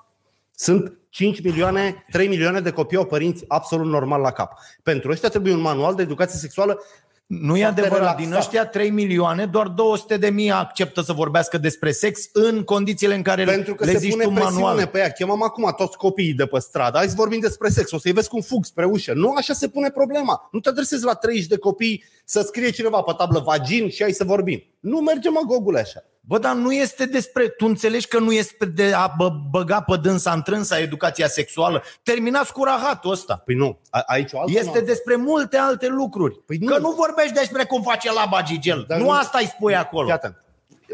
Sunt 0.57 0.99
5 1.11 1.43
milioane, 1.43 2.05
3 2.11 2.29
milioane 2.29 2.61
de 2.61 2.71
copii 2.71 2.97
au 2.97 3.05
părinți 3.05 3.45
absolut 3.49 3.87
normal 3.87 4.21
la 4.21 4.31
cap. 4.31 4.53
Pentru 4.83 5.11
ăștia 5.11 5.29
trebuie 5.29 5.53
un 5.53 5.61
manual 5.61 5.95
de 5.95 6.03
educație 6.03 6.39
sexuală 6.39 6.83
Nu 7.27 7.57
e 7.57 7.61
Foarte 7.63 7.81
adevărat. 7.81 7.99
relaxat. 7.99 8.27
Din 8.27 8.33
ăștia 8.33 8.67
3 8.67 8.91
milioane, 8.91 9.47
doar 9.47 9.69
200 9.69 10.17
de 10.17 10.31
mii 10.31 10.51
acceptă 10.51 11.01
să 11.01 11.13
vorbească 11.13 11.59
despre 11.59 11.91
sex 11.91 12.29
în 12.33 12.63
condițiile 12.63 13.15
în 13.15 13.23
care 13.23 13.45
Pentru 13.45 13.75
că 13.75 13.85
le 13.85 13.93
se 13.93 13.99
zici 13.99 14.11
pune 14.11 14.25
tu 14.25 14.31
presiune 14.31 14.63
manual. 14.63 14.87
pe 14.87 14.99
ea. 14.99 15.11
Chemăm 15.11 15.43
acum 15.43 15.75
toți 15.77 15.97
copiii 15.97 16.35
de 16.35 16.47
pe 16.47 16.59
stradă. 16.59 16.97
Hai 16.99 17.09
să 17.09 17.15
vorbim 17.17 17.41
despre 17.41 17.69
sex. 17.69 17.91
O 17.93 17.99
să-i 17.99 18.13
vezi 18.13 18.29
cum 18.29 18.41
fug 18.41 18.65
spre 18.65 18.85
ușă. 18.85 19.13
Nu 19.13 19.33
așa 19.37 19.53
se 19.53 19.69
pune 19.69 19.91
problema. 19.91 20.49
Nu 20.53 20.61
te 20.61 20.69
adresezi 20.69 21.05
la 21.05 21.15
30 21.15 21.47
de 21.47 21.57
copii 21.59 22.05
să 22.25 22.41
scrie 22.41 22.71
cineva 22.71 23.01
pe 23.01 23.13
tablă 23.17 23.39
vagin 23.41 23.89
și 23.91 24.03
hai 24.03 24.13
să 24.13 24.25
vorbim. 24.25 24.63
Nu 24.81 24.99
merge 24.99 25.29
mă 25.29 25.41
gogule 25.47 25.81
așa. 25.81 26.05
Bă, 26.27 26.39
dar 26.39 26.55
nu 26.55 26.73
este 26.73 27.07
despre... 27.07 27.49
Tu 27.49 27.67
înțelegi 27.67 28.09
că 28.09 28.19
nu 28.19 28.33
este 28.33 28.65
de 28.67 28.93
a 28.93 29.13
bă, 29.17 29.29
băga 29.51 29.81
pe 29.83 29.97
dânsa 29.97 30.33
în 30.33 30.43
trânsa 30.43 30.79
educația 30.79 31.29
sexuală? 31.29 31.83
Terminați 32.03 32.53
cu 32.53 32.65
rahatul 32.65 33.11
ăsta. 33.11 33.37
Păi 33.45 33.55
nu. 33.55 33.81
A, 33.91 34.03
aici 34.07 34.33
o 34.33 34.39
altă 34.41 34.51
Este 34.53 34.65
nuanță. 34.65 34.85
despre 34.85 35.17
multe 35.17 35.57
alte 35.57 35.87
lucruri. 35.89 36.35
Păi 36.47 36.59
că 36.59 36.79
nu. 36.79 36.81
nu 36.81 36.91
vorbești 36.91 37.33
despre 37.33 37.65
cum 37.65 37.83
face 37.83 38.13
laba 38.13 38.43
Gigel. 38.43 38.85
Dar 38.89 38.99
nu 38.99 39.05
nu- 39.05 39.11
asta 39.11 39.39
îi 39.39 39.47
spui 39.47 39.77
acolo. 39.77 40.05
Fii 40.05 40.15
atent. 40.15 40.45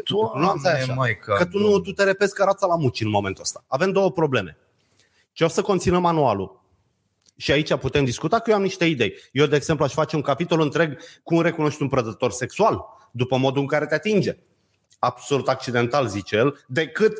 Doamne, 0.05 0.41
Nuanța 0.45 0.69
e 0.69 0.81
așa. 0.81 0.93
măi, 0.93 1.17
că- 1.17 1.33
că 1.37 1.45
tu 1.45 1.57
nu 1.57 1.79
tu 1.79 1.91
te 1.91 2.03
repezi 2.03 2.33
ca 2.33 2.43
rața 2.43 2.65
la 2.67 2.75
muci 2.75 3.01
în 3.01 3.09
momentul 3.09 3.41
ăsta. 3.43 3.63
Avem 3.67 3.91
două 3.91 4.11
probleme. 4.11 4.57
Ce 5.31 5.43
o 5.43 5.47
să 5.47 5.61
conțină 5.61 5.99
manualul? 5.99 6.59
Și 7.37 7.51
aici 7.51 7.73
putem 7.75 8.05
discuta 8.05 8.39
că 8.39 8.49
eu 8.49 8.55
am 8.55 8.61
niște 8.61 8.85
idei. 8.85 9.13
Eu, 9.31 9.45
de 9.45 9.55
exemplu, 9.55 9.85
aș 9.85 9.93
face 9.93 10.15
un 10.15 10.21
capitol 10.21 10.61
întreg 10.61 10.97
cum 11.23 11.41
recunoști 11.41 11.81
un 11.81 11.87
prădător 11.89 12.31
sexual, 12.31 12.85
după 13.11 13.37
modul 13.37 13.61
în 13.61 13.67
care 13.67 13.85
te 13.85 13.95
atinge. 13.95 14.37
Absolut 15.03 15.47
accidental, 15.47 16.07
zice 16.07 16.35
el, 16.35 16.63
decât 16.67 17.17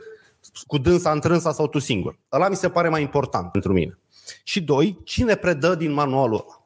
cu 0.68 0.78
dânsa, 0.78 1.12
întrânsa 1.12 1.52
sau 1.52 1.68
tu 1.68 1.80
singur. 1.80 2.20
Ăla 2.32 2.50
mi 2.50 2.56
se 2.56 2.70
pare 2.70 2.90
mai 2.90 3.02
important 3.02 3.52
pentru 3.52 3.74
mine. 3.74 4.00
Și 4.44 4.62
doi, 4.62 5.00
cine 5.04 5.36
predă 5.36 5.76
din 5.76 5.92
manualul 5.92 6.36
ăla? 6.48 6.62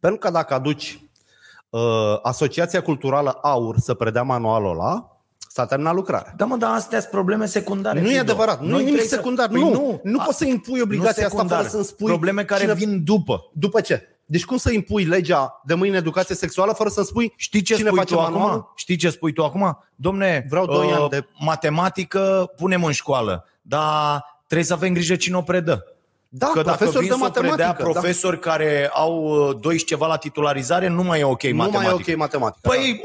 Pentru 0.00 0.18
că 0.18 0.30
dacă 0.30 0.54
aduci 0.54 1.00
uh, 1.70 1.80
Asociația 2.22 2.82
Culturală 2.82 3.30
Aur 3.30 3.78
să 3.78 3.94
predea 3.94 4.22
manualul 4.22 4.70
ăla, 4.70 5.10
s-a 5.48 5.66
terminat 5.66 5.94
lucrarea. 5.94 6.32
Da, 6.36 6.44
mă, 6.44 6.56
dar 6.56 6.74
astea 6.74 6.98
sunt 7.00 7.10
probleme 7.10 7.46
secundare. 7.46 8.00
Nu 8.00 8.06
e 8.06 8.08
Fido. 8.10 8.20
adevărat, 8.20 8.60
nu 8.60 8.66
Noi 8.66 8.80
e 8.80 8.84
nimic 8.84 8.86
trebuie 8.92 9.08
să- 9.08 9.14
secundar. 9.16 9.48
Păi 9.48 9.60
nu, 9.60 9.70
nu, 9.70 10.00
nu 10.02 10.20
A- 10.20 10.24
poți 10.24 10.38
să 10.38 10.44
impui 10.44 10.80
obligația 10.80 11.10
asta 11.24 11.28
secundar. 11.28 11.56
fără 11.58 11.68
să-mi 11.68 11.84
spui 11.84 12.06
Probleme 12.06 12.44
care 12.44 12.60
cine- 12.60 12.74
vin 12.74 13.04
după. 13.04 13.50
După 13.52 13.80
ce? 13.80 14.15
Deci 14.28 14.44
cum 14.44 14.56
să 14.56 14.70
impui 14.72 15.04
legea 15.04 15.60
de 15.64 15.74
mâine 15.74 15.96
educație 15.96 16.34
sexuală 16.34 16.72
fără 16.72 16.88
să-mi 16.88 17.06
spui 17.06 17.32
Știi 17.36 17.62
ce 17.62 17.74
cine 17.74 17.86
spui 17.88 17.98
face 17.98 18.14
tu 18.14 18.20
manualul? 18.20 18.48
acum? 18.50 18.72
Știi 18.76 18.96
ce 18.96 19.10
spui 19.10 19.32
tu 19.32 19.44
acum? 19.44 19.78
Domne, 19.94 20.46
Vreau 20.48 20.66
doi 20.66 20.92
ani 20.92 21.08
de- 21.08 21.26
matematică 21.38 22.52
punem 22.56 22.84
în 22.84 22.92
școală, 22.92 23.44
dar 23.62 24.24
trebuie 24.46 24.66
să 24.66 24.72
avem 24.72 24.92
grijă 24.92 25.16
cine 25.16 25.36
o 25.36 25.42
predă. 25.42 25.84
Da, 26.28 26.46
că 26.46 26.62
dacă 26.62 26.76
profesor 26.76 27.00
vin 27.02 27.10
de 27.10 27.16
să 27.24 27.30
predea 27.30 27.50
matematică. 27.50 27.82
da. 27.82 27.90
profesori 27.90 28.38
care 28.38 28.90
au 28.92 29.24
uh, 29.48 29.56
doi 29.60 29.78
și 29.78 29.84
ceva 29.84 30.06
la 30.06 30.16
titularizare, 30.16 30.88
nu 30.88 31.02
mai 31.02 31.20
e 31.20 31.24
ok 31.24 31.42
Nu 31.42 31.54
matematică. 31.56 31.92
mai 31.94 32.04
e 32.06 32.12
ok 32.12 32.18
matematică. 32.18 32.68
Păi 32.68 33.00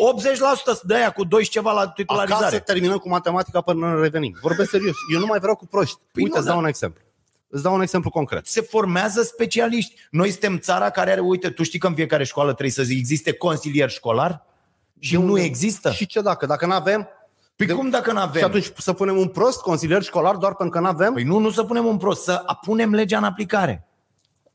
80% 0.77 0.81
de 0.83 0.95
aia 0.95 1.09
cu 1.09 1.23
doi 1.23 1.43
și 1.43 1.49
ceva 1.49 1.71
la 1.71 1.85
da. 1.85 1.91
titularizare. 1.91 2.45
Acasă 2.45 2.59
terminăm 2.59 2.97
cu 2.97 3.09
matematica 3.09 3.61
până 3.61 3.93
ne 3.93 4.01
revenim. 4.01 4.37
Vorbesc 4.41 4.69
serios. 4.69 4.95
Eu 5.13 5.19
nu 5.19 5.25
mai 5.25 5.39
vreau 5.39 5.55
cu 5.55 5.65
proști. 5.65 5.97
Păi 6.11 6.23
Uite, 6.23 6.29
nu, 6.29 6.37
îți 6.39 6.45
dau 6.45 6.53
dar- 6.55 6.63
un 6.63 6.69
exemplu. 6.69 7.03
Îți 7.51 7.63
dau 7.63 7.73
un 7.73 7.81
exemplu 7.81 8.09
concret. 8.09 8.47
se 8.47 8.61
formează 8.61 9.21
specialiști. 9.21 9.95
Noi 10.11 10.29
suntem 10.29 10.57
țara 10.59 10.89
care 10.89 11.11
are, 11.11 11.19
uite, 11.19 11.49
tu 11.49 11.63
știi 11.63 11.79
că 11.79 11.87
în 11.87 11.93
fiecare 11.95 12.23
școală 12.23 12.49
trebuie 12.51 12.71
să 12.85 12.91
existe 12.91 13.31
consilier 13.33 13.89
școlar 13.89 14.45
și 14.99 15.15
nu 15.17 15.21
unde- 15.23 15.41
există. 15.43 15.91
Și 15.91 16.05
ce 16.05 16.21
dacă? 16.21 16.45
Dacă 16.45 16.65
nu 16.65 16.73
avem, 16.73 17.07
Păi 17.55 17.65
de- 17.67 17.73
cum 17.73 17.89
dacă 17.89 18.11
nu 18.11 18.19
avem? 18.19 18.39
și 18.39 18.43
atunci 18.47 18.71
să 18.77 18.93
punem 18.93 19.17
un 19.17 19.27
prost 19.27 19.59
consilier 19.61 20.01
școlar 20.03 20.35
doar 20.35 20.55
pentru 20.55 20.75
că 20.79 20.83
nu 20.83 20.89
avem? 20.89 21.13
Păi 21.13 21.23
nu, 21.23 21.37
nu 21.37 21.49
să 21.49 21.63
punem 21.63 21.85
un 21.85 21.97
prost, 21.97 22.23
să 22.23 22.43
punem 22.61 22.93
legea 22.93 23.17
în 23.17 23.23
aplicare. 23.23 23.85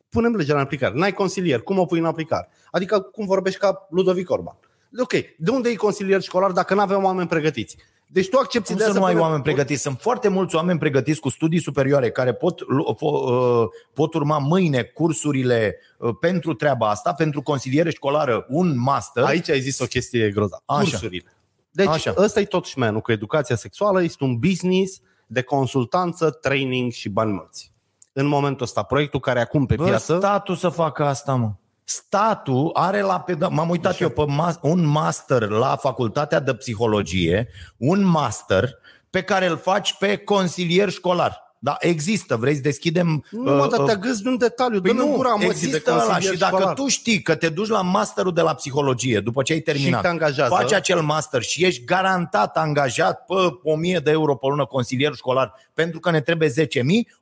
punem 0.08 0.34
legea 0.34 0.54
în 0.54 0.60
aplicare. 0.60 0.94
N-ai 0.98 1.12
consilier, 1.12 1.60
cum 1.60 1.78
o 1.78 1.84
pui 1.84 1.98
în 1.98 2.04
aplicare? 2.04 2.48
Adică 2.70 3.00
cum 3.00 3.26
vorbești 3.26 3.58
ca 3.58 3.86
Ludovic 3.90 4.30
Orban. 4.30 4.56
Ok, 4.98 5.12
de 5.38 5.50
unde 5.50 5.68
e 5.68 5.74
consilier 5.74 6.20
școlar 6.20 6.50
dacă 6.50 6.74
nu 6.74 6.80
avem 6.80 7.04
oameni 7.04 7.28
pregătiți? 7.28 7.76
Deci 8.08 8.28
tu 8.28 8.36
accepti 8.38 8.66
Cum 8.66 8.76
ideea 8.76 8.90
să 8.92 8.98
nu 8.98 9.04
ai 9.04 9.10
punem- 9.12 9.24
oameni 9.26 9.42
pregătiți? 9.42 9.82
Sunt 9.82 10.00
foarte 10.00 10.28
mulți 10.28 10.54
oameni 10.54 10.78
pregătiți 10.78 11.20
cu 11.20 11.28
studii 11.28 11.60
superioare 11.60 12.10
care 12.10 12.34
pot, 12.34 12.68
lu- 12.68 12.94
fo- 12.96 13.30
uh, 13.32 13.64
pot 13.94 14.14
urma 14.14 14.38
mâine 14.38 14.82
cursurile 14.82 15.78
uh, 15.98 16.10
pentru 16.20 16.54
treaba 16.54 16.90
asta, 16.90 17.12
pentru 17.12 17.42
consiliere 17.42 17.90
școlară, 17.90 18.46
un 18.48 18.78
master. 18.78 19.24
Aici 19.24 19.48
ai 19.50 19.60
zis 19.60 19.78
o 19.78 19.84
chestie 19.86 20.30
grozavă. 20.30 20.62
Așa. 20.66 20.80
Cursurile. 20.80 21.36
Deci 21.70 21.86
Așa. 21.86 22.14
ăsta 22.16 22.40
e 22.40 22.44
tot 22.44 22.64
șmenul 22.64 23.00
cu 23.00 23.12
educația 23.12 23.56
sexuală. 23.56 24.02
Este 24.02 24.24
un 24.24 24.36
business 24.38 25.00
de 25.26 25.42
consultanță, 25.42 26.30
training 26.30 26.92
și 26.92 27.08
bani 27.08 27.32
mulți. 27.32 27.72
În 28.12 28.26
momentul 28.26 28.64
ăsta, 28.64 28.82
proiectul 28.82 29.20
care 29.20 29.40
acum 29.40 29.66
pe 29.66 29.74
Bă, 29.74 29.84
piață... 29.84 30.16
statul 30.18 30.54
să 30.56 30.68
facă 30.68 31.04
asta, 31.04 31.34
mă. 31.34 31.50
Statul 31.88 32.70
are 32.72 33.00
la 33.00 33.24
peda- 33.30 33.48
m-am 33.50 33.68
uitat 33.70 33.92
Așa. 33.92 34.04
eu 34.04 34.10
pe 34.10 34.24
ma- 34.24 34.60
un 34.60 34.84
master 34.86 35.48
la 35.48 35.76
facultatea 35.76 36.40
de 36.40 36.54
psihologie, 36.54 37.48
un 37.76 38.02
master 38.04 38.70
pe 39.10 39.22
care 39.22 39.46
îl 39.46 39.56
faci 39.56 39.94
pe 39.98 40.16
consilier 40.16 40.90
școlar. 40.90 41.44
Da, 41.58 41.76
există, 41.80 42.36
vrei 42.36 42.54
să 42.54 42.60
deschidem 42.60 43.24
Nu, 43.30 43.42
mă, 43.42 43.64
uh, 43.64 43.70
dar 43.70 43.78
uh, 43.80 43.86
te 43.86 43.92
agâzi, 43.92 44.22
nu 44.24 44.36
detaliu. 44.36 44.80
Păi 44.80 44.94
Dă-mi 44.94 45.08
nu, 45.08 45.14
gura 45.16 45.28
mății 45.30 45.48
de 45.48 45.52
există 45.54 45.90
ăla 45.92 46.02
consilier 46.02 46.32
și 46.32 46.38
dacă 46.38 46.56
școlar. 46.56 46.74
tu 46.74 46.86
știi 46.88 47.22
că 47.22 47.34
te 47.34 47.48
duci 47.48 47.68
la 47.68 47.80
masterul 47.82 48.32
de 48.32 48.40
la 48.40 48.54
psihologie 48.54 49.20
după 49.20 49.42
ce 49.42 49.52
ai 49.52 49.60
terminat, 49.60 50.00
te 50.00 50.08
angajează. 50.08 50.54
faci 50.54 50.72
acel 50.72 51.00
master 51.00 51.42
și 51.42 51.64
ești 51.64 51.84
garantat 51.84 52.56
angajat 52.56 53.24
pe 53.24 53.34
1000 53.62 53.98
de 53.98 54.10
euro 54.10 54.34
pe 54.36 54.46
lună 54.46 54.64
consilier 54.66 55.14
școlar 55.14 55.54
pentru 55.74 56.00
că 56.00 56.10
ne 56.10 56.20
trebuie 56.20 56.48
10.000, 56.48 56.64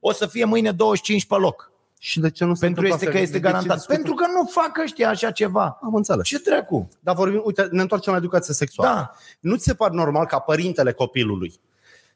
o 0.01 0.13
să 0.13 0.27
fie 0.27 0.45
mâine 0.45 0.71
25 0.73 1.27
pe 1.27 1.35
loc. 1.35 1.73
Și 2.07 2.21
de 2.21 2.31
ce 2.31 2.45
nu 2.45 2.55
se 2.55 2.61
Pentru 2.67 2.85
întâmplă 2.85 2.89
este 2.89 3.05
asta? 3.05 3.11
că 3.17 3.19
este 3.23 3.39
De 3.39 3.45
ce 3.45 3.51
garantat. 3.53 3.77
discutăm? 3.77 3.97
Pentru 3.97 4.15
că 4.15 4.27
nu 4.33 4.47
fac 4.47 4.79
ăștia 4.83 5.09
așa 5.09 5.31
ceva. 5.31 5.79
Am 5.83 5.95
înțeles. 5.95 6.27
Ce 6.27 6.39
dracu? 6.39 6.89
Dar 7.01 7.15
vorbim, 7.15 7.43
uite, 7.45 7.69
ne 7.71 7.81
întoarcem 7.81 8.13
la 8.13 8.19
educație 8.19 8.55
sexuală. 8.55 8.95
Da. 8.95 9.11
Nu 9.41 9.57
ți 9.57 9.65
se 9.65 9.75
pare 9.75 9.95
normal 9.95 10.27
ca 10.27 10.39
părintele 10.39 10.93
copilului 10.93 11.61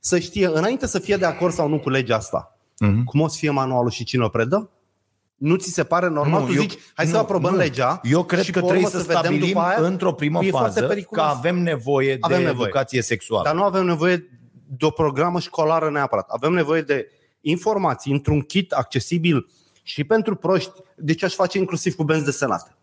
să 0.01 0.19
știe, 0.19 0.47
înainte 0.47 0.87
să 0.87 0.99
fie 0.99 1.17
de 1.17 1.25
acord 1.25 1.53
sau 1.53 1.69
nu 1.69 1.79
cu 1.79 1.89
legea 1.91 2.17
asta, 2.17 2.59
Mhm. 2.79 3.05
cum 3.05 3.21
o 3.21 3.29
să 3.29 3.37
fie 3.39 3.51
manualul 3.51 3.91
și 3.91 4.05
cine 4.05 4.25
o 4.25 4.29
predă? 4.29 4.71
Nu 5.37 5.57
ți 5.57 5.71
se 5.73 5.85
pare 5.85 6.09
normal? 6.09 6.41
Nu, 6.41 6.47
tu 6.47 6.53
eu- 6.53 6.61
zici, 6.61 6.79
hai 6.95 7.07
să 7.07 7.13
nu, 7.13 7.19
aprobăm 7.19 7.53
nu. 7.53 7.59
legea 7.59 8.01
Eu 8.03 8.25
cred 8.25 8.43
și 8.43 8.51
că 8.53 8.59
pe 8.59 8.65
urmă 8.65 8.79
trebuie 8.79 9.01
să 9.01 9.07
vedem 9.07 9.23
stabilim 9.23 9.47
după 9.49 9.61
aia? 9.61 9.87
într-o 9.87 10.13
primă 10.13 10.45
E 10.45 10.51
foarte 10.51 10.69
fază 10.69 10.81
că 10.81 10.87
periculos. 10.87 11.25
avem 11.27 11.59
nevoie 11.63 12.17
Avem 12.21 12.39
de 12.39 12.45
nevoie. 12.45 12.67
educație 12.69 13.03
sexuală. 13.03 13.45
Dar 13.45 13.55
nu 13.55 13.63
avem 13.63 13.85
nevoie 13.87 14.29
de 14.79 14.85
o 14.85 14.91
programă 14.91 15.41
școlară 15.41 15.91
neapărat. 15.91 16.29
Avem 16.29 16.53
nevoie 16.53 16.83
de 16.83 17.09
informații 17.41 18.13
într-un 18.13 18.41
kit 18.41 18.73
accesibil 18.73 19.49
și 19.89 20.05
pentru 20.05 20.37
proști. 20.37 20.73
Deci 20.97 21.23
aș 21.23 21.35
face 21.35 21.59
inclusiv 21.59 21.95
cu 21.95 22.05
benzi 22.05 22.25
desenate. 22.25 22.77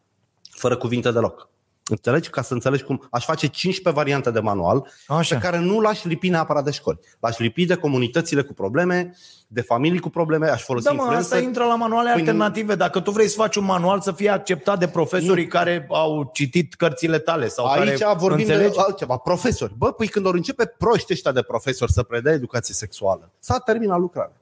Fără 0.49 0.77
cuvinte 0.77 1.11
deloc. 1.11 1.49
Înțelegi? 1.89 2.29
Ca 2.29 2.41
să 2.41 2.53
înțelegi 2.53 2.83
cum 2.83 3.07
aș 3.11 3.25
face 3.25 3.47
15 3.47 4.03
variante 4.03 4.31
de 4.31 4.39
manual 4.39 4.87
Așa. 5.07 5.35
pe 5.35 5.41
care 5.41 5.59
nu 5.59 5.79
l-aș 5.79 6.03
lipi 6.03 6.29
neapărat 6.29 6.63
de 6.63 6.71
școli. 6.71 6.99
L-aș 7.19 7.37
lipi 7.37 7.65
de 7.65 7.75
comunitățile 7.75 8.41
cu 8.41 8.53
probleme, 8.53 9.15
de 9.47 9.61
familii 9.61 9.99
cu 9.99 10.09
probleme, 10.09 10.49
aș 10.49 10.63
folosi 10.63 10.85
Da, 10.85 10.91
mă, 10.91 11.01
asta 11.01 11.13
influencer. 11.15 11.47
intră 11.47 11.63
la 11.63 11.75
manuale 11.75 12.11
Păi 12.13 12.21
nu- 12.21 12.27
alternative. 12.29 12.75
Dacă 12.75 12.99
tu 12.99 13.11
vrei 13.11 13.27
să 13.27 13.35
faci 13.35 13.55
un 13.55 13.63
manual 13.65 14.01
să 14.01 14.11
fie 14.11 14.29
acceptat 14.29 14.79
de 14.79 14.87
profesorii 14.87 15.47
care 15.47 15.85
au 15.89 16.29
citit 16.33 16.73
cărțile 16.73 17.19
tale 17.19 17.47
sau 17.47 17.65
Aici 17.65 17.99
care 17.99 18.15
vorbim 18.17 18.45
înțelegi? 18.45 18.75
de 18.75 18.81
altceva, 18.81 19.17
profesori. 19.17 19.73
Bă, 19.77 19.91
păi 19.91 20.07
când 20.07 20.25
ori 20.25 20.37
începe 20.37 20.65
proști 20.65 21.13
ăștia 21.13 21.31
de 21.31 21.41
profesori 21.41 21.91
să 21.91 22.03
predea 22.03 22.33
educație 22.33 22.73
sexuală, 22.73 23.31
s-a 23.39 23.59
terminat 23.59 23.99
lucrarea. 23.99 24.35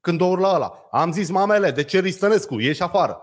Când 0.00 0.20
o 0.20 0.24
urla 0.24 0.54
ăla, 0.54 0.72
am 0.90 1.12
zis 1.12 1.30
mamele, 1.30 1.70
de 1.70 1.82
ce 1.82 2.00
Ristănescu, 2.00 2.60
ieși 2.60 2.82
afară. 2.82 3.22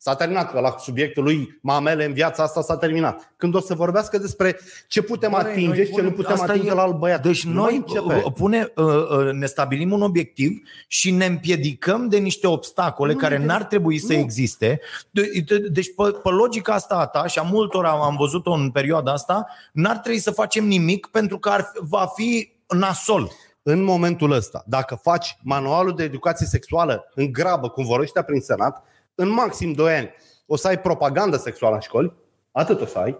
S-a 0.00 0.14
terminat, 0.14 0.50
că 0.52 0.60
la 0.60 0.74
subiectul 0.78 1.22
lui 1.22 1.58
mamele 1.62 2.04
în 2.04 2.12
viața 2.12 2.42
asta 2.42 2.60
s-a 2.62 2.76
terminat. 2.76 3.32
Când 3.36 3.54
o 3.54 3.60
să 3.60 3.74
vorbească 3.74 4.18
despre 4.18 4.58
ce 4.88 5.02
putem 5.02 5.30
Băi, 5.30 5.40
atinge 5.40 5.66
noi 5.66 5.76
și 5.76 5.84
ce 5.84 5.90
nu 5.90 5.96
punem- 6.10 6.14
putem 6.14 6.32
asta 6.32 6.44
atinge 6.52 6.68
e- 6.68 6.72
la 6.74 6.82
alt 6.82 6.94
băiat. 6.98 7.22
Deci 7.22 7.44
Nu 7.44 7.52
noi 7.52 7.62
mai 7.64 7.76
începe. 7.76 8.22
uh, 8.26 8.32
pune, 8.34 8.72
uh, 8.76 8.84
uh, 8.86 9.32
ne 9.32 9.46
stabilim 9.46 9.92
un 9.92 10.02
obiectiv 10.02 10.62
și 10.86 11.10
ne 11.10 11.26
împiedicăm 11.26 12.08
de 12.08 12.16
niște 12.18 12.46
obstacole 12.46 13.12
Nu, 13.12 13.18
care 13.18 13.38
nu, 13.38 13.44
n-ar 13.44 13.64
trebui 13.64 13.98
să 13.98 14.12
nu. 14.12 14.18
existe. 14.18 14.80
De- 15.10 15.30
de- 15.46 15.58
Deci 15.58 15.94
pe, 15.96 16.02
pe 16.22 16.28
logica 16.28 16.72
asta 16.74 16.94
a 16.94 17.06
ta 17.06 17.26
și 17.26 17.38
a 17.38 17.42
multora 17.42 17.90
am 17.90 18.16
văzut-o 18.18 18.50
în 18.52 18.70
perioada 18.70 19.12
asta, 19.12 19.46
n-ar 19.72 19.96
trebui 19.96 20.18
să 20.18 20.30
facem 20.30 20.66
nimic 20.66 21.06
pentru 21.06 21.38
că 21.38 21.48
ar, 21.48 21.72
va 21.80 22.06
fi 22.14 22.52
nasol. 22.76 23.30
În 23.70 23.82
momentul 23.82 24.30
ăsta, 24.30 24.62
dacă 24.66 24.94
faci 24.94 25.38
manualul 25.42 25.94
de 25.94 26.02
educație 26.02 26.46
sexuală 26.46 27.10
în 27.14 27.32
grabă, 27.32 27.68
cum 27.68 27.84
vor 27.84 28.00
ăștia 28.00 28.22
prin 28.22 28.40
Senat, 28.40 28.82
în 29.14 29.28
maxim 29.28 29.72
2 29.72 29.94
ani 29.94 30.10
o 30.46 30.56
să 30.56 30.68
ai 30.68 30.80
propagandă 30.80 31.36
sexuală 31.36 31.74
în 31.74 31.80
școli, 31.80 32.12
atât 32.52 32.80
o 32.80 32.86
să 32.86 32.98
ai, 32.98 33.18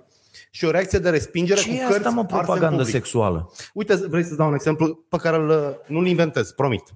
și 0.50 0.64
o 0.64 0.70
reacție 0.70 0.98
de 0.98 1.10
respingere 1.10 1.60
Ce 1.60 1.68
cu 1.68 1.74
e 1.74 1.78
cărți 1.78 1.96
asta, 1.96 2.10
mă, 2.10 2.20
arse 2.20 2.34
în 2.34 2.40
propagandă 2.40 2.76
public. 2.76 2.94
sexuală? 2.94 3.50
Uite, 3.74 3.94
vrei 3.94 4.22
să-ți 4.22 4.36
dau 4.36 4.48
un 4.48 4.54
exemplu 4.54 5.04
pe 5.08 5.16
care 5.16 5.36
îl, 5.36 5.82
nu-l 5.86 6.06
inventez, 6.06 6.52
promit. 6.52 6.94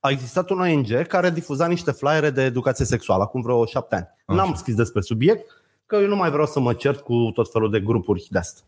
A 0.00 0.10
existat 0.10 0.50
un 0.50 0.60
ONG 0.60 1.06
care 1.06 1.30
difuza 1.30 1.66
niște 1.66 1.90
flyere 1.90 2.30
de 2.30 2.42
educație 2.42 2.84
sexuală 2.84 3.22
acum 3.22 3.42
vreo 3.42 3.64
șapte 3.64 3.94
ani. 3.94 4.08
Așa. 4.26 4.38
N-am 4.38 4.54
scris 4.54 4.74
despre 4.74 5.00
subiect, 5.00 5.50
că 5.86 5.96
eu 5.96 6.08
nu 6.08 6.16
mai 6.16 6.30
vreau 6.30 6.46
să 6.46 6.60
mă 6.60 6.72
cert 6.72 7.00
cu 7.00 7.30
tot 7.34 7.52
felul 7.52 7.70
de 7.70 7.80
grupuri 7.80 8.26
de 8.30 8.38
astea. 8.38 8.64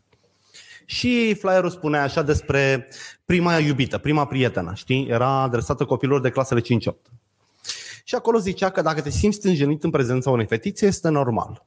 Și 0.91 1.35
flyerul 1.35 1.71
spunea 1.71 2.03
așa 2.03 2.23
despre 2.23 2.89
prima 3.25 3.59
iubită, 3.59 3.99
prima 3.99 4.27
prietenă, 4.27 4.73
știi? 4.75 5.07
Era 5.09 5.29
adresată 5.29 5.85
copilor 5.85 6.21
de 6.21 6.31
clasele 6.31 6.61
5-8. 6.61 6.65
Și 8.05 8.15
acolo 8.15 8.39
zicea 8.39 8.71
că 8.71 8.83
dacă 8.83 9.01
te 9.01 9.11
simți 9.11 9.37
stânjenit 9.37 9.85
în 9.85 9.91
prezența 9.91 10.31
unei 10.31 10.47
fetițe, 10.47 10.87
este 10.87 11.09
normal. 11.09 11.65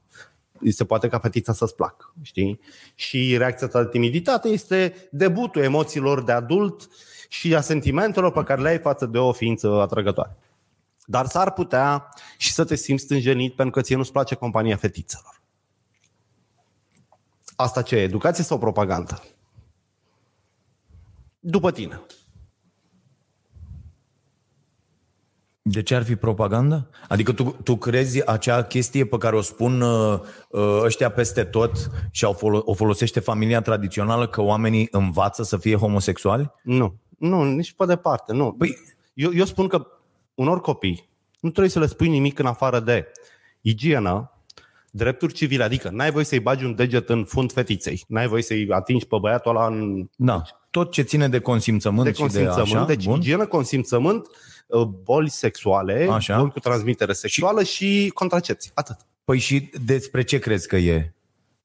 se 0.69 0.85
poate 0.85 1.07
ca 1.07 1.19
fetița 1.19 1.53
să-ți 1.53 1.75
placă, 1.75 2.13
știi? 2.21 2.59
Și 2.95 3.37
reacția 3.37 3.67
ta 3.67 3.83
de 3.83 3.89
timiditate 3.89 4.47
este 4.47 5.07
debutul 5.11 5.61
emoțiilor 5.61 6.23
de 6.23 6.31
adult 6.31 6.89
și 7.29 7.55
a 7.55 7.61
sentimentelor 7.61 8.31
pe 8.31 8.43
care 8.43 8.61
le 8.61 8.69
ai 8.69 8.79
față 8.79 9.05
de 9.05 9.17
o 9.17 9.31
ființă 9.31 9.67
atrăgătoare. 9.67 10.37
Dar 11.05 11.25
s-ar 11.25 11.51
putea 11.51 12.09
și 12.37 12.53
să 12.53 12.63
te 12.63 12.75
simți 12.75 13.03
stânjenit 13.03 13.55
pentru 13.55 13.73
că 13.73 13.81
ție 13.81 13.95
nu-ți 13.95 14.11
place 14.11 14.35
compania 14.35 14.75
fetițelor. 14.75 15.40
Asta 17.61 17.81
ce 17.81 17.95
e? 17.95 18.01
Educație 18.01 18.43
sau 18.43 18.57
propagandă? 18.57 19.23
După 21.39 21.71
tine. 21.71 22.01
De 25.61 25.83
ce 25.83 25.95
ar 25.95 26.03
fi 26.03 26.15
propaganda? 26.15 26.87
Adică 27.07 27.31
tu, 27.31 27.43
tu 27.63 27.75
crezi 27.75 28.27
acea 28.27 28.63
chestie 28.63 29.05
pe 29.05 29.17
care 29.17 29.35
o 29.35 29.41
spun 29.41 29.81
uh, 29.81 30.19
uh, 30.49 30.79
ăștia 30.83 31.11
peste 31.11 31.43
tot 31.43 31.91
și 32.11 32.25
o, 32.25 32.33
folo- 32.33 32.63
o 32.63 32.73
folosește 32.73 33.19
familia 33.19 33.61
tradițională 33.61 34.27
că 34.27 34.41
oamenii 34.41 34.87
învață 34.91 35.43
să 35.43 35.57
fie 35.57 35.75
homosexuali? 35.75 36.51
Nu. 36.63 36.95
Nu, 37.17 37.43
nici 37.43 37.73
pe 37.73 37.85
departe. 37.85 38.33
Nu. 38.33 38.51
Păi, 38.51 38.77
Eu, 39.13 39.33
eu 39.33 39.45
spun 39.45 39.67
că 39.67 39.87
unor 40.33 40.61
copii 40.61 41.09
nu 41.39 41.49
trebuie 41.49 41.71
să 41.71 41.79
le 41.79 41.85
spui 41.85 42.07
nimic 42.07 42.39
în 42.39 42.45
afară 42.45 42.79
de 42.79 43.11
igienă, 43.61 44.30
drepturi 44.91 45.33
civile, 45.33 45.63
adică 45.63 45.89
n-ai 45.89 46.11
voie 46.11 46.25
să-i 46.25 46.39
bagi 46.39 46.65
un 46.65 46.75
deget 46.75 47.09
în 47.09 47.25
fund 47.25 47.51
fetiței, 47.51 48.03
n-ai 48.07 48.27
voie 48.27 48.41
să-i 48.41 48.67
atingi 48.69 49.05
pe 49.05 49.17
băiatul 49.21 49.55
ăla 49.55 49.67
în 49.67 50.09
da, 50.15 50.41
tot 50.69 50.91
ce 50.91 51.01
ține 51.01 51.27
de 51.27 51.39
consimțământ 51.39 52.03
de 52.03 52.11
și 52.11 52.15
de 52.15 52.21
consimțământ, 52.21 52.75
așa, 52.75 52.85
deci 52.85 53.05
bun. 53.05 53.19
igienă, 53.19 53.45
consimțământ, 53.45 54.27
uh, 54.67 54.83
boli 54.83 55.29
sexuale, 55.29 56.07
Așa. 56.11 56.37
boli 56.37 56.51
cu 56.51 56.59
transmitere 56.59 57.13
sexuală 57.13 57.63
și 57.63 58.11
contracepție. 58.13 58.71
Atât. 58.73 58.95
Păi 59.23 59.39
și 59.39 59.69
despre 59.85 60.23
ce 60.23 60.39
crezi 60.39 60.67
că 60.67 60.75
e? 60.75 61.13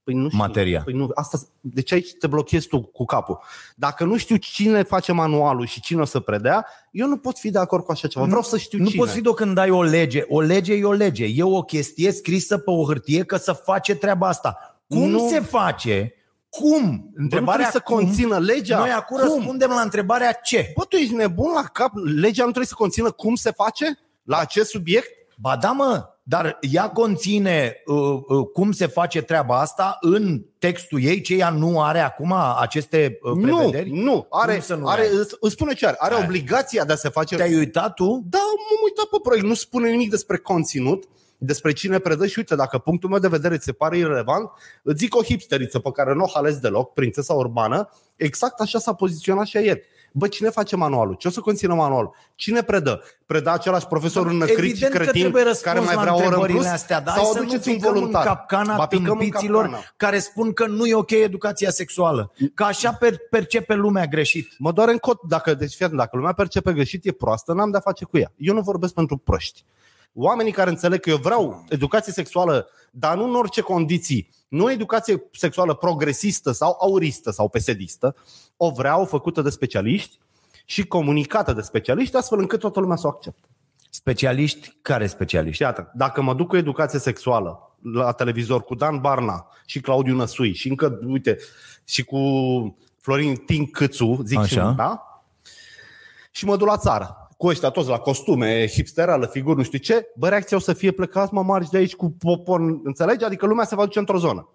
Păi 0.07 0.14
nu 0.14 0.26
știu. 0.26 0.38
Materia. 0.38 0.80
Păi 0.84 0.92
nu, 0.94 1.11
asta, 1.14 1.38
deci 1.61 1.92
aici 1.92 2.12
te 2.18 2.26
blochezi 2.26 2.66
tu 2.68 2.80
cu 2.80 3.04
capul. 3.04 3.38
Dacă 3.76 4.04
nu 4.04 4.16
știu 4.16 4.36
cine 4.36 4.82
face 4.82 5.12
manualul 5.12 5.66
și 5.66 5.80
cine 5.80 6.00
o 6.00 6.04
să 6.04 6.20
predea, 6.20 6.66
eu 6.90 7.07
nu 7.09 7.16
pot 7.16 7.38
fi 7.38 7.50
de 7.50 7.59
acord 7.59 7.84
cu 7.84 7.92
așa 7.92 8.09
ceva. 8.09 8.24
Vreau 8.24 8.42
să 8.42 8.57
știu 8.59 8.78
Nu 8.78 8.86
cine. 8.86 9.00
poți 9.00 9.14
fi 9.14 9.20
doar 9.20 9.34
când 9.34 9.59
ai 9.59 9.70
o 9.70 9.82
lege. 9.82 10.22
O 10.28 10.40
lege 10.40 10.74
e 10.74 10.84
o 10.84 10.92
lege. 10.92 11.24
E 11.24 11.42
o 11.42 11.62
chestie 11.62 12.12
scrisă 12.12 12.59
pe 12.59 12.70
o 12.70 12.84
hârtie 12.84 13.24
că 13.24 13.36
să 13.36 13.52
face 13.52 13.94
treaba 13.94 14.28
asta. 14.28 14.80
Cum 14.88 15.09
Nu. 15.09 15.28
se 15.30 15.40
face? 15.40 16.14
Cum? 16.48 17.11
Întrebarea 17.14 17.70
să 17.70 17.78
cum? 17.80 17.96
conțină 17.96 18.38
legea. 18.38 18.78
Noi 18.78 18.90
acum 18.90 19.16
Cum? 19.18 19.26
răspundem 19.26 19.68
la 19.70 19.80
întrebarea 19.80 20.32
ce. 20.32 20.72
Bă, 20.76 20.84
tu 20.84 20.96
ești 20.96 21.14
nebun 21.14 21.52
la 21.54 21.62
cap? 21.62 21.90
Legea 21.94 22.42
nu 22.42 22.48
trebuie 22.50 22.66
să 22.66 22.74
conțină 22.76 23.11
cum 23.11 23.34
se 23.34 23.50
face 23.50 23.98
la 24.22 24.36
acest 24.38 24.70
subiect? 24.70 25.09
Ba 25.38 25.57
da, 25.57 25.70
mă, 25.70 26.04
dar 26.29 26.59
ea 26.61 26.91
conține 26.91 27.83
uh, 27.87 27.97
uh, 28.27 28.47
cum 28.53 28.72
se 28.72 28.87
face 28.87 29.22
treaba 29.22 29.61
asta 29.61 29.97
în 30.01 30.43
textul 30.59 31.03
ei, 31.03 31.20
ce 31.20 31.35
ea 31.35 31.51
nu 31.51 31.83
are 31.83 31.99
acum 31.99 32.33
aceste 32.61 33.18
uh, 33.22 33.33
Nu, 33.33 33.57
prevederi? 33.57 33.91
nu. 33.91 34.27
Are, 34.31 34.53
Cum 34.53 34.61
să 34.61 34.74
nu 34.74 34.87
are, 34.87 35.01
ai? 35.03 35.09
îți- 35.20 35.37
îți 35.41 35.53
spune 35.53 35.72
ce 35.74 35.87
are. 35.87 35.97
Are 35.99 36.14
Hai. 36.14 36.24
obligația 36.24 36.85
de 36.85 36.93
a 36.93 36.97
se 36.97 37.09
face... 37.09 37.37
Te-ai 37.37 37.55
uitat 37.57 37.95
tu? 37.95 38.05
Da, 38.31 38.39
m-am 38.39 38.81
uitat 38.85 39.05
pe 39.05 39.16
proiect. 39.22 39.47
Nu 39.47 39.55
spune 39.55 39.91
nimic 39.91 40.11
despre 40.11 40.37
conținut, 40.37 41.05
despre 41.39 41.72
cine 41.72 41.99
predă 41.99 42.27
și 42.27 42.39
uite, 42.39 42.55
dacă 42.55 42.79
punctul 42.79 43.11
meu 43.11 43.18
de 43.18 43.29
vedere 43.29 43.57
ți 43.59 43.64
se 43.64 43.72
pare 43.72 43.97
irrelevant, 43.99 44.51
îți 44.83 44.99
zic 44.99 45.16
o 45.16 45.22
hipsteriță 45.22 45.79
pe 45.79 45.91
care 45.93 46.14
nu 46.14 46.22
o 46.24 46.31
halez 46.35 46.57
deloc, 46.57 46.93
prințesa 46.93 47.35
urbană, 47.35 47.89
exact 48.16 48.61
așa 48.61 48.79
s-a 48.79 48.93
poziționat 48.95 49.47
și 49.47 49.57
ea 49.57 49.62
ieri. 49.62 49.83
Bă, 50.19 50.29
cine 50.29 50.49
face 50.51 50.77
manualul? 50.77 51.14
Ce 51.14 51.29
o 51.29 51.31
să 51.31 51.41
conțină 51.41 51.75
manualul? 51.75 52.14
Cine 52.35 52.62
predă? 52.62 53.03
Predă 53.27 53.51
același 53.51 53.87
profesor 53.87 54.27
în 54.27 54.43
și 54.47 54.53
Evident 54.53 54.93
că 54.93 54.99
cretin 54.99 55.21
trebuie 55.21 55.43
răspuns 55.43 55.64
care 55.64 55.81
mai 55.85 55.95
la 55.95 56.01
vrea 56.01 56.12
o 56.12 56.17
oră 56.17 56.25
în 56.25 56.33
întrebările 56.33 56.59
plus? 56.59 56.73
astea, 56.73 57.01
dar 57.01 57.14
sau 57.14 57.25
hai 57.25 57.33
să 57.33 57.39
nu 57.39 57.45
aduceți 57.45 57.69
un 57.69 57.75
picăm 57.75 57.89
în 57.93 57.95
voluntar? 57.99 58.25
capcana 58.25 58.77
Ba, 58.77 58.87
picăm 58.87 59.05
în 59.05 59.19
tâmpiților 59.19 59.62
capcana. 59.62 59.85
care 59.97 60.19
spun 60.19 60.53
că 60.53 60.67
nu 60.67 60.87
e 60.87 60.95
ok 60.95 61.11
educația 61.11 61.71
sexuală. 61.71 62.33
Că 62.55 62.64
așa 62.64 62.93
per- 62.93 63.19
percepe 63.31 63.75
lumea 63.75 64.07
greșit. 64.07 64.49
Mă 64.59 64.73
doare 64.73 64.91
în 64.91 64.99
cot 64.99 65.21
dacă, 65.29 65.55
deci 65.55 65.75
fii 65.75 65.85
atent, 65.85 66.01
dacă 66.01 66.17
lumea 66.17 66.33
percepe 66.33 66.73
greșit, 66.73 67.05
e 67.05 67.12
proastă, 67.12 67.53
n-am 67.53 67.71
de-a 67.71 67.81
face 67.81 68.05
cu 68.05 68.19
ea. 68.19 68.33
Eu 68.37 68.55
nu 68.55 68.61
vorbesc 68.61 68.95
pentru 68.95 69.17
proști. 69.17 69.64
Oamenii 70.19 70.53
care 70.53 70.71
înțeleg 70.71 71.01
că 71.01 71.11
eu 71.11 71.17
vreau 71.17 71.64
educație 71.69 72.12
sexuală, 72.12 72.69
dar 72.91 73.17
nu 73.17 73.25
în 73.25 73.35
orice 73.35 73.61
condiții, 73.61 74.31
nu 74.49 74.71
educație 74.71 75.23
sexuală 75.33 75.75
progresistă 75.75 76.53
sau 76.53 76.77
auristă 76.81 77.31
sau 77.31 77.49
pesedistă, 77.49 78.17
o 78.57 78.71
vreau 78.71 79.05
făcută 79.05 79.43
de 79.43 79.51
specialiști 79.51 80.19
și 80.64 80.87
comunicată 80.87 81.53
de 81.53 81.61
specialiști, 81.61 82.17
astfel 82.17 82.39
încât 82.39 82.61
toată 82.61 82.81
lumea 82.81 82.97
să 82.97 83.07
o 83.07 83.11
accepte. 83.11 83.49
Specialiști? 83.91 84.77
Care 84.83 85.07
specialiști? 85.07 85.57
Și 85.57 85.62
iată, 85.62 85.91
dacă 85.95 86.23
mă 86.23 86.35
duc 86.35 86.49
cu 86.49 86.57
educație 86.57 86.99
sexuală 86.99 87.77
la 87.83 88.12
televizor 88.12 88.62
cu 88.62 88.75
Dan 88.75 89.01
Barna 89.01 89.47
și 89.67 89.81
Claudiu 89.81 90.14
Năsui 90.14 90.55
și 90.55 90.69
încă, 90.69 90.99
uite, 91.07 91.39
și 91.85 92.05
cu 92.05 92.19
Florin 93.01 93.35
Tincâțu, 93.35 94.21
zic 94.25 94.39
Așa. 94.39 94.47
și 94.47 94.59
eu, 94.59 94.73
da? 94.73 95.23
Și 96.31 96.45
mă 96.45 96.57
duc 96.57 96.67
la 96.67 96.77
țară 96.77 97.26
cu 97.37 97.47
ăștia 97.47 97.68
toți 97.68 97.89
la 97.89 97.99
costume, 97.99 98.66
hipsterală, 98.66 99.26
figuri, 99.26 99.57
nu 99.57 99.62
știu 99.62 99.78
ce, 99.78 100.07
bă, 100.16 100.28
reacția 100.28 100.57
o 100.57 100.61
să 100.61 100.72
fie 100.72 100.91
plecați, 100.91 101.34
mă 101.34 101.43
margi 101.43 101.70
de 101.70 101.76
aici 101.76 101.95
cu 101.95 102.11
popon, 102.11 102.80
înțelegi? 102.84 103.24
Adică 103.24 103.47
lumea 103.47 103.64
se 103.64 103.74
va 103.74 103.84
duce 103.84 103.99
într-o 103.99 104.18
zonă. 104.18 104.49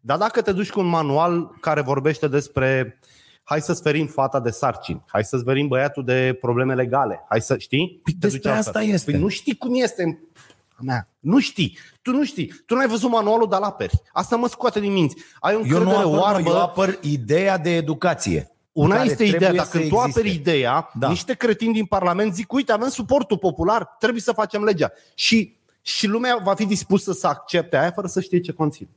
Dar 0.00 0.18
dacă 0.18 0.42
te 0.42 0.52
duci 0.52 0.70
cu 0.70 0.80
un 0.80 0.86
manual 0.86 1.54
care 1.60 1.80
vorbește 1.80 2.28
despre 2.28 2.98
hai 3.42 3.60
să-ți 3.60 3.82
ferim 3.82 4.06
fata 4.06 4.40
de 4.40 4.50
sarcini, 4.50 5.02
hai 5.06 5.24
să-ți 5.24 5.44
ferim 5.44 5.68
băiatul 5.68 6.04
de 6.04 6.38
probleme 6.40 6.74
legale, 6.74 7.24
hai 7.28 7.40
să 7.40 7.58
știi? 7.58 8.00
Te 8.04 8.10
despre 8.18 8.40
duci 8.40 8.46
altfel. 8.46 8.72
asta 8.74 8.82
este. 8.92 9.10
Păi 9.10 9.20
nu 9.20 9.28
știi 9.28 9.56
cum 9.56 9.74
este 9.74 10.22
mea. 10.80 11.08
Nu 11.20 11.40
știi. 11.40 11.78
Tu 12.02 12.10
nu 12.10 12.24
știi. 12.24 12.62
Tu 12.66 12.74
nu 12.74 12.80
ai 12.80 12.88
văzut 12.88 13.10
manualul 13.10 13.48
de 13.48 13.56
la 13.60 13.72
peri. 13.72 14.02
Asta 14.12 14.36
mă 14.36 14.48
scoate 14.48 14.80
din 14.80 14.92
minți. 14.92 15.16
Ai 15.40 15.54
o 15.54 15.58
Eu 15.58 15.64
nu 15.64 15.76
încredere 15.76 15.98
apăr, 15.98 16.18
oarbă. 16.18 16.48
eu 16.48 16.60
apăr 16.60 16.98
ideea 17.02 17.58
de 17.58 17.76
educație. 17.76 18.50
Una 18.82 18.96
care 18.96 19.08
este 19.08 19.24
ideea, 19.24 19.38
trebuie 19.38 19.58
dacă 19.60 19.70
să 19.70 19.78
tu 19.78 19.84
existe. 19.84 20.08
aperi 20.18 20.34
ideea, 20.34 20.72
Da. 20.72 21.06
da. 21.06 21.08
niște 21.08 21.34
cretini 21.34 21.72
din 21.72 21.84
Parlament 21.84 22.34
zic, 22.34 22.52
uite, 22.52 22.72
avem 22.72 22.88
suportul 22.88 23.38
popular, 23.38 23.96
trebuie 23.98 24.20
să 24.22 24.32
facem 24.32 24.62
legea. 24.64 24.92
Și, 25.14 25.56
și 25.82 26.06
lumea 26.06 26.40
va 26.44 26.54
fi 26.54 26.66
dispusă 26.66 27.12
să 27.12 27.26
accepte 27.26 27.76
aia 27.76 27.90
fără 27.90 28.06
să 28.06 28.20
știe 28.20 28.40
ce 28.40 28.52
conține. 28.52 28.88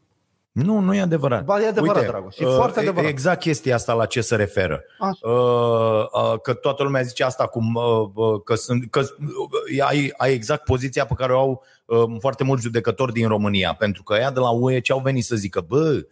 Nu, 0.51 0.79
nu 0.79 0.93
e 0.95 1.01
adevărat. 1.01 1.43
Ba, 1.43 1.61
e 1.61 1.67
adevărat, 1.67 1.95
Uite, 1.95 2.07
Dragoș, 2.07 2.37
e 2.37 2.45
uh, 2.45 2.53
foarte 2.55 2.79
adevărat. 2.79 3.09
Exact 3.09 3.39
chestia 3.39 3.75
asta 3.75 3.93
la 3.93 4.05
ce 4.05 4.21
se 4.21 4.35
referă. 4.35 4.83
Așa. 4.99 5.29
Uh, 5.29 6.05
uh, 6.11 6.39
că 6.41 6.53
toată 6.53 6.83
lumea 6.83 7.01
zice 7.01 7.23
asta 7.23 7.47
cum 7.47 7.75
uh, 7.75 8.09
uh, 8.13 8.41
că, 8.43 8.55
sunt, 8.55 8.89
că 8.89 8.99
uh, 8.99 9.85
ai, 9.87 10.13
ai 10.17 10.33
exact 10.33 10.63
poziția 10.63 11.05
pe 11.05 11.13
care 11.13 11.33
o 11.33 11.39
au 11.39 11.63
uh, 11.85 12.03
foarte 12.19 12.43
mulți 12.43 12.63
judecători 12.63 13.13
din 13.13 13.27
România. 13.27 13.73
Pentru 13.73 14.03
că 14.03 14.15
ea 14.15 14.31
de 14.31 14.39
la 14.39 14.49
UE 14.49 14.79
ce 14.79 14.91
au 14.91 14.99
venit 14.99 15.23
să 15.23 15.35
zică, 15.35 15.65
bă, 15.67 16.05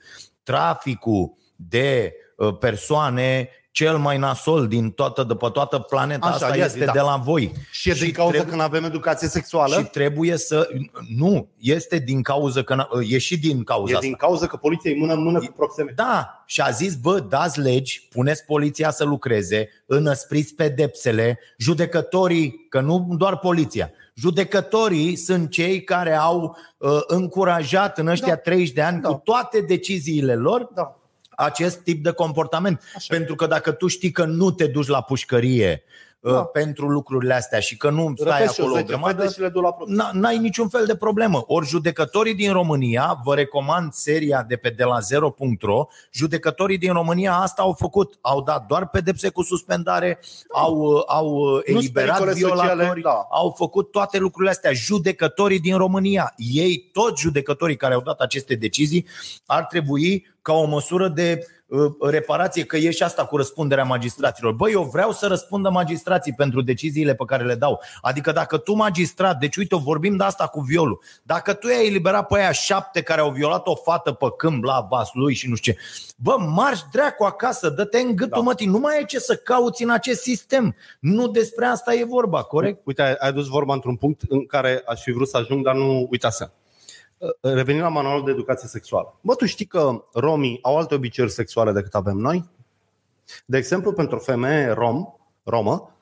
traficul 0.44 1.34
de 1.56 2.14
uh, 2.14 2.28
persoane 2.60 3.50
cel 3.72 3.98
mai 3.98 4.18
nasol 4.18 4.68
din 4.68 4.90
toată, 4.92 5.24
de 5.24 5.36
pe 5.36 5.48
toată 5.54 5.80
planeta 5.80 6.26
Așa, 6.26 6.36
asta 6.36 6.58
ia 6.58 6.66
este 6.66 6.80
zi, 6.80 6.86
da. 6.86 6.92
de 6.92 7.00
la 7.00 7.16
voi. 7.24 7.52
Și 7.72 7.90
e 7.90 7.94
din 7.94 8.12
cauza 8.12 8.32
trebuie- 8.32 8.52
că 8.52 8.58
nu 8.58 8.62
avem 8.64 8.84
educație 8.84 9.28
sexuală, 9.28 9.76
și 9.76 9.84
trebuie 9.84 10.38
să... 10.38 10.68
Nu, 11.18 11.48
este 11.58 11.98
din 11.98 12.22
cauza 12.22 12.62
că... 12.62 12.76
n- 12.84 13.10
E 13.10 13.18
și 13.18 13.40
din 13.40 13.64
cauza 13.64 13.92
e 13.92 13.96
asta. 13.96 14.06
din 14.08 14.16
cauza 14.16 14.48
că 14.48 14.56
poliția 14.58 14.92
e 14.92 14.96
mână 15.00 15.14
în 15.14 15.24
mână 15.24 15.40
cu 15.40 15.54
proxemitate. 15.56 16.10
Da, 16.12 16.44
și 16.46 16.62
a 16.62 16.70
zis, 16.70 16.96
bă, 16.96 17.20
dați 17.20 17.60
legi, 17.60 18.08
puneți 18.10 18.46
poliția 18.46 18.92
să 18.92 19.04
lucreze, 19.04 19.70
înăspriți 19.86 20.54
pedepsele, 20.56 21.40
judecătorii, 21.58 22.66
că 22.70 22.80
nu 22.80 23.08
doar 23.18 23.38
poliția, 23.38 23.92
judecătorii 24.16 25.16
sunt 25.16 25.50
cei 25.50 25.84
care 25.84 26.14
au 26.16 26.58
uh, 26.78 26.90
încurajat 27.08 27.98
în 27.98 28.08
ăștia 28.08 28.28
Da. 28.34 28.36
30 28.36 28.72
de 28.74 28.82
ani 28.82 29.02
Da. 29.02 29.10
cu 29.10 29.22
toate 29.24 29.60
deciziile 29.62 30.36
lor 30.36 30.70
Da. 30.76 30.94
Acest 31.40 31.78
tip 31.80 32.04
de 32.04 32.12
comportament. 32.12 32.82
Așa. 32.96 33.16
Pentru 33.16 33.36
că 33.36 33.46
dacă 33.46 33.72
tu 33.72 33.88
știi 33.88 34.12
că 34.12 34.26
nu 34.26 34.52
te 34.52 34.68
duci 34.68 34.88
la 34.88 35.02
pușcărie 35.02 35.84
uh, 36.20 36.32
Da. 36.32 36.44
pentru 36.44 36.88
lucrurile 36.88 37.34
astea 37.34 37.60
și 37.60 37.78
că 37.78 37.90
nu 37.90 38.14
stai 38.18 38.40
Repet 38.40 38.54
și 38.54 38.60
eu 38.60 38.66
acolo 38.66 38.80
o 38.80 38.82
10 38.82 38.92
grămadă, 38.92 39.22
fete 39.22 39.34
și 39.34 39.40
le 39.40 39.50
duc 39.50 39.64
la 39.64 39.72
producție. 39.72 40.04
N- 40.10 40.12
N-ai 40.14 40.38
niciun 40.38 40.68
fel 40.70 40.86
de 40.86 40.96
problemă. 40.96 41.44
Ori 41.48 41.68
judecătorii 41.68 42.36
din 42.36 42.52
România, 42.52 43.20
vă 43.24 43.36
recomand 43.36 43.94
seria 43.94 44.44
de 44.48 44.56
pe 44.56 44.70
de 44.70 44.84
la 44.84 44.98
0.ro, 45.00 45.88
judecătorii 46.12 46.78
din 46.78 46.94
România 46.94 47.34
asta 47.34 47.62
au 47.62 47.74
făcut. 47.74 48.18
Au 48.22 48.42
dat 48.42 48.66
doar 48.66 48.88
pedepse 48.90 49.30
cu 49.30 49.44
suspendare, 49.44 50.20
au, 50.54 51.04
au 51.08 51.62
eliberat 51.64 52.18
pericole 52.18 52.32
sociale, 52.40 52.74
violatori, 52.74 53.02
da. 53.02 53.28
au 53.32 53.54
făcut 53.58 53.92
toate 53.92 54.18
lucrurile 54.18 54.52
astea. 54.52 54.72
Judecătorii 54.74 55.60
din 55.60 55.78
România, 55.78 56.34
ei, 56.38 56.90
toți 56.92 57.22
judecătorii 57.22 57.76
care 57.76 57.94
au 57.94 58.02
dat 58.02 58.20
aceste 58.20 58.56
decizii, 58.56 59.06
ar 59.46 59.66
trebui 59.66 60.38
ca 60.50 60.56
o 60.56 60.66
măsură 60.66 61.08
de 61.08 61.48
uh, 61.68 61.92
reparație, 62.02 62.64
că 62.64 62.78
e 62.78 62.92
și 62.92 63.04
asta 63.04 63.26
cu 63.26 63.38
răspunderea 63.38 63.84
magistraților. 63.84 64.54
Băi, 64.54 64.72
eu 64.72 64.84
vreau 64.84 65.12
să 65.12 65.28
răspundă 65.28 65.70
magistrații 65.70 66.34
pentru 66.34 66.62
deciziile 66.62 67.16
pe 67.16 67.24
care 67.26 67.44
le 67.44 67.56
dau. 67.56 67.82
Adică 68.02 68.32
dacă 68.32 68.58
tu 68.58 68.74
magistrat, 68.74 69.40
deci 69.40 69.56
uite, 69.56 69.76
vorbim 69.76 70.16
de 70.18 70.24
asta 70.24 70.48
cu 70.48 70.60
violul, 70.60 71.02
dacă 71.24 71.54
tu 71.54 71.68
ai 71.68 71.88
eliberat 71.88 72.28
pe 72.28 72.40
aia 72.40 72.52
șapte 72.52 73.02
care 73.02 73.22
au 73.22 73.32
violat 73.32 73.68
o 73.68 73.76
fată 73.76 74.12
pe 74.12 74.26
câmp 74.38 74.64
la 74.64 74.86
Vaslui 74.90 75.34
și 75.34 75.50
nu 75.50 75.56
știu 75.56 75.74
ce, 75.74 75.80
bă, 76.18 76.36
marș 76.40 76.80
dracu 76.92 77.24
acasă, 77.24 77.70
dă-te 77.70 78.00
în 78.00 78.16
gâtul 78.16 78.30
da. 78.30 78.38
Da. 78.38 78.44
mătii, 78.44 78.68
nu 78.68 78.80
mai 78.80 79.00
e 79.02 79.06
ce 79.06 79.20
să 79.20 79.36
cauți 79.36 79.84
în 79.84 79.90
acest 79.90 80.22
sistem. 80.22 80.76
Nu 81.00 81.28
despre 81.28 81.66
asta 81.66 81.94
e 81.94 82.04
vorba, 82.04 82.44
corect? 82.44 82.82
Uite, 82.84 83.02
ai, 83.02 83.16
ai 83.20 83.34
dus 83.34 83.48
vorba 83.48 83.74
într-un 83.74 83.96
punct 83.96 84.22
în 84.30 84.46
care 84.46 84.84
aș 84.86 85.02
fi 85.02 85.12
vrut 85.12 85.28
să 85.28 85.38
ajung, 85.38 85.64
dar 85.64 85.76
nu 85.76 86.08
uitasem. 86.12 86.54
Revenim 87.42 87.82
la 87.82 87.88
manualul 87.88 88.26
de 88.26 88.32
educație 88.32 88.68
sexuală. 88.68 89.20
Bă, 89.22 89.36
tu 89.36 89.46
știi 89.46 89.66
că 89.66 90.04
romii 90.14 90.60
au 90.62 90.78
alte 90.78 90.96
obiceiuri 90.96 91.34
sexuale 91.34 91.72
decât 91.72 91.96
avem 91.96 92.18
noi? 92.18 92.50
De 93.46 93.58
exemplu, 93.58 93.94
pentru 93.94 94.16
o 94.16 94.20
femeie 94.20 94.72
rom, 94.72 95.14
romă, 95.44 95.96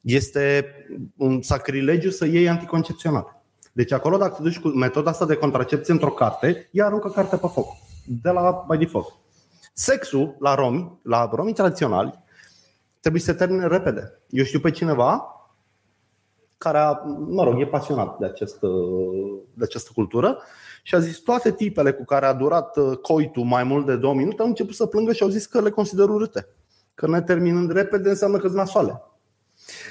este 0.00 0.74
un 1.16 1.42
sacrilegiu 1.42 2.10
să 2.10 2.24
iei 2.24 2.48
anticoncepționale. 2.48 3.36
Deci 3.72 3.92
acolo, 3.92 4.16
dacă 4.16 4.34
te 4.34 4.42
duci 4.42 4.58
cu 4.58 4.68
metoda 4.68 5.10
asta 5.10 5.24
de 5.24 5.34
contracepție 5.36 5.92
într-o 5.92 6.10
carte, 6.10 6.68
ea 6.70 6.86
aruncă 6.86 7.08
cartea 7.08 7.38
pe 7.38 7.46
foc. 7.46 7.66
De 8.06 8.30
la 8.30 8.64
by 8.68 8.76
default. 8.76 9.14
Sexul 9.72 10.36
la 10.38 10.54
romi, 10.54 10.98
la 11.02 11.30
romii 11.32 11.52
tradiționali, 11.52 12.24
trebuie 13.00 13.22
să 13.22 13.30
se 13.30 13.36
termine 13.36 13.66
repede. 13.66 14.20
Eu 14.30 14.44
știu 14.44 14.60
pe 14.60 14.70
cineva 14.70 15.35
care, 16.58 16.78
a, 16.78 16.92
mă 17.28 17.44
rog, 17.44 17.60
e 17.60 17.66
pasionat 17.66 18.18
de 18.18 18.26
această, 18.26 18.68
de 19.54 19.64
această 19.64 19.90
cultură 19.94 20.38
și 20.82 20.94
a 20.94 20.98
zis 20.98 21.18
toate 21.18 21.52
tipele 21.52 21.92
cu 21.92 22.04
care 22.04 22.26
a 22.26 22.32
durat 22.32 22.76
uh, 22.76 22.96
coitul 22.96 23.44
mai 23.44 23.64
mult 23.64 23.86
de 23.86 23.96
două 23.96 24.14
minute 24.14 24.42
au 24.42 24.48
început 24.48 24.74
să 24.74 24.86
plângă 24.86 25.12
și 25.12 25.22
au 25.22 25.28
zis 25.28 25.46
că 25.46 25.60
le 25.60 25.70
consider 25.70 26.08
urâte. 26.08 26.48
Că 26.94 27.06
ne 27.06 27.22
terminând 27.22 27.72
repede 27.72 28.08
înseamnă 28.08 28.36
că 28.36 28.46
sunt 28.46 28.58
nasoale. 28.58 29.02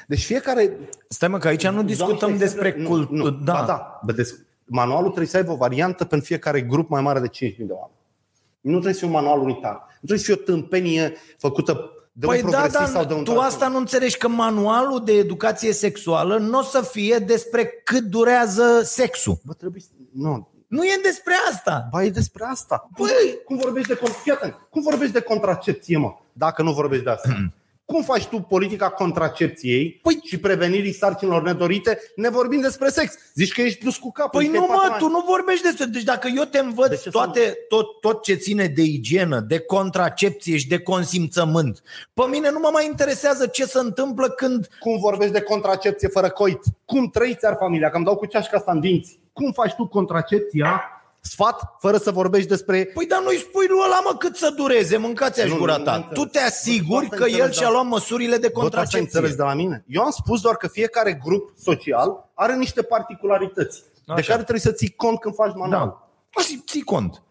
Deci 0.07 0.25
fiecare... 0.25 0.77
Stai 1.07 1.29
mă, 1.29 1.37
că 1.37 1.47
aici 1.47 1.67
nu 1.67 1.83
discutăm 1.83 2.37
despre 2.37 2.73
cultură. 2.73 3.23
Nu, 3.23 3.29
da. 3.29 3.53
Ba, 3.53 3.65
da. 3.65 4.23
Manualul 4.65 5.07
trebuie 5.07 5.27
să 5.27 5.37
aibă 5.37 5.51
o 5.51 5.55
variantă 5.55 6.05
pentru 6.05 6.27
fiecare 6.27 6.61
grup 6.61 6.89
mai 6.89 7.01
mare 7.01 7.19
de 7.19 7.27
5.000 7.27 7.55
de 7.57 7.71
oameni. 7.71 7.99
Nu 8.61 8.71
trebuie 8.71 8.93
să 8.93 8.99
fie 8.99 9.07
un 9.07 9.13
manual 9.13 9.39
unitar. 9.39 9.73
Nu 9.73 10.07
trebuie 10.07 10.19
să 10.19 10.25
fie 10.25 10.33
o 10.33 10.43
tâmpenie 10.43 11.13
făcută 11.37 11.94
de 12.17 12.25
păi 12.25 12.41
un 12.43 12.49
da, 12.49 12.57
progresist 12.57 12.79
dar 12.93 13.01
sau 13.01 13.05
de 13.05 13.13
un 13.13 13.23
tu 13.23 13.23
tradițional. 13.23 13.49
asta 13.51 13.67
nu 13.67 13.77
înțelegi 13.77 14.17
că 14.17 14.27
manualul 14.27 15.03
de 15.03 15.11
educație 15.11 15.73
sexuală 15.73 16.37
nu 16.37 16.59
o 16.59 16.61
să 16.61 16.81
fie 16.81 17.17
despre 17.17 17.65
cât 17.83 18.03
durează 18.03 18.81
sexul. 18.83 19.37
Bă, 19.43 19.53
trebuie 19.53 19.81
să... 19.81 19.87
Nu, 20.11 20.47
Nu 20.67 20.83
e 20.85 20.99
despre 21.03 21.33
asta. 21.51 21.87
Ba, 21.91 22.03
e 22.03 22.09
despre 22.09 22.43
asta. 22.45 22.89
Cum, 22.95 23.05
Băi! 23.05 23.39
cum 23.45 23.57
vorbești 23.57 23.87
de 23.89 23.97
con- 23.97 24.21
Fii 24.23 24.31
atent. 24.31 24.53
cum 24.69 24.81
vorbești 24.81 25.13
de 25.13 25.21
contracepție, 25.21 25.97
mă? 25.97 26.13
Dacă 26.33 26.61
nu 26.61 26.73
vorbești 26.73 27.03
de 27.03 27.09
asta. 27.09 27.29
cum 27.85 28.03
faci 28.03 28.25
tu 28.25 28.39
politica 28.39 28.89
contracepției 28.89 29.91
Păi- 29.99 30.23
și 30.23 30.39
prevenirii 30.39 30.93
sarcinilor 30.93 31.41
nedorite, 31.41 31.99
ne 32.15 32.29
vorbim 32.29 32.61
despre 32.61 32.89
sex? 32.89 33.13
Zici 33.33 33.53
că 33.53 33.61
ești 33.61 33.83
dus 33.83 33.97
cu 33.97 34.11
capul. 34.11 34.39
Păi 34.39 34.49
că 34.49 34.55
e 34.55 34.59
nu 34.59 34.65
mă, 34.65 34.73
patru 34.73 34.97
tu 34.97 35.05
ani. 35.05 35.13
nu 35.13 35.23
vorbești 35.27 35.63
despre... 35.63 35.85
Deci 35.85 36.03
dacă 36.03 36.27
eu 36.35 36.43
te 36.43 36.57
De 36.57 36.63
învăț 36.63 36.89
ce 36.89 36.95
să 36.95 37.09
toate, 37.09 37.57
tot, 37.67 37.99
tot 37.99 38.23
ce 38.23 38.33
ține 38.33 38.67
de 38.67 38.81
igienă, 38.81 39.39
de 39.39 39.59
contracepție 39.59 40.57
și 40.57 40.67
de 40.67 40.79
consimțământ, 40.79 41.81
pe 42.13 42.23
mine 42.29 42.51
nu 42.51 42.59
mă 42.59 42.69
mai 42.73 42.85
interesează 42.85 43.47
ce 43.47 43.65
se 43.65 43.79
întâmplă 43.79 44.29
când... 44.29 44.67
Cum 44.79 44.99
vorbești 44.99 45.33
de 45.33 45.41
contracepție 45.41 46.07
fără 46.07 46.29
coit? 46.29 46.59
Cum 46.85 47.09
trăiți 47.09 47.45
ar 47.45 47.55
familia? 47.59 47.89
Că 47.89 47.95
îmi 47.95 48.05
dau 48.05 48.15
cu 48.15 48.25
ceașca 48.25 48.57
asta 48.57 48.71
în 48.71 48.79
dinți. 48.79 49.19
Cum 49.33 49.51
faci 49.51 49.73
tu 49.73 49.87
contracepția 49.87 50.83
sfat 51.31 51.75
fără 51.79 51.97
să 51.97 52.11
vorbești 52.11 52.47
despre 52.49 52.85
Păi 52.93 53.05
dar 53.05 53.21
nu-i 53.23 53.37
spui 53.37 53.65
lui 53.67 53.79
ăla, 53.85 53.99
mă, 54.03 54.15
cât 54.17 54.35
să 54.35 54.49
dureze, 54.55 54.97
mâncați-aș 54.97 55.49
Nu, 55.49 55.57
gura 55.57 55.77
nu, 55.77 55.83
ta. 55.83 55.95
nu 55.95 56.01
Tu 56.01 56.07
înțeleg. 56.21 56.31
te 56.31 56.39
asiguri 56.39 57.07
Bă, 57.07 57.15
că 57.15 57.23
asta 57.23 57.27
el 57.27 57.31
înțeleg, 57.33 57.53
și-a 57.53 57.65
da. 57.65 57.71
luat 57.71 57.85
măsurile 57.85 58.37
de 58.37 58.47
Bă, 58.47 58.53
tu 58.53 58.59
asta 58.59 58.61
contracepție. 58.61 58.99
înțelegi 58.99 59.35
de 59.35 59.43
la 59.43 59.53
mine? 59.53 59.83
Eu 59.87 60.01
am 60.03 60.11
spus 60.11 60.41
doar 60.41 60.55
că 60.55 60.67
fiecare 60.67 61.19
grup 61.23 61.53
social 61.57 62.29
are 62.33 62.55
niște 62.55 62.81
particularități 62.81 63.83
de 64.05 64.13
Așa. 64.13 64.21
care 64.31 64.41
trebuie 64.41 64.59
să 64.59 64.71
ții 64.71 64.89
cont 64.95 65.19
când 65.19 65.35
faci 65.35 65.53
manual. 65.55 65.85
Da. 65.87 66.07
Păi 66.29 66.43
ții, 66.43 66.63
ții 66.67 66.81
cont. 66.81 67.21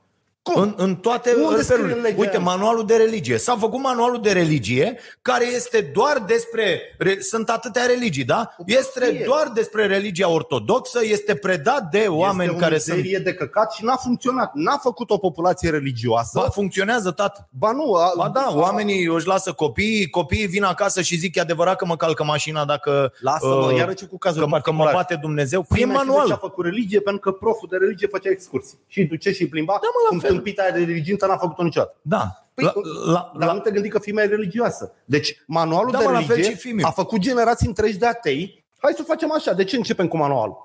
Cum? 0.52 0.62
În, 0.62 0.74
în 0.76 0.96
toate 0.96 1.34
Unde 1.34 1.62
scrie 1.62 1.76
felurile. 1.76 1.96
în 1.96 2.02
legea 2.02 2.16
Uite, 2.18 2.36
aia? 2.36 2.44
manualul 2.44 2.86
de 2.86 2.96
religie. 2.96 3.36
S-a 3.38 3.56
făcut 3.56 3.80
manualul 3.80 4.20
de 4.22 4.32
religie 4.32 4.98
care 5.22 5.46
este 5.54 5.90
doar 5.94 6.22
despre. 6.26 6.80
re- 6.98 7.20
Sunt 7.20 7.48
atâtea 7.50 7.86
religii, 7.86 8.24
da? 8.24 8.54
Este 8.66 8.98
prostie. 9.00 9.22
doar 9.24 9.50
despre 9.54 9.86
religia 9.86 10.28
ortodoxă, 10.30 10.98
este 11.02 11.34
predat 11.34 11.82
de 11.90 12.04
oameni 12.08 12.48
este 12.50 12.62
care 12.62 12.74
o 12.74 12.78
sunt. 12.78 12.96
mizerie 12.96 13.18
de 13.18 13.34
căcat 13.34 13.72
și 13.72 13.84
n-a 13.84 13.96
funcționat. 13.96 14.50
N-a 14.54 14.76
făcut 14.82 15.10
o 15.10 15.18
populație 15.18 15.70
religioasă. 15.70 16.38
Ba, 16.42 16.48
funcționează, 16.48 17.10
tată. 17.10 17.48
ba 17.50 17.72
nu. 17.72 17.92
A, 17.94 18.12
Ba 18.16 18.28
da, 18.28 18.50
oamenii 18.54 19.04
își 19.04 19.26
lasă 19.26 19.52
copiii, 19.52 20.08
copiii 20.10 20.46
vin 20.46 20.62
acasă 20.64 21.00
și 21.02 21.16
zic, 21.16 21.36
e 21.36 21.40
adevărat 21.40 21.76
că 21.76 21.84
mă 21.86 21.96
calcă 21.96 22.24
mașina 22.24 22.64
dacă... 22.64 23.12
Lasă-mă, 23.20 23.54
uh, 23.70 23.76
iară 23.76 23.92
ce 23.92 24.04
cu 24.06 24.18
cazul 24.18 24.38
că, 24.42 24.46
că 24.46 24.50
mă 24.50 24.56
particular. 24.60 24.94
bate 24.94 25.14
Dumnezeu. 25.14 25.62
Păi 25.62 25.80
e 25.80 25.84
Păi, 25.84 25.92
Ce 25.94 26.00
a 26.00 26.02
manual. 26.04 26.38
făcut 26.40 26.64
religie 26.64 27.00
pentru 27.00 27.20
că 27.20 27.30
proful 27.30 27.68
de 27.70 27.76
religie 27.76 28.06
făcea 28.06 28.30
excursii. 28.30 28.78
Și 28.86 29.02
duce 29.04 29.32
și 29.32 29.46
plimba. 29.48 29.72
Da, 29.72 29.88
mă, 29.94 30.00
la 30.02 30.08
cum 30.08 30.18
fel. 30.18 30.32
Tâmpita 30.34 30.62
aia 30.62 30.72
de 30.72 30.84
dirigintă 30.84 31.26
n-a 31.26 31.36
făcut-o 31.36 31.62
niciodată. 31.62 31.96
Da. 32.02 32.46
Păi, 32.54 32.64
la, 32.64 32.72
la, 33.12 33.32
Dar 33.38 33.48
la, 33.48 33.54
nu 33.54 33.60
te 33.60 33.70
gândi 33.70 33.88
că 33.88 33.98
femeia 33.98 34.26
e 34.26 34.30
religioasă. 34.30 34.92
Deci 35.04 35.42
manualul 35.46 35.90
Da, 35.90 35.98
de 35.98 36.04
mă, 36.04 36.10
la 36.10 36.18
fel 36.18 36.28
religie 36.28 36.50
și 36.50 36.58
fiul 36.58 36.74
meu. 36.74 36.86
a 36.86 36.90
făcut 36.90 37.18
generații 37.20 37.66
întregi 37.66 37.98
de 37.98 38.06
atei. 38.06 38.64
Hai 38.78 38.92
să 38.96 39.00
o 39.02 39.04
facem 39.06 39.32
așa. 39.32 39.52
De 39.52 39.64
ce 39.64 39.76
începem 39.76 40.08
cu 40.08 40.16
manualul? 40.16 40.56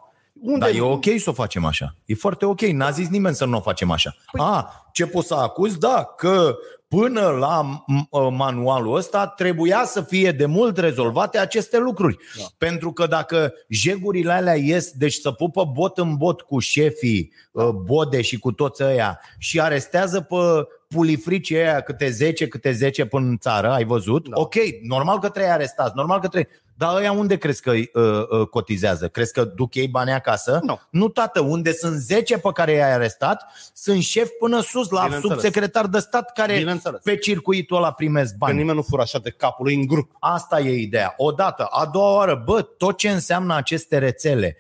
Unde 0.42 0.60
Dar 0.60 0.76
e 0.76 0.82
ok 0.82 1.04
să 1.18 1.30
o 1.30 1.34
facem 1.34 1.66
așa. 1.66 1.96
E 2.06 2.16
foarte 2.16 2.46
ok. 2.46 2.62
N-a 2.62 2.90
zis 2.90 3.08
nimeni 3.08 3.36
să 3.36 3.46
nu 3.46 3.58
o 3.58 3.62
facem 3.62 3.92
așa. 3.92 4.16
Păi... 4.32 4.42
A, 4.46 4.90
ce 4.92 5.06
poți 5.08 5.28
să 5.28 5.34
acuz? 5.34 5.78
Da, 5.78 6.04
că 6.04 6.56
până 6.90 7.28
la 7.30 7.62
m- 7.64 7.84
m- 7.86 8.36
manualul 8.36 8.96
ăsta 8.96 9.28
trebuia 9.28 9.84
să 9.86 10.02
fie 10.02 10.32
de 10.32 10.46
mult 10.46 10.78
rezolvate 10.78 11.38
aceste 11.38 11.78
lucruri. 11.78 12.18
Da. 12.38 12.44
Pentru 12.58 12.92
că 12.92 13.08
dacă 13.08 13.54
jegurile 13.70 14.32
alea 14.32 14.56
ies, 14.56 14.92
deci 14.92 15.14
să 15.14 15.32
pupă 15.32 15.66
bot 15.74 15.98
în 15.98 16.16
bot 16.16 16.42
cu 16.42 16.60
șefii, 16.60 17.34
da. 17.52 17.64
bode 17.72 18.22
și 18.22 18.40
cu 18.40 18.52
toți 18.52 18.84
ăia 18.84 19.20
și 19.38 19.62
arestează 19.62 20.22
pe 20.22 20.36
pulifricii 20.88 21.56
ăia 21.56 21.82
câte 21.82 22.10
10, 22.10 22.48
câte 22.48 22.72
10 22.72 23.06
până 23.06 23.28
în 23.28 23.38
țară, 23.38 23.70
ai 23.72 23.84
văzut? 23.84 24.30
Da. 24.30 24.40
Ok, 24.40 24.54
normal 24.82 25.20
că 25.20 25.30
trebuie 25.30 25.54
arestați, 25.54 25.92
normal 25.96 26.20
că 26.20 26.28
trebuie... 26.28 26.62
Dar 26.80 26.96
ăia 26.96 27.12
unde 27.12 27.38
crezi 27.38 27.62
că 27.62 27.72
uh, 27.72 27.84
uh, 27.94 28.48
cotizează? 28.48 29.08
Crezi 29.08 29.34
că 29.34 29.44
duc 29.44 29.76
ei 29.76 29.88
bani 29.88 30.12
acasă? 30.12 30.60
Nu. 30.64 30.80
Nu, 30.90 31.08
tată, 31.08 31.40
unde 31.40 31.72
sunt 31.72 31.98
10 32.00 32.38
pe 32.38 32.50
care 32.54 32.72
i-ai 32.72 32.94
arestat, 32.94 33.44
sunt 33.74 34.02
șef 34.02 34.30
până 34.40 34.62
sus, 34.62 34.90
la 34.90 35.04
Bineînțeles. 35.04 35.34
subsecretar 35.36 35.86
de 35.88 36.00
stat 36.00 36.34
care 36.34 36.58
Bineînțeles. 36.58 37.02
pe 37.04 37.16
circuitul 37.18 37.78
ăla 37.78 37.92
primesc 37.92 38.32
Că 38.32 38.36
bani. 38.40 38.58
nimeni 38.58 38.76
nu 38.78 38.82
fură 38.84 39.02
așa 39.02 39.20
de 39.20 39.30
capul 39.30 39.66
lui 39.66 39.76
în 39.76 39.88
grup. 39.88 40.12
Asta 40.20 40.60
e 40.60 40.82
ideea. 40.82 41.14
Odată. 41.18 41.64
A 41.64 41.86
doua 41.86 42.14
oară, 42.16 42.42
bă, 42.46 42.62
tot 42.62 42.98
ce 42.98 43.10
înseamnă 43.10 43.56
aceste 43.56 43.98
rețele, 43.98 44.58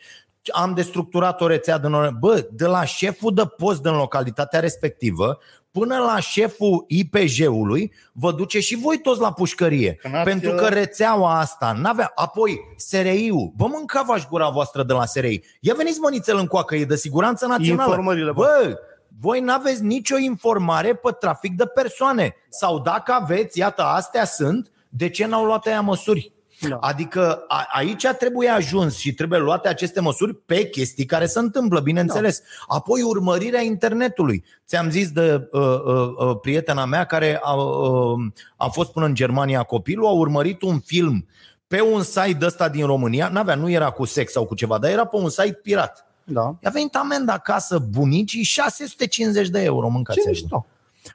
am 0.51 0.73
destructurat 0.73 1.41
o 1.41 1.47
rețea 1.47 1.77
din 1.77 1.93
ore- 1.93 2.15
Bă, 2.19 2.47
de 2.51 2.65
la 2.65 2.85
șeful 2.85 3.33
de 3.33 3.43
post 3.57 3.81
din 3.81 3.91
localitatea 3.95 4.59
respectivă 4.59 5.39
până 5.71 5.97
la 5.97 6.19
șeful 6.19 6.85
IPJ-ului, 6.87 7.93
vă 8.13 8.31
duce 8.31 8.59
și 8.59 8.75
voi 8.75 8.97
toți 8.97 9.19
la 9.19 9.31
pușcărie. 9.33 9.93
Că 9.93 10.07
n-ați, 10.07 10.29
Pentru 10.29 10.51
că 10.51 10.63
uh, 10.63 10.69
rețeaua 10.69 11.39
asta 11.39 11.77
n-avea. 11.81 12.11
Apoi, 12.15 12.59
SRI-ul. 12.75 13.51
Bă, 13.55 13.65
mâncava-și 13.67 14.27
gura 14.29 14.49
voastră 14.49 14.83
de 14.83 14.93
la 14.93 15.05
SRI. 15.05 15.43
Ia 15.59 15.73
veniți 15.77 15.99
mănițel 15.99 16.37
în 16.37 16.45
coacă, 16.45 16.75
e 16.75 16.85
de 16.85 16.95
siguranță 16.95 17.45
națională. 17.45 17.89
Informările, 17.89 18.31
bă. 18.31 18.41
Bă, 18.41 18.79
voi 19.19 19.39
n-aveți 19.39 19.83
nicio 19.83 20.17
informare 20.17 20.93
pe 20.93 21.11
trafic 21.19 21.55
de 21.55 21.65
persoane. 21.65 22.35
Sau 22.49 22.79
dacă 22.79 23.11
aveți, 23.11 23.59
iată, 23.59 23.83
astea 23.83 24.25
sunt, 24.25 24.71
de 24.89 25.09
ce 25.09 25.25
n-au 25.25 25.45
luat 25.45 25.65
aia 25.65 25.81
măsuri? 25.81 26.33
Da. 26.67 26.75
Adică 26.75 27.43
a, 27.47 27.67
aici 27.71 28.05
trebuie 28.17 28.49
ajuns 28.49 28.97
și 28.97 29.13
trebuie 29.13 29.39
luate 29.39 29.67
aceste 29.67 30.01
măsuri 30.01 30.35
pe 30.35 30.69
chestii 30.69 31.05
care 31.05 31.25
se 31.25 31.39
întâmplă, 31.39 31.79
bineînțeles. 31.79 32.39
Da. 32.39 32.75
Apoi 32.75 33.01
urmărirea 33.01 33.61
internetului. 33.61 34.43
Ți-am 34.67 34.89
zis 34.89 35.11
de 35.11 35.47
uh, 35.51 35.61
uh, 35.61 36.09
uh, 36.17 36.37
prietena 36.41 36.85
mea 36.85 37.05
care 37.05 37.39
a, 37.43 37.53
uh, 37.53 38.19
a 38.55 38.67
fost 38.67 38.91
până 38.91 39.05
în 39.05 39.15
Germania 39.15 39.63
copilul, 39.63 40.05
a 40.05 40.11
urmărit 40.11 40.61
un 40.61 40.79
film 40.79 41.27
pe 41.67 41.81
un 41.81 42.03
site 42.03 42.45
ăsta 42.45 42.69
din 42.69 42.85
România, 42.85 43.27
n-avea, 43.27 43.55
nu 43.55 43.69
era 43.69 43.89
cu 43.89 44.05
sex 44.05 44.31
sau 44.31 44.45
cu 44.45 44.55
ceva, 44.55 44.77
dar 44.77 44.91
era 44.91 45.05
pe 45.05 45.15
un 45.15 45.29
site 45.29 45.59
pirat. 45.63 46.05
Da. 46.23 46.55
I-a 46.63 46.69
venit 46.69 46.95
amenda 46.95 47.33
acasă 47.33 47.79
bunicii 47.89 48.43
650 48.43 49.47
de 49.47 49.63
euro, 49.63 49.89
mâncați 49.89 50.19
Ce 50.19 50.29
mișto. 50.29 50.65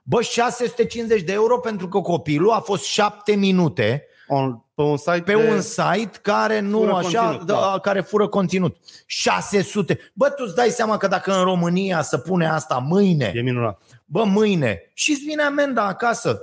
Bă, 0.03 0.23
650 0.23 1.23
de 1.23 1.33
euro 1.33 1.59
pentru 1.59 1.89
că 1.89 2.01
copilul 2.01 2.51
a 2.51 2.61
fost 2.61 2.85
7 2.85 3.35
minute 3.35 4.07
On, 4.29 4.59
pe 4.75 4.83
un 4.83 4.97
site 4.97 5.21
pe 5.25 5.35
un 5.35 5.61
site 5.61 6.19
care 6.23 6.61
nu 6.61 6.79
Fură 6.79 6.93
așa, 6.95 7.21
conținut, 7.23 7.47
da, 7.47 7.55
da. 7.73 7.79
care 7.83 8.01
fură 8.01 8.29
conținut. 8.29 8.77
600. 9.07 9.99
Bă, 10.15 10.29
tu 10.29 10.43
îți 10.47 10.55
dai 10.55 10.69
seama 10.69 10.97
că 10.97 11.07
dacă 11.07 11.33
în 11.39 11.43
România 11.45 12.03
se 12.03 12.19
pune 12.19 12.49
asta 12.49 12.79
mâine, 12.89 13.33
E 13.35 13.41
minunat. 13.41 13.81
bă, 14.05 14.25
mâine, 14.25 14.91
și 14.95 15.11
îți 15.11 15.25
vine 15.25 15.43
amenda 15.43 15.83
acasă. 15.87 16.41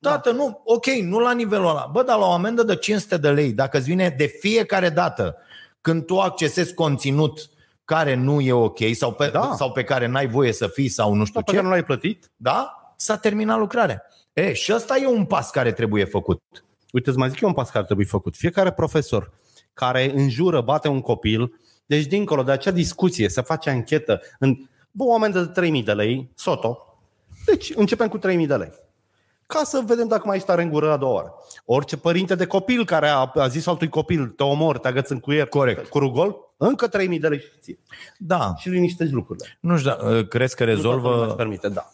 Tată, 0.00 0.30
nu, 0.30 0.60
ok, 0.64 0.86
nu 0.86 1.18
la 1.18 1.32
nivelul 1.32 1.68
ăla. 1.68 1.88
Bă, 1.92 2.02
dar 2.02 2.18
la 2.18 2.26
o 2.26 2.30
amendă 2.32 2.62
de 2.62 2.76
500 2.76 3.16
de 3.16 3.30
lei, 3.30 3.52
dacă 3.52 3.76
îți 3.76 3.86
vine 3.86 4.14
de 4.18 4.26
fiecare 4.26 4.88
dată 4.88 5.36
când 5.80 6.04
tu 6.06 6.18
accesezi 6.18 6.74
conținut 6.74 7.48
care 7.84 8.14
nu 8.14 8.40
e 8.40 8.52
ok 8.52 8.78
sau 8.92 9.12
pe, 9.12 9.26
Da. 9.32 9.52
sau 9.56 9.72
pe 9.72 9.84
care 9.84 10.06
n-ai 10.06 10.26
voie 10.26 10.52
să 10.52 10.66
fii 10.66 10.88
sau 10.88 11.12
nu 11.14 11.24
știu 11.24 11.34
Dar 11.34 11.42
pe 11.42 11.50
ce, 11.50 11.56
care 11.56 11.66
nu 11.68 11.72
l-ai 11.72 11.84
plătit? 11.84 12.30
da? 12.36 12.74
S-a 12.96 13.16
terminat 13.16 13.58
lucrarea. 13.58 14.02
E, 14.32 14.52
și 14.52 14.72
ăsta 14.74 14.96
e 14.96 15.06
un 15.06 15.24
pas 15.24 15.50
care 15.50 15.72
trebuie 15.72 16.04
făcut. 16.04 16.42
Uite, 16.92 17.08
îți 17.08 17.18
mai 17.18 17.28
zic 17.30 17.40
eu 17.40 17.48
un 17.48 17.54
pas 17.54 17.70
care 17.70 17.84
trebuie 17.84 18.06
făcut. 18.06 18.36
Fiecare 18.36 18.72
profesor 18.72 19.30
care 19.74 20.12
înjură, 20.14 20.60
bate 20.60 20.88
un 20.88 21.00
copil, 21.00 21.60
deci 21.86 22.06
dincolo 22.06 22.42
de 22.42 22.52
acea 22.52 22.70
discuție, 22.70 23.28
să 23.28 23.40
face 23.40 23.70
anchetă 23.70 24.20
în 24.38 24.56
bă, 24.90 25.04
oameni 25.04 25.32
de 25.32 25.44
3000 25.44 25.82
de 25.82 25.92
lei, 25.92 26.30
soto. 26.34 26.78
Deci 27.46 27.72
începem 27.76 28.08
cu 28.08 28.18
3000 28.18 28.46
de 28.46 28.54
lei. 28.56 28.72
Ca 29.46 29.62
să 29.64 29.82
vedem 29.86 30.08
dacă 30.08 30.22
mai 30.26 30.36
ești 30.36 30.48
tare 30.48 30.62
în 30.62 30.70
gură 30.70 30.90
a 30.92 30.96
doua 30.96 31.12
oră. 31.12 31.34
Orice 31.64 31.96
părinte 31.96 32.34
de 32.34 32.46
copil 32.46 32.84
care 32.84 33.08
a, 33.08 33.30
a 33.34 33.48
zis 33.48 33.66
altui 33.66 33.88
copil, 33.88 34.26
te 34.26 34.42
omor, 34.42 34.78
te 34.78 34.88
agăți 34.88 35.12
în 35.12 35.20
cuier 35.20 35.46
Corect. 35.46 35.86
cu 35.88 35.98
rugol, 35.98 36.36
Încă 36.62 36.88
3000 36.88 37.18
de 37.18 37.28
lei 37.28 37.38
și 37.38 37.46
ție. 37.60 37.78
Da, 38.18 38.54
Și 38.58 38.68
liniștești 38.68 39.12
lucrurile. 39.14 39.58
nu 39.60 39.76
știu, 39.78 39.90
da, 39.90 40.22
crezi 40.28 40.56
că 40.56 40.64
Nu 40.64 40.70
toată 40.72 40.86
lumea 40.88 41.00
rezolvă... 41.02 41.26
îți 41.26 41.36
permite, 41.36 41.68
da. 41.68 41.90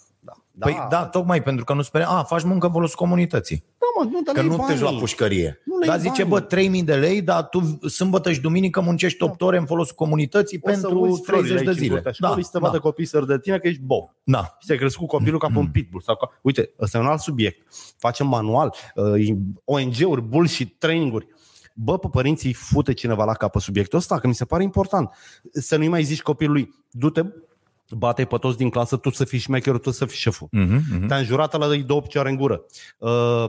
Da. 0.58 0.66
Păi 0.66 0.86
da, 0.90 1.06
tocmai 1.06 1.42
pentru 1.42 1.64
că 1.64 1.72
nu 1.74 1.82
spune, 1.82 2.04
a, 2.04 2.22
faci 2.22 2.42
muncă 2.42 2.66
în 2.66 2.72
folosul 2.72 2.96
comunității. 2.96 3.64
da 3.78 3.86
mă, 4.04 4.10
nu, 4.10 4.20
dar 4.22 4.34
Că 4.34 4.40
le-ai 4.40 4.46
nu 4.56 4.56
te 4.66 4.72
banii. 4.72 4.82
la 4.82 4.98
pușcărie. 4.98 5.60
Nu 5.64 5.76
le-ai 5.76 5.88
Dar 5.88 5.98
zice, 5.98 6.24
banii. 6.24 6.40
bă, 6.40 6.40
3000 6.40 6.82
de 6.82 6.94
lei, 6.94 7.22
dar 7.22 7.42
tu 7.48 7.78
sâmbătă 7.88 8.32
și 8.32 8.40
duminică 8.40 8.80
muncești 8.80 9.22
8 9.22 9.42
ore 9.42 9.58
în 9.58 9.66
folosul 9.66 9.94
comunității 9.94 10.58
O 10.62 10.68
să 10.70 10.72
pentru 10.80 11.00
uiți 11.00 11.22
florile 11.22 11.54
30 11.54 11.64
de 11.64 11.68
aici 11.68 11.76
în 11.78 11.82
zile. 11.82 11.94
curtea 11.94 12.12
școlii, 12.12 12.44
să 12.44 12.50
te 12.52 12.58
da, 12.58 12.66
vadă 12.66 12.78
copiii 12.78 13.06
să 13.08 13.20
de 13.20 13.38
tine 13.38 13.58
că 13.58 13.68
ești 13.68 13.80
bob. 13.80 14.04
da. 14.22 14.42
Și 14.60 14.66
ți-ai 14.66 14.78
crescut 14.78 15.08
copilul 15.08 15.38
ca 15.38 15.46
pe 15.52 15.58
un 15.58 15.68
pitbull. 15.70 16.02
Sau 16.02 16.16
ca... 16.16 16.30
Uite, 16.42 16.70
ăsta 16.80 16.98
e 16.98 17.00
un 17.00 17.06
alt 17.06 17.20
subiect. 17.20 17.66
Facem 17.98 18.26
manual, 18.26 18.74
uh, 18.94 19.36
ONG-uri, 19.64 20.20
bullshit, 20.22 20.78
training-uri. 20.78 21.26
Bă, 21.74 21.98
pe 21.98 22.08
părinții 22.10 22.52
fute 22.52 22.92
cineva 22.92 23.24
la 23.24 23.32
capă 23.32 23.58
subiectul 23.58 23.98
ăsta, 23.98 24.18
că 24.18 24.26
mi 24.26 24.34
se 24.34 24.44
pare 24.44 24.62
important. 24.62 25.10
Să 25.52 25.76
nu-i 25.76 25.88
mai 25.88 26.02
zici 26.02 26.22
copilului, 26.22 26.74
du-te, 26.90 27.22
bate 27.90 28.24
pe 28.24 28.36
toți 28.36 28.56
din 28.56 28.70
clasă, 28.70 28.96
tu 28.96 29.10
să 29.10 29.24
fii 29.24 29.38
șmecherul, 29.38 29.78
tu 29.78 29.90
să 29.90 30.06
fii 30.06 30.16
șeful. 30.16 30.48
Mhm, 30.50 30.82
mhm. 30.92 31.06
Te-a 31.06 31.16
înjurat 31.16 31.58
la 31.58 31.76
două 31.76 32.00
picioare 32.00 32.28
în 32.28 32.36
gură. 32.36 32.64
Uh, 32.98 33.44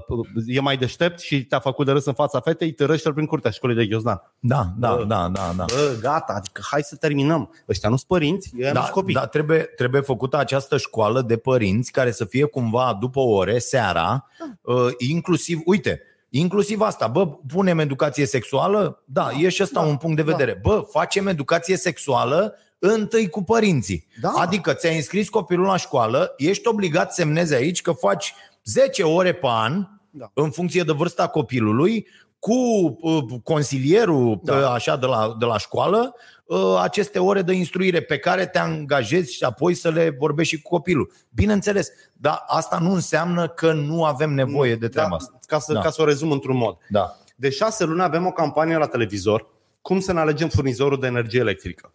e 0.46 0.60
mai 0.60 0.78
deștept 0.78 1.20
și 1.20 1.46
te-a 1.46 1.60
făcut 1.60 1.86
de 1.86 1.92
râs 1.92 2.06
în 2.06 2.14
fața 2.14 2.40
fetei, 2.40 2.72
te 2.72 2.86
răște 2.86 3.12
prin 3.12 3.26
curtea 3.26 3.52
școlii 3.52 3.76
de 3.76 3.86
Ghiozdan. 3.86 4.22
Da, 4.40 4.66
da, 4.78 4.96
Bă. 4.96 5.04
da, 5.04 5.30
da, 5.30 5.54
da. 5.58 5.66
Bă, 5.68 5.98
gata, 6.02 6.34
adică 6.34 6.62
hai 6.72 6.82
să 6.82 6.96
terminăm. 6.96 7.54
Ăștia 7.70 7.90
nu 7.90 7.96
sunt 7.96 8.08
părinți, 8.08 8.52
ei 8.58 8.68
nu 8.68 8.74
Da, 8.74 8.82
sunt 8.82 8.92
copii. 8.94 9.14
da 9.14 9.26
trebuie, 9.26 9.60
trebuie 9.60 10.02
făcută 10.02 10.38
această 10.38 10.78
școală 10.78 11.22
de 11.22 11.38
părinți 11.38 11.92
care 11.92 12.12
să 12.12 12.26
fie 12.26 12.44
cumva 12.44 12.98
după 13.00 13.20
ore, 13.20 13.60
seara, 13.60 14.26
uh, 14.62 14.76
inclusiv, 14.98 15.60
uite, 15.66 16.02
inclusiv 16.30 16.82
asta, 16.82 17.08
bă, 17.08 17.28
punem 17.28 17.80
educație 17.80 18.26
sexuală? 18.26 19.04
Da, 19.06 19.30
e 19.40 19.50
și 19.50 19.64
ăsta 19.64 19.82
da, 19.82 19.88
un 19.88 19.98
punct 19.98 20.16
de 20.16 20.22
da. 20.22 20.32
vedere. 20.32 20.60
Bă, 20.62 20.86
facem 20.90 21.28
educație 21.28 21.78
sexuală 21.78 22.56
întâi 22.80 23.30
cu 23.30 23.44
părinții. 23.44 24.08
Da. 24.22 24.32
Adică 24.36 24.74
ți-ai 24.74 24.96
înscris 24.96 25.30
copilul 25.30 25.66
la 25.66 25.78
școală, 25.78 26.34
ești 26.38 26.68
obligat 26.68 27.14
să 27.14 27.22
semnezi 27.22 27.54
aici 27.54 27.82
că 27.82 27.92
faci 27.92 28.34
10 28.64 29.04
ore 29.04 29.34
pe 29.34 29.48
an, 29.50 29.86
Da. 30.10 30.32
în 30.34 30.52
funcție 30.52 30.84
de 30.84 30.92
vârsta 30.92 31.28
copilului, 31.28 32.08
cu 32.40 32.54
uh, 33.02 33.24
consilierul 33.44 34.40
Da. 34.44 34.56
uh, 34.58 34.64
așa 34.66 34.96
de 34.98 35.06
la, 35.06 35.36
de 35.40 35.46
la 35.46 35.58
școală, 35.58 36.16
uh, 36.46 36.80
aceste 36.82 37.20
ore 37.20 37.42
de 37.42 37.54
instruire 37.54 38.02
pe 38.02 38.18
care 38.18 38.46
te 38.46 38.60
angajezi 38.60 39.34
și 39.34 39.44
apoi 39.44 39.74
să 39.74 39.90
le 39.90 40.16
vorbești 40.20 40.56
și 40.56 40.62
cu 40.62 40.70
copilul. 40.70 41.12
Bineînțeles, 41.30 41.90
dar 42.14 42.44
asta 42.48 42.78
nu 42.80 42.92
înseamnă 42.94 43.48
că 43.48 43.74
nu 43.74 44.04
avem 44.04 44.34
nevoie 44.34 44.76
de 44.76 44.88
treaba 44.88 45.10
da, 45.10 45.16
asta. 45.16 45.40
Ca 45.48 45.60
să, 45.60 45.74
Da. 45.74 45.80
ca 45.80 45.90
să 45.90 46.02
o 46.02 46.06
rezum 46.06 46.32
într-un 46.32 46.58
mod. 46.58 46.78
Da. 46.90 47.16
De 47.36 47.50
șase 47.50 47.84
luni 47.84 48.02
avem 48.02 48.26
o 48.26 48.32
campanie 48.32 48.78
la 48.78 48.88
televizor 48.88 49.48
cum 49.82 50.00
să 50.00 50.14
ne 50.14 50.20
alegem 50.20 50.50
furnizorul 50.50 51.00
de 51.00 51.08
energie 51.08 51.40
electrică. 51.40 51.92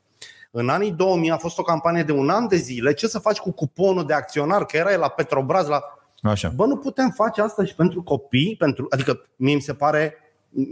În 0.55 0.69
anii 0.69 0.91
2000 0.91 1.31
a 1.31 1.37
fost 1.37 1.59
o 1.59 1.63
campanie 1.63 2.03
de 2.03 2.13
un 2.13 2.29
an 2.29 2.49
de 2.49 2.57
zile. 2.57 2.93
Ce 2.93 3.07
să 3.07 3.19
faci 3.19 3.39
cu 3.39 3.53
cuponul 3.53 4.07
de 4.07 4.13
acționar? 4.13 4.65
Că 4.65 4.77
era 4.77 4.97
la 4.97 5.09
Petrobras, 5.09 5.67
la... 5.67 5.83
Așa. 6.23 6.53
Bă, 6.55 6.67
nu 6.67 6.77
putem 6.77 7.11
face 7.11 7.41
asta 7.41 7.65
și 7.65 7.75
pentru 7.75 8.03
copii? 8.03 8.57
Pentru... 8.59 8.87
Adică 8.91 9.21
mie 9.37 9.55
mi 9.55 9.61
se 9.61 9.75
pare 9.75 10.17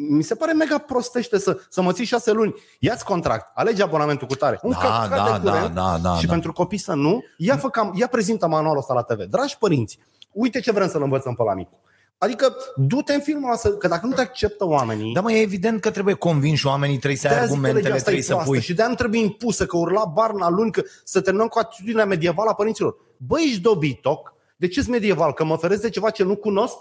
mi 0.09 0.23
se 0.23 0.35
pare 0.35 0.53
mega 0.53 0.79
prostește 0.79 1.39
să, 1.39 1.61
să 1.69 1.83
mă 1.83 1.93
ții 1.93 2.05
șase 2.05 2.33
luni. 2.33 2.55
Ia-ți 2.79 3.05
contract, 3.05 3.51
alege 3.55 3.83
abonamentul 3.83 4.27
cu 4.27 4.35
tare. 4.35 4.59
Un 4.63 4.71
Da, 4.71 4.79
căcat 4.79 5.27
da, 5.27 5.39
de 5.39 5.49
curent 5.49 5.75
da, 5.75 5.83
da, 5.83 5.99
da, 6.03 6.17
și 6.17 6.27
da. 6.27 6.33
pentru 6.33 6.53
copii 6.53 6.79
să 6.79 6.95
nu, 6.95 7.25
ia, 7.37 7.57
fă 7.57 7.69
cam, 7.69 7.93
ia 7.95 8.07
prezintă 8.07 8.47
manualul 8.47 8.79
ăsta 8.79 8.95
la 8.95 9.03
TV. 9.03 9.23
Dragi 9.23 9.59
părinți, 9.59 9.99
uite 10.33 10.61
ce 10.61 10.73
vrem 10.73 10.89
să-l 10.89 11.03
învățăm 11.03 11.35
pe 11.35 11.43
la 11.43 11.55
micu. 11.55 11.81
Adică 12.23 12.57
du-te 12.77 13.15
în 13.15 13.21
filmul 13.21 13.53
ăsta, 13.53 13.77
că 13.77 13.89
dacă 13.89 14.07
nu 14.07 14.13
te 14.13 14.21
acceptă 14.21 14.67
oamenii, 14.67 15.15
Da, 15.15 15.21
mă, 15.21 15.33
e 15.33 15.41
evident 15.41 15.81
că 15.81 15.91
trebuie 15.91 16.15
convinși 16.15 16.67
oamenii, 16.67 16.97
trebuie 16.97 17.19
să 17.19 17.27
ai 17.27 17.33
de-aia 17.33 17.47
zic 17.47 17.61
că 17.61 17.61
legea 17.61 17.69
argumentele, 17.69 17.97
asta 17.97 18.11
e 18.11 18.13
trebuie 18.13 18.23
să 18.23 18.33
proastă 18.33 18.51
pui. 18.51 18.61
Și 18.61 18.75
de-aia 18.75 18.91
nu 18.91 18.97
trebuie 18.97 19.21
impusă 19.21 19.67
că 19.67 19.77
urla 19.77 20.05
barna 20.05 20.49
luni, 20.49 20.71
că 20.71 20.83
să 21.05 21.21
terminăm 21.21 21.47
cu 21.49 21.59
atitudinea 21.59 22.05
medievală 22.05 22.51
a 22.51 22.55
părinților. 22.55 22.97
Băi, 23.17 23.43
ești 23.47 23.61
dobitoc? 23.61 24.35
De 24.57 24.69
ce 24.69 24.85
medieval? 24.89 25.33
Că 25.33 25.45
mă 25.45 25.57
feresc 25.57 25.83
de 25.83 25.89
ceva 25.89 26.11
ce 26.11 26.25
nu 26.25 26.37
cunosc? 26.37 26.77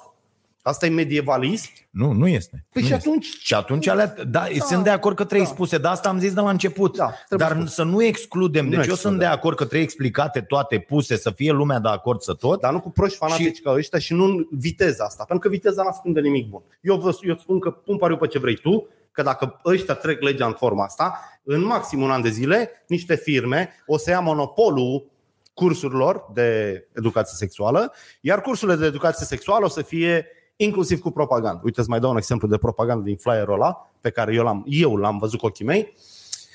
Asta 0.61 0.85
e 0.85 0.89
medievalism? 0.89 1.69
Nu, 1.89 2.11
nu 2.11 2.27
este. 2.27 2.65
Păi 2.73 2.81
nu 2.81 2.87
și 2.87 2.93
este. 2.93 3.07
atunci... 3.09 3.25
Și 3.25 3.53
atunci 3.53 3.87
alea, 3.87 4.07
da, 4.07 4.23
da, 4.23 4.45
sunt 4.65 4.83
de 4.83 4.89
acord 4.89 5.15
că 5.15 5.23
trebuie 5.23 5.47
da. 5.47 5.53
spuse, 5.53 5.77
dar 5.77 5.91
asta 5.91 6.09
am 6.09 6.19
zis 6.19 6.33
de 6.33 6.39
la 6.39 6.49
început. 6.49 6.97
Da, 6.97 7.11
trebuie 7.27 7.47
dar 7.47 7.57
spus. 7.57 7.73
să 7.73 7.83
nu 7.83 8.03
excludem. 8.03 8.63
Nu 8.63 8.69
Deci 8.69 8.77
eu 8.79 8.83
excludem. 8.91 9.09
sunt 9.11 9.19
de 9.29 9.35
acord 9.37 9.55
că 9.55 9.63
trebuie 9.63 9.83
explicate 9.83 10.41
toate, 10.41 10.79
puse, 10.79 11.17
să 11.17 11.31
fie 11.31 11.51
lumea 11.51 11.79
de 11.79 11.87
acord 11.87 12.21
să 12.21 12.33
tot. 12.33 12.59
Dar 12.59 12.71
nu 12.71 12.79
cu 12.79 12.89
proști 12.91 13.17
fanatici 13.17 13.55
Și- 13.55 13.61
ca 13.61 13.71
ăștia 13.71 13.99
și 13.99 14.13
nu 14.13 14.23
în 14.23 14.47
viteza 14.51 15.03
asta. 15.03 15.23
Pentru 15.23 15.49
că 15.49 15.55
viteza 15.55 15.83
nu 15.83 15.91
spun 15.91 16.13
de 16.13 16.19
nimic 16.19 16.49
bun. 16.49 16.61
Eu, 16.81 16.95
vă, 16.97 17.17
eu 17.21 17.33
îți 17.33 17.41
spun 17.41 17.59
că 17.59 17.69
pun 17.71 17.97
pariu 17.97 18.17
pe 18.17 18.27
ce 18.27 18.39
vrei 18.39 18.55
tu, 18.55 18.87
că 19.11 19.21
dacă 19.21 19.59
ăștia 19.65 19.93
trec 19.93 20.21
legea 20.21 20.45
în 20.45 20.53
forma 20.53 20.83
asta, 20.83 21.19
în 21.43 21.63
maxim 21.63 22.01
un 22.01 22.11
an 22.11 22.21
de 22.21 22.29
zile, 22.29 22.83
niște 22.87 23.15
firme 23.15 23.69
o 23.85 23.97
să 23.97 24.09
ia 24.09 24.19
monopolul 24.19 25.05
cursurilor 25.53 26.25
de 26.33 26.87
educație 26.95 27.35
sexuală, 27.37 27.93
iar 28.21 28.41
cursurile 28.41 28.77
de 28.77 28.85
educație 28.85 29.25
sexuală 29.25 29.65
o 29.65 29.69
să 29.69 29.81
fie 29.81 30.25
inclusiv 30.61 30.99
cu 30.99 31.11
propagandă. 31.11 31.61
Uite, 31.63 31.79
îți 31.79 31.89
mai 31.89 31.99
dau 31.99 32.11
un 32.11 32.17
exemplu 32.17 32.47
de 32.47 32.57
propagandă 32.57 33.03
din 33.03 33.15
flyerul 33.15 33.53
ăla, 33.53 33.91
pe 34.01 34.09
care 34.09 34.33
eu 34.33 34.43
l-am, 34.43 34.65
eu 34.67 34.95
l-am 34.95 35.17
văzut 35.17 35.39
cu 35.39 35.45
ochii 35.45 35.65
mei. 35.65 35.93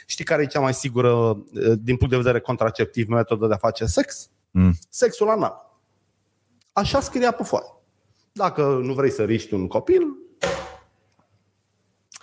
Știi 0.07 0.25
care 0.25 0.43
e 0.43 0.47
cea 0.47 0.61
mai 0.61 0.75
sigură, 0.75 1.39
eh, 1.53 1.73
din 1.79 1.97
punct 1.97 2.11
de 2.11 2.17
vedere 2.17 2.41
contraceptiv, 2.41 3.09
metodă 3.09 3.47
de 3.47 3.55
a 3.55 3.57
face 3.57 3.85
sex? 3.85 4.31
Mm. 4.51 4.73
Sexul 4.89 5.29
anal. 5.29 5.79
Așa 6.73 7.01
scria 7.01 7.31
pe 7.31 7.43
foaie. 7.43 7.73
Dacă 8.33 8.81
nu 8.83 8.93
vrei 8.93 9.11
să 9.11 9.25
riști 9.25 9.55
un 9.55 9.67
copil, 9.67 10.03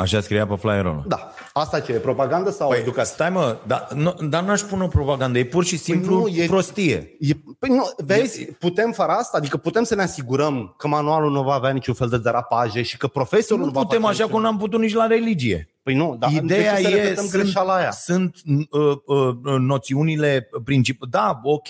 Așa 0.01 0.19
scria 0.21 0.47
pe 0.47 0.55
flyerul 0.55 0.91
ăla. 0.91 1.03
da. 1.07 1.33
Asta 1.53 1.79
ce 1.79 1.91
e? 1.91 1.95
Propagandă 1.97 2.49
sau 2.51 2.69
Păi, 2.69 2.79
educație? 2.79 3.13
stai 3.13 3.29
mă, 3.29 3.57
dar, 3.67 3.87
nu, 3.95 4.13
dar 4.29 4.43
n-aș 4.43 4.61
pune 4.61 4.83
o 4.83 4.87
propagandă, 4.87 5.37
e 5.37 5.45
pur 5.45 5.63
și 5.65 5.77
simplu 5.77 6.19
nu, 6.19 6.27
e- 6.27 6.45
prostie. 6.45 7.15
E, 7.19 7.31
păi 7.59 7.69
nu, 7.69 7.83
vezi, 7.97 8.45
putem 8.45 8.91
fără 8.91 9.11
asta? 9.11 9.37
Adică 9.37 9.57
putem 9.57 9.83
să 9.83 9.95
ne 9.95 10.01
asigurăm 10.01 10.73
că 10.77 10.87
manualul 10.87 11.31
nu 11.31 11.43
va 11.43 11.53
avea 11.53 11.69
niciun 11.71 11.93
fel 11.93 12.09
de 12.09 12.17
derapaje 12.17 12.81
și 12.81 12.97
că 12.97 13.07
profesorul 13.07 13.65
Nu 13.65 13.71
va 13.71 13.81
putem 13.81 13.99
face 14.01 14.11
așa 14.13 14.23
niciun- 14.23 14.35
cum 14.35 14.41
n-am 14.41 14.57
putut 14.57 14.79
nici 14.79 14.93
la 14.93 15.07
religie. 15.07 15.65
Păi 15.83 15.93
nu, 15.95 16.15
dar 16.19 16.31
Ideea 16.31 16.75
de 16.75 16.81
ce 16.81 16.87
să 16.87 16.95
e, 16.95 17.01
repetăm 17.01 17.25
sunt, 17.27 17.41
greșeala 17.41 17.73
aia? 17.75 17.91
sunt 17.91 18.35
uh, 18.69 18.97
uh, 19.05 19.35
noțiunile 19.59 20.49
principale. 20.63 21.09
Da, 21.13 21.39
ok, 21.43 21.67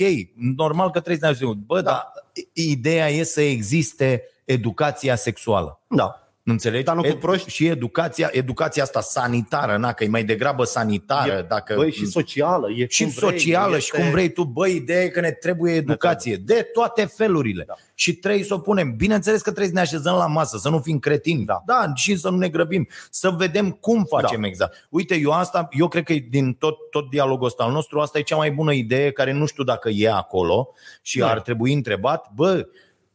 normal 0.55 0.91
că 0.91 0.99
trebuie 0.99 1.33
să 1.37 1.45
ne 1.45 1.51
Bă, 1.65 1.81
da. 1.81 1.91
dar 1.91 2.11
ideea 2.53 3.09
e 3.09 3.23
să 3.23 3.41
existe 3.41 4.23
educația 4.45 5.15
sexuală. 5.15 5.79
Da. 5.87 6.20
Înțelegi? 6.43 6.83
Dar 6.83 6.95
nu 6.95 7.01
cu 7.01 7.15
proști. 7.15 7.49
Și 7.49 7.65
educația, 7.65 8.29
educația 8.31 8.83
asta 8.83 9.01
sanitară, 9.01 9.77
na, 9.77 9.93
că 9.93 10.03
e 10.03 10.07
mai 10.07 10.23
degrabă 10.23 10.63
sanitară. 10.63 11.31
E, 11.31 11.41
dacă, 11.41 11.73
Băi, 11.75 11.91
și 11.91 12.05
socială. 12.05 12.71
E 12.71 12.85
și 12.89 13.03
cum 13.03 13.11
vrei, 13.11 13.29
socială 13.29 13.75
este... 13.75 13.97
și 13.97 14.01
cum 14.01 14.11
vrei 14.11 14.29
tu, 14.29 14.43
băi, 14.43 14.75
ideea 14.75 15.03
e 15.03 15.07
că 15.07 15.19
ne 15.19 15.31
trebuie 15.31 15.73
educație 15.73 16.35
de 16.35 16.69
toate 16.73 17.05
felurile. 17.05 17.63
Da. 17.67 17.73
Și 17.93 18.13
trebuie 18.13 18.43
să 18.43 18.53
o 18.53 18.57
punem. 18.57 18.95
Bineînțeles 18.95 19.41
că 19.41 19.49
trebuie 19.49 19.67
să 19.67 19.73
ne 19.73 19.79
așezăm 19.79 20.15
la 20.15 20.27
masă, 20.27 20.57
să 20.57 20.69
nu 20.69 20.79
fim 20.79 20.99
cretini. 20.99 21.45
Da. 21.45 21.61
da 21.65 21.91
și 21.95 22.15
să 22.15 22.29
nu 22.29 22.37
ne 22.37 22.49
grăbim, 22.49 22.87
să 23.09 23.29
vedem 23.29 23.71
cum 23.71 24.03
facem 24.03 24.41
Da. 24.41 24.47
exact. 24.47 24.87
Uite, 24.89 25.15
eu 25.15 25.31
asta, 25.31 25.67
eu 25.71 25.87
cred 25.87 26.03
că 26.03 26.13
din 26.29 26.53
tot, 26.53 26.89
tot 26.89 27.09
dialogul 27.09 27.45
ăsta 27.45 27.63
al 27.63 27.71
nostru, 27.71 27.99
asta 27.99 28.17
e 28.17 28.21
cea 28.21 28.35
mai 28.35 28.51
bună 28.51 28.73
idee 28.73 29.11
care 29.11 29.31
nu 29.31 29.45
știu 29.45 29.63
dacă 29.63 29.89
e 29.89 30.11
acolo 30.11 30.69
și 31.01 31.19
Da. 31.19 31.29
ar 31.29 31.41
trebui 31.41 31.73
întrebat, 31.73 32.31
bă, 32.35 32.67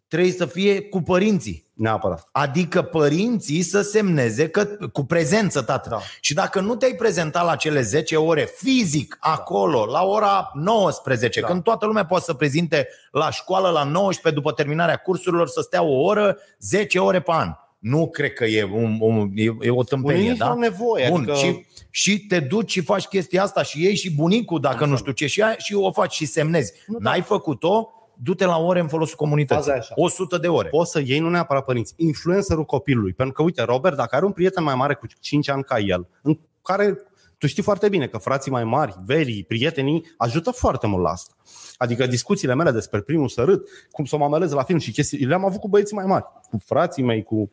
trebuie 0.08 0.32
să 0.32 0.46
fie 0.46 0.80
cu 0.82 1.02
părinții. 1.02 1.65
Neapărat. 1.76 2.28
Adică 2.32 2.82
părinții 2.82 3.62
să 3.62 3.80
semneze 3.80 4.48
că, 4.48 4.64
cu 4.92 5.04
prezență, 5.04 5.62
tată. 5.62 5.88
Da. 5.88 5.98
Și 6.20 6.34
dacă 6.34 6.60
nu 6.60 6.76
te-ai 6.76 6.94
prezentat 6.94 7.44
la 7.44 7.56
cele 7.56 7.80
10 7.80 8.16
ore 8.16 8.48
fizic 8.56 9.16
acolo, 9.20 9.84
la 9.84 10.02
ora 10.02 10.50
19, 10.54 11.40
Da. 11.40 11.46
când 11.46 11.62
toată 11.62 11.86
lumea 11.86 12.06
poate 12.06 12.24
să 12.24 12.34
prezinte 12.34 12.88
la 13.10 13.30
școală 13.30 13.68
la 13.68 13.84
19 13.84 14.40
după 14.40 14.52
terminarea 14.52 14.96
cursurilor 14.96 15.48
să 15.48 15.60
stea 15.60 15.82
o 15.82 16.00
oră, 16.00 16.36
10 16.58 16.98
ore 16.98 17.20
pe 17.20 17.32
an. 17.32 17.52
Nu 17.78 18.08
cred 18.08 18.32
că 18.32 18.44
e, 18.44 18.64
un, 18.64 18.96
un, 19.00 19.30
e, 19.34 19.42
e 19.60 19.70
o 19.70 19.82
tâmpenie, 19.82 20.24
Unii 20.26 20.38
da? 20.38 20.46
au 20.46 20.58
nevoie. 20.58 21.08
Bun, 21.10 21.20
adică... 21.20 21.34
și, 21.34 21.66
și 21.90 22.18
te 22.20 22.40
duci 22.40 22.70
și 22.70 22.80
faci 22.80 23.04
chestia 23.04 23.42
asta 23.42 23.62
și 23.62 23.82
iei 23.82 23.96
și 23.96 24.14
bunicul, 24.14 24.60
dacă 24.60 24.84
nu 24.84 24.96
știu 24.96 25.12
ce, 25.12 25.26
și, 25.26 25.42
aia, 25.42 25.56
și 25.58 25.74
o 25.74 25.92
faci 25.92 26.12
și 26.14 26.26
semnezi. 26.26 26.72
Nu, 26.86 26.98
da. 26.98 27.10
N-ai 27.10 27.22
făcut-o, 27.22 27.90
du-te 28.22 28.44
la 28.44 28.58
ore 28.58 28.80
în 28.80 28.88
folosul 28.88 29.16
comunității. 29.16 29.62
Faza 29.62 29.74
e 29.74 29.78
așa. 29.78 29.94
100 29.96 30.38
de 30.38 30.48
ore. 30.48 30.68
poți 30.68 30.90
să 30.90 31.00
iei 31.00 31.18
nu 31.18 31.30
neapărat 31.30 31.64
părinți, 31.64 31.94
influencerul 31.96 32.64
copilului. 32.64 33.12
Pentru 33.12 33.34
că, 33.34 33.42
uite, 33.42 33.62
Robert, 33.62 33.96
dacă 33.96 34.16
are 34.16 34.24
un 34.24 34.32
prieten 34.32 34.64
mai 34.64 34.74
mare 34.74 34.94
cu 34.94 35.06
5 35.20 35.48
ani 35.48 35.64
ca 35.64 35.78
el, 35.78 36.06
în 36.22 36.38
care 36.62 36.98
tu 37.38 37.46
știi 37.46 37.62
foarte 37.62 37.88
bine 37.88 38.06
că 38.06 38.18
frații 38.18 38.50
mai 38.50 38.64
mari, 38.64 38.94
verii, 39.04 39.44
prietenii, 39.44 40.14
ajută 40.16 40.50
foarte 40.50 40.86
mult 40.86 41.02
la 41.02 41.10
asta. 41.10 41.34
Adică 41.76 42.06
discuțiile 42.06 42.54
mele 42.54 42.70
despre 42.70 43.00
primul 43.00 43.28
sărât, 43.28 43.68
cum 43.90 44.04
să 44.04 44.14
o 44.14 44.18
mamelez 44.18 44.52
la 44.52 44.62
film 44.62 44.78
și 44.78 44.92
chestii, 44.92 45.24
le-am 45.24 45.44
avut 45.44 45.60
cu 45.60 45.68
băieții 45.68 45.96
mai 45.96 46.04
mari, 46.06 46.24
cu 46.50 46.60
frații 46.64 47.02
mei, 47.02 47.22
cu 47.22 47.50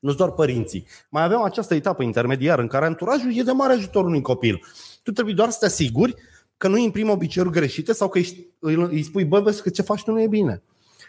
nu 0.00 0.12
doar 0.12 0.30
părinții. 0.30 0.86
Mai 1.08 1.22
avem 1.22 1.42
această 1.42 1.74
etapă 1.74 2.02
intermediară 2.02 2.62
în 2.62 2.68
care 2.68 2.84
anturajul 2.84 3.36
e 3.36 3.42
de 3.42 3.52
mare 3.52 3.72
ajutor 3.72 4.04
unui 4.04 4.20
copil. 4.20 4.60
Tu 5.02 5.10
trebuie 5.10 5.34
doar 5.34 5.50
să 5.50 5.56
te 5.60 5.66
asiguri 5.66 6.14
că 6.60 6.68
nu 6.68 6.74
îi 6.74 6.84
imprimi 6.84 7.10
obiceiuri 7.10 7.52
greșite 7.52 7.92
sau 7.92 8.08
că 8.08 8.18
îi, 8.18 8.46
îi, 8.58 8.74
îi 8.74 9.02
spui, 9.02 9.24
bă, 9.24 9.40
vezi 9.40 9.62
că 9.62 9.68
ce 9.68 9.82
faci 9.82 10.02
tu 10.02 10.12
nu 10.12 10.22
e 10.22 10.26
bine. 10.26 10.62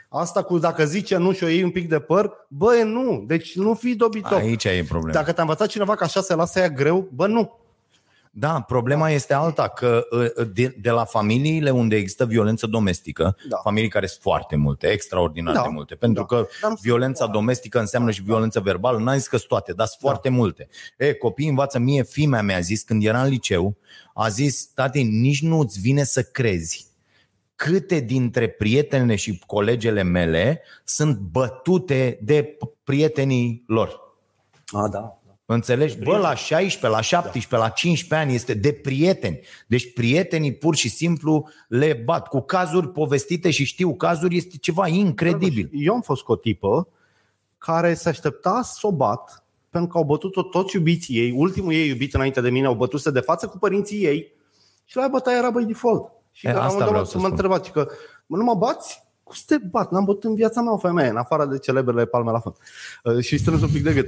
Asta 0.10 0.43
cu 0.43 0.58
dacă 0.58 0.86
zice 0.86 1.18
nu 1.18 1.32
și 1.32 1.43
o 1.43 1.47
iei 1.47 1.64
un 1.64 1.70
pic 1.70 1.89
de 1.89 1.99
păr, 1.99 2.32
bă, 2.47 2.76
e 2.76 2.84
nu. 2.84 3.24
Deci 3.28 3.56
nu 3.56 3.74
fi 3.74 3.95
dobitoc. 3.95 4.32
Aici 4.32 4.64
e 4.64 4.86
problema. 4.88 5.18
Dacă 5.18 5.32
te-a 5.32 5.43
învățat 5.43 5.68
cineva 5.68 5.95
că 5.95 6.04
așa 6.04 6.22
se 6.22 6.36
lasă 6.36 6.60
ea 6.60 6.70
greu, 6.70 7.10
bă, 7.14 7.28
nu. 7.28 7.60
Da, 8.34 8.61
problema 8.61 9.09
este 9.09 9.34
alta, 9.34 9.67
că 9.67 10.07
uh, 10.11 10.47
de, 10.53 10.75
de 10.82 10.89
la 10.89 11.03
familiile 11.05 11.69
unde 11.69 11.95
există 11.95 12.25
violență 12.25 12.67
domestică, 12.67 13.36
Da. 13.49 13.57
familii 13.57 13.89
care 13.89 14.05
sunt 14.05 14.21
foarte 14.21 14.55
multe, 14.55 14.88
extraordinar 14.88 15.53
Da, 15.53 15.61
de 15.61 15.67
multe, 15.71 15.95
pentru 15.95 16.25
da. 16.29 16.36
că 16.36 16.47
Dar 16.61 16.69
nu- 16.71 16.77
violența 16.82 17.27
domestică 17.27 17.79
înseamnă 17.79 18.11
și 18.11 18.21
violență 18.21 18.59
verbală, 18.59 18.97
n-am 18.99 19.15
zis 19.17 19.27
că 19.27 19.36
sunt 19.38 19.49
toate, 19.49 19.73
dar 19.73 19.86
sunt 19.88 19.99
foarte 20.01 20.29
multe. 20.29 20.67
E, 20.97 21.13
copiii 21.13 21.49
învață 21.49 21.79
mie, 21.79 22.03
fimea 22.03 22.41
mea 22.41 22.57
a 22.57 22.59
zis, 22.59 22.82
când 22.84 23.05
era 23.05 23.21
în 23.23 23.29
liceu, 23.29 23.77
a 24.13 24.27
zis, 24.27 24.65
tati, 24.65 25.03
nici 25.03 25.41
nu 25.41 25.59
îți 25.59 25.79
vine 25.79 26.03
să 26.03 26.21
crezi 26.23 26.89
câte 27.55 27.99
dintre 27.99 28.47
prietenele 28.47 29.15
și 29.15 29.43
colegele 29.45 30.03
mele 30.03 30.61
sunt 30.84 31.17
bătute 31.17 32.19
de 32.21 32.43
p- 32.43 32.84
prietenii 32.84 33.63
lor. 33.67 33.99
A, 34.67 34.88
da. 34.88 35.20
Înțelegi? 35.54 35.97
Bă, 35.97 36.18
la 36.18 36.36
16, 36.36 36.88
la 36.88 37.02
17, 37.02 37.56
la 37.56 37.70
15 37.70 38.28
ani 38.28 38.36
este 38.36 38.54
de 38.54 38.74
prieteni. 38.74 39.39
Deci 39.68 39.93
prietenii 39.93 40.54
pur 40.54 40.76
și 40.76 40.89
simplu 40.89 41.49
le 41.68 42.02
bat. 42.06 42.28
Cu 42.28 42.41
cazuri 42.41 42.89
povestite 42.89 43.52
și 43.52 43.64
știu 43.64 43.95
cazuri 43.95 44.38
este 44.38 44.58
ceva 44.58 44.88
incredibil. 44.88 45.70
Eu 45.74 45.93
am 45.93 46.02
fost 46.02 46.24
cu 46.24 46.32
o 46.32 46.36
tipă 46.36 46.88
care 47.58 47.93
se 47.93 48.10
aștepta 48.10 48.62
să 48.64 48.88
o 48.88 48.91
bat 48.91 49.43
pentru 49.70 49.89
că 49.89 49.97
au 49.97 50.04
bătut-o 50.04 50.41
toți 50.43 50.76
iubiții 50.76 51.18
ei. 51.18 51.34
Ultimul 51.36 51.74
ei 51.74 51.88
iubit 51.88 52.14
înainte 52.14 52.41
de 52.41 52.49
mine 52.49 52.66
au 52.66 52.74
bătut 52.74 53.04
de 53.04 53.20
față 53.20 53.47
cu 53.47 53.58
părinții 53.58 54.04
ei 54.04 54.34
și 54.86 54.95
la 54.95 55.02
ea 55.02 55.08
bătaia 55.08 55.38
era 55.38 55.49
by 55.49 55.64
default. 55.64 56.12
Și 56.32 56.47
E, 56.47 56.52
la 56.52 56.60
un 56.60 56.66
asta 56.66 56.74
moment 56.74 56.89
vreau 56.89 57.04
dat 57.04 57.12
să 57.12 57.18
mă 57.18 57.24
spun. 57.24 57.32
întrebat 57.32 57.66
și 57.66 57.72
că 57.72 57.88
mă, 58.26 58.38
nu 58.38 58.43
mă 58.43 58.56
bați? 58.56 59.01
Cum 59.24 59.36
să 59.36 59.43
te 59.47 59.57
bat? 59.72 59.91
N-am 59.91 60.03
bătut 60.03 60.24
în 60.24 60.36
viața 60.36 60.61
mea 60.61 60.74
o 60.74 60.78
femeie, 60.78 61.09
în 61.09 61.17
afară 61.17 61.45
de 61.45 61.57
celebrele 61.57 62.05
palme 62.05 62.32
la 62.32 62.39
fund. 62.39 62.55
Uh, 63.03 63.24
Și 63.24 63.38
strâns 63.38 63.61
un 63.61 63.69
pic 63.72 63.84
de 63.84 63.93
gât. 63.93 64.07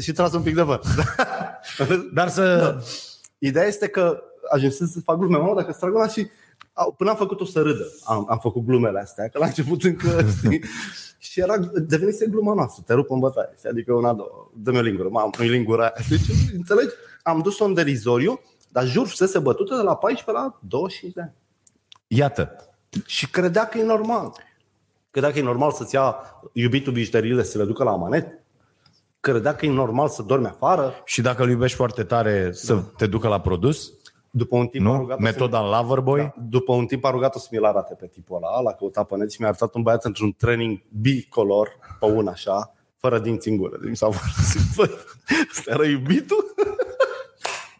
Și 0.00 0.12
tras 0.12 0.32
un 0.32 0.42
pic 0.42 0.54
de 0.54 0.62
văr. 0.62 0.80
Dar 2.14 2.28
să... 2.28 2.76
Ideea 3.38 3.66
este 3.66 3.88
că 3.88 4.22
ajunsesc 4.50 4.92
să 4.92 5.00
fac 5.00 5.16
glume, 5.16 5.36
mamă, 5.38 5.54
dacă 5.54 5.72
strag 5.72 5.94
una 5.94 6.08
și 6.08 6.26
au- 6.72 6.92
până 6.92 7.10
am 7.10 7.16
făcut-o 7.16 7.44
să 7.44 7.60
râdă. 7.62 7.84
Am, 8.04 8.26
am 8.30 8.38
făcut 8.38 8.64
glumele 8.64 9.00
astea, 9.00 9.28
că 9.28 9.38
la 9.38 9.46
început 9.46 9.82
încă, 9.82 10.24
știi? 10.38 10.64
Și 11.18 11.40
era, 11.40 11.56
devenise 11.74 12.26
gluma 12.26 12.54
noastră, 12.54 12.82
te 12.86 12.92
rup 12.92 13.10
în 13.10 13.18
bătaie. 13.18 13.54
Știi? 13.56 13.68
Adică 13.68 13.92
una, 13.92 14.12
două, 14.12 14.50
dă-mi 14.54 14.78
o 14.78 14.80
lingură, 14.80 15.08
mamă, 15.08 15.30
nu-i 15.38 15.48
lingura 15.48 15.82
aia. 15.82 15.92
Deci, 16.08 16.52
înțelegi? 16.54 16.94
Am 17.22 17.40
dus-o 17.42 17.64
în 17.64 17.74
derizoriu, 17.74 18.40
dar 18.68 18.84
jur, 18.86 19.06
fusese 19.06 19.38
bătută 19.38 19.76
de 19.76 19.82
la 19.82 19.96
14 19.96 20.44
la 20.44 20.58
25 20.68 21.12
de 21.14 21.20
ani. 21.20 21.32
Iată. 22.06 22.56
Și 23.06 23.30
credea 23.30 23.66
că 23.66 23.78
e 23.78 23.82
normal. 23.84 24.32
Credea 25.12 25.30
că 25.32 25.38
e 25.38 25.42
normal 25.42 25.72
să-ți 25.72 25.94
ia 25.94 26.16
iubitul 26.52 26.92
bijuteriile 26.92 27.42
să 27.42 27.58
le 27.58 27.64
ducă 27.64 27.84
la 27.84 27.90
amanet. 27.90 28.26
Credea 29.20 29.54
că 29.54 29.66
e 29.66 29.70
normal 29.70 30.08
să 30.08 30.22
dormi 30.22 30.46
afară. 30.46 30.92
Și 31.04 31.20
dacă 31.20 31.42
îl 31.42 31.50
iubești 31.50 31.76
foarte 31.76 32.02
tare 32.04 32.52
să 32.52 32.82
te 32.96 33.06
ducă 33.06 33.28
la 33.28 33.40
produs, 33.40 33.92
După 34.34 34.56
un 34.56 34.66
timp 34.66 34.86
a 34.86 34.90
nu? 34.90 34.96
rugat-o 34.98 35.20
să- 35.20 35.26
Metoda 35.30 35.60
Loverboy. 35.80 36.20
Da. 36.20 36.34
După 36.48 36.72
un 36.72 36.86
timp 36.86 37.04
a 37.04 37.10
rugat-o 37.10 37.38
să 37.38 37.48
mi-l 37.50 37.64
arate 37.64 37.94
pe 38.00 38.06
tipul 38.06 38.36
ăla, 38.36 38.60
l-a 38.60 38.72
căutat 38.72 39.06
pe 39.06 39.16
net 39.16 39.30
și 39.32 39.40
mi-a 39.40 39.48
arătat 39.48 39.74
un 39.74 39.82
băiat 39.82 40.04
într-un 40.04 40.32
training 40.32 40.80
bicolor, 41.00 41.68
pe 42.00 42.04
un 42.06 42.26
așa, 42.26 42.74
fără 42.96 43.18
dinți 43.18 43.48
în 43.48 43.56
gură. 43.56 43.76
Deci 43.80 43.88
mi 43.90 43.96
s-a 43.96 44.08
zis, 44.42 44.74
băi, 44.76 44.90
ăsta 45.50 45.70
era 45.72 45.84
iubitul? 45.86 46.54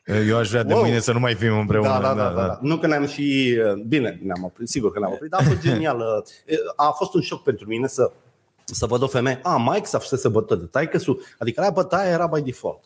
Eu 0.07 0.37
aș 0.37 0.49
vrea 0.49 0.63
de 0.63 0.73
Wow. 0.73 0.83
mâine 0.83 0.99
să 0.99 1.13
nu 1.13 1.19
mai 1.19 1.35
fim 1.35 1.59
împreună. 1.59 1.89
Da, 1.89 1.99
da, 2.01 2.15
da, 2.15 2.29
da, 2.29 2.47
da. 2.47 2.59
Nu 2.63 2.77
că 2.79 2.87
ne-am 2.87 3.07
și... 3.07 3.57
Bine, 3.89 4.21
ne-am 4.23 4.45
oprit, 4.45 4.69
sigur 4.69 4.93
că 4.93 4.99
ne-am 4.99 5.13
oprit, 5.13 5.31
dar 5.31 5.41
a 5.41 5.45
fost 5.45 5.61
genial. 5.61 6.25
A 6.77 6.91
fost 6.91 7.15
un 7.15 7.21
șoc 7.21 7.43
pentru 7.43 7.67
mine 7.69 7.87
să, 7.87 8.13
să 8.65 8.87
văd 8.87 9.03
o 9.03 9.07
femeie. 9.07 9.41
A, 9.43 9.57
Mike 9.57 9.85
s-a 9.87 9.99
făcut 9.99 10.19
să 10.19 10.29
bătă 10.29 10.55
de 10.55 10.65
taică 10.65 10.99
Adică 11.39 11.61
aia 11.61 11.71
bătaia 11.71 12.11
era 12.11 12.27
by 12.27 12.41
default. 12.41 12.81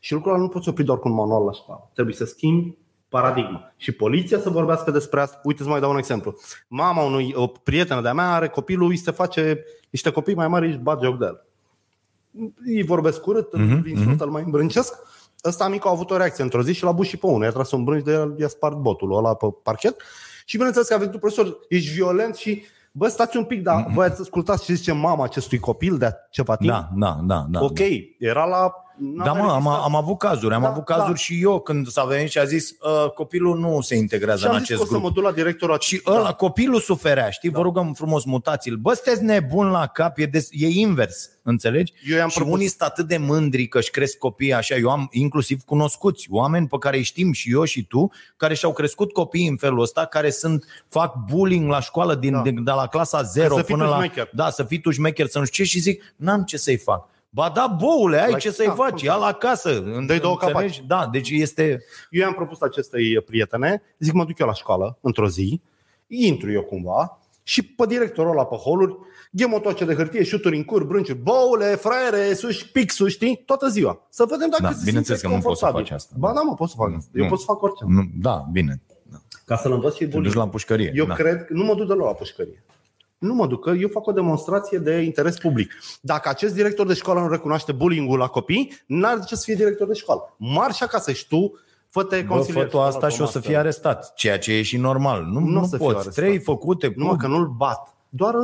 Și 0.00 0.12
lucrul 0.12 0.32
ăla 0.32 0.42
nu 0.42 0.48
poți 0.48 0.68
opri 0.68 0.84
doar 0.84 0.98
cu 0.98 1.08
un 1.08 1.14
manual 1.14 1.44
la 1.44 1.52
școală. 1.52 1.90
Trebuie 1.94 2.14
să 2.14 2.24
schimbi 2.24 2.74
paradigma. 3.08 3.72
Și 3.76 3.92
poliția 3.92 4.38
să 4.40 4.50
vorbească 4.50 4.90
despre 4.90 5.20
asta. 5.20 5.40
Uite, 5.44 5.62
să 5.62 5.68
mai 5.68 5.80
dau 5.80 5.90
un 5.90 5.98
exemplu. 5.98 6.36
Mama 6.68 7.02
unui 7.02 7.32
o 7.36 7.46
prietenă 7.46 8.00
de-a 8.00 8.12
mea 8.12 8.32
are 8.32 8.48
copilul, 8.48 8.88
îi 8.90 8.96
se 8.96 9.10
face 9.10 9.64
niște 9.90 10.10
copii 10.10 10.34
mai 10.34 10.48
mari, 10.48 10.66
își 10.66 10.76
bat 10.76 11.02
joc 11.02 11.18
de 11.18 11.24
el. 11.24 11.44
Îi 12.66 12.82
vorbesc 12.82 13.26
urât, 13.26 13.56
Mhm, 13.56 13.72
îl 13.72 13.86
insultă, 13.86 14.24
îl 14.24 14.30
mai 14.30 14.42
îmbrâncesc. 14.44 14.94
Ăsta 15.44 15.68
mic 15.68 15.86
a 15.86 15.90
avut 15.90 16.10
o 16.10 16.16
reacție 16.16 16.42
într-o 16.42 16.62
zi 16.62 16.72
și 16.72 16.84
l-a 16.84 16.92
bus 16.92 17.06
și 17.06 17.16
pe 17.16 17.26
unul. 17.26 17.42
I-a 17.42 17.50
tras 17.50 17.70
un 17.70 17.84
brânci 17.84 18.04
de 18.04 18.12
el, 18.12 18.34
i-a 18.38 18.48
spart 18.48 18.76
botul 18.76 19.16
ăla 19.16 19.34
pe 19.34 19.46
parchet. 19.62 20.02
Și 20.44 20.56
bineînțeles 20.56 20.88
că 20.88 20.94
a 20.94 20.98
venit 20.98 21.12
un 21.14 21.20
profesor, 21.20 21.58
ești 21.68 21.92
violent 21.94 22.34
și 22.34 22.64
Bă, 22.94 23.08
stați 23.08 23.36
un 23.36 23.44
pic, 23.44 23.62
dar 23.62 23.86
voi 23.94 24.06
ați 24.06 24.20
ascultat 24.20 24.62
ce 24.62 24.74
zice 24.74 24.92
mama 24.92 25.24
acestui 25.24 25.58
copil 25.58 25.98
de 25.98 26.14
ceva 26.30 26.56
timp? 26.56 26.70
Da, 26.70 26.88
da, 26.94 27.20
da. 27.24 27.46
da 27.48 27.60
ok, 27.60 27.78
era 28.18 28.44
la... 28.44 28.72
n-a 29.14 29.24
Da, 29.24 29.32
mă, 29.32 29.38
am, 29.50 29.56
existat. 29.56 29.84
am 29.84 29.94
avut 29.96 30.18
cazuri. 30.18 30.54
Am 30.54 30.62
Da, 30.62 30.68
avut 30.68 30.84
cazuri 30.84 31.08
da. 31.10 31.14
și 31.16 31.40
eu 31.42 31.60
când 31.60 31.88
s-a 31.88 32.04
venit 32.04 32.30
și 32.30 32.38
a 32.38 32.44
zis 32.44 32.70
uh, 32.70 33.10
copilul 33.10 33.58
nu 33.58 33.80
se 33.80 33.94
integrează 33.96 34.38
Și 34.40 34.46
în 34.46 34.50
am 34.52 34.58
zis 34.58 34.66
că 34.66 34.72
acest 34.72 34.82
o 34.82 34.84
să 34.94 34.98
grup. 34.98 35.02
mă 35.04 35.10
duc 35.14 35.24
la 35.24 35.32
directorul 35.32 35.78
Și 35.80 35.94
acestui- 35.94 36.14
ăla, 36.14 36.32
copilul 36.32 36.80
suferea, 36.80 37.30
știi? 37.30 37.50
Vă 37.50 37.60
rugăm 37.60 37.92
frumos, 37.92 38.24
mutați-l. 38.24 38.76
Bă, 38.76 38.92
sunteți 38.94 39.22
nebun 39.24 39.70
la 39.70 39.86
cap, 39.86 40.18
e, 40.18 40.24
des, 40.26 40.48
e 40.50 40.66
invers, 40.68 41.30
înțelegi? 41.42 41.92
Eu 42.10 42.16
i-am 42.16 42.28
și 42.28 42.34
propus- 42.36 42.54
unii 42.54 42.66
sunt 42.68 42.80
atât 42.80 43.06
de 43.08 43.16
mândri 43.16 43.66
că 43.66 43.78
își 43.78 43.90
cresc 43.90 44.18
copiii 44.18 44.52
așa. 44.52 44.74
Eu 44.74 44.90
am 44.90 45.08
inclusiv 45.10 45.62
cunoscuți 45.62 46.26
oameni 46.30 46.66
pe 46.66 46.76
care 46.78 46.96
îi 46.96 47.02
știm 47.02 47.32
și 47.32 47.52
eu 47.52 47.64
și 47.64 47.84
tu, 47.86 48.10
care 48.36 48.54
și-au 48.54 48.72
crescut 48.72 49.12
copiii 49.12 49.48
în 49.48 49.56
felul 49.56 49.80
ăsta, 49.80 50.04
care 50.04 50.30
sunt 50.30 50.64
fac 50.88 51.14
bullying 51.30 51.70
la 51.70 51.80
școală 51.80 52.14
din, 52.14 52.32
Da. 52.32 52.42
de, 52.42 52.50
de, 52.50 52.70
la 52.70 52.86
clasa 52.86 53.22
0 53.22 53.54
să 53.56 53.62
fii 53.62 53.74
până 53.74 53.84
tu 53.86 53.90
la... 53.90 53.96
șmecher. 53.96 54.30
Da, 54.32 54.50
să 54.50 54.62
fii 54.64 54.80
tu 54.80 54.90
șmecher, 54.90 55.26
să 55.26 55.38
nu 55.38 55.44
știu 55.44 55.64
ce 55.64 55.70
și 55.70 55.78
zic, 55.78 56.14
n-am 56.16 56.42
ce 56.42 56.56
să-i 56.56 56.76
fac. 56.76 57.08
Ba 57.34 57.50
da, 57.54 57.66
boule, 57.78 58.20
ai 58.20 58.26
Like, 58.26 58.38
ce 58.38 58.50
să-i 58.50 58.66
da, 58.66 58.72
faci, 58.72 58.88
cum 58.90 59.04
ia 59.06 59.12
să- 59.12 59.18
la 59.18 59.32
casă. 59.32 59.78
Dă-i 60.06 60.20
două 60.20 60.36
înțelegi? 60.40 60.82
Da, 60.86 61.08
deci 61.12 61.30
este... 61.30 61.84
Eu 62.10 62.20
i-am 62.22 62.32
propus 62.34 62.60
acestei 62.60 63.20
prietene, 63.20 63.82
zic 63.98 64.12
mă 64.12 64.24
duc 64.24 64.38
eu 64.38 64.46
la 64.46 64.52
școală 64.52 64.98
într-o 65.00 65.28
zi, 65.28 65.60
intru 66.06 66.50
eu 66.52 66.62
cumva 66.62 67.18
și 67.42 67.62
pe 67.62 67.86
directorul 67.86 68.30
ăla 68.30 68.44
pe 68.44 68.54
holuri, 68.56 68.96
ghemotoace 69.30 69.84
de 69.84 69.94
hârtie, 69.94 70.22
șuturi 70.22 70.56
în 70.56 70.64
cur, 70.64 70.84
brânciuri, 70.84 71.18
boule, 71.18 71.74
fraiere, 71.74 72.34
suși, 72.34 72.70
pixul, 72.70 73.08
știi, 73.08 73.42
toată 73.46 73.68
ziua. 73.68 74.06
Să 74.10 74.24
vedem 74.28 74.48
dacă 74.50 74.62
Da, 74.62 74.72
se 74.72 74.82
bineînțeles 74.84 75.20
simte 75.20 75.34
că 75.34 75.40
nu 75.40 75.46
poți 75.48 75.58
să 75.58 75.64
confortabil. 75.64 75.84
faci 75.86 75.96
asta. 76.00 76.14
Ba 76.18 76.32
da, 76.32 76.40
mă, 76.40 76.54
pot 76.54 76.68
să 76.68 76.74
fac 76.78 76.94
asta. 76.96 77.10
Eu 77.14 77.22
Nu. 77.22 77.28
pot 77.28 77.38
să 77.38 77.44
fac 77.44 77.62
orice. 77.62 77.84
Nu, 77.88 78.02
da, 78.20 78.46
bine. 78.52 78.80
Da. 79.10 79.18
Ca 79.44 79.56
să-l 79.56 79.72
învăț 79.72 79.92
și 79.92 79.98
Te 79.98 80.04
duci 80.04 80.14
bullying. 80.14 80.34
la 80.36 80.48
pușcărie. 80.48 80.92
Eu 80.94 81.04
da. 81.06 81.14
cred 81.14 81.44
că 81.44 81.52
nu 81.52 81.64
mă 81.64 81.74
duc 81.74 81.86
deloc 81.86 82.06
la 82.06 82.12
pușcărie. 82.12 82.64
Nu 83.22 83.34
mă 83.34 83.46
duc, 83.46 83.64
că 83.64 83.70
eu 83.70 83.88
fac 83.88 84.06
o 84.06 84.12
demonstrație 84.12 84.78
de 84.78 85.00
interes 85.00 85.38
public. 85.38 85.72
Dacă 86.00 86.28
acest 86.28 86.54
director 86.54 86.86
de 86.86 86.94
școală 86.94 87.20
nu 87.20 87.28
recunoaște 87.28 87.72
bullying-ul 87.72 88.18
la 88.18 88.26
copii, 88.26 88.72
n-ar 88.86 89.18
de 89.18 89.24
ce 89.26 89.34
să 89.36 89.42
fie 89.44 89.54
director 89.54 89.86
de 89.86 89.94
școală. 89.94 90.34
Marș 90.38 90.80
acasă 90.80 91.12
și 91.12 91.28
tu, 91.28 91.52
fă-te 91.88 92.20
Bă, 92.20 92.34
consilier. 92.34 92.64
fă 92.64 92.70
tu 92.70 92.80
asta 92.80 93.08
și 93.08 93.20
o 93.22 93.26
să 93.26 93.40
fii 93.40 93.56
arestat, 93.56 94.14
ceea 94.14 94.38
ce 94.38 94.52
e 94.52 94.62
și 94.62 94.76
normal. 94.76 95.22
Nu, 95.24 95.40
Nu 95.40 95.46
nu, 95.46 95.60
o 95.60 95.64
să 95.64 95.76
fiu 95.76 95.84
poți. 95.84 95.96
arestat. 95.98 96.24
Trei 96.24 96.38
făcute. 96.38 96.92
Numai 96.96 97.16
că 97.16 97.26
nu-l 97.26 97.46
bat. 97.56 97.94
Doar 98.08 98.34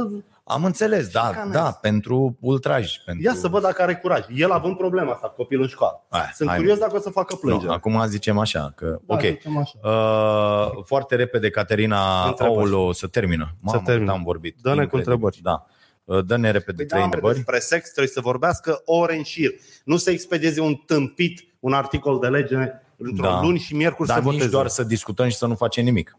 Am 0.49 0.65
înțeles, 0.65 1.09
da, 1.09 1.27
Șicanez. 1.29 1.53
da, 1.53 1.71
pentru 1.81 2.37
ultraj. 2.41 2.97
Pentru... 3.05 3.25
ia 3.25 3.35
să 3.35 3.49
văd 3.49 3.63
dacă 3.63 3.83
are 3.83 3.95
curaj. 3.97 4.25
El 4.35 4.51
având 4.51 4.77
problema 4.77 5.13
asta, 5.13 5.29
copilul 5.37 5.63
în 5.63 5.69
școală. 5.69 6.05
Hai, 6.11 6.31
Sunt 6.35 6.49
hai, 6.49 6.59
curios 6.59 6.79
dacă 6.79 6.97
o 6.97 7.01
să 7.01 7.11
facă 7.11 7.35
plângere. 7.35 7.67
nu, 7.67 7.73
acum 7.73 8.05
zicem 8.07 8.39
așa, 8.39 8.73
că, 8.77 8.99
Da, 9.07 9.15
ok. 9.15 9.21
zicem 9.21 9.57
așa. 9.57 9.79
Uh, 9.83 10.85
foarte 10.85 11.15
repede, 11.17 11.51
Caterina, 11.51 12.27
Întrebări. 12.27 12.59
Aolo, 12.59 12.93
să 12.93 13.07
termină. 13.07 13.55
Mamă, 13.61 13.83
termină. 13.85 14.07
cât 14.11 14.15
am 14.19 14.25
vorbit. 14.25 14.57
Dă-ne 14.63 14.75
cu 14.75 14.81
Incredibil. 14.83 15.13
întrebări. 15.13 15.41
Da. 15.43 15.67
Uh, 16.05 16.25
Dă-ne 16.25 16.51
repede 16.51 16.77
Păi 16.77 16.87
trei 16.87 16.99
da, 17.01 17.05
întrebări. 17.05 17.35
Despre 17.35 17.59
sex 17.59 17.89
trebuie 17.91 18.13
să 18.13 18.21
vorbească 18.21 18.83
ore 18.85 19.17
în 19.17 19.23
șir. 19.23 19.51
Nu 19.85 19.97
să 19.97 20.11
expedieze 20.11 20.61
un 20.61 20.75
tâmpit, 20.75 21.45
un 21.61 21.73
articol 21.73 22.19
de 22.19 22.27
lege 22.29 22.57
într-o 22.97 23.27
Da. 23.29 23.41
luni 23.43 23.59
și 23.59 23.75
miercuri 23.75 24.09
Dar 24.09 24.17
să 24.17 24.23
nici 24.23 24.33
voteze. 24.33 24.51
doar 24.51 24.67
să 24.69 24.83
discutăm 24.83 25.29
și 25.29 25.37
să 25.37 25.47
nu 25.47 25.55
facem 25.55 25.85
nimic. 25.85 26.17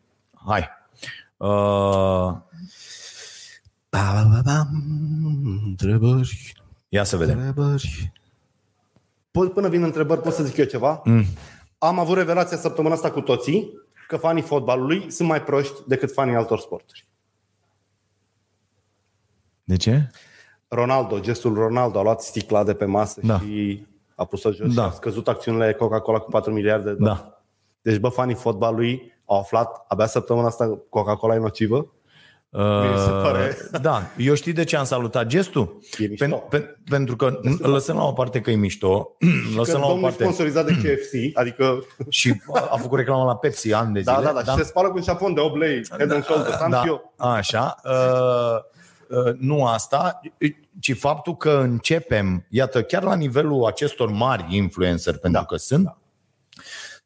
Hai. 0.47 0.69
Uh, 1.37 2.31
Ba, 3.89 4.11
ba, 4.13 4.29
ba, 4.29 4.41
ba, 4.45 4.67
întrebări, 5.65 6.53
ia 6.89 7.03
să 7.03 7.17
vedem. 7.17 7.37
întrebări. 7.37 8.11
Pot, 9.31 9.53
până 9.53 9.67
vin 9.69 9.83
întrebări, 9.83 10.21
pot 10.21 10.33
să 10.33 10.43
zic 10.43 10.57
eu 10.57 10.65
ceva? 10.65 11.01
Mm. 11.05 11.23
Am 11.77 11.99
avut 11.99 12.17
revelația 12.17 12.57
săptămâna 12.57 12.93
asta 12.93 13.11
cu 13.11 13.21
toții 13.21 13.71
că 14.07 14.17
fanii 14.17 14.41
fotbalului 14.41 15.11
sunt 15.11 15.27
mai 15.27 15.43
proști 15.43 15.73
decât 15.87 16.13
fanii 16.13 16.35
altor 16.35 16.59
sporturi. 16.59 17.07
De 19.63 19.75
ce? 19.75 20.09
Ronaldo, 20.67 21.19
gestul 21.19 21.53
Ronaldo, 21.53 21.99
a 21.99 22.01
luat 22.01 22.21
sticla 22.21 22.63
de 22.63 22.73
pe 22.73 22.85
masă 22.85 23.19
Da. 23.23 23.39
și 23.39 23.85
a 24.15 24.25
pus-o 24.25 24.51
jos 24.51 24.73
Da. 24.73 24.83
și 24.83 24.87
a 24.89 24.91
scăzut 24.91 25.27
acțiunile 25.27 25.73
Coca-Cola 25.73 26.19
cu 26.19 26.29
4 26.29 26.51
miliarde 26.53 26.89
de 26.89 26.95
dolari. 26.95 27.19
Da. 27.19 27.41
Deci, 27.81 27.97
bă, 27.97 28.07
fanii 28.09 28.35
fotbalului 28.35 29.13
au 29.25 29.39
aflat 29.39 29.85
abia 29.87 30.05
săptămâna 30.05 30.47
asta 30.47 30.79
Coca-Cola 30.89 31.35
e 31.35 31.37
nocivă. 31.37 31.91
Mi 32.51 32.97
se 32.97 33.09
pare. 33.09 33.57
Uh, 33.73 33.79
Da, 33.81 34.03
eu 34.17 34.33
știi 34.33 34.53
de 34.53 34.63
ce 34.63 34.77
am 34.77 34.85
salutat 34.85 35.25
gestul? 35.25 35.79
E 35.97 36.07
mișto. 36.07 36.25
Pen, 36.25 36.43
pen, 36.49 36.77
pentru 36.89 37.15
că 37.15 37.39
lăsăm 37.61 37.95
la 37.95 38.03
o 38.03 38.11
parte 38.11 38.41
că 38.41 38.51
e 38.51 38.55
mișto, 38.55 39.15
Că 39.53 39.57
lăsăm 39.57 39.79
la 39.79 39.85
o 39.85 39.89
domnul 39.89 40.05
e 40.05 40.09
parte 40.09 40.23
sponsorizat 40.23 40.65
de 40.65 40.71
KFC, 40.71 41.37
adică 41.37 41.83
și 42.09 42.41
a 42.69 42.77
făcut 42.77 42.97
reclamă 42.97 43.23
la 43.23 43.35
Pepsi 43.35 43.73
ani 43.73 43.93
de 43.93 43.99
zile. 43.99 44.13
da, 44.13 44.31
da, 44.31 44.41
da, 44.41 44.51
și 44.51 44.57
se 44.57 44.63
spală 44.63 44.89
cu 44.89 44.95
un 44.95 45.01
șapon 45.03 45.33
de 45.33 45.39
8 45.39 45.57
lei, 45.57 45.81
head 45.97 46.11
and 46.11 46.23
shoulders, 46.23 46.59
am 46.59 46.71
da, 46.71 46.81
și 46.81 46.87
eu. 46.87 47.13
Așa. 47.17 47.75
Uh, 47.83 49.17
uh, 49.25 49.33
nu 49.37 49.65
asta, 49.65 50.21
ci 50.79 50.97
faptul 50.97 51.37
că 51.37 51.59
începem, 51.63 52.45
iată, 52.49 52.83
chiar 52.83 53.03
la 53.03 53.15
nivelul 53.15 53.65
acestor 53.65 54.11
mari 54.11 54.45
influencer, 54.49 55.17
pentru 55.17 55.39
Da, 55.39 55.45
că 55.45 55.55
sunt, 55.55 55.97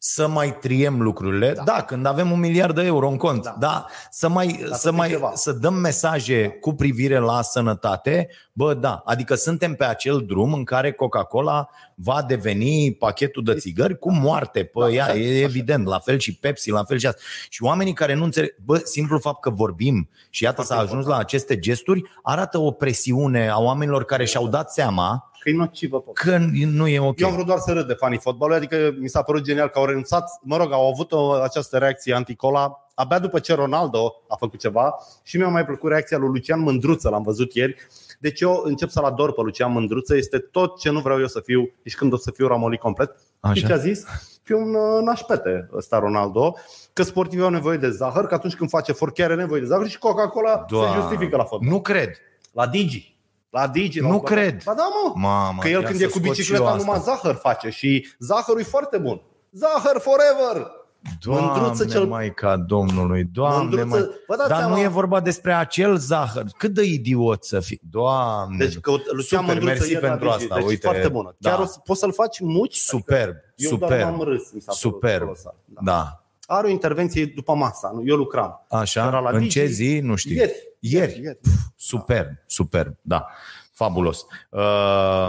să 0.06 0.28
mai 0.28 0.58
triem 0.58 1.02
lucrurile. 1.02 1.52
Da, 1.52 1.64
da 1.64 1.82
când 1.82 2.06
avem 2.06 2.32
un 2.32 2.40
miliard 2.40 2.76
de 2.76 2.82
euro 2.82 3.10
în 3.10 3.18
cont. 3.18 3.44
Da, 3.44 3.56
da 3.60 3.86
să 4.10 4.30
mai, 4.30 4.66
să, 4.72 4.92
mai 4.92 5.10
ceva. 5.10 5.32
să 5.34 5.52
dăm 5.52 5.74
mesaje 5.74 6.42
da. 6.42 6.50
cu 6.60 6.74
privire 6.74 7.18
la 7.18 7.42
sănătate. 7.42 8.30
Bă, 8.54 8.74
da, 8.74 9.02
adică 9.06 9.36
suntem 9.36 9.76
pe 9.76 9.86
acel 9.86 10.24
drum 10.28 10.54
în 10.54 10.64
care 10.64 10.92
Coca-Cola 10.92 11.70
va 11.96 12.24
deveni 12.28 12.94
pachetul 12.94 13.44
de 13.44 13.54
țigări 13.54 14.00
cu 14.00 14.12
moarte 14.12 14.64
pe 14.64 14.80
da, 14.80 14.90
ea, 14.90 15.06
da, 15.06 15.16
e 15.16 15.42
evident, 15.42 15.86
la 15.86 16.00
fel 16.00 16.18
și 16.18 16.36
Pepsi, 16.36 16.70
la 16.70 16.84
fel 16.84 16.98
și 16.98 17.08
asta. 17.08 17.22
Și 17.50 17.64
oamenii 17.64 17.94
care 17.94 18.14
nu 18.14 18.24
înțeleg, 18.24 18.56
bă, 18.64 18.78
simplu 18.78 19.20
fapt 19.20 19.42
că 19.42 19.50
vorbim 19.50 20.10
și 20.30 20.44
iată 20.44 20.64
s-a 20.64 20.78
ajuns 20.78 21.06
la 21.06 21.18
aceste 21.18 21.60
gesturi, 21.60 22.02
arată 22.24 22.58
o 22.58 22.72
presiune 22.72 23.50
a 23.50 23.60
oamenilor 23.60 24.04
care 24.04 24.26
și-au 24.26 24.48
dat 24.48 24.72
seama 24.72 25.32
că 25.44 25.50
e 25.50 25.54
nocivă. 25.54 26.04
Că 26.14 26.38
nu 26.52 26.88
e 26.88 27.00
ok. 27.00 27.20
Eu 27.20 27.28
am 27.28 27.34
vrut 27.34 27.46
doar 27.46 27.60
să 27.60 27.72
râd 27.72 27.88
de 27.88 27.94
fanii 27.94 28.20
fotbalului, 28.20 28.58
adică 28.58 28.96
mi 29.00 29.08
s-a 29.08 29.22
părut 29.22 29.44
genial 29.44 29.68
că 29.68 29.80
au 29.80 29.86
renunțat, 29.86 30.40
mă 30.42 30.58
rog, 30.58 30.72
au 30.72 30.90
avut 30.90 31.12
o, 31.12 31.32
această 31.32 31.78
reacție 31.78 32.14
anticola 32.14 32.88
abia 32.96 33.20
după 33.20 33.40
ce 33.40 33.54
Ronaldo 33.54 34.24
a 34.28 34.36
făcut 34.36 34.60
ceva 34.60 34.96
și 35.24 35.38
mi-a 35.38 35.48
mai 35.48 35.66
plăcut 35.66 35.90
reacția 35.90 36.18
lui 36.18 36.28
Lucian 36.28 36.60
Mândruță, 36.60 37.10
l-am 37.10 37.24
văzut 37.24 37.54
ieri. 37.54 37.76
Deci 38.20 38.42
eu 38.42 38.62
încep 38.66 38.90
să-l 38.90 39.04
ador 39.04 39.34
pe 39.34 39.42
Lucian 39.42 39.72
Mândruță, 39.72 40.16
este 40.16 40.38
tot 40.38 40.80
ce 40.80 40.90
nu 40.90 41.00
vreau 41.00 41.20
eu 41.20 41.28
să 41.28 41.40
fiu, 41.40 41.72
și 41.84 41.96
când 41.96 42.14
o 42.14 42.18
să 42.18 42.32
fiu 42.32 42.48
ramolit 42.48 42.80
complet. 42.80 43.16
Așa. 43.40 43.54
Și 43.54 43.66
ce 43.66 43.74
a 43.74 43.78
zis? 43.78 44.06
Fiu 44.44 44.58
un 44.58 44.74
uh, 44.74 45.02
nașpete 45.04 45.70
ăsta 45.76 46.00
Ronaldo, 46.00 46.56
că 46.94 47.04
sportivii 47.04 47.44
au 47.44 47.50
nevoie 47.50 47.78
de 47.78 47.90
zahăr, 47.90 48.26
că 48.26 48.34
atunci 48.34 48.56
când 48.56 48.70
face 48.70 48.92
efort 48.92 49.14
chiar 49.14 49.32
are 49.32 49.42
nevoie 49.42 49.62
de 49.62 49.68
zahăr 49.68 49.88
și 49.88 49.98
Coca-Cola 49.98 50.66
se 50.70 51.00
justifică 51.00 51.36
la 51.38 51.44
fotbal. 51.44 51.70
Nu 51.70 51.82
cred. 51.82 52.10
La 52.52 52.68
Digi. 52.68 53.13
La 53.54 53.68
Digi. 53.68 54.00
Nu 54.00 54.12
la 54.12 54.20
cred. 54.20 54.64
Ba 54.64 54.74
da, 54.74 54.84
mă. 54.84 55.12
Mamă, 55.16 55.62
că 55.62 55.68
el 55.68 55.84
când 55.84 56.02
e 56.02 56.06
cu 56.06 56.20
bicicleta 56.20 56.76
numai 56.76 57.00
zahăr 57.00 57.36
face 57.36 57.70
și 57.70 58.08
zahărul 58.20 58.60
e 58.60 58.64
foarte 58.64 58.98
bun. 58.98 59.22
Zahăr 59.52 60.00
forever! 60.00 60.72
Doamne, 61.20 61.62
Mândruță 61.62 61.86
cel... 61.86 62.06
mai 62.06 62.34
ca 62.34 62.58
Domnului, 62.58 63.24
Doamne, 63.24 63.84
mai... 63.84 64.10
Dar 64.38 64.48
seama... 64.48 64.76
nu 64.76 64.82
e 64.82 64.88
vorba 64.88 65.20
despre 65.20 65.54
acel 65.54 65.98
zahăr. 65.98 66.46
Cât 66.58 66.74
de 66.74 66.84
idiot 66.84 67.44
să 67.44 67.60
fii, 67.60 67.82
Doamne. 67.90 68.58
Deci 68.58 68.78
că 68.80 68.92
Lucian 69.12 69.46
Super, 69.46 69.64
mersi 69.64 69.96
pentru 69.96 70.30
asta. 70.30 70.56
Deci 70.56 70.66
Uite, 70.66 70.88
foarte 70.88 71.08
bună. 71.08 71.36
Da. 71.38 71.50
Chiar 71.50 71.60
o, 71.60 71.66
poți 71.84 72.00
să-l 72.00 72.14
faci 72.14 72.40
muci? 72.40 72.76
Superb, 72.76 73.36
adică 73.52 73.70
superb. 73.70 74.00
Eu 74.00 74.08
am 74.08 74.22
râs, 74.22 74.52
mi 74.52 74.62
s-a 74.62 74.72
superb. 74.72 75.32
Da. 75.66 75.82
da. 75.82 76.23
Are 76.46 76.68
o 76.68 76.70
intervenție 76.70 77.26
după 77.26 77.54
masa, 77.54 78.02
eu 78.06 78.16
lucram. 78.16 78.66
Așa, 78.70 79.20
la 79.20 79.30
în 79.30 79.40
Digi. 79.40 79.50
ce 79.50 79.66
zi? 79.66 80.00
Nu 80.04 80.16
știu. 80.16 80.36
Ieri. 80.36 80.54
Ieri. 80.80 81.22
Ieri. 81.24 81.40
Superb, 81.76 82.28
superb, 82.46 82.96
da. 83.02 83.28
Fabulos. 83.74 84.26
Uh, 84.50 85.28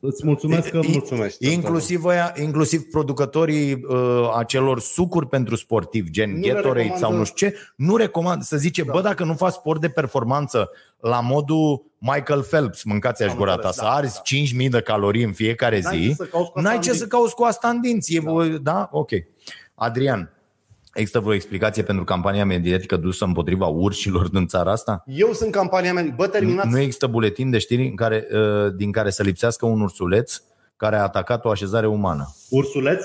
Îți 0.00 0.26
mulțumesc 0.26 0.68
că 0.68 0.80
mulțumești. 0.88 1.52
Inclusiv, 1.52 2.04
aia, 2.04 2.34
inclusiv 2.40 2.82
producătorii 2.90 3.72
uh, 3.72 4.32
acelor 4.36 4.80
sucuri 4.80 5.26
pentru 5.26 5.56
sportivi, 5.56 6.10
gen 6.10 6.34
nu 6.34 6.46
Gatorade 6.46 6.94
sau 6.96 7.12
nu 7.12 7.24
știu 7.24 7.48
ce, 7.48 7.56
nu 7.76 7.96
recomand 7.96 8.42
să 8.42 8.56
zice, 8.56 8.82
da. 8.82 8.92
bă, 8.92 9.00
dacă 9.00 9.24
nu 9.24 9.34
faci 9.34 9.52
sport 9.52 9.80
de 9.80 9.88
performanță 9.88 10.70
la 10.98 11.20
modul 11.20 11.84
Michael 11.98 12.42
Phelps, 12.42 12.82
mâncați 12.82 13.22
aș 13.22 13.34
gura 13.34 13.56
ta, 13.56 13.70
să 13.70 13.82
da, 13.82 13.90
arzi 13.90 14.20
da. 14.54 14.62
5.000 14.64 14.70
de 14.70 14.80
calorii 14.80 15.24
în 15.24 15.32
fiecare 15.32 15.80
n-ai 15.80 15.98
zi, 15.98 16.16
ce 16.16 16.60
n-ai 16.60 16.78
ce 16.78 16.92
să 16.92 17.06
cauți 17.06 17.34
cu 17.34 17.42
asta 17.42 17.68
în 17.68 17.80
dinți. 17.80 18.14
Da. 18.14 18.32
da? 18.62 18.88
Ok. 18.92 19.10
Adrian, 19.74 20.37
Există 20.94 21.20
vreo 21.20 21.34
explicație 21.34 21.82
pentru 21.82 22.04
campania 22.04 22.44
mediatică 22.44 22.96
dusă 22.96 23.24
împotriva 23.24 23.66
urșilor 23.66 24.28
din 24.28 24.46
țara 24.46 24.70
asta? 24.70 25.02
Eu 25.06 25.32
sunt 25.32 25.52
campania 25.52 25.92
mediatică. 25.92 26.22
Bă, 26.22 26.28
terminați. 26.28 26.68
Nu 26.68 26.78
există 26.78 27.06
buletin 27.06 27.50
de 27.50 27.58
știri 27.58 27.86
în 27.86 27.96
care, 27.96 28.26
uh, 28.32 28.74
din 28.76 28.92
care 28.92 29.10
să 29.10 29.22
lipsească 29.22 29.66
un 29.66 29.80
ursuleț 29.80 30.42
care 30.76 30.96
a 30.96 31.02
atacat 31.02 31.44
o 31.44 31.50
așezare 31.50 31.86
umană. 31.86 32.34
Ursuleț? 32.50 33.04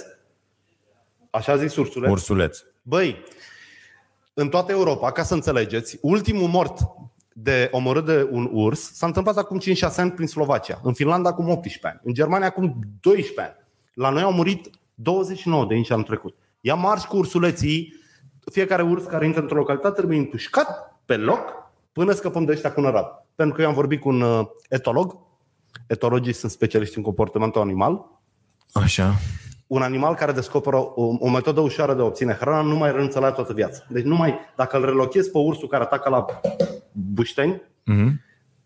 Așa 1.29 1.57
zis 1.57 1.75
ursuleț? 1.75 2.11
Ursuleț. 2.11 2.63
Băi, 2.81 3.23
în 4.33 4.49
toată 4.49 4.71
Europa, 4.71 5.11
ca 5.11 5.23
să 5.23 5.33
înțelegeți, 5.33 5.97
ultimul 6.01 6.47
mort 6.47 6.79
de 7.33 7.69
omorât 7.71 8.05
de 8.05 8.27
un 8.31 8.49
urs 8.51 8.93
s-a 8.93 9.05
întâmplat 9.05 9.37
acum 9.37 9.59
5-6 9.59 9.61
ani 9.97 10.11
prin 10.11 10.27
Slovacia, 10.27 10.79
în 10.83 10.93
Finlanda 10.93 11.29
acum 11.29 11.49
18 11.49 11.87
ani, 11.87 11.99
în 12.03 12.13
Germania 12.13 12.47
acum 12.47 12.79
12 12.99 13.41
ani. 13.41 13.55
La 13.93 14.09
noi 14.09 14.21
au 14.21 14.31
murit 14.31 14.69
29 14.93 15.65
de 15.65 15.75
inci 15.75 15.91
anul 15.91 16.03
trecut. 16.03 16.35
Ia 16.65 16.75
marș 16.75 17.03
cu 17.03 17.17
ursuleții, 17.17 17.93
fiecare 18.51 18.81
urs 18.81 19.03
care 19.03 19.25
intră 19.25 19.41
într-o 19.41 19.57
localitate 19.57 19.95
trebuie 19.95 20.17
întușcat 20.17 20.99
pe 21.05 21.15
loc 21.15 21.39
până 21.91 22.11
scăpăm 22.11 22.45
de 22.45 22.51
ăștia 22.51 22.71
cu 22.73 22.81
nărat. 22.81 23.27
Pentru 23.35 23.55
că 23.55 23.61
eu 23.61 23.67
am 23.67 23.73
vorbit 23.73 23.99
cu 23.99 24.09
un 24.09 24.21
uh, 24.21 24.45
etolog, 24.69 25.17
etologii 25.87 26.33
sunt 26.33 26.51
specialiști 26.51 26.97
în 26.97 27.03
comportamentul 27.03 27.61
animal. 27.61 28.05
Așa. 28.71 29.13
Un 29.67 29.81
animal 29.81 30.15
care 30.15 30.31
descoperă 30.31 30.77
o, 30.77 31.15
o 31.19 31.29
metodă 31.29 31.59
ușoară 31.59 31.93
de 31.93 32.01
a 32.01 32.05
obține 32.05 32.33
hrana 32.33 32.61
nu 32.61 32.75
mai 32.75 32.91
renunță 32.91 33.19
la 33.19 33.31
toată 33.31 33.53
viața. 33.53 33.83
Deci 33.89 34.03
numai 34.03 34.39
dacă 34.55 34.77
îl 34.77 34.85
relochezi 34.85 35.31
pe 35.31 35.37
ursul 35.37 35.67
care 35.67 35.83
atacă 35.83 36.09
la 36.09 36.25
bușteni, 36.91 37.61
mm-hmm. 37.91 38.09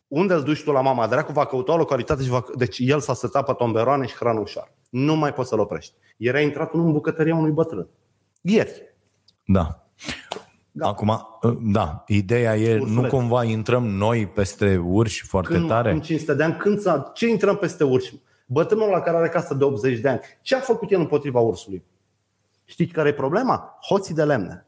Unde 0.08 0.34
îl 0.34 0.44
duci 0.44 0.64
tu 0.64 0.72
la 0.72 0.82
mama 0.82 1.08
dracu, 1.08 1.32
va 1.32 1.46
căuta 1.46 1.74
o 1.74 1.78
localitate 1.78 2.24
și 2.24 2.30
va, 2.30 2.46
deci 2.56 2.78
el 2.80 3.00
s-a 3.00 3.14
setat 3.14 3.46
pe 3.46 3.54
tomberoane 3.54 4.06
și 4.06 4.16
hrană 4.16 4.40
ușoară. 4.40 4.72
Nu 4.90 5.16
mai 5.16 5.34
poți 5.34 5.50
să-l 5.50 5.60
oprești. 5.60 5.94
Era 6.18 6.40
intrat 6.40 6.74
în 6.74 6.92
bucătăria 6.92 7.36
unui 7.36 7.52
bătrân. 7.52 7.88
Ieri. 8.42 8.96
Da. 9.46 9.88
Da. 10.72 10.88
Acum, 10.88 11.10
ă, 11.10 11.58
da, 11.62 12.04
ideea 12.08 12.56
e, 12.58 12.80
Ursuleț. 12.80 13.04
nu 13.04 13.08
cumva 13.08 13.44
intrăm 13.44 13.88
noi 13.88 14.28
peste 14.28 14.78
urși 14.86 15.26
foarte 15.26 15.54
când, 15.54 15.68
tare? 15.68 15.92
În 15.92 16.02
500 16.02 16.34
de 16.34 16.44
ani, 16.44 16.56
când 16.56 16.80
să, 16.80 17.12
ce 17.14 17.28
intrăm 17.28 17.56
peste 17.56 17.84
urși? 17.84 18.14
Bătrânul 18.46 18.90
la 18.90 19.00
care 19.00 19.18
are 19.18 19.30
casă 19.30 19.54
de 19.54 19.64
80 19.64 20.00
de 20.00 20.10
ani, 20.10 20.20
ce 20.42 20.56
a 20.56 20.60
făcut 20.60 20.92
el 20.92 21.00
împotriva 21.00 21.40
ursului? 21.40 21.84
Știți 22.66 22.94
care 22.94 23.10
e 23.10 23.14
problema? 23.14 23.78
Hoții 23.88 24.14
de 24.14 24.24
lemne. 24.24 24.66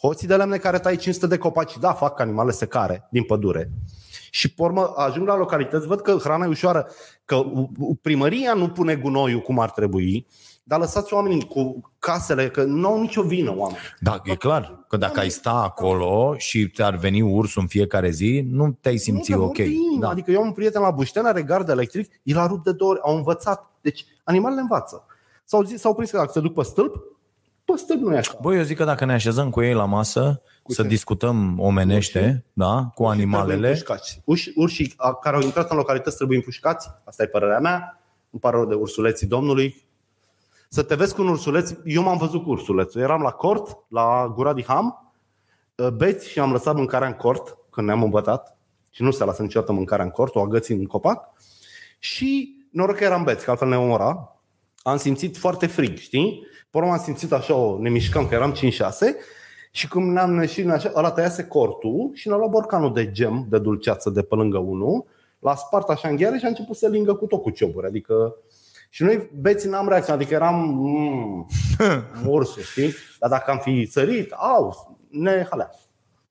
Hoții 0.00 0.26
de 0.26 0.36
lemne 0.36 0.56
care 0.56 0.78
tai 0.78 0.96
500 0.96 1.26
de 1.26 1.38
copaci, 1.38 1.78
da, 1.78 1.92
fac 1.92 2.20
animale 2.20 2.50
secare 2.50 3.08
din 3.10 3.22
pădure. 3.22 3.70
Și 4.30 4.54
pe 4.54 4.62
urmă 4.62 4.92
ajung 4.96 5.26
la 5.26 5.36
localități, 5.36 5.86
văd 5.86 6.00
că 6.00 6.16
hrana 6.16 6.44
e 6.44 6.48
ușoară, 6.48 6.86
că 7.24 7.42
primăria 8.02 8.54
nu 8.54 8.68
pune 8.68 8.94
gunoiul 8.94 9.40
cum 9.40 9.58
ar 9.58 9.70
trebui, 9.70 10.26
dar 10.62 10.78
lăsați 10.78 11.14
oamenii 11.14 11.46
cu 11.46 11.92
casele, 11.98 12.48
că 12.48 12.62
nu 12.62 12.88
au 12.88 13.00
nicio 13.00 13.22
vină 13.22 13.54
oameni. 13.56 13.78
Da, 14.00 14.20
e 14.24 14.34
clar 14.34 14.84
că 14.88 14.96
dacă 14.96 15.20
ai 15.20 15.28
sta 15.28 15.52
acolo 15.52 16.34
și 16.36 16.68
te-ar 16.68 16.96
veni 16.96 17.22
ursul 17.22 17.62
în 17.62 17.68
fiecare 17.68 18.10
zi, 18.10 18.46
nu 18.50 18.78
te-ai 18.80 18.96
simți 18.96 19.32
nu, 19.32 19.44
ok. 19.44 19.56
Da. 20.00 20.08
Adică 20.08 20.30
eu 20.30 20.40
am 20.40 20.46
un 20.46 20.52
prieten 20.52 20.82
la 20.82 20.90
Bușten, 20.90 21.24
are 21.24 21.42
gard 21.42 21.68
electric, 21.68 22.20
el 22.22 22.38
a 22.38 22.46
rupt 22.46 22.64
de 22.64 22.72
două 22.72 22.90
ori, 22.90 23.00
au 23.02 23.16
învățat. 23.16 23.70
Deci 23.80 24.04
animalele 24.24 24.60
învață. 24.60 25.04
S-au, 25.44 25.62
zis, 25.62 25.80
s-au 25.80 25.94
prins 25.94 26.10
că 26.10 26.16
dacă 26.16 26.30
se 26.32 26.40
duc 26.40 26.54
pe 26.54 26.62
stâlp, 26.62 26.94
pe 27.64 27.72
stâlp 27.76 28.00
nu 28.00 28.14
e 28.14 28.16
așa. 28.16 28.38
Băi, 28.40 28.56
eu 28.56 28.62
zic 28.62 28.76
că 28.76 28.84
dacă 28.84 29.04
ne 29.04 29.12
așezăm 29.12 29.50
cu 29.50 29.62
ei 29.62 29.74
la 29.74 29.84
masă, 29.84 30.42
cu 30.62 30.72
să 30.72 30.82
ce? 30.82 30.88
discutăm 30.88 31.58
omenește, 31.58 32.18
Urșii? 32.18 32.44
da, 32.52 32.90
cu 32.94 33.02
Urșii 33.02 33.20
animalele. 33.20 33.82
Urși, 34.24 34.52
urșii 34.54 34.94
care 35.20 35.36
au 35.36 35.42
intrat 35.42 35.70
în 35.70 35.76
localități 35.76 36.16
trebuie 36.16 36.36
împușcați, 36.36 36.90
asta 37.04 37.22
e 37.22 37.26
părerea 37.26 37.58
mea. 37.58 38.00
Îmi 38.30 38.40
pare 38.40 38.56
rău 38.56 38.66
de 38.66 38.74
ursuleții 38.74 39.26
Domnului, 39.26 39.84
să 40.68 40.82
te 40.82 40.94
vezi 40.94 41.14
cu 41.14 41.22
un 41.22 41.28
ursuleț. 41.28 41.70
Eu 41.84 42.02
m-am 42.02 42.16
văzut 42.16 42.42
cu 42.42 42.50
ursulețul. 42.50 43.00
Eram 43.00 43.22
la 43.22 43.30
cort, 43.30 43.78
la 43.88 44.32
Gura 44.34 44.52
de 44.52 44.64
Ham, 44.66 45.12
ă, 45.78 45.90
beți 45.90 46.28
și 46.28 46.38
am 46.38 46.52
lăsat 46.52 46.74
mâncarea 46.74 47.08
în 47.08 47.14
cort 47.14 47.56
când 47.70 47.86
ne-am 47.86 48.02
îmbătat 48.02 48.56
și 48.90 49.02
nu 49.02 49.10
se 49.10 49.24
lasă 49.24 49.42
niciodată 49.42 49.72
mâncarea 49.72 50.04
în 50.04 50.10
cort, 50.10 50.34
o 50.34 50.40
agățim 50.40 50.78
în 50.78 50.86
copac 50.86 51.28
și 51.98 52.56
noroc 52.70 52.96
că 52.96 53.04
eram 53.04 53.24
beți, 53.24 53.44
că 53.44 53.50
altfel 53.50 53.68
ne 53.68 53.78
omora. 53.78 54.36
Am 54.82 54.96
simțit 54.96 55.36
foarte 55.36 55.66
frig, 55.66 55.96
știi? 55.98 56.46
Pe 56.70 56.78
am 56.78 56.98
simțit 56.98 57.32
așa, 57.32 57.54
o, 57.54 57.78
ne 57.78 57.88
mișcam, 57.88 58.26
că 58.28 58.34
eram 58.34 58.54
5-6 58.54 58.56
și 59.70 59.88
cum 59.88 60.12
ne-am 60.12 60.34
neșit, 60.34 60.70
așa, 60.70 60.92
ăla 60.94 61.10
tăiase 61.10 61.44
cortul 61.44 62.10
și 62.12 62.28
ne-a 62.28 62.36
luat 62.36 62.50
borcanul 62.50 62.92
de 62.92 63.10
gem, 63.10 63.46
de 63.48 63.58
dulceață 63.58 64.10
de 64.10 64.22
pe 64.22 64.34
lângă 64.34 64.58
unul, 64.58 65.04
l-a 65.38 65.54
spart 65.54 65.88
așa 65.88 66.08
în 66.08 66.16
gheare 66.16 66.38
și 66.38 66.44
a 66.44 66.48
început 66.48 66.76
să 66.76 66.88
lingă 66.88 67.14
cu 67.14 67.26
tot 67.26 67.42
cu 67.42 67.50
cioburi. 67.50 67.86
Adică 67.86 68.34
și 68.90 69.02
noi 69.02 69.30
beți 69.40 69.68
n-am 69.68 69.88
reacționat, 69.88 70.20
adică 70.20 70.34
eram 70.34 70.54
mm, 70.54 71.46
ursul, 72.32 72.62
știi? 72.62 72.94
Dar 73.18 73.30
dacă 73.30 73.50
am 73.50 73.58
fi 73.58 73.88
sărit, 73.90 74.32
au, 74.32 74.98
ne 75.10 75.46
halea. 75.50 75.70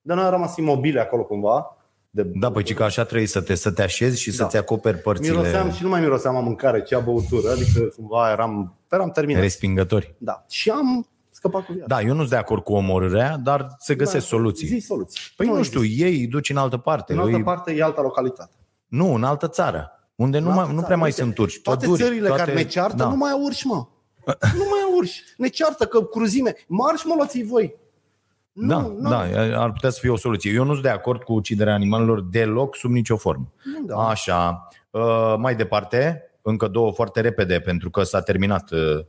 Dar 0.02 0.16
noi 0.16 0.26
am 0.26 0.30
rămas 0.30 0.56
imobile 0.56 1.00
acolo 1.00 1.24
cumva. 1.24 1.76
De... 2.10 2.22
Da, 2.22 2.50
păi 2.50 2.74
că 2.74 2.82
așa 2.82 3.04
trebuie 3.04 3.28
să 3.28 3.40
te, 3.40 3.54
să 3.54 3.70
te 3.70 3.82
așezi 3.82 4.20
și 4.20 4.28
da. 4.28 4.34
să-ți 4.34 4.56
acoperi 4.56 4.98
părțile. 4.98 5.36
Miroseam 5.36 5.72
și 5.72 5.82
nu 5.82 5.88
mai 5.88 6.00
miroseam 6.00 6.36
a 6.36 6.40
mâncare, 6.40 6.82
ci 6.82 6.92
a 6.92 6.98
băutură, 6.98 7.50
adică 7.50 7.80
cumva 7.96 8.30
eram, 8.30 8.78
eram 8.90 9.10
terminat. 9.10 9.42
Respingători. 9.42 10.14
Da. 10.18 10.44
Și 10.48 10.70
am 10.70 11.06
scăpat 11.40 11.64
cu 11.64 11.72
viața. 11.72 11.86
Da, 11.86 12.00
eu 12.00 12.12
nu 12.12 12.18
sunt 12.18 12.30
de 12.30 12.36
acord 12.36 12.62
cu 12.62 12.72
omorârea, 12.72 13.36
dar 13.36 13.74
se 13.78 13.94
găsesc 13.94 14.28
da, 14.28 14.36
soluții. 14.36 14.66
Zi 14.66 14.78
soluții. 14.78 15.20
Păi 15.36 15.46
nu, 15.46 15.54
nu 15.54 15.62
știu, 15.62 15.84
ei 15.84 16.26
duci 16.26 16.50
în 16.50 16.56
altă 16.56 16.76
parte. 16.76 17.12
În 17.12 17.18
altă 17.18 17.36
îi... 17.36 17.42
parte 17.42 17.72
e 17.72 17.82
alta 17.82 18.02
localitate. 18.02 18.54
Nu, 18.86 19.14
în 19.14 19.24
altă 19.24 19.48
țară. 19.48 19.90
Unde 20.14 20.38
nu, 20.38 20.50
mai, 20.50 20.74
nu 20.74 20.82
prea 20.82 20.96
mai 20.96 21.12
sunt 21.12 21.38
urși. 21.38 21.60
Toate 21.60 21.86
Păduri, 21.86 22.02
țările 22.02 22.26
toate... 22.26 22.42
care 22.42 22.54
ne 22.54 22.64
ceartă 22.64 22.96
da. 22.96 23.08
nu 23.08 23.16
mai 23.16 23.30
au 23.30 23.42
urși, 23.42 23.66
mă. 23.66 23.86
nu 24.58 24.64
mai 24.70 24.80
au 24.84 24.96
urși. 24.96 25.22
Ne 25.36 25.48
ceartă 25.48 25.84
că 25.84 26.02
cruzime. 26.02 26.54
Marș, 26.66 27.04
mă, 27.04 27.14
luați 27.16 27.42
voi. 27.42 27.74
Nu, 28.52 28.66
da, 28.66 28.80
nu. 28.80 29.08
da, 29.10 29.18
ar 29.62 29.72
putea 29.72 29.90
să 29.90 29.98
fie 30.00 30.10
o 30.10 30.16
soluție. 30.16 30.52
Eu 30.52 30.64
nu 30.64 30.70
sunt 30.70 30.82
de 30.82 30.88
acord 30.88 31.22
cu 31.22 31.32
uciderea 31.32 31.74
animalelor 31.74 32.20
deloc, 32.22 32.76
sub 32.76 32.90
nicio 32.90 33.16
formă. 33.16 33.52
Da. 33.86 33.96
Așa. 33.96 34.68
Uh, 34.90 35.34
mai 35.38 35.56
departe, 35.56 36.22
încă 36.42 36.68
două 36.68 36.92
foarte 36.92 37.20
repede, 37.20 37.60
pentru 37.60 37.90
că 37.90 38.02
s-a 38.02 38.20
terminat 38.20 38.70
uh, 38.70 39.04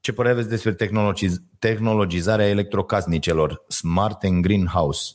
Ce 0.00 0.12
părere 0.12 0.34
aveți 0.34 0.48
despre 0.48 0.74
tehnologiz- 0.74 1.42
tehnologizarea 1.58 2.48
electrocasnicelor? 2.48 3.64
Smart 3.68 4.24
and 4.24 4.42
Greenhouse. 4.42 5.12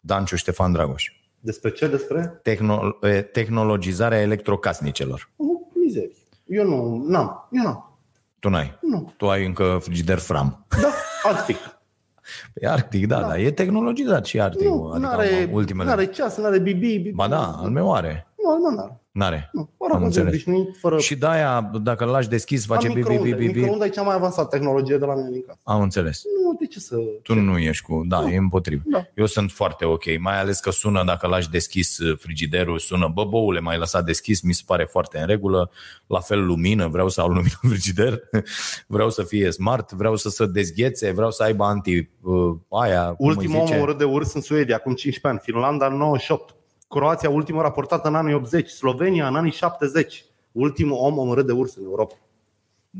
Danciu 0.00 0.36
Ștefan 0.36 0.72
Dragoș. 0.72 1.12
Despre 1.40 1.70
ce? 1.70 1.88
Despre? 1.88 2.40
Tehno- 2.42 2.98
e, 3.08 3.22
tehnologizarea 3.22 4.20
electrocasnicelor. 4.20 5.30
Nu, 5.36 5.70
mizerie. 5.74 6.16
Eu 6.46 6.64
nu, 6.64 7.04
n-am, 7.08 7.48
eu 7.52 7.62
n-am. 7.62 7.98
Tu 8.40 8.48
n-ai. 8.48 8.78
Nu. 8.80 9.12
Tu 9.16 9.28
ai 9.28 9.46
încă 9.46 9.78
frigider 9.82 10.18
Fram. 10.18 10.66
Da, 10.82 10.88
Arctic. 11.22 11.56
Pe 12.54 12.66
Arctic, 12.68 13.06
da, 13.06 13.20
da, 13.20 13.26
da, 13.26 13.38
e 13.40 13.50
tehnologizat 13.50 14.24
și 14.24 14.40
Arctic. 14.40 14.66
Nu, 14.66 14.84
adică 14.90 15.06
n-are, 15.06 15.48
ultimele. 15.52 15.88
n-are 15.88 16.06
ceas, 16.06 16.36
n-are 16.36 16.58
bibi. 16.58 16.86
bibi. 16.98 17.10
Ba 17.10 17.28
da, 17.28 17.46
al 17.46 17.70
meu 17.70 17.94
are. 17.94 18.26
Nu, 18.44 18.56
nu, 18.68 18.74
n-are. 18.76 19.00
N-are. 19.18 19.50
Nu, 19.52 19.60
Am 19.60 19.68
oracolul 19.76 20.06
înțeles. 20.06 20.28
obișnuit, 20.32 20.76
fără... 20.76 20.98
Și 20.98 21.14
de-aia, 21.16 21.70
dacă 21.82 22.04
îl 22.04 22.10
lași 22.10 22.28
deschis, 22.28 22.66
face 22.66 22.86
Am 22.86 22.92
bi, 22.94 23.00
bi, 23.00 23.06
bi, 23.06 23.12
microunde. 23.12 23.34
bi, 23.36 23.52
bi. 23.52 23.58
Microunde 23.58 23.84
e 23.84 23.88
cea 23.88 24.02
mai 24.02 24.14
avansată 24.14 24.48
tehnologie 24.56 24.96
de 24.96 25.04
la 25.04 25.14
mine 25.14 25.30
din 25.30 25.42
casă. 25.46 25.58
Am 25.62 25.80
înțeles. 25.80 26.22
Nu, 26.44 26.56
de 26.60 26.66
ce 26.66 26.78
să... 26.80 26.96
Tu 27.22 27.34
nu 27.34 27.58
ești 27.58 27.84
cu... 27.84 28.02
Da, 28.08 28.30
e 28.30 28.36
împotrivă. 28.36 28.82
Da. 28.86 29.02
Eu 29.14 29.26
sunt 29.26 29.50
foarte 29.50 29.84
ok, 29.84 30.18
mai 30.20 30.40
ales 30.40 30.60
că 30.60 30.70
sună 30.70 31.02
dacă 31.04 31.26
lași 31.26 31.50
deschis 31.50 31.98
uh, 31.98 32.18
frigiderul, 32.18 32.78
sună, 32.78 33.10
bă, 33.14 33.24
boule, 33.24 33.60
mai 33.60 33.78
lăsat 33.78 34.04
deschis, 34.04 34.40
mi 34.40 34.52
se 34.52 34.62
pare 34.66 34.84
foarte 34.84 35.18
în 35.18 35.26
regulă. 35.26 35.70
La 36.06 36.20
fel 36.20 36.44
lumină, 36.46 36.86
vreau 36.88 37.08
să 37.08 37.20
au 37.20 37.28
lumină 37.28 37.58
în 37.62 37.68
frigider, 37.70 38.20
vreau 38.86 39.10
să 39.10 39.22
fie 39.22 39.50
smart, 39.50 39.92
vreau 39.92 40.16
să 40.16 40.28
se 40.28 40.46
dezghețe, 40.46 41.10
vreau 41.10 41.30
să 41.30 41.42
aibă 41.42 41.64
anti 41.64 42.08
uh, 42.20 42.56
aia, 42.70 43.14
cum 43.14 43.26
Ultimul 43.26 43.54
îi 43.54 43.60
om 43.60 43.66
zice. 43.66 43.76
omorât 43.78 43.98
de 43.98 44.04
urs 44.04 44.34
în 44.34 44.40
Suedia, 44.40 44.76
acum 44.76 44.94
15 44.94 45.26
ani. 45.26 45.38
Finlanda 45.54 45.86
în 45.86 45.96
98. 45.96 46.56
Croația, 46.88 47.30
ultimul 47.30 47.62
raportat 47.62 48.06
în 48.06 48.14
anii 48.14 48.34
80. 48.34 48.68
Slovenia 48.68 49.28
în 49.28 49.36
anii 49.36 49.50
70. 49.50 50.24
Ultimul 50.52 50.96
om 51.00 51.18
omorât 51.18 51.46
de 51.46 51.52
urs 51.52 51.76
în 51.76 51.84
Europa. 51.84 52.14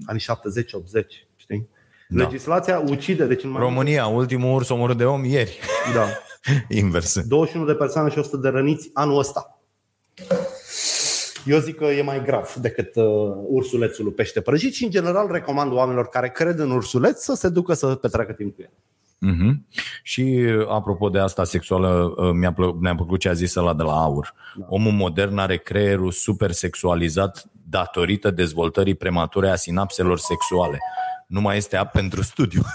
Anii 0.06 0.22
70-80, 0.22 0.24
știi? 1.36 1.68
Da. 2.08 2.22
Legislația 2.22 2.78
ucide, 2.78 3.26
deci 3.26 3.42
în 3.42 3.50
mai 3.50 3.62
România, 3.62 4.06
ultimul 4.06 4.54
urs 4.54 4.68
omorât 4.68 4.96
de 4.96 5.04
om 5.04 5.24
ieri. 5.24 5.58
Da. 5.94 6.06
Invers. 6.78 7.20
21 7.26 7.64
de 7.66 7.74
persoane 7.74 8.10
și 8.10 8.18
100 8.18 8.36
de 8.36 8.48
răniți 8.48 8.90
anul 8.92 9.18
ăsta. 9.18 9.60
Eu 11.44 11.58
zic 11.58 11.76
că 11.76 11.84
e 11.84 12.02
mai 12.02 12.24
grav 12.24 12.54
decât 12.54 12.96
uh, 12.96 13.04
ursulețul 13.46 14.04
lui 14.04 14.12
pește 14.12 14.40
prăjit 14.40 14.74
și 14.74 14.84
în 14.84 14.90
general 14.90 15.28
recomand 15.30 15.72
oamenilor 15.72 16.08
care 16.08 16.30
cred 16.30 16.58
în 16.58 16.70
ursuleț 16.70 17.22
să 17.22 17.34
se 17.34 17.48
ducă 17.48 17.74
să 17.74 17.94
petreacă 17.94 18.32
timp 18.32 18.54
cu 18.54 18.62
el. 18.62 18.70
Mhm. 19.18 19.66
Și 20.02 20.46
apropo 20.68 21.08
de 21.08 21.18
asta 21.18 21.44
sexuală, 21.44 22.12
uh, 22.16 22.30
mi-a, 22.32 22.52
plă- 22.52 22.76
mi-a 22.80 22.94
plăcut 22.94 23.20
ce 23.20 23.28
a 23.28 23.32
zis 23.32 23.54
ăla 23.54 23.74
de 23.74 23.82
la 23.82 24.02
aur. 24.02 24.34
Da. 24.56 24.66
Omul 24.68 24.92
modern 24.92 25.38
are 25.38 25.56
creierul 25.56 26.10
super 26.10 26.50
sexualizat 26.52 27.44
datorită 27.70 28.30
dezvoltării 28.30 28.94
premature 28.94 29.48
a 29.50 29.54
sinapselor 29.54 30.18
sexuale. 30.18 30.78
Nu 31.26 31.40
mai 31.40 31.56
este 31.56 31.76
ap 31.76 31.92
pentru 31.92 32.22
studiu. 32.22 32.62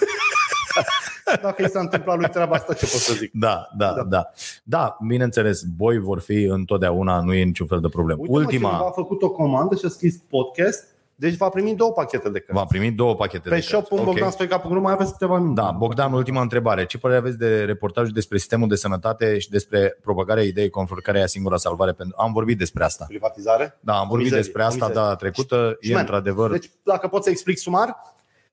Dacă 1.42 1.64
i 1.64 1.70
s-a 1.70 1.80
întâmplat 1.80 2.18
lui 2.18 2.30
treaba 2.30 2.56
asta, 2.56 2.74
ce 2.74 2.86
pot 2.86 3.00
să 3.00 3.14
zic? 3.14 3.32
Da, 3.34 3.68
da, 3.78 3.94
da. 3.94 4.04
Da, 4.04 4.30
da 4.64 4.98
bineînțeles, 5.08 5.64
boi 5.64 5.98
vor 6.00 6.20
fi 6.20 6.44
întotdeauna, 6.44 7.22
nu 7.22 7.34
e 7.34 7.44
niciun 7.44 7.68
fel 7.68 7.80
de 7.80 7.90
problemă. 7.90 8.20
Uite, 8.22 8.34
Ultima... 8.34 8.70
Ultima 8.70 8.84
Mă, 8.84 8.88
a 8.90 8.92
făcut 8.92 9.22
o 9.22 9.30
comandă 9.30 9.76
și 9.76 9.86
a 9.86 9.90
scris 9.90 10.16
podcast, 10.30 10.93
deci 11.16 11.36
va 11.36 11.50
primi 11.50 11.76
două 11.76 11.92
pachete 11.92 12.30
de 12.30 12.40
cărți. 12.40 12.62
va 12.62 12.66
primi 12.66 12.92
două 12.92 13.16
pachete 13.16 13.50
Pe 13.50 13.56
de 13.56 13.62
cărți. 13.62 13.76
Ok. 13.76 13.86
shop.bogdanstoica.ru 13.88 14.82
mai 14.82 14.94
aveți 14.94 15.12
câteva 15.12 15.38
minute. 15.38 15.62
Da, 15.62 15.72
Bogdan, 15.72 16.14
ultima 16.14 16.42
întrebare. 16.42 16.86
Ce 16.86 16.98
părere 16.98 17.20
aveți 17.20 17.38
de 17.38 17.64
reportajul 17.64 18.12
despre 18.14 18.38
sistemul 18.38 18.68
de 18.68 18.76
sănătate 18.76 19.40
și 19.40 19.50
despre 19.50 19.98
propagarea 20.02 20.44
ideii 20.44 20.70
conform 20.70 21.02
care 21.02 21.20
e 21.20 21.28
singura 21.28 21.58
salvare? 21.58 21.92
Pentru... 21.92 22.16
Am 22.20 22.34
vorbit 22.34 22.58
despre 22.58 22.84
asta. 22.84 23.06
Privatizare? 23.08 23.78
Da, 23.80 23.94
am 23.94 24.08
vorbit 24.08 24.24
Mizerie, 24.24 24.44
despre 24.44 24.64
asta 24.64 24.86
mizerie. 24.86 25.02
data 25.02 25.16
trecută. 25.16 25.78
E 25.80 25.86
Șmen. 25.88 26.00
într-adevăr. 26.00 26.52
Deci, 26.52 26.70
dacă 26.84 27.08
pot 27.08 27.24
să 27.24 27.30
explic 27.30 27.58
sumar, 27.58 27.96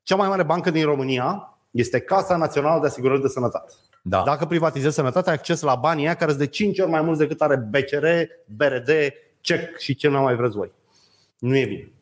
cea 0.02 0.16
mai 0.16 0.28
mare 0.28 0.42
bancă 0.42 0.70
din 0.70 0.84
România 0.84 1.58
este 1.70 2.00
Casa 2.00 2.36
Națională 2.36 2.80
de 2.80 2.86
Asigurări 2.86 3.20
de 3.20 3.28
Sănătate. 3.28 3.72
Da. 4.02 4.22
Dacă 4.26 4.44
privatizezi 4.44 4.94
sănătatea, 4.94 5.32
ai 5.32 5.38
acces 5.38 5.60
la 5.60 5.74
banii 5.74 6.04
aia 6.04 6.14
care 6.14 6.30
sunt 6.30 6.42
de 6.42 6.48
5 6.48 6.78
ori 6.78 6.90
mai 6.90 7.00
mulți 7.00 7.20
decât 7.20 7.40
are 7.40 7.56
BCR, 7.56 8.06
BRD, 8.46 8.90
CEC 9.40 9.78
și 9.78 9.94
ce 9.94 10.08
nu 10.08 10.20
mai 10.20 10.34
vreți 10.34 10.56
voi. 10.56 10.72
Nu 11.38 11.56
e 11.56 11.64
bine. 11.64 11.92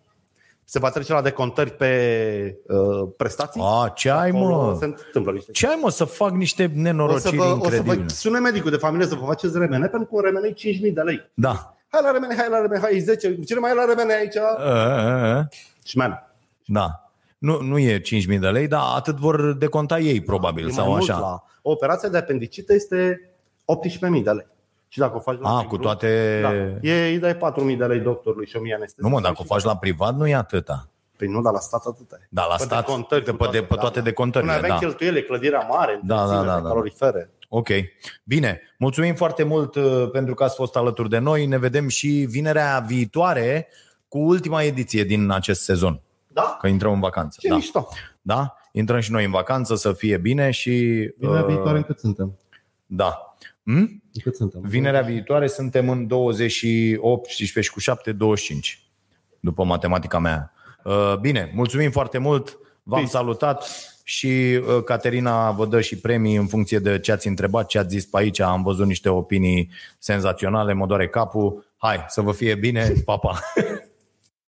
Se 0.70 0.78
va 0.78 0.90
trece 0.90 1.12
la 1.12 1.22
decontări 1.22 1.70
pe 1.70 2.58
uh, 2.66 3.08
prestații. 3.16 3.60
A, 3.64 3.92
ce 3.94 4.10
ai, 4.10 4.28
Acolo 4.28 4.66
mă? 4.66 4.76
Se 4.78 4.84
întâmplă 4.84 5.32
niște 5.32 5.52
Ce 5.52 5.68
ai, 5.68 5.78
mă, 5.80 5.90
să 5.90 6.04
fac 6.04 6.30
niște 6.30 6.64
o 6.64 6.66
să, 6.66 6.72
nenorociri 6.74 7.36
vă, 7.36 7.42
o 7.42 7.46
să 7.46 7.52
incredibile? 7.54 7.94
vă 7.94 8.08
sune 8.08 8.38
medicul 8.38 8.70
de 8.70 8.76
familie 8.76 9.06
să 9.06 9.14
vă 9.14 9.24
faceți 9.26 9.58
remene, 9.58 9.86
pentru 9.86 10.08
că 10.08 10.14
un 10.14 10.20
remene 10.20 10.48
e 10.48 10.88
5.000 10.88 10.92
de 10.92 11.00
lei. 11.00 11.30
Da. 11.34 11.76
Hai 11.88 12.00
la 12.02 12.10
remene, 12.10 12.34
hai 12.34 12.46
la 12.50 12.60
remene, 12.60 12.80
hai 12.80 12.98
10. 12.98 13.38
Cine 13.46 13.58
mai 13.58 13.70
e 13.70 13.74
la 13.74 13.84
remene 13.84 14.14
aici? 14.14 14.36
A, 14.36 14.56
a, 14.58 15.36
a. 15.36 15.48
Șmean. 15.84 16.32
Da. 16.64 17.12
Nu, 17.38 17.60
nu 17.60 17.78
e 17.78 18.00
5.000 18.00 18.38
de 18.40 18.48
lei, 18.48 18.68
dar 18.68 18.82
atât 18.96 19.16
vor 19.16 19.52
deconta 19.52 19.98
ei, 19.98 20.20
probabil, 20.20 20.68
E 20.68 20.70
sau 20.70 20.84
mai 20.84 20.94
mult 20.94 21.10
așa. 21.10 21.20
La... 21.20 21.44
O 21.62 21.70
operație 21.70 22.08
de 22.08 22.16
apendicită 22.16 22.74
este 22.74 23.30
18.000 24.16 24.22
de 24.22 24.30
lei. 24.30 24.46
Și 24.88 24.98
dacă 24.98 25.16
o 25.16 25.20
faci 25.20 25.38
la 25.40 25.48
A, 25.48 25.56
negru, 25.56 25.68
cu 25.68 25.82
toate... 25.82 26.38
Da, 26.42 26.54
e, 26.88 27.08
îi 27.08 27.18
dai 27.18 27.34
4.000 27.34 27.76
de 27.78 27.84
lei 27.84 27.98
doctorului 28.00 28.46
și 28.46 28.56
1.000 28.56 28.60
anestezie. 28.74 29.02
Nu, 29.02 29.08
mă, 29.08 29.20
dacă 29.20 29.34
o 29.38 29.44
faci 29.44 29.62
la 29.62 29.76
privat, 29.76 30.16
nu 30.16 30.28
e 30.28 30.34
atâta. 30.34 30.88
Păi 31.16 31.28
nu, 31.28 31.40
dar 31.40 31.52
la 31.52 31.58
stat 31.58 31.84
atâta 31.86 32.16
e. 32.20 32.26
Da, 32.30 32.46
la 32.46 32.54
Pe 32.54 32.62
stat, 32.62 32.86
decontări, 32.86 33.22
pe, 33.22 33.30
cu 33.30 33.36
pe, 33.36 33.42
toate, 33.42 33.62
pe 33.62 33.74
toate 33.74 33.98
da. 33.98 34.04
decontările, 34.04 34.52
Până 34.52 34.64
aveai 34.64 34.78
da. 34.80 34.86
cheltuiele, 34.86 35.22
clădirea 35.22 35.66
mare, 35.70 36.00
Da, 36.04 36.14
da, 36.14 36.22
întreținere, 36.22 36.54
da, 36.56 36.60
da. 36.60 36.68
calorifere. 36.68 37.30
Ok. 37.48 37.68
Bine. 38.24 38.60
Mulțumim 38.78 39.14
foarte 39.14 39.42
mult 39.42 39.74
uh, 39.74 40.10
pentru 40.12 40.34
că 40.34 40.44
ați 40.44 40.54
fost 40.54 40.76
alături 40.76 41.08
de 41.08 41.18
noi. 41.18 41.46
Ne 41.46 41.58
vedem 41.58 41.88
și 41.88 42.08
vinerea 42.08 42.84
viitoare 42.86 43.68
cu 44.08 44.18
ultima 44.18 44.62
ediție 44.62 45.04
din 45.04 45.30
acest 45.30 45.62
sezon. 45.62 46.00
Da? 46.32 46.56
Că 46.60 46.66
intrăm 46.66 46.92
în 46.92 47.00
vacanță. 47.00 47.38
Ce 47.40 47.48
Da. 47.48 47.54
mișto. 47.54 47.88
da? 48.20 48.54
Intrăm 48.72 49.00
și 49.00 49.12
noi 49.12 49.24
în 49.24 49.30
vacanță 49.30 49.74
să 49.74 49.92
fie 49.92 50.16
bine 50.16 50.50
și... 50.50 50.70
Vinerea 51.18 51.40
uh, 51.42 51.46
viitoare 51.46 51.76
încât 51.76 51.98
suntem? 51.98 52.38
Da. 52.86 53.27
Hm? 53.68 54.02
Încât 54.12 54.36
suntem? 54.36 54.60
Vinerea 54.64 55.00
viitoare 55.00 55.46
suntem 55.46 55.88
în 55.88 56.06
28, 56.06 57.02
18 57.02 57.60
și 57.60 57.70
cu 57.70 57.80
7, 57.80 58.12
25. 58.12 58.82
După 59.40 59.64
matematica 59.64 60.18
mea. 60.18 60.52
Uh, 60.84 61.14
Bine, 61.20 61.50
mulțumim 61.54 61.90
foarte 61.90 62.18
mult. 62.18 62.58
V-am 62.82 62.98
Peace. 62.98 63.16
salutat 63.16 63.64
și 64.04 64.26
uh, 64.26 64.84
Caterina 64.84 65.50
vă 65.50 65.66
dă 65.66 65.80
și 65.80 65.96
premii 65.98 66.36
în 66.36 66.46
funcție 66.46 66.78
de 66.78 66.98
ce 66.98 67.12
ați 67.12 67.28
întrebat, 67.28 67.66
ce 67.66 67.78
ați 67.78 67.88
zis 67.88 68.06
pe 68.06 68.18
aici. 68.18 68.40
Am 68.40 68.62
văzut 68.62 68.86
niște 68.86 69.08
opinii 69.08 69.70
senzaționale, 69.98 70.72
mă 70.72 70.86
doare 70.86 71.08
capul. 71.08 71.66
Hai, 71.76 72.04
să 72.08 72.20
vă 72.20 72.32
fie 72.32 72.54
bine, 72.54 72.92
pa, 73.04 73.16
pa! 73.16 73.38